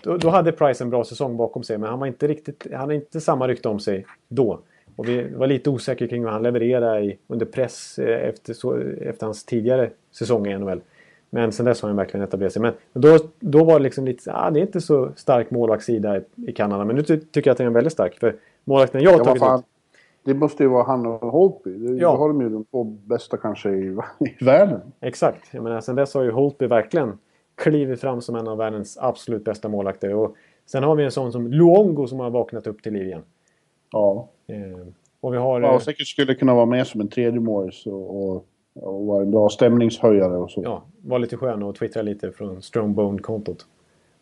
då, 0.04 0.18
då, 0.18 0.30
hade 0.30 0.52
Price 0.52 0.84
en 0.84 0.90
bra 0.90 1.04
säsong 1.04 1.38
bakom 1.38 1.64
sig, 1.64 1.78
men 1.78 1.90
han 1.90 2.00
var 2.00 2.08
inte 2.08 2.28
riktigt... 2.28 2.68
Han 2.72 2.80
hade 2.80 2.96
inte 2.96 3.22
samma 3.22 3.48
rykte 3.48 3.70
om 3.70 3.80
sig 3.80 4.06
då. 4.28 4.60
Och 4.96 5.08
vi 5.08 5.24
var 5.24 5.48
lite 5.48 5.70
osäkra 5.70 6.08
kring 6.08 6.24
vad 6.24 6.34
han 6.34 6.44
levererade 6.44 7.00
i, 7.00 7.18
under 7.28 7.46
press 7.46 8.00
eh, 8.00 8.30
efter, 8.30 8.54
så, 8.54 8.78
efter 9.02 9.26
hans 9.26 9.46
tidigare 9.46 9.90
säsonger 10.12 10.56
i 10.56 10.60
NHL. 10.60 10.82
Men 11.30 11.52
sen 11.52 11.66
dess 11.66 11.82
har 11.82 11.90
han 11.90 11.96
verkligen 11.96 12.24
etablerat 12.24 12.54
sig. 12.54 12.62
Men 12.62 12.74
då, 12.94 13.18
då 13.40 13.64
var 13.64 13.80
det 13.80 13.84
liksom 13.84 14.06
lite... 14.06 14.34
Ah, 14.34 14.52
det 14.52 14.60
är 14.60 14.62
inte 14.62 14.82
så 14.82 15.12
stark 15.16 15.52
målvaktssida 15.52 16.18
i, 16.18 16.22
i 16.48 16.52
Kanada, 16.52 16.86
men 16.86 16.96
nu 16.96 17.04
ty 17.04 17.18
tycker 17.18 17.50
jag 17.50 17.52
att 17.52 17.58
den 17.58 17.68
är 17.68 17.72
väldigt 17.72 17.94
stark. 17.94 18.20
För 18.20 18.36
målvakten 18.64 19.02
jag 19.02 19.12
har 19.12 19.26
tagit 19.26 19.44
ut... 19.44 19.66
Det 20.24 20.34
måste 20.34 20.64
ju 20.64 20.70
vara 20.70 20.84
han 20.84 21.06
och 21.06 21.32
Holtby. 21.32 21.98
Ja. 22.00 22.12
Då 22.12 22.18
har 22.18 22.28
de 22.28 22.42
ju 22.42 22.50
de 22.50 22.66
två 22.66 22.84
bästa 22.84 23.38
kanske 23.38 23.70
i, 23.70 23.98
i 24.40 24.46
världen. 24.46 24.82
Exakt. 25.02 25.54
Jag 25.54 25.64
menar, 25.64 25.82
sen 25.82 25.96
dess 25.96 26.14
har 26.14 26.24
ju 26.24 26.32
Holtby 26.32 26.68
verkligen 26.68 27.18
klivit 27.56 28.02
fram 28.02 28.22
som 28.22 28.36
en 28.36 28.48
av 28.48 28.58
världens 28.58 28.98
absolut 29.02 29.44
bästa 29.44 29.70
målvakter. 29.70 30.14
Och 30.14 30.36
sen 30.66 30.84
har 30.84 30.96
vi 30.96 31.04
en 31.04 31.12
sån 31.12 31.32
som 31.32 31.48
Luongo 31.48 32.08
som 32.08 32.20
har 32.20 32.30
vaknat 32.30 32.68
upp 32.68 32.84
till 32.84 32.94
liv 32.94 33.08
igen. 33.08 33.24
Ja. 33.92 34.30
Eh, 34.48 34.88
och 35.22 35.34
vi 35.34 35.38
har... 35.38 35.62
Ja, 35.62 35.76
och 35.76 35.82
säkert 35.82 36.08
skulle 36.08 36.36
kunna 36.36 36.54
vara 36.54 36.66
med 36.66 36.88
som 36.88 37.02
en 37.02 37.08
tredje 37.08 37.40
målis 37.40 37.86
och, 37.86 38.30
och, 38.30 38.46
och 38.74 39.06
vara 39.06 39.22
en 39.22 39.32
bra 39.32 39.50
stämningshöjare 39.50 40.38
och 40.38 40.52
så. 40.52 40.62
Ja, 40.64 40.84
vara 41.02 41.18
lite 41.18 41.38
skön 41.38 41.64
och 41.64 41.76
twittra 41.76 42.02
lite 42.02 42.32
från 42.32 42.62
Strongbone-kontot. 42.62 43.66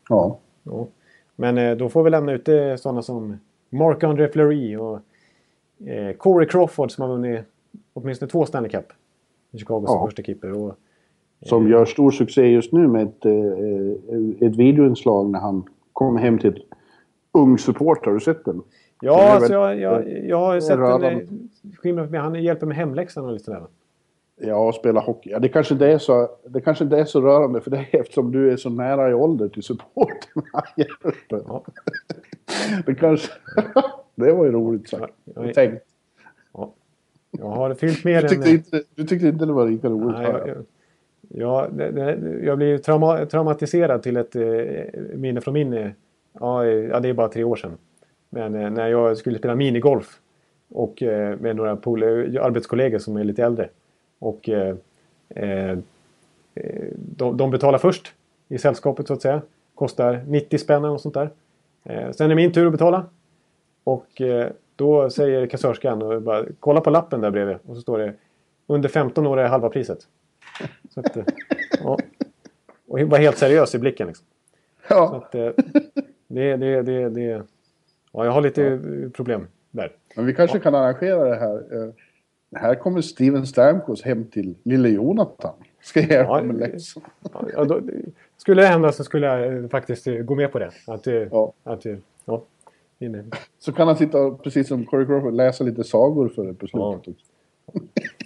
Ja. 0.10 0.40
ja. 0.64 0.88
Men 1.36 1.58
eh, 1.58 1.78
då 1.78 1.90
får 1.90 2.04
vi 2.04 2.10
lämna 2.10 2.32
ut 2.32 2.50
sådana 2.80 3.02
som 3.02 3.38
Marc-André 3.70 4.28
Fleury 4.28 4.76
och 4.76 5.00
eh, 5.86 6.16
Corey 6.18 6.48
Crawford 6.48 6.92
som 6.92 7.02
har 7.02 7.10
vunnit 7.10 7.46
åtminstone 7.94 8.32
två 8.32 8.46
Stanley 8.46 8.72
Cup. 8.72 8.86
I 9.52 9.58
Chicago 9.58 9.86
som 9.88 9.96
ja. 9.96 10.06
första 10.06 10.24
keeper. 10.24 10.54
Och, 10.54 10.70
eh, 10.70 10.76
som 11.42 11.70
gör 11.70 11.86
stor 11.86 12.12
succé 12.12 12.48
just 12.48 12.72
nu 12.72 12.88
med 12.88 13.04
ett, 13.04 13.26
eh, 13.26 14.48
ett 14.48 14.56
videoinslag 14.56 15.30
när 15.30 15.40
han 15.40 15.64
kommer 15.94 16.20
hem 16.20 16.40
till 16.40 16.64
ung 17.32 17.58
support. 17.58 18.06
Har 18.06 18.14
du 18.14 18.20
sett 18.20 18.46
den? 18.46 18.62
Ja, 19.02 19.32
alltså 19.34 19.54
jag, 19.54 19.80
jag, 19.80 20.26
jag 20.28 20.38
har 20.38 20.60
sett 20.60 21.02
den. 21.02 21.50
Skimmer, 21.78 22.18
han 22.18 22.44
hjälper 22.44 22.66
med 22.66 22.78
hemläxan 22.78 23.26
och 23.26 23.32
lite 23.32 23.46
sådär. 23.46 23.64
Ja, 24.42 24.72
spela 24.72 25.00
hockey. 25.00 25.30
Ja, 25.30 25.40
det 25.40 25.50
kanske 25.50 25.74
inte 25.74 25.88
är 25.88 25.98
så, 25.98 26.30
det 26.48 26.62
kanske 26.62 26.84
inte 26.84 26.98
är 26.98 27.06
så 27.06 27.22
rörande 27.22 27.62
för 27.62 27.72
dig 27.72 27.90
eftersom 27.94 28.32
du 28.32 28.52
är 28.52 28.58
så 28.58 28.70
nära 28.70 29.10
i 29.10 29.14
ålder 29.14 29.50
till 29.50 29.64
supporten. 29.64 30.44
Ja. 31.30 31.64
det 32.86 32.96
kanske... 32.96 33.32
det 34.26 34.34
var 34.34 34.46
ju 34.46 34.52
roligt 34.52 34.90
sagt. 34.90 35.14
Ja, 35.36 35.54
Tänkt. 35.54 35.84
Ja. 36.54 36.74
Jag 37.32 37.46
har 37.46 37.74
fyllt 37.74 38.04
mer 38.06 38.22
du 38.22 38.28
tyckte, 38.28 38.50
inte, 38.50 38.84
du 38.96 39.04
tyckte 39.04 39.28
inte 39.28 39.46
det 39.46 39.54
var 39.54 39.68
lika 39.68 39.90
roligt? 39.90 40.18
Nej, 40.18 40.32
jag, 40.32 40.48
jag, 40.48 40.58
ja, 41.30 41.68
det, 41.72 41.92
det, 41.92 42.40
jag 42.46 42.58
blev 42.58 42.78
trauma, 42.78 43.26
traumatiserad 43.26 44.04
till 44.04 44.18
ett 44.18 44.36
eh, 44.36 45.02
minne 45.16 45.42
från 45.42 45.54
min... 45.54 45.74
Eh, 45.74 45.90
ja, 46.40 46.66
ja, 46.66 47.00
det 47.00 47.10
är 47.10 47.14
bara 47.14 47.30
tre 47.30 47.44
år 47.44 47.56
sedan. 47.56 47.78
Men 48.30 48.56
eh, 48.56 48.70
när 48.70 48.88
jag 48.88 49.18
skulle 49.18 49.38
spela 49.38 49.56
minigolf 49.56 50.20
och 50.70 51.04
eh, 51.04 51.40
med 51.40 51.56
några 51.56 51.72
arbetskollegor 51.72 53.00
som 53.00 53.18
är 53.18 53.24
lite 53.24 53.44
äldre. 53.44 53.70
Och 54.20 54.50
eh, 54.50 54.76
eh, 55.30 55.78
de, 56.96 57.38
de 57.38 57.52
betalar 57.52 57.78
först 57.78 58.14
i 58.48 58.58
sällskapet 58.58 59.08
så 59.08 59.14
att 59.14 59.22
säga. 59.22 59.42
Kostar 59.76 60.24
90 60.28 60.58
spänn 60.58 60.86
och 60.86 61.02
sånt 61.02 61.14
där. 61.14 61.30
Eh, 61.84 62.12
sen 62.12 62.26
är 62.26 62.30
det 62.30 62.36
min 62.36 62.52
tur 62.52 62.66
att 62.66 62.72
betala. 62.72 63.06
Och 63.88 64.22
eh, 64.22 64.50
då 64.76 65.10
säger 65.10 65.48
kassörskan 65.48 66.02
och 66.02 66.22
bara 66.22 66.46
kolla 66.60 66.82
på 66.82 66.90
lappen 66.90 67.22
där 67.22 67.32
bredvid. 67.32 67.58
Och 67.66 67.76
så 67.76 67.82
står 67.82 68.00
det 68.00 68.14
under 68.68 68.90
15 68.90 69.28
år 69.28 69.40
är 69.40 69.48
halva 69.48 69.70
priset. 69.70 70.00
Så 70.90 71.00
att, 71.00 71.18
ja. 71.84 71.98
Och 72.88 73.00
var 73.00 73.18
helt 73.18 73.38
seriös 73.38 73.76
i 73.76 73.80
blicken. 73.80 74.08
Liksom. 74.08 74.26
Ja. 74.88 75.10
Så 75.10 75.16
att, 75.16 75.32
det, 76.28 76.58
det, 76.58 76.82
det, 76.82 77.10
det, 77.10 77.44
ja, 78.12 78.26
jag 78.26 78.32
har 78.32 78.42
lite 78.42 78.62
ja. 78.62 79.10
problem 79.14 79.48
där. 79.72 79.92
Men 80.16 80.26
vi 80.26 80.34
kanske 80.34 80.58
ja. 80.58 80.62
kan 80.62 80.76
arrangera 80.76 81.24
det 81.24 81.36
här 81.36 81.94
här 82.56 82.76
kommer 82.76 83.02
Steven 83.02 83.48
Stamkos 83.48 84.02
hem 84.02 84.26
till 84.26 84.56
lille 84.64 84.90
Jonathan. 84.90 85.54
Ska 85.82 86.00
jag 86.00 86.10
hjälpa 86.10 86.38
ja, 86.38 86.44
med 86.44 86.58
läxan. 86.58 87.04
Ja, 87.54 87.66
då, 87.66 87.82
skulle 88.38 88.62
det 88.62 88.68
hända 88.68 88.92
så 88.92 89.04
skulle 89.04 89.28
jag 89.28 89.58
eh, 89.58 89.70
faktiskt 89.70 90.08
eh, 90.08 90.16
gå 90.16 90.36
med 90.36 90.52
på 90.52 90.60
det. 90.60 90.72
Att, 90.88 91.08
eh, 91.08 91.14
ja. 91.14 91.54
Att, 91.64 91.86
ja, 92.26 92.44
så 93.60 93.72
kan 93.72 93.88
han 93.88 93.98
sitta 93.98 94.32
precis 94.32 94.68
som 94.68 94.86
Corey 94.86 95.06
Crawford, 95.06 95.34
läsa 95.34 95.64
lite 95.64 95.84
sagor 95.84 96.30
för 96.30 96.46
det 96.46 96.54
på 96.54 96.68
slutet 96.68 97.18
ja. 97.74 97.82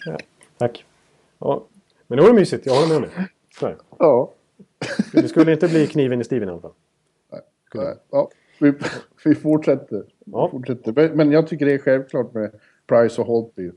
ja. 0.06 0.18
Tack. 0.58 0.86
Ja. 1.40 1.66
Men 2.08 2.18
det 2.18 2.24
var 2.24 2.34
mysigt, 2.34 2.66
jag 2.66 2.74
håller 2.74 3.00
med 3.00 3.02
mig. 3.02 3.28
Så 3.60 3.74
ja. 4.00 4.34
Det 5.14 5.28
skulle 5.28 5.52
inte 5.52 5.68
bli 5.68 5.88
kniven 5.88 6.22
i 6.22 6.24
Steven 6.24 6.50
i 6.50 6.52
alla 6.52 6.62
fall. 6.62 6.74
Nej. 7.74 7.96
Ja, 8.12 8.30
vi, 8.60 8.74
vi 9.26 9.36
fortsätter. 9.36 10.04
Ja. 10.26 10.50
fortsätter. 10.52 11.16
Men 11.16 11.32
jag 11.32 11.48
tycker 11.48 11.66
det 11.66 11.74
är 11.74 11.78
självklart 11.78 12.34
med 12.34 12.52
Price 12.88 13.22
och 13.22 13.28
Holtby. 13.28 13.72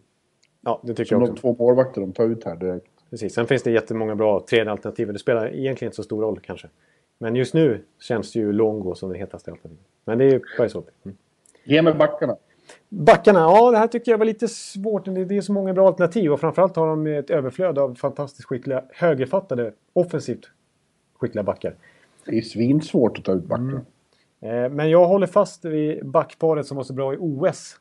Ja, 0.61 0.81
det 0.83 0.95
tycker 0.95 1.05
Som 1.05 1.21
jag 1.21 1.23
också. 1.23 1.35
de 1.35 1.41
två 1.41 1.65
målvakter 1.65 2.01
de 2.01 2.13
tar 2.13 2.25
ut 2.25 2.45
här 2.45 2.57
direkt. 2.57 2.87
Precis. 3.11 3.35
Sen 3.35 3.47
finns 3.47 3.63
det 3.63 3.71
jättemånga 3.71 4.15
bra 4.15 4.45
tredje 4.49 4.71
alternativ. 4.73 5.13
Det 5.13 5.19
spelar 5.19 5.55
egentligen 5.55 5.89
inte 5.89 5.97
så 5.97 6.03
stor 6.03 6.23
roll 6.23 6.41
kanske. 6.41 6.69
Men 7.25 7.37
just 7.37 7.55
nu 7.55 7.85
känns 8.01 8.33
det 8.33 8.39
ju 8.39 8.53
Longo 8.53 8.95
som 8.95 9.13
det 9.13 9.19
hetaste 9.19 9.51
alternativet. 9.51 9.87
Men 10.05 10.19
det 10.19 10.25
är 10.25 10.31
ju 10.31 10.41
Bergshope. 10.59 10.91
Mm. 11.05 11.17
Ge 11.65 11.83
mig 11.83 11.95
backarna. 11.95 12.37
Backarna, 12.89 13.39
ja 13.39 13.71
det 13.71 13.79
här 13.79 13.87
tycker 13.87 14.11
jag 14.11 14.19
var 14.19 14.27
lite 14.27 14.49
svårt. 14.49 15.05
Det 15.05 15.37
är 15.37 15.41
så 15.41 15.53
många 15.53 15.73
bra 15.73 15.87
alternativ 15.87 16.33
och 16.33 16.41
framförallt 16.41 16.77
har 16.77 16.87
de 16.87 17.07
ett 17.07 17.31
överflöd 17.31 17.79
av 17.79 17.95
fantastiskt 17.95 18.49
skickliga 18.49 18.85
högerfattade, 18.93 19.73
offensivt 19.93 20.51
skickliga 21.19 21.43
backar. 21.43 21.77
Det 22.27 22.39
är 22.39 22.43
svinsvårt 22.43 23.19
att 23.19 23.25
ta 23.25 23.33
ut 23.33 23.45
backar. 23.45 23.63
Mm. 23.63 24.65
Eh, 24.65 24.71
men 24.71 24.91
jag 24.91 25.07
håller 25.07 25.27
fast 25.27 25.65
vid 25.65 26.07
backparet 26.07 26.67
som 26.67 26.77
var 26.77 26.85
så 26.85 26.93
bra 26.93 27.15
i 27.15 27.17
OS 27.21 27.77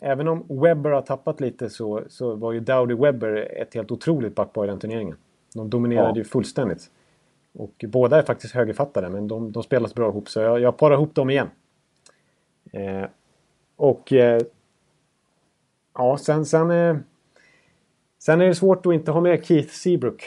även 0.00 0.28
om 0.28 0.46
Webber 0.48 0.90
har 0.90 1.02
tappat 1.02 1.40
lite 1.40 1.70
så, 1.70 2.02
så 2.08 2.34
var 2.34 2.52
ju 2.52 2.60
Dowdy 2.60 2.94
Webber 2.94 3.62
ett 3.62 3.74
helt 3.74 3.90
otroligt 3.90 4.34
backpar 4.34 4.64
i 4.64 4.68
den 4.68 4.78
turneringen. 4.78 5.16
De 5.54 5.70
dominerade 5.70 6.08
ja. 6.08 6.16
ju 6.16 6.24
fullständigt. 6.24 6.90
Och 7.52 7.84
båda 7.88 8.18
är 8.18 8.22
faktiskt 8.22 8.54
högerfattade 8.54 9.08
men 9.08 9.28
de, 9.28 9.52
de 9.52 9.62
spelar 9.62 9.88
så 9.88 9.94
bra 9.94 10.08
ihop 10.08 10.28
så 10.28 10.40
jag, 10.40 10.60
jag 10.60 10.76
parar 10.76 10.94
ihop 10.94 11.14
dem 11.14 11.30
igen. 11.30 11.48
Eh, 12.72 13.04
och 13.76 14.12
eh, 14.12 14.40
ja, 15.94 16.18
sen, 16.18 16.46
sen, 16.46 16.70
eh, 16.70 16.96
sen 18.18 18.40
är 18.40 18.46
det 18.46 18.54
svårt 18.54 18.86
att 18.86 18.92
inte 18.92 19.10
ha 19.10 19.20
med 19.20 19.46
Keith 19.46 19.72
Seabrook 19.72 20.24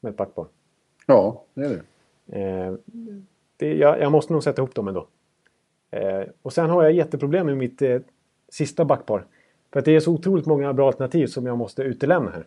som 0.00 0.08
ett 0.08 0.16
backpar. 0.16 0.46
Ja, 1.06 1.44
det 1.54 1.64
är 1.64 1.68
det. 1.68 1.82
Eh, 2.40 2.74
det 3.56 3.74
jag, 3.74 4.00
jag, 4.00 4.12
måste 4.12 4.32
nog 4.32 4.42
sätta 4.42 4.62
ihop 4.62 4.74
dem 4.74 4.88
ändå. 4.88 5.06
Eh, 5.90 6.22
och 6.42 6.52
sen 6.52 6.70
har 6.70 6.82
jag 6.82 6.92
jätteproblem 6.92 7.46
med 7.46 7.56
mitt 7.56 7.82
eh, 7.82 8.00
sista 8.48 8.84
backpar. 8.84 9.24
För 9.72 9.78
att 9.78 9.84
det 9.84 9.96
är 9.96 10.00
så 10.00 10.12
otroligt 10.12 10.46
många 10.46 10.72
bra 10.72 10.86
alternativ 10.86 11.26
som 11.26 11.46
jag 11.46 11.58
måste 11.58 11.82
utelämna 11.82 12.30
här. 12.30 12.46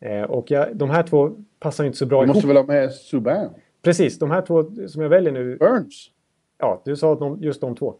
Eh, 0.00 0.22
och 0.22 0.50
jag, 0.50 0.76
de 0.76 0.90
här 0.90 1.02
två 1.02 1.30
passar 1.58 1.84
inte 1.84 1.98
så 1.98 2.06
bra 2.06 2.18
ihop. 2.18 2.26
Du 2.26 2.34
måste 2.34 2.46
väl 2.46 2.56
ha 2.56 2.64
med 2.64 2.92
Subban? 2.92 3.50
Precis, 3.82 4.18
de 4.18 4.30
här 4.30 4.42
två 4.42 4.64
som 4.88 5.02
jag 5.02 5.08
väljer 5.08 5.32
nu. 5.32 5.56
Burns? 5.56 6.10
Ja, 6.58 6.82
du 6.84 6.96
sa 6.96 7.14
de, 7.14 7.42
just 7.42 7.60
de 7.60 7.76
två. 7.76 7.94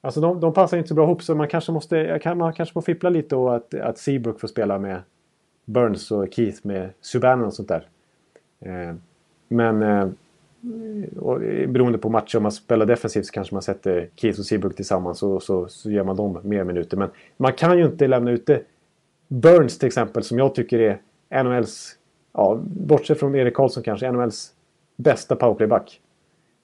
Alltså 0.00 0.20
de, 0.20 0.40
de 0.40 0.52
passar 0.52 0.76
inte 0.76 0.88
så 0.88 0.94
bra 0.94 1.04
ihop 1.04 1.22
så 1.22 1.34
man 1.34 1.48
kanske 1.48 1.72
måste, 1.72 2.20
man 2.36 2.52
kanske 2.52 2.72
får 2.72 2.80
fippla 2.80 3.10
lite 3.10 3.36
och 3.36 3.56
att, 3.56 3.74
att 3.74 3.98
Seabrook 3.98 4.40
får 4.40 4.48
spela 4.48 4.78
med 4.78 5.02
Burns 5.64 6.10
och 6.10 6.26
Keith 6.32 6.58
med 6.62 6.90
Subban 7.00 7.44
och 7.44 7.54
sånt 7.54 7.68
där. 7.68 7.88
Eh, 8.60 8.94
men 9.48 9.82
eh, 9.82 10.08
och 11.18 11.40
beroende 11.68 11.98
på 11.98 12.08
matcher, 12.08 12.36
om 12.36 12.42
man 12.42 12.52
spelar 12.52 12.86
defensivt 12.86 13.26
så 13.26 13.32
kanske 13.32 13.54
man 13.54 13.62
sätter 13.62 14.08
Keith 14.16 14.38
och 14.38 14.46
Seabrook 14.46 14.76
tillsammans 14.76 15.22
och 15.22 15.42
så, 15.42 15.68
så 15.68 15.90
ger 15.90 16.04
man 16.04 16.16
dem 16.16 16.40
mer 16.42 16.64
minuter. 16.64 16.96
Men 16.96 17.08
man 17.36 17.52
kan 17.52 17.78
ju 17.78 17.86
inte 17.86 18.06
lämna 18.06 18.30
ute 18.30 18.62
Burns 19.28 19.78
till 19.78 19.86
exempel 19.86 20.22
som 20.22 20.38
jag 20.38 20.54
tycker 20.54 20.78
är 20.78 20.98
NHLs, 21.30 21.96
ja, 22.32 22.58
bortsett 22.62 23.18
från 23.18 23.34
Erik 23.34 23.54
Karlsson 23.54 23.82
kanske, 23.82 24.12
NHLs 24.12 24.52
bästa 24.96 25.36
powerplayback. 25.36 26.00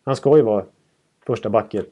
Han 0.04 0.16
ska 0.16 0.36
ju 0.36 0.42
vara 0.42 0.64
första 1.26 1.50
backet. 1.50 1.86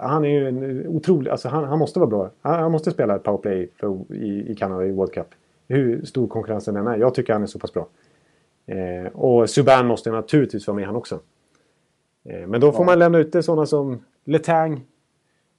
Han 0.00 0.24
är 0.24 0.28
ju 0.28 0.48
en 0.48 0.86
otrolig, 0.86 1.30
alltså 1.30 1.48
han, 1.48 1.64
han 1.64 1.78
måste 1.78 1.98
vara 1.98 2.10
bra. 2.10 2.30
Han, 2.40 2.60
han 2.60 2.72
måste 2.72 2.90
spela 2.90 3.18
powerplay 3.18 3.68
för, 3.76 4.14
i, 4.14 4.50
i 4.50 4.54
Kanada 4.54 4.86
i 4.86 4.92
World 4.92 5.12
Cup. 5.12 5.26
Hur 5.68 6.04
stor 6.04 6.26
konkurrensen 6.26 6.76
än 6.76 6.86
är. 6.86 6.96
Jag 6.96 7.14
tycker 7.14 7.32
han 7.32 7.42
är 7.42 7.46
så 7.46 7.58
pass 7.58 7.72
bra. 7.72 7.86
Eh, 8.66 9.12
och 9.12 9.50
Subban 9.50 9.86
måste 9.86 10.10
naturligtvis 10.10 10.66
vara 10.66 10.76
med 10.76 10.86
han 10.86 10.96
också. 10.96 11.20
Eh, 12.24 12.46
men 12.46 12.60
då 12.60 12.72
får 12.72 12.80
ja. 12.80 12.86
man 12.86 12.98
lämna 12.98 13.18
ut 13.18 13.32
det 13.32 13.42
sådana 13.42 13.66
som 13.66 14.04
Letang. 14.24 14.84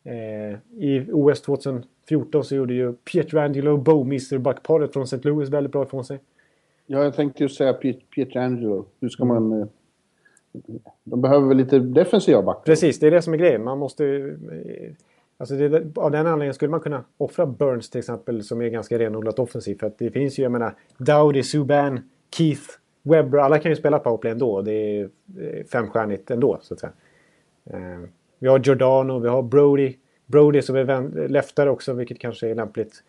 Eh, 0.04 0.58
I 0.84 1.08
OS 1.12 1.42
2014 2.10 2.44
så 2.44 2.56
gjorde 2.56 2.74
ju 2.74 2.94
Pietrangelo 2.94 3.72
och 3.72 3.80
Bowmister 3.80 4.38
backparet 4.38 4.94
från 4.94 5.04
St. 5.04 5.30
Louis 5.30 5.50
väldigt 5.50 5.72
bra 5.72 5.84
ifrån 5.84 6.06
sig. 6.06 6.20
Ja, 6.86 7.04
jag 7.04 7.16
tänkte 7.16 7.44
ju 7.44 7.50
säga 7.50 7.74
Piet 7.74 8.10
Pietrangelo. 8.16 8.86
Hur 9.02 9.10
ska 9.10 9.26
man... 9.26 9.62
Eh, 9.62 9.68
de 11.04 11.22
behöver 11.22 11.48
väl 11.48 11.58
lite 11.58 11.80
defensiva 11.80 12.42
backar? 12.42 12.62
Precis, 12.64 13.00
det 13.00 13.08
är 13.08 13.12
det 13.12 13.22
som 13.22 13.34
är 13.34 13.38
grejen. 13.38 13.64
Man 13.64 13.78
måste... 13.78 14.06
Eh, 14.06 14.92
Alltså 15.40 15.56
det, 15.56 15.98
av 15.98 16.12
den 16.12 16.28
anledningen 16.28 16.54
skulle 16.54 16.72
man 16.72 16.80
kunna 16.80 17.04
offra 17.18 17.46
Burns 17.46 17.90
till 17.90 18.00
exempel 18.00 18.44
som 18.44 18.62
är 18.62 18.68
ganska 18.68 19.00
renodlat 19.00 19.40
offensiv. 19.40 19.78
För 19.80 19.88
att 19.88 19.98
det 19.98 20.12
finns 20.12 20.40
ju, 20.40 20.44
jag 20.44 20.52
menar, 20.52 20.74
Dowdy, 20.98 21.44
Subban, 21.44 22.10
Keith, 22.36 22.64
Webber. 23.02 23.38
Alla 23.38 23.60
kan 23.60 23.72
ju 23.72 23.76
spela 23.76 24.00
powerplay 24.00 24.32
ändå. 24.32 24.62
Det 24.62 24.72
är 24.72 25.10
femstjärnigt 25.72 26.32
ändå 26.32 26.60
så 26.62 26.74
att 26.74 26.80
säga. 26.80 26.92
Eh, 27.66 28.00
vi 28.40 28.48
har 28.48 28.60
Giordano, 28.60 29.20
vi 29.20 29.28
har 29.28 29.42
Brody. 29.42 29.94
Brody 30.30 30.62
som 30.62 30.76
är 30.76 31.28
leftare 31.28 31.70
också, 31.70 31.94
vilket 31.94 32.20
kanske 32.20 32.50
är 32.50 32.56
lämpligt. 32.56 33.04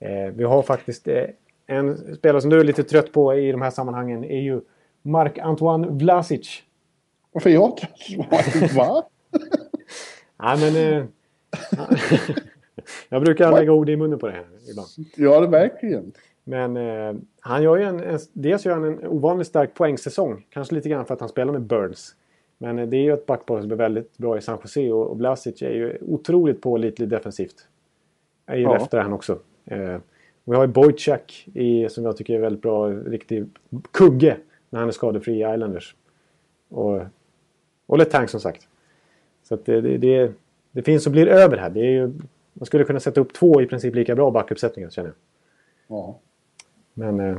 Eh, 0.00 0.34
vi 0.34 0.44
har 0.44 0.62
faktiskt 0.62 1.08
eh, 1.08 1.24
en 1.66 2.16
spelare 2.16 2.40
som 2.40 2.50
du 2.50 2.60
är 2.60 2.64
lite 2.64 2.82
trött 2.82 3.12
på 3.12 3.34
i 3.34 3.52
de 3.52 3.62
här 3.62 3.70
sammanhangen 3.70 4.24
är 4.24 4.40
ju 4.40 4.60
Mark-Antoine 5.02 5.98
Vlasic. 5.98 6.62
Varför 7.32 7.50
är 7.50 7.54
jag 7.54 7.76
trött? 7.76 8.72
Va? 8.76 9.08
Nej, 10.42 10.58
men... 10.60 10.76
Eh, 10.76 11.04
jag 13.08 13.22
brukar 13.22 13.52
lägga 13.52 13.72
ord 13.72 13.90
i 13.90 13.96
munnen 13.96 14.18
på 14.18 14.26
det 14.26 14.32
här 14.32 14.46
ibland. 14.70 14.88
Ja, 15.16 15.40
det 15.40 15.46
verkligen. 15.46 16.12
Men 16.44 16.76
eh, 16.76 17.14
han 17.40 17.62
gör 17.62 17.76
ju 17.76 17.84
en, 17.84 18.00
en, 18.00 18.18
dels 18.32 18.64
gör 18.64 18.74
han 18.74 18.84
en 18.84 19.06
ovanligt 19.06 19.46
stark 19.46 19.74
poängsäsong. 19.74 20.46
Kanske 20.50 20.74
lite 20.74 20.88
grann 20.88 21.06
för 21.06 21.14
att 21.14 21.20
han 21.20 21.28
spelar 21.28 21.52
med 21.52 21.62
Burns. 21.62 22.14
Men 22.58 22.90
det 22.90 22.96
är 22.96 23.02
ju 23.02 23.12
ett 23.12 23.26
backpar 23.26 23.60
som 23.60 23.70
är 23.70 23.76
väldigt 23.76 24.18
bra 24.18 24.38
i 24.38 24.40
San 24.40 24.58
Jose 24.62 24.92
och, 24.92 25.16
Blasic 25.16 25.62
är 25.62 25.70
ju 25.70 25.98
otroligt 26.00 26.60
pålitlig 26.60 27.08
defensivt. 27.08 27.68
Är 28.46 28.56
ju 28.56 28.62
ja. 28.62 28.76
efter 28.76 29.00
han 29.00 29.12
också. 29.12 29.38
Eh, 29.64 29.98
vi 30.44 30.56
har 30.56 30.66
ju 30.66 30.72
Boychuk 30.72 31.48
i, 31.54 31.88
som 31.88 32.04
jag 32.04 32.16
tycker 32.16 32.34
är 32.34 32.38
väldigt 32.38 32.62
bra, 32.62 32.88
riktig 32.90 33.46
kugge 33.90 34.36
när 34.70 34.80
han 34.80 34.88
är 34.88 34.92
skadefri 34.92 35.32
i 35.32 35.54
Islanders. 35.54 35.94
Och, 36.68 37.02
och 37.86 37.98
Letang 37.98 38.28
som 38.28 38.40
sagt. 38.40 38.68
Så 39.42 39.56
det, 39.64 39.80
det, 39.80 39.98
det, 39.98 40.32
det 40.70 40.82
finns 40.82 41.06
och 41.06 41.12
blir 41.12 41.26
över 41.26 41.56
här. 41.56 41.70
Det 41.70 41.80
är 41.80 41.90
ju, 41.90 42.12
man 42.52 42.66
skulle 42.66 42.84
kunna 42.84 43.00
sätta 43.00 43.20
upp 43.20 43.32
två 43.32 43.62
i 43.62 43.66
princip 43.66 43.94
lika 43.94 44.14
bra 44.14 44.30
backuppsättningar 44.30 44.90
känner 44.90 45.08
jag. 45.08 45.16
Ja. 45.98 46.18
Men... 46.94 47.20
Eh, 47.20 47.38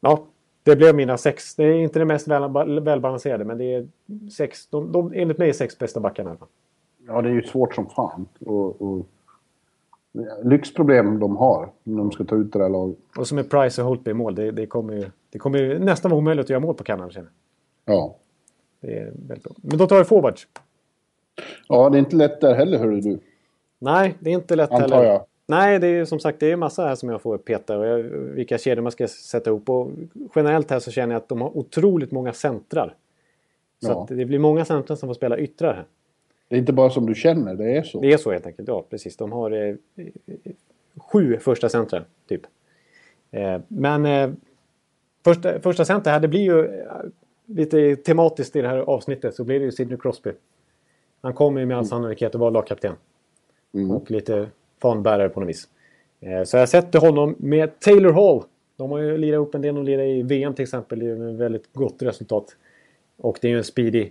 ja, 0.00 0.26
det 0.64 0.76
blev 0.76 0.94
mina 0.94 1.16
sex. 1.16 1.54
Det 1.54 1.64
är 1.64 1.74
inte 1.74 1.98
det 1.98 2.04
mest 2.04 2.28
väl, 2.28 2.80
välbalanserade 2.80 3.44
men 3.44 3.58
det 3.58 3.74
är 3.74 3.88
sex. 4.30 4.66
De, 4.66 4.92
de, 4.92 5.12
enligt 5.14 5.38
mig 5.38 5.48
är 5.48 5.52
sex 5.52 5.78
bästa 5.78 6.00
backarna. 6.00 6.36
Ja, 7.06 7.22
det 7.22 7.28
är 7.28 7.32
ju 7.32 7.42
svårt 7.42 7.74
som 7.74 7.86
fan. 7.86 8.26
Och, 8.40 8.82
och 8.82 9.06
lyxproblem 10.42 11.18
de 11.20 11.36
har 11.36 11.68
när 11.82 11.98
de 11.98 12.12
ska 12.12 12.24
ta 12.24 12.36
ut 12.36 12.52
det 12.52 12.58
där 12.58 12.68
laget. 12.68 12.98
Och 13.18 13.26
som 13.26 13.38
är 13.38 13.42
Price 13.42 13.82
och 13.82 13.88
Holtby 13.88 14.10
i 14.10 14.14
mål. 14.14 14.34
Det, 14.34 14.50
det, 14.50 14.66
kommer 14.66 14.94
ju, 14.94 15.10
det 15.30 15.38
kommer 15.38 15.58
ju 15.58 15.78
nästan 15.78 16.10
vara 16.10 16.18
omöjligt 16.18 16.44
att 16.44 16.50
göra 16.50 16.60
mål 16.60 16.74
på 16.74 16.84
Kanada 16.84 17.10
känner 17.10 17.30
Ja. 17.84 18.16
Det 18.80 18.98
är 18.98 19.04
väldigt 19.04 19.44
bra. 19.44 19.52
Men 19.56 19.78
då 19.78 19.86
tar 19.86 19.98
vi 19.98 20.04
forwards. 20.04 20.46
Ja, 21.68 21.90
det 21.90 21.96
är 21.96 21.98
inte 21.98 22.16
lätt 22.16 22.40
där 22.40 22.54
heller 22.54 22.78
hörru 22.78 23.00
du. 23.00 23.18
Nej, 23.78 24.14
det 24.20 24.30
är 24.30 24.34
inte 24.34 24.56
lätt 24.56 24.70
Antar 24.70 24.96
heller. 24.96 25.04
jag. 25.04 25.24
Nej, 25.46 25.78
det 25.78 25.86
är 25.86 26.04
som 26.04 26.20
sagt 26.20 26.40
det 26.40 26.52
är 26.52 26.56
massa 26.56 26.86
här 26.86 26.94
som 26.94 27.08
jag 27.08 27.22
får 27.22 27.38
peta 27.38 27.78
och 27.78 27.86
jag, 27.86 27.98
vilka 28.02 28.58
kedjor 28.58 28.82
man 28.82 28.92
ska 28.92 29.08
sätta 29.08 29.50
ihop. 29.50 29.70
Och 29.70 29.90
generellt 30.34 30.70
här 30.70 30.78
så 30.78 30.90
känner 30.90 31.14
jag 31.14 31.20
att 31.20 31.28
de 31.28 31.40
har 31.40 31.56
otroligt 31.58 32.10
många 32.10 32.32
centrar. 32.32 32.94
Så 33.82 33.88
Ja. 33.88 34.06
det 34.08 34.24
blir 34.24 34.38
många 34.38 34.64
centrar 34.64 34.96
som 34.96 35.08
får 35.08 35.14
spela 35.14 35.38
yttrar 35.38 35.74
här. 35.74 35.84
Det 36.48 36.54
är 36.56 36.58
inte 36.58 36.72
bara 36.72 36.90
som 36.90 37.06
du 37.06 37.14
känner, 37.14 37.54
det 37.54 37.76
är 37.76 37.82
så. 37.82 38.00
Det 38.00 38.12
är 38.12 38.16
så 38.16 38.32
helt 38.32 38.46
enkelt, 38.46 38.68
ja 38.68 38.84
precis. 38.90 39.16
De 39.16 39.32
har 39.32 39.50
eh, 39.50 39.74
sju 40.96 41.38
första 41.38 41.68
centrar, 41.68 42.04
typ. 42.28 42.42
Eh, 43.30 43.60
men 43.68 44.06
eh, 44.06 44.30
första, 45.24 45.60
första 45.60 45.84
center 45.84 46.10
här, 46.10 46.20
det 46.20 46.28
blir 46.28 46.40
ju 46.40 46.64
eh, 46.64 46.86
lite 47.46 47.96
tematiskt 47.96 48.56
i 48.56 48.62
det 48.62 48.68
här 48.68 48.78
avsnittet 48.78 49.34
så 49.34 49.44
blir 49.44 49.58
det 49.58 49.64
ju 49.64 49.72
Sidney 49.72 49.98
Crosby. 49.98 50.30
Han 51.20 51.34
kommer 51.34 51.60
ju 51.60 51.66
med 51.66 51.78
all 51.78 51.86
sannolikhet 51.86 52.34
att 52.34 52.40
vara 52.40 52.50
lagkapten. 52.50 52.94
Mm. 53.74 53.90
Och 53.90 54.10
lite 54.10 54.48
fanbärare 54.88 55.28
på 55.28 55.40
något 55.40 55.48
vis. 55.48 55.68
Eh, 56.20 56.42
så 56.44 56.56
jag 56.56 56.68
sätter 56.68 56.98
honom 57.00 57.34
med 57.38 57.80
Taylor 57.80 58.12
Hall. 58.12 58.42
De 58.76 58.90
har 58.90 58.98
ju 58.98 59.18
lirat 59.18 59.40
upp 59.40 59.54
en 59.54 59.62
del. 59.62 59.74
De 59.74 59.84
lirade 59.84 60.06
i 60.08 60.22
VM 60.22 60.54
till 60.54 60.62
exempel. 60.62 60.98
Det 60.98 61.06
är 61.06 61.30
ett 61.30 61.36
väldigt 61.36 61.72
gott 61.72 62.02
resultat. 62.02 62.56
Och 63.16 63.38
det 63.40 63.48
är 63.48 63.50
ju 63.50 63.58
en 63.58 63.64
speedy, 63.64 64.10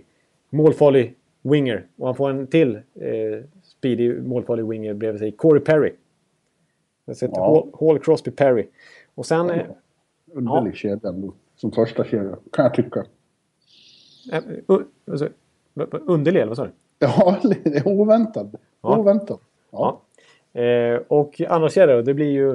målfarlig 0.50 1.14
winger. 1.42 1.86
Och 1.98 2.06
han 2.06 2.14
får 2.16 2.30
en 2.30 2.46
till 2.46 2.76
eh, 2.76 3.44
speedy, 3.62 4.20
målfarlig 4.20 4.66
winger 4.68 4.94
bredvid 4.94 5.20
sig. 5.20 5.32
Corey 5.32 5.60
Perry. 5.60 5.92
Jag 7.04 7.16
sätter 7.16 7.36
Ja. 7.36 7.46
Hall, 7.46 7.86
Hall, 7.88 7.98
Crosby, 7.98 8.30
Perry. 8.30 8.66
Och 9.14 9.26
sen... 9.26 9.50
Eh, 9.50 9.66
Underlig 10.32 10.76
kedja 10.76 11.08
ändå. 11.08 11.32
Som 11.56 11.72
första 11.72 12.04
kedja, 12.04 12.36
kan 12.52 12.64
jag 12.64 12.74
tycka. 12.74 13.04
eh, 14.32 14.42
uh, 14.70 14.80
alltså, 15.10 15.28
underlig 16.06 16.40
eller 16.40 16.48
vad 16.48 16.56
sa 16.56 16.64
du? 16.64 16.70
Ja, 16.98 17.38
det 17.64 17.76
är 17.76 17.88
oväntad. 17.88 18.56
Ja. 18.82 18.98
Oväntad. 18.98 19.38
Ja. 19.70 20.00
Eh, 20.54 21.00
och 21.08 21.40
andra 21.48 21.68
kedjor, 21.68 22.02
det 22.02 22.14
blir 22.14 22.30
ju 22.30 22.52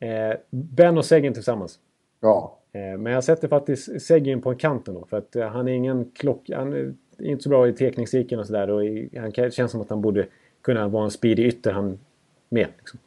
eh, 0.00 0.36
Ben 0.50 0.98
och 0.98 1.04
Seguin 1.04 1.34
tillsammans. 1.34 1.78
Ja. 2.20 2.58
Eh, 2.72 2.98
men 2.98 3.12
jag 3.12 3.24
sätter 3.24 3.48
faktiskt 3.48 4.02
Seguin 4.02 4.42
på 4.42 4.54
kanten 4.54 4.94
då. 4.94 5.04
För 5.10 5.18
att 5.18 5.36
eh, 5.36 5.46
han 5.48 5.68
är 5.68 5.72
ingen 5.72 6.10
klock... 6.14 6.50
Han 6.54 6.72
är 6.72 6.94
inte 7.18 7.42
så 7.42 7.48
bra 7.48 7.68
i 7.68 7.72
teknikcirkeln 7.72 8.40
och 8.40 8.46
sådär. 8.46 8.70
Och 8.70 8.84
i, 8.84 9.10
han 9.18 9.32
kan, 9.32 9.50
känns 9.50 9.70
som 9.70 9.80
att 9.80 9.90
han 9.90 10.00
borde 10.00 10.26
kunna 10.62 10.88
vara 10.88 11.04
en 11.04 11.10
speedy 11.10 11.42
ytter 11.42 11.72
han 11.72 11.98
med. 12.48 12.66
Liksom. 12.78 12.98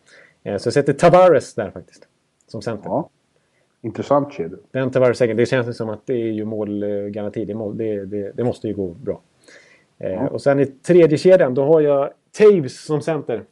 Eh, 0.44 0.58
så 0.58 0.68
jag 0.68 0.74
sätter 0.74 0.94
Tavares 0.94 1.54
där 1.54 1.72
faktiskt. 1.72 2.08
Som 2.48 2.62
center. 2.62 2.86
ja. 2.90 3.10
Intressant 3.82 4.34
kedja. 4.34 4.58
Den 4.72 4.92
Tavares 4.92 5.18
Seguin, 5.18 5.38
det 5.38 5.46
känns 5.46 5.78
som 5.78 5.90
att 5.90 6.02
det 6.06 6.14
är 6.14 6.32
ju 6.32 6.46
målgaranti. 6.46 7.46
Det, 7.46 7.54
må, 7.56 7.72
det, 7.72 8.06
det, 8.06 8.32
det 8.32 8.44
måste 8.44 8.68
ju 8.68 8.74
gå 8.74 8.88
bra. 8.88 9.22
Eh, 9.98 10.12
Ja. 10.12 10.28
Och 10.28 10.42
sen 10.42 10.60
i 10.60 10.66
tredje 10.66 11.18
kedjan 11.18 11.54
då 11.54 11.64
har 11.64 11.82
jag 11.82 12.10
Taves 12.38 12.86
som 12.86 13.02
center. 13.02 13.44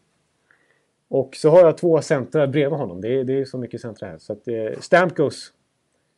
Och 1.10 1.36
så 1.36 1.50
har 1.50 1.60
jag 1.60 1.78
två 1.78 2.02
centrar 2.02 2.48
bredvid 2.48 2.80
honom. 2.80 3.02
Det 3.02 3.20
är, 3.20 3.24
det 3.24 3.34
är 3.34 3.46
så 3.46 3.58
mycket 3.58 3.82
centrar 3.82 4.10
här. 4.10 4.18
Så 4.18 4.34
att, 4.34 4.48
eh, 4.48 4.80
Stamkos 4.80 5.54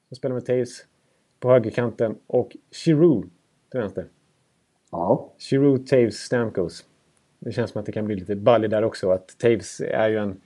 som 0.07 0.15
spelar 0.15 0.35
med 0.35 0.45
Taves 0.45 0.85
på 1.39 1.49
högerkanten 1.49 2.15
och 2.27 2.57
Giroud 2.71 3.29
till 3.71 3.79
vänster. 3.79 4.05
Ja. 4.91 5.33
Giroud, 5.37 5.87
Taves, 5.87 6.15
Stamkos. 6.15 6.85
Det 7.39 7.51
känns 7.51 7.71
som 7.71 7.79
att 7.79 7.85
det 7.85 7.91
kan 7.91 8.05
bli 8.05 8.15
lite 8.15 8.35
ballig 8.35 8.69
där 8.69 8.83
också. 8.83 9.11
Att 9.11 9.37
Taves 9.37 9.81
är 9.81 10.09
ju 10.09 10.17
en... 10.17 10.41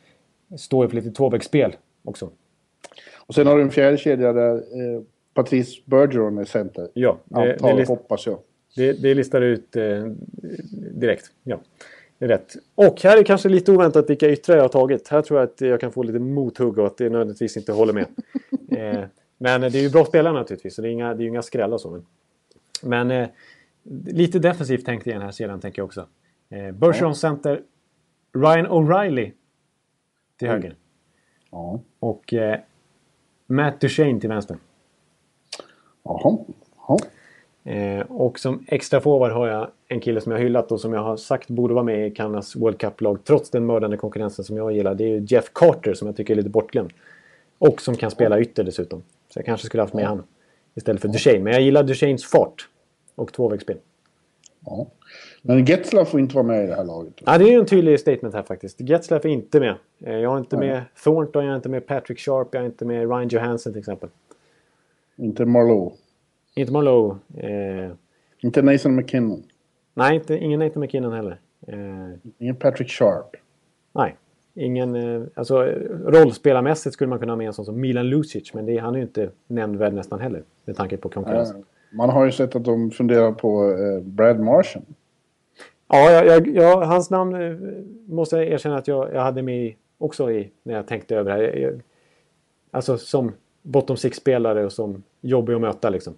Står 0.58 0.86
ju 0.86 0.90
för 0.90 0.96
lite 0.96 1.12
tvåvägsspel 1.12 1.76
också. 2.04 2.30
Och 3.28 3.36
sen 3.36 3.48
har 3.48 3.58
du 3.58 3.62
en 3.62 3.72
fjärde 3.72 3.98
kedja 3.98 4.34
där 4.34 4.56
eh, 4.56 5.02
Patrice 5.34 5.86
Bergeron 5.86 6.38
är 6.38 6.46
center. 6.46 6.88
Ja, 6.94 7.20
det, 7.26 7.52
Antar, 7.52 7.70
det, 7.70 7.76
list, 7.76 7.90
hoppas 7.90 8.26
jag. 8.26 8.40
det, 8.76 8.94
det 8.94 9.14
listar 9.14 9.42
ut 9.42 9.76
eh, 9.76 10.06
direkt. 10.92 11.32
Ja, 11.44 11.60
rätt. 12.28 12.54
Och 12.76 13.02
här 13.02 13.18
är 13.18 13.24
kanske 13.24 13.50
lite 13.50 13.72
oväntat 13.72 14.10
vilka 14.10 14.30
yttrar 14.30 14.56
jag 14.56 14.64
har 14.64 14.70
tagit. 14.70 15.08
Här 15.08 15.22
tror 15.22 15.40
jag 15.40 15.50
att 15.50 15.62
jag 15.62 15.80
kan 15.80 15.92
få 15.92 16.04
lite 16.04 16.20
mothugg 16.20 16.80
och 16.80 16.88
att 16.88 16.98
det 16.98 17.10
nödvändigtvis 17.10 17.58
inte 17.58 17.72
håller 17.72 17.94
med. 17.94 18.06
eh, 18.72 19.04
men 19.38 19.62
det 19.62 19.76
är 19.76 19.82
ju 19.82 19.90
bra 19.90 20.06
spelare 20.06 20.34
naturligtvis, 20.34 20.76
så 20.76 20.82
det 20.82 20.88
är, 20.88 20.92
inga, 20.92 21.14
det 21.14 21.22
är 21.22 21.24
ju 21.24 21.30
inga 21.30 21.42
skrällar 21.42 21.78
så. 21.78 21.90
Men, 21.92 22.06
men 22.84 23.12
eh, 23.12 23.30
lite 24.06 24.40
defensivt 24.40 24.86
tänkt 24.86 25.08
i 25.08 25.12
den 25.12 25.22
här 25.22 25.32
serien 25.32 25.60
tänker 25.60 25.80
jag 25.80 25.86
också. 25.86 26.08
Eh, 26.50 26.72
Bergeron 26.72 27.16
center, 27.16 27.62
Ryan 28.34 28.68
O'Reilly 28.68 29.32
till 30.40 30.48
Mm. 30.48 30.62
höger. 30.62 30.76
Ja. 31.52 31.80
Och 32.00 32.34
eh, 32.34 32.60
Matt 33.48 33.82
Duchene 33.82 34.20
till 34.20 34.30
vänster. 34.30 34.58
Jaha. 36.04 36.38
Ja. 36.88 36.98
Eh, 37.66 38.00
och 38.12 38.40
som 38.40 38.66
extra 38.68 39.02
forward 39.02 39.32
har 39.32 39.48
jag 39.48 39.68
en 39.88 40.00
kille 40.00 40.22
som 40.22 40.32
jag 40.32 40.40
hyllat 40.40 40.72
och 40.72 40.80
som 40.82 40.94
jag 40.94 41.02
har 41.04 41.18
sagt 41.18 41.48
borde 41.50 41.74
vara 41.74 41.84
med 41.84 42.08
i 42.08 42.12
Kanadas 42.12 42.56
World 42.56 42.78
Cup-lag 42.78 43.18
trots 43.24 43.50
den 43.50 43.66
mördande 43.66 43.98
konkurrensen 43.98 44.46
som 44.46 44.58
jag 44.58 44.72
gillar. 44.72 44.96
Det 44.96 45.04
är 45.04 45.08
ju 45.08 45.26
Jeff 45.28 45.50
Carter 45.54 45.94
som 45.94 46.08
jag 46.08 46.18
tycker 46.18 46.34
är 46.34 46.38
lite 46.38 46.50
bortglömd. 46.50 46.92
Och 47.58 47.82
som 47.82 47.96
kan 47.96 48.12
spela 48.12 48.40
ytter 48.40 48.64
dessutom. 48.64 49.04
Så 49.30 49.40
jag 49.40 49.46
kanske 49.46 49.66
skulle 49.68 49.84
haft 49.84 49.94
med 49.94 50.06
han 50.08 50.24
istället 50.76 51.02
för 51.02 51.08
Duchene. 51.08 51.40
Men 51.40 51.54
jag 51.54 51.62
gillar 51.62 51.84
Duchenes 51.84 52.26
fart 52.26 52.68
och 53.16 53.34
tvåvägsspel. 53.34 53.78
ja. 54.66 54.88
Men 55.42 55.66
Getzlaff 55.66 56.10
får 56.10 56.20
inte 56.20 56.36
vara 56.36 56.46
med 56.48 56.64
i 56.64 56.68
det 56.68 56.76
här 56.76 56.84
laget. 56.84 57.14
Ja, 57.26 57.38
det 57.38 57.44
är 57.44 57.52
ju 57.52 57.60
en 57.60 57.66
tydlig 57.66 58.00
statement 58.00 58.36
här 58.36 58.44
faktiskt. 58.44 58.82
Getzlaff 58.82 59.26
är 59.26 59.30
inte 59.30 59.60
med. 59.60 59.76
Eh, 60.06 60.14
Jag 60.14 60.30
har 60.30 60.38
inte 60.38 60.58
Nej. 60.58 60.68
med 60.70 60.82
Thornton, 61.04 61.44
jag 61.44 61.52
har 61.52 61.56
inte 61.56 61.70
med 61.70 61.86
Patrick 61.88 62.20
Sharp, 62.20 62.48
jag 62.52 62.60
har 62.62 62.66
inte 62.66 62.86
med 62.86 63.00
Ryan 63.10 63.28
Johansson 63.28 63.74
till 63.74 63.80
exempel. 63.80 64.10
Inte 65.16 65.46
Marlowe. 65.46 65.92
Inte 66.56 66.72
Marlowe. 66.74 67.18
Eh, 67.38 67.92
Inte 68.40 68.62
Nathan 68.62 68.96
McKinnon. 68.96 69.44
nej, 69.94 70.16
inte, 70.16 70.38
ingen 70.38 70.60
Nathan 70.60 70.80
McKinnon 70.82 71.14
heller. 71.14 71.40
Eh, 71.68 71.78
Ingen 72.38 72.56
Patrick 72.56 72.90
Sharp. 72.90 73.36
Nej. 73.94 74.16
Ingen, 74.56 74.96
eh, 74.96 75.24
alltså, 75.36 75.64
rollspelarmässigt 76.06 76.94
skulle 76.94 77.08
man 77.10 77.20
kunna 77.20 77.32
ha 77.32 77.38
med 77.38 77.48
en 77.48 77.54
sån 77.54 77.66
som 77.66 77.80
Milan 77.82 78.10
Lucic, 78.10 78.54
men 78.54 78.66
det, 78.66 78.78
han 78.78 78.94
är 78.94 78.98
ju 78.98 79.04
inte 79.04 79.30
nämnvärd 79.48 79.94
nästan 79.94 80.20
heller. 80.20 80.44
Med 80.66 80.76
tanke 80.76 80.98
på 80.98 81.10
konkurrensen. 81.10 81.56
Eh, 81.58 81.64
Man 81.98 82.10
har 82.10 82.26
ju 82.26 82.32
sett 82.32 82.56
att 82.56 82.64
de 82.66 82.92
funderar 82.92 83.32
på 83.32 83.72
eh, 83.72 84.02
Brad 84.04 84.40
Marchand. 84.40 84.86
Ja, 85.88 86.12
jag, 86.12 86.26
jag, 86.26 86.48
jag, 86.48 86.82
hans 86.82 87.10
namn 87.10 87.36
måste 88.06 88.36
jag 88.36 88.46
erkänna 88.48 88.78
att 88.78 88.88
jag, 88.88 89.12
hade 89.14 89.42
med 89.42 89.74
också 89.98 90.32
i 90.32 90.52
när 90.64 90.74
jag 90.74 90.88
tänkte 90.88 91.16
över 91.16 91.32
det 91.32 91.38
här. 91.38 91.80
Alltså 92.72 92.98
som 92.98 93.32
bottom 93.62 93.98
six-spelare 93.98 94.66
och 94.66 94.72
som 94.72 95.04
jobbig 95.22 95.54
att 95.54 95.62
möta 95.62 95.90
liksom. 95.90 96.14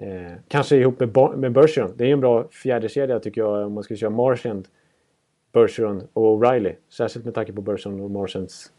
Eh, 0.00 0.32
kanske 0.48 0.76
ihop 0.76 1.00
med, 1.00 1.38
med 1.38 1.52
Bergeron. 1.52 1.92
Det 1.96 2.04
är 2.04 2.06
ju 2.06 2.12
en 2.12 2.20
bra 2.20 2.48
fjärde 2.48 2.88
kedja 2.88 3.20
tycker 3.20 3.40
jag 3.40 3.66
om 3.66 3.72
man 3.72 3.84
skulle 3.84 3.96
köra 3.96 4.10
Marchand 4.10 4.68
Bergeron 5.52 6.08
och 6.12 6.42
O'Reilly. 6.42 6.74
Särskilt 6.88 7.24
med 7.24 7.34
tanke 7.34 7.52
på 7.52 7.62
Bergeron 7.62 8.00
och 8.00 8.10
Marchants 8.10 8.72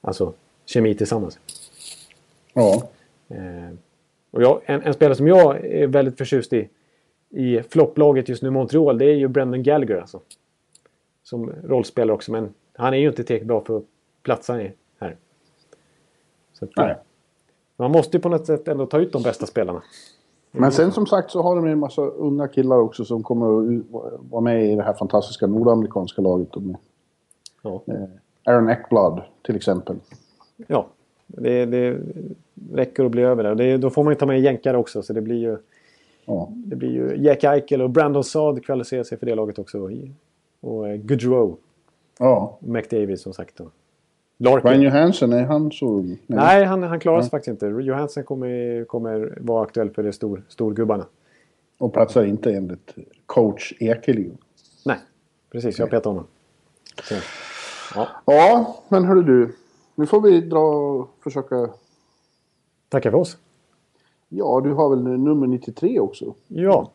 alltså, 0.00 0.32
kemi 0.66 0.94
tillsammans. 0.94 1.38
Ja. 2.52 2.88
Eh, 3.28 3.74
och 4.30 4.42
jag, 4.42 4.60
en, 4.64 4.82
en, 4.82 4.94
spelare 4.94 5.16
som 5.16 5.28
jag 5.28 5.64
är 5.66 5.86
väldigt 5.86 6.18
förtjust 6.18 6.52
i 6.52 6.68
i 7.30 7.62
flopplaget 7.62 8.28
just 8.28 8.42
nu 8.42 8.50
Montreal, 8.50 8.98
det 8.98 9.04
är 9.04 9.14
ju 9.14 9.28
Brendan 9.28 9.62
Gallagher 9.62 9.96
alltså. 9.96 10.20
Som 11.22 11.52
rollspelare 11.64 12.14
också, 12.14 12.32
men 12.32 12.54
han 12.72 12.94
är 12.94 12.98
ju 12.98 13.08
inte 13.08 13.24
tillräckligt 13.24 13.48
bra 13.48 13.60
för 13.60 13.76
att 13.76 13.84
platsa 14.22 14.52
här. 14.52 15.16
Så 16.52 16.64
att, 16.64 16.70
Nej. 16.76 16.96
Man 17.76 17.90
måste 17.90 18.16
ju 18.16 18.20
på 18.20 18.28
något 18.28 18.46
sätt 18.46 18.68
ändå 18.68 18.86
ta 18.86 18.98
ut 18.98 19.12
de 19.12 19.22
bästa 19.22 19.46
spelarna. 19.46 19.82
Men 20.56 20.72
sen 20.72 20.92
som 20.92 21.06
sagt 21.06 21.30
så 21.30 21.42
har 21.42 21.56
de 21.56 21.66
en 21.66 21.78
massa 21.78 22.02
unga 22.02 22.48
killar 22.48 22.78
också 22.78 23.04
som 23.04 23.22
kommer 23.22 23.76
att 23.76 23.84
vara 24.30 24.40
med 24.40 24.72
i 24.72 24.76
det 24.76 24.82
här 24.82 24.94
fantastiska 24.94 25.46
nordamerikanska 25.46 26.22
laget. 26.22 26.48
Ja. 27.62 27.82
Eh, 27.86 28.04
Aaron 28.44 28.68
Eckblad 28.68 29.22
till 29.42 29.56
exempel. 29.56 29.96
Ja, 30.66 30.86
det, 31.26 31.66
det 31.66 31.98
räcker 32.72 33.04
att 33.04 33.10
bli 33.10 33.22
över 33.22 33.42
där. 33.42 33.54
Det, 33.54 33.76
då 33.76 33.90
får 33.90 34.04
man 34.04 34.12
ju 34.12 34.18
ta 34.18 34.26
med 34.26 34.40
jänkare 34.40 34.76
också 34.76 35.02
så 35.02 35.12
det 35.12 35.20
blir 35.20 35.38
ju... 35.38 35.56
Ja. 36.24 36.48
Det 36.52 36.76
blir 36.76 36.90
ju 36.90 37.16
Jack 37.16 37.44
Eichel 37.44 37.82
och 37.82 37.90
Brandon 37.90 38.24
Saad 38.24 38.64
kvalificerar 38.64 39.02
sig 39.02 39.18
för 39.18 39.26
det 39.26 39.34
laget 39.34 39.58
också. 39.58 39.90
Och 40.60 40.88
eh, 40.88 40.96
Goodrow. 40.96 41.56
Ja. 42.18 42.58
McDavid 42.60 43.20
som 43.20 43.32
sagt. 43.32 43.56
Då. 43.56 43.64
Larkin. 44.38 44.70
Ryan 44.70 44.82
Johansson, 44.82 45.32
är 45.32 45.44
han 45.44 45.72
så... 45.72 46.00
Nej, 46.00 46.18
Nej 46.26 46.64
han, 46.64 46.82
han 46.82 47.00
klarar 47.00 47.20
sig 47.20 47.26
ja. 47.26 47.30
faktiskt 47.30 47.48
inte. 47.48 47.66
Johansson 47.66 48.24
kommer, 48.24 48.84
kommer 48.84 49.38
vara 49.40 49.62
aktuell 49.62 49.90
för 49.90 50.02
de 50.02 50.12
stor, 50.12 50.42
storgubbarna. 50.48 51.06
Och 51.78 51.92
platsar 51.92 52.24
inte 52.24 52.52
enligt 52.52 52.94
coach 53.26 53.72
Ekeliv. 53.80 54.36
Nej, 54.84 54.98
precis. 55.52 55.78
Jag 55.78 55.90
petar 55.90 56.10
honom. 56.10 56.26
Så. 57.02 57.14
Ja. 57.94 58.08
ja, 58.24 58.76
men 58.88 59.04
hörru 59.04 59.22
du. 59.22 59.54
Nu 59.94 60.06
får 60.06 60.20
vi 60.20 60.40
dra 60.40 60.60
och 60.60 61.10
försöka... 61.22 61.68
Tacka 62.88 63.10
för 63.10 63.18
oss. 63.18 63.38
Ja, 64.28 64.60
du 64.64 64.72
har 64.72 64.90
väl 64.90 65.02
nummer 65.02 65.46
93 65.46 66.00
också? 66.00 66.34
Ja, 66.48 66.90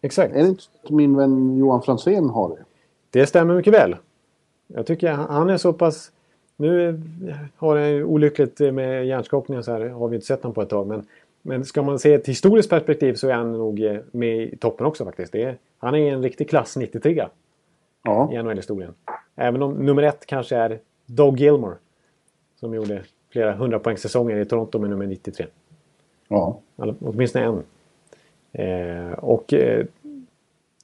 exakt. 0.00 0.34
Är 0.34 0.42
det 0.42 0.48
inte 0.48 0.62
min 0.88 1.16
vän 1.16 1.56
Johan 1.56 1.82
Fransén 1.82 2.30
har 2.30 2.48
det? 2.48 2.64
Det 3.10 3.26
stämmer 3.26 3.54
mycket 3.54 3.72
väl. 3.72 3.96
Jag 4.66 4.86
tycker 4.86 5.12
han 5.12 5.50
är 5.50 5.56
så 5.56 5.72
pass 5.72 6.10
nu 6.56 7.00
har 7.56 7.76
det 7.76 8.04
olyckligt 8.04 8.60
med 8.60 9.06
hjärnskakning 9.06 9.62
så 9.62 9.72
här 9.72 9.88
har 9.88 10.08
vi 10.08 10.14
inte 10.14 10.26
sett 10.26 10.42
honom 10.42 10.54
på 10.54 10.62
ett 10.62 10.68
tag. 10.68 10.86
Men, 10.86 11.06
men 11.42 11.64
ska 11.64 11.82
man 11.82 11.98
se 11.98 12.14
ett 12.14 12.28
historiskt 12.28 12.70
perspektiv 12.70 13.14
så 13.14 13.28
är 13.28 13.34
han 13.34 13.52
nog 13.52 14.00
med 14.12 14.42
i 14.42 14.56
toppen 14.56 14.86
också 14.86 15.04
faktiskt. 15.04 15.34
Är, 15.34 15.56
han 15.78 15.94
är 15.94 16.12
en 16.12 16.22
riktig 16.22 16.48
klass 16.48 16.76
93 16.76 17.28
ja. 18.02 18.32
i 18.32 18.42
NHL-historien. 18.42 18.94
Även 19.36 19.62
om 19.62 19.72
nummer 19.72 20.02
ett 20.02 20.26
kanske 20.26 20.56
är 20.56 20.78
Doug 21.06 21.40
Gilmore. 21.40 21.76
Som 22.60 22.74
gjorde 22.74 23.04
flera 23.30 23.52
hundrapoängssäsonger 23.52 24.36
i 24.36 24.44
Toronto 24.44 24.78
med 24.78 24.90
nummer 24.90 25.06
93. 25.06 25.46
Ja. 26.28 26.60
åtminstone 26.76 27.44
en. 27.44 27.62
Eh, 28.52 29.12
och 29.12 29.52
eh, 29.52 29.86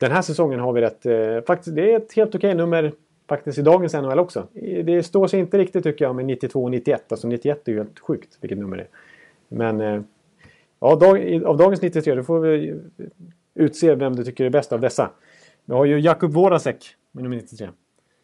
den 0.01 0.12
här 0.12 0.23
säsongen 0.23 0.61
har 0.61 0.73
vi 0.73 0.81
rätt... 0.81 1.07
Eh, 1.07 1.41
faktiskt, 1.47 1.77
det 1.77 1.93
är 1.93 1.97
ett 1.97 2.12
helt 2.12 2.35
okej 2.35 2.55
nummer 2.55 2.93
faktiskt 3.31 3.59
i 3.59 3.62
dagens 3.62 3.95
NHL 3.95 4.18
också. 4.18 4.47
Det 4.85 5.03
står 5.03 5.26
sig 5.26 5.41
inte 5.41 5.59
riktigt 5.59 5.85
tycker 5.85 6.05
jag 6.05 6.16
med 6.16 6.24
92 6.24 6.62
och 6.64 6.70
91. 6.70 7.12
Alltså 7.12 7.28
91 7.28 7.68
är 7.68 7.72
ju 7.72 7.78
helt 7.78 7.99
sjukt 7.99 8.39
vilket 8.41 8.59
nummer 8.59 8.76
det 8.76 8.83
är. 8.83 8.89
Men 9.49 9.81
eh, 9.81 10.03
ja, 10.81 10.97
dag, 10.97 11.45
av 11.45 11.57
dagens 11.57 11.83
93 11.83 12.14
då 12.14 12.22
får 12.22 12.41
vi 12.41 12.81
utse 13.55 13.95
vem 13.95 14.16
du 14.16 14.24
tycker 14.24 14.45
är 14.45 14.51
bäst 14.51 14.72
av 14.72 14.81
dessa. 14.81 15.11
Vi 15.64 15.74
har 15.74 15.85
ju 15.85 16.01
Jakub 16.01 16.33
Vorasek 16.33 16.97
med 17.12 17.22
nummer 17.22 17.37
93. 17.37 17.68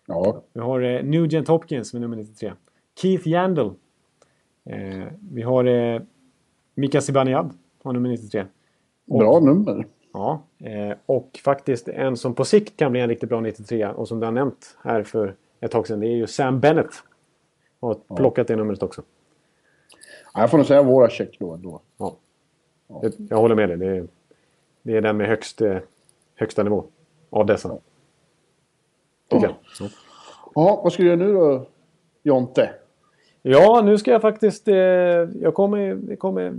Ja. 0.07 0.42
Vi 0.52 0.61
har 0.61 0.80
eh, 0.80 1.02
Nugent 1.02 1.48
Hopkins 1.48 1.92
med 1.92 2.02
nummer 2.02 2.16
93. 2.16 2.52
Keith 3.00 3.28
Yandel. 3.28 3.70
Eh, 4.64 5.04
vi 5.30 5.42
har 5.42 5.64
eh, 5.64 6.00
Mika 6.74 7.00
Zibanejad 7.00 7.50
har 7.82 7.92
nummer 7.92 8.09
93. 8.09 8.44
Och, 9.09 9.18
Bra 9.18 9.40
nummer. 9.40 9.86
Ja, 10.16 10.42
eh, 10.58 10.96
och 11.06 11.40
faktiskt 11.44 11.88
en 11.88 12.16
som 12.16 12.34
på 12.34 12.44
sikt 12.44 12.76
kan 12.76 12.92
bli 12.92 13.00
en 13.00 13.08
riktigt 13.08 13.28
bra 13.28 13.40
93 13.40 13.86
och 13.86 14.08
som 14.08 14.20
du 14.20 14.26
har 14.26 14.32
nämnt 14.32 14.76
här 14.84 15.02
för 15.02 15.34
ett 15.60 15.70
tag 15.70 15.86
sedan. 15.86 16.00
Det 16.00 16.06
är 16.06 16.16
ju 16.16 16.26
Sam 16.26 16.60
Bennett. 16.60 16.90
Har 17.80 18.16
plockat 18.16 18.48
det 18.48 18.56
numret 18.56 18.82
också. 18.82 19.02
Ja, 20.34 20.40
jag 20.40 20.50
får 20.50 20.58
nog 20.58 20.66
säga 20.66 20.82
våra 20.82 21.10
check 21.10 21.36
då 21.38 21.52
ändå. 21.52 21.80
Ja. 21.96 22.16
ja. 22.88 23.02
Jag 23.30 23.36
håller 23.36 23.54
med 23.54 23.68
dig. 23.68 23.78
Det 23.78 23.86
är, 23.86 24.06
det 24.82 24.96
är 24.96 25.00
den 25.00 25.16
med 25.16 25.28
högst, 25.28 25.60
eh, 25.60 25.78
högsta 26.34 26.62
nivå 26.62 26.84
av 27.30 27.46
dessa. 27.46 27.68
Ja. 27.68 27.78
Ja. 29.28 29.56
ja. 29.80 29.88
ja, 30.54 30.80
vad 30.84 30.92
ska 30.92 31.02
du 31.02 31.08
göra 31.08 31.18
nu 31.18 31.32
då, 31.32 31.66
Jonte? 32.22 32.70
Ja, 33.42 33.82
nu 33.84 33.98
ska 33.98 34.10
jag 34.10 34.22
faktiskt... 34.22 34.68
Eh, 34.68 34.74
jag 34.74 35.54
kommer, 35.54 36.16
kommer 36.16 36.54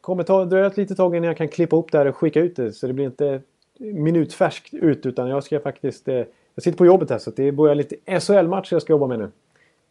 kommer 0.00 0.22
ta, 0.22 0.44
dröja 0.44 0.66
ett 0.66 0.76
litet 0.76 0.96
tag 0.96 1.16
innan 1.16 1.26
jag 1.26 1.36
kan 1.36 1.48
klippa 1.48 1.76
upp 1.76 1.92
det 1.92 1.98
här 1.98 2.06
och 2.06 2.16
skicka 2.16 2.40
ut 2.40 2.56
det. 2.56 2.72
Så 2.72 2.86
det 2.86 2.92
blir 2.92 3.04
inte 3.04 3.40
minutfärskt 3.78 4.74
ut 4.74 5.06
utan 5.06 5.28
jag 5.28 5.44
ska 5.44 5.60
faktiskt... 5.60 6.08
Eh, 6.08 6.24
jag 6.54 6.62
sitter 6.62 6.78
på 6.78 6.86
jobbet 6.86 7.10
här 7.10 7.18
så 7.18 7.30
det 7.30 7.52
börjar 7.52 7.74
lite 7.74 8.20
SHL-matcher 8.20 8.74
jag 8.74 8.82
ska 8.82 8.92
jobba 8.92 9.06
med 9.06 9.18
nu. 9.18 9.30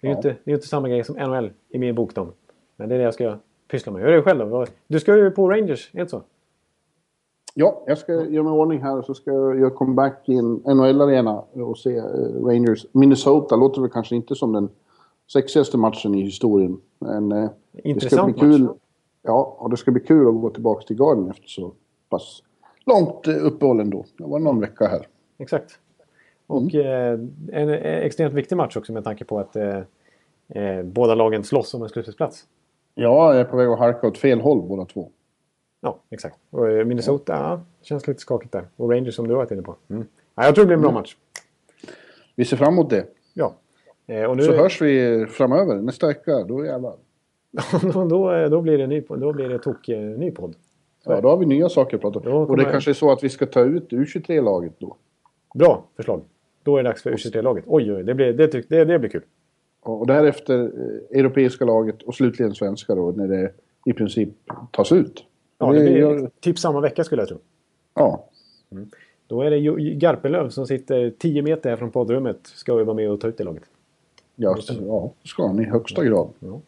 Det 0.02 0.08
är 0.08 0.10
ju 0.10 0.14
ja. 0.14 0.18
inte, 0.18 0.36
det 0.44 0.52
är 0.52 0.56
inte 0.56 0.68
samma 0.68 0.90
grej 0.90 1.04
som 1.04 1.16
NHL 1.16 1.52
i 1.70 1.78
min 1.78 1.96
bok 1.96 2.16
då. 2.16 2.28
Men 2.76 2.90
det 2.90 2.96
är 2.96 3.00
det 3.00 3.06
jag 3.06 3.14
ska 3.14 3.38
pyssla 3.72 3.92
med. 3.92 4.02
Gör 4.02 4.12
det 4.12 4.22
själv 4.22 4.50
då. 4.50 4.66
Du 4.88 5.00
ska 5.00 5.18
ju 5.18 5.32
på 5.32 5.50
Rangers, 5.50 5.90
är 5.94 6.04
det 6.04 6.10
så? 6.10 6.22
Ja, 7.54 7.84
jag 7.88 7.98
ska 7.98 8.14
göra 8.14 8.44
mig 8.44 8.52
ordning 8.52 8.82
här 8.82 8.98
och 8.98 9.06
så 9.06 9.14
ska 9.14 9.32
jag 9.32 9.60
göra 9.60 9.70
comeback 9.70 10.24
i 10.26 10.34
en 10.34 10.54
NHL-arena 10.66 11.44
och 11.54 11.78
se 11.78 11.98
eh, 11.98 12.04
Rangers. 12.44 12.86
Minnesota 12.92 13.56
låter 13.56 13.82
väl 13.82 13.90
kanske 13.90 14.16
inte 14.16 14.36
som 14.36 14.54
den 14.54 14.70
sexigaste 15.34 15.78
matchen 15.78 16.16
i 16.16 16.22
historien. 16.22 16.82
Men 17.00 17.32
eh, 17.32 17.50
det 17.72 18.02
ska 18.02 18.26
bli 18.26 18.34
kul. 18.34 18.62
Match. 18.62 18.78
Ja, 19.22 19.56
och 19.60 19.70
det 19.70 19.78
ska 19.78 19.92
bli 19.92 20.02
kul 20.02 20.28
att 20.28 20.42
gå 20.42 20.50
tillbaka 20.50 20.88
till 20.88 20.96
Garden 20.96 21.30
efter 21.30 21.48
så 21.48 21.72
pass 22.10 22.44
långt 22.86 23.28
eh, 23.28 23.46
uppehåll 23.46 23.80
ändå. 23.80 24.06
Det 24.18 24.24
var 24.24 24.40
någon 24.40 24.60
vecka 24.60 24.88
här. 24.88 25.08
Exakt. 25.38 25.80
Och 26.48 26.74
mm. 26.76 27.30
eh, 27.52 27.62
en 27.62 27.70
extremt 27.84 28.34
viktig 28.34 28.56
match 28.56 28.78
också 28.78 28.94
med 28.94 29.04
tanke 29.04 29.26
på 29.26 29.40
att 29.40 29.56
eh, 29.56 29.82
eh, 30.48 30.84
båda 30.84 31.16
lagen 31.16 31.44
slåss 31.44 31.74
om 31.74 31.84
en 31.84 31.90
slutspelsplats. 31.90 32.46
Ja, 32.96 33.34
jag 33.34 33.42
är 33.42 33.46
på 33.46 33.58
väg 33.58 33.68
att 33.68 33.80
halka 33.80 34.08
åt 34.08 34.18
fel 34.18 34.42
håll 34.42 34.62
båda 34.62 34.86
två. 34.86 35.10
Ja, 35.82 36.00
exakt. 36.10 36.38
Och 36.50 36.70
eh, 36.70 36.86
Minnesota 36.86 37.34
ja. 37.34 37.62
känns 37.82 38.08
lite 38.08 38.20
skakigt 38.20 38.52
där. 38.52 38.68
Och 38.76 38.92
Rangers 38.92 39.16
som 39.16 39.28
du 39.28 39.34
har 39.34 39.38
varit 39.38 39.52
inne 39.52 39.62
på. 39.62 39.76
Mm. 39.90 40.06
Ja, 40.36 40.46
jag 40.46 40.56
tror 40.56 40.66
det 40.66 40.68
blir 40.68 40.76
en 40.76 40.82
bra 40.82 40.90
mm. 40.90 41.00
match. 41.00 41.16
Vi 42.36 42.46
ser 42.46 42.58
fram 42.58 42.74
emot 42.74 42.90
det. 42.90 43.06
Ja. 43.34 43.54
Eh, 44.08 44.36
nu... 44.36 44.44
Så 44.44 44.52
hörs 44.52 44.82
vi 44.82 45.26
framöver. 45.30 45.76
Nästa 45.76 46.08
vecka, 46.08 46.44
då 46.44 46.66
jävlar. 46.66 46.96
då, 48.10 48.48
då 48.50 48.62
blir 48.62 48.78
det 48.78 48.88
ny, 48.88 49.02
då 49.02 49.34
blir 49.34 49.50
det 49.50 49.60
tok, 49.60 49.90
eh, 49.90 50.00
ny 50.00 50.32
podd. 50.32 50.56
Ja, 51.06 51.22
då 51.22 51.30
har 51.30 51.38
vi 51.38 51.46
nya 51.46 51.70
saker 51.70 51.98
att 51.98 52.02
prata 52.02 52.20
om. 52.20 52.50
Och 52.50 52.58
det 52.58 52.64
jag... 52.64 52.72
kanske 52.72 52.92
är 52.92 52.94
så 52.94 53.12
att 53.12 53.24
vi 53.24 53.30
ska 53.30 53.46
ta 53.46 53.62
ut 53.62 53.92
U23-laget 53.92 54.74
då. 54.80 54.96
Bra 55.56 55.84
förslag. 55.96 56.22
Då 56.64 56.78
är 56.78 56.84
det 56.84 56.90
dags 56.90 57.04
för 57.04 57.12
U23-laget. 57.12 57.64
Oj, 57.68 57.94
oj, 57.94 58.04
det 58.04 58.14
blir, 58.14 58.34
det, 58.34 58.70
det, 58.70 58.86
det 58.86 59.00
blir 59.00 59.10
kul. 59.10 59.24
Och 59.82 60.08
därefter 60.08 60.60
eh, 60.60 61.20
europeiska 61.20 61.66
laget 61.66 62.04
och 62.04 62.16
slutligen 62.16 62.56
svenska 62.56 62.96
då 62.96 63.12
när 63.12 63.28
det 63.28 63.52
i 63.86 63.94
princip 63.94 64.30
tas 64.72 64.92
ut. 64.92 65.24
Ja, 65.58 65.74
det 65.74 65.80
blir 65.80 65.98
gör... 65.98 66.30
typ 66.40 66.60
samma 66.60 66.82
vecka 66.82 67.04
skulle 67.04 67.22
jag 67.22 67.30
tro. 67.30 67.38
Ja. 67.94 68.26
Mm. 68.72 68.90
Då 69.28 69.42
är 69.42 69.52
det 69.52 69.60
Garpenlöv 69.94 70.50
som 70.50 70.68
sitter 70.68 71.10
10 71.10 71.42
meter 71.42 71.70
här 71.70 71.78
från 71.78 71.92
poddrummet 71.92 72.40
ska 72.44 72.74
vara 72.74 72.94
med 72.94 73.12
och 73.12 73.22
ta 73.22 73.28
ut 73.28 73.38
det 73.38 73.44
laget. 73.44 73.64
Ja, 74.36 74.58
ja 74.80 75.12
ska 75.24 75.48
han 75.48 75.60
i 75.60 75.64
högsta 75.64 76.06
grad. 76.06 76.30
Ja. 76.40 76.62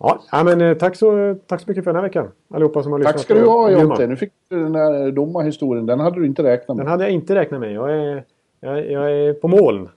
Ja, 0.00 0.44
men 0.44 0.60
eh, 0.60 0.76
tack 0.76 0.96
så, 0.96 1.36
tack 1.46 1.60
så 1.60 1.64
mycket 1.68 1.84
för 1.84 1.90
den 1.90 1.96
här 1.96 2.08
veckan. 2.08 2.28
Allihopa 2.50 2.82
som 2.82 2.92
har 2.92 2.98
lyssnat. 2.98 3.14
Tack 3.14 3.22
ska 3.22 3.34
du 3.34 3.46
ha 3.46 3.70
Jonte. 3.70 4.06
Nu 4.06 4.16
fick 4.16 4.32
du 4.48 4.62
den 4.62 4.72
där 4.72 5.10
dumma 5.10 5.42
historien. 5.42 5.86
Den 5.86 6.00
hade 6.00 6.20
du 6.20 6.26
inte 6.26 6.42
räknat 6.42 6.76
med. 6.76 6.86
Den 6.86 6.90
hade 6.90 7.04
jag 7.04 7.12
inte 7.12 7.34
räknat 7.34 7.60
med. 7.60 7.72
Jag 7.72 7.92
är, 7.92 8.24
jag, 8.60 8.90
jag 8.90 9.12
är 9.12 9.32
på 9.32 9.48
moln. 9.48 9.88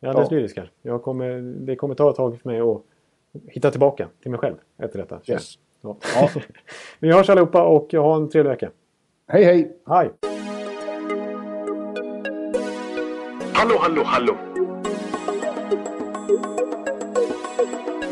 Jag 0.00 0.08
är 0.08 0.10
alldeles 0.10 0.30
ja. 0.30 0.36
lyrisk 0.36 0.56
här. 0.56 0.70
Jag 0.82 1.02
kommer, 1.02 1.40
det 1.66 1.76
kommer 1.76 1.94
ta 1.94 2.10
ett 2.10 2.16
tag 2.16 2.40
för 2.40 2.48
mig 2.48 2.60
att 2.60 2.82
hitta 3.46 3.70
tillbaka 3.70 4.08
till 4.22 4.30
mig 4.30 4.40
själv 4.40 4.54
efter 4.78 4.98
detta. 4.98 5.18
Yes. 5.26 5.54
Ja. 5.80 5.96
Ja. 6.14 6.28
Vi 6.98 7.12
hörs 7.12 7.30
allihopa 7.30 7.64
och 7.64 7.92
ha 7.92 8.16
en 8.16 8.28
trevlig 8.28 8.50
vecka. 8.50 8.70
Hej 9.28 9.44
hej! 9.44 9.76
Hej! 9.86 10.10
Hallå, 13.52 13.74
hallå, 13.80 14.02
hallå! 14.04 14.34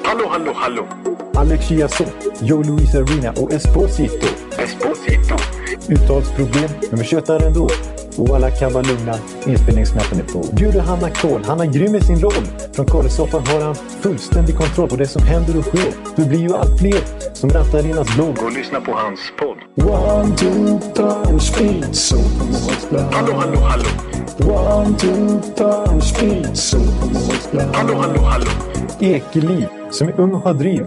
Hallå, 0.03 0.25
hallå, 0.29 0.53
hallå! 0.55 1.10
Alex 1.41 1.69
Chiazot, 1.69 2.13
Joe 2.43 2.63
Luis 2.63 2.95
Arena 2.95 3.31
och 3.31 3.53
Esposito. 3.53 4.27
Esposito. 4.59 5.35
Uttalsproblem, 5.89 6.71
men 6.91 6.99
vi 6.99 7.05
tjötar 7.05 7.41
ändå. 7.47 7.69
Och 8.17 8.37
alla 8.37 8.51
kan 8.51 8.73
vara 8.73 8.85
lugna, 8.85 9.15
inspelningsknappen 9.47 10.21
är 10.21 10.25
på. 10.25 10.55
Bjuder 10.57 10.81
Hanna 10.81 11.11
Kohl, 11.11 11.45
han 11.45 11.61
är 11.61 11.67
grym 11.67 11.95
i 11.95 12.01
sin 12.01 12.21
roll. 12.21 12.47
Från 12.73 12.87
Kållesoffan 12.87 13.47
har 13.47 13.61
han 13.61 13.75
fullständig 13.75 14.57
kontroll 14.57 14.89
på 14.89 14.97
det 14.97 15.07
som 15.07 15.23
händer 15.23 15.59
och 15.59 15.65
sker. 15.65 15.93
Det 16.17 16.25
blir 16.25 16.39
ju 16.39 16.57
allt 16.57 16.79
fler 16.81 17.01
som 17.35 17.51
rattar 17.51 17.87
in 17.87 17.97
hans 17.97 18.15
blogg. 18.15 18.39
Och 18.45 18.53
lyssna 18.53 18.81
på 18.81 18.93
hans 18.93 19.21
podd. 19.39 19.89
One, 19.89 20.37
two, 20.37 20.79
three, 20.95 21.41
speed, 21.41 21.97
so 21.97 22.17
Hallå, 23.13 23.33
hallå, 23.33 23.61
hallå! 23.61 23.89
One, 24.39 24.99
two, 24.99 25.41
punch, 25.57 26.03
speed, 26.03 26.57
so 26.57 26.79
Hallå, 27.73 27.95
hallå, 27.95 28.21
hallå. 28.21 28.51
Ekeliv, 29.01 29.67
som 29.91 30.09
är 30.09 30.21
ung 30.21 30.35
och 30.35 30.41
har 30.41 30.55
driv. 30.55 30.87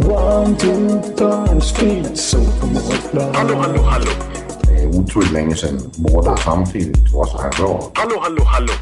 One, 0.00 0.56
two, 0.56 1.00
punch, 1.16 1.64
speed, 1.64 2.16
so 2.16 2.38
Hallå, 3.34 3.54
hallå, 3.56 3.82
hallå. 3.82 4.10
Det 4.62 4.82
er 4.82 4.86
utroligt 4.86 5.32
længe 5.32 5.56
siden 5.56 5.92
mor, 5.98 6.20
der 6.20 6.36
samtidig 6.36 7.10
trods 7.10 7.30
har 7.32 7.50
råd. 7.62 7.92
Hallå, 7.96 8.20
hallå, 8.22 8.44
hallå. 8.44 8.72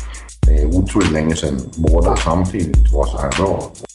Det 0.44 0.62
er 0.62 0.66
utroligt 0.66 1.12
længe 1.12 1.36
siden 1.36 1.72
mor, 1.78 2.01
der 2.01 2.14
samtidig 2.14 2.90
trods 2.90 3.10
har 3.10 3.30
råd. 3.40 3.85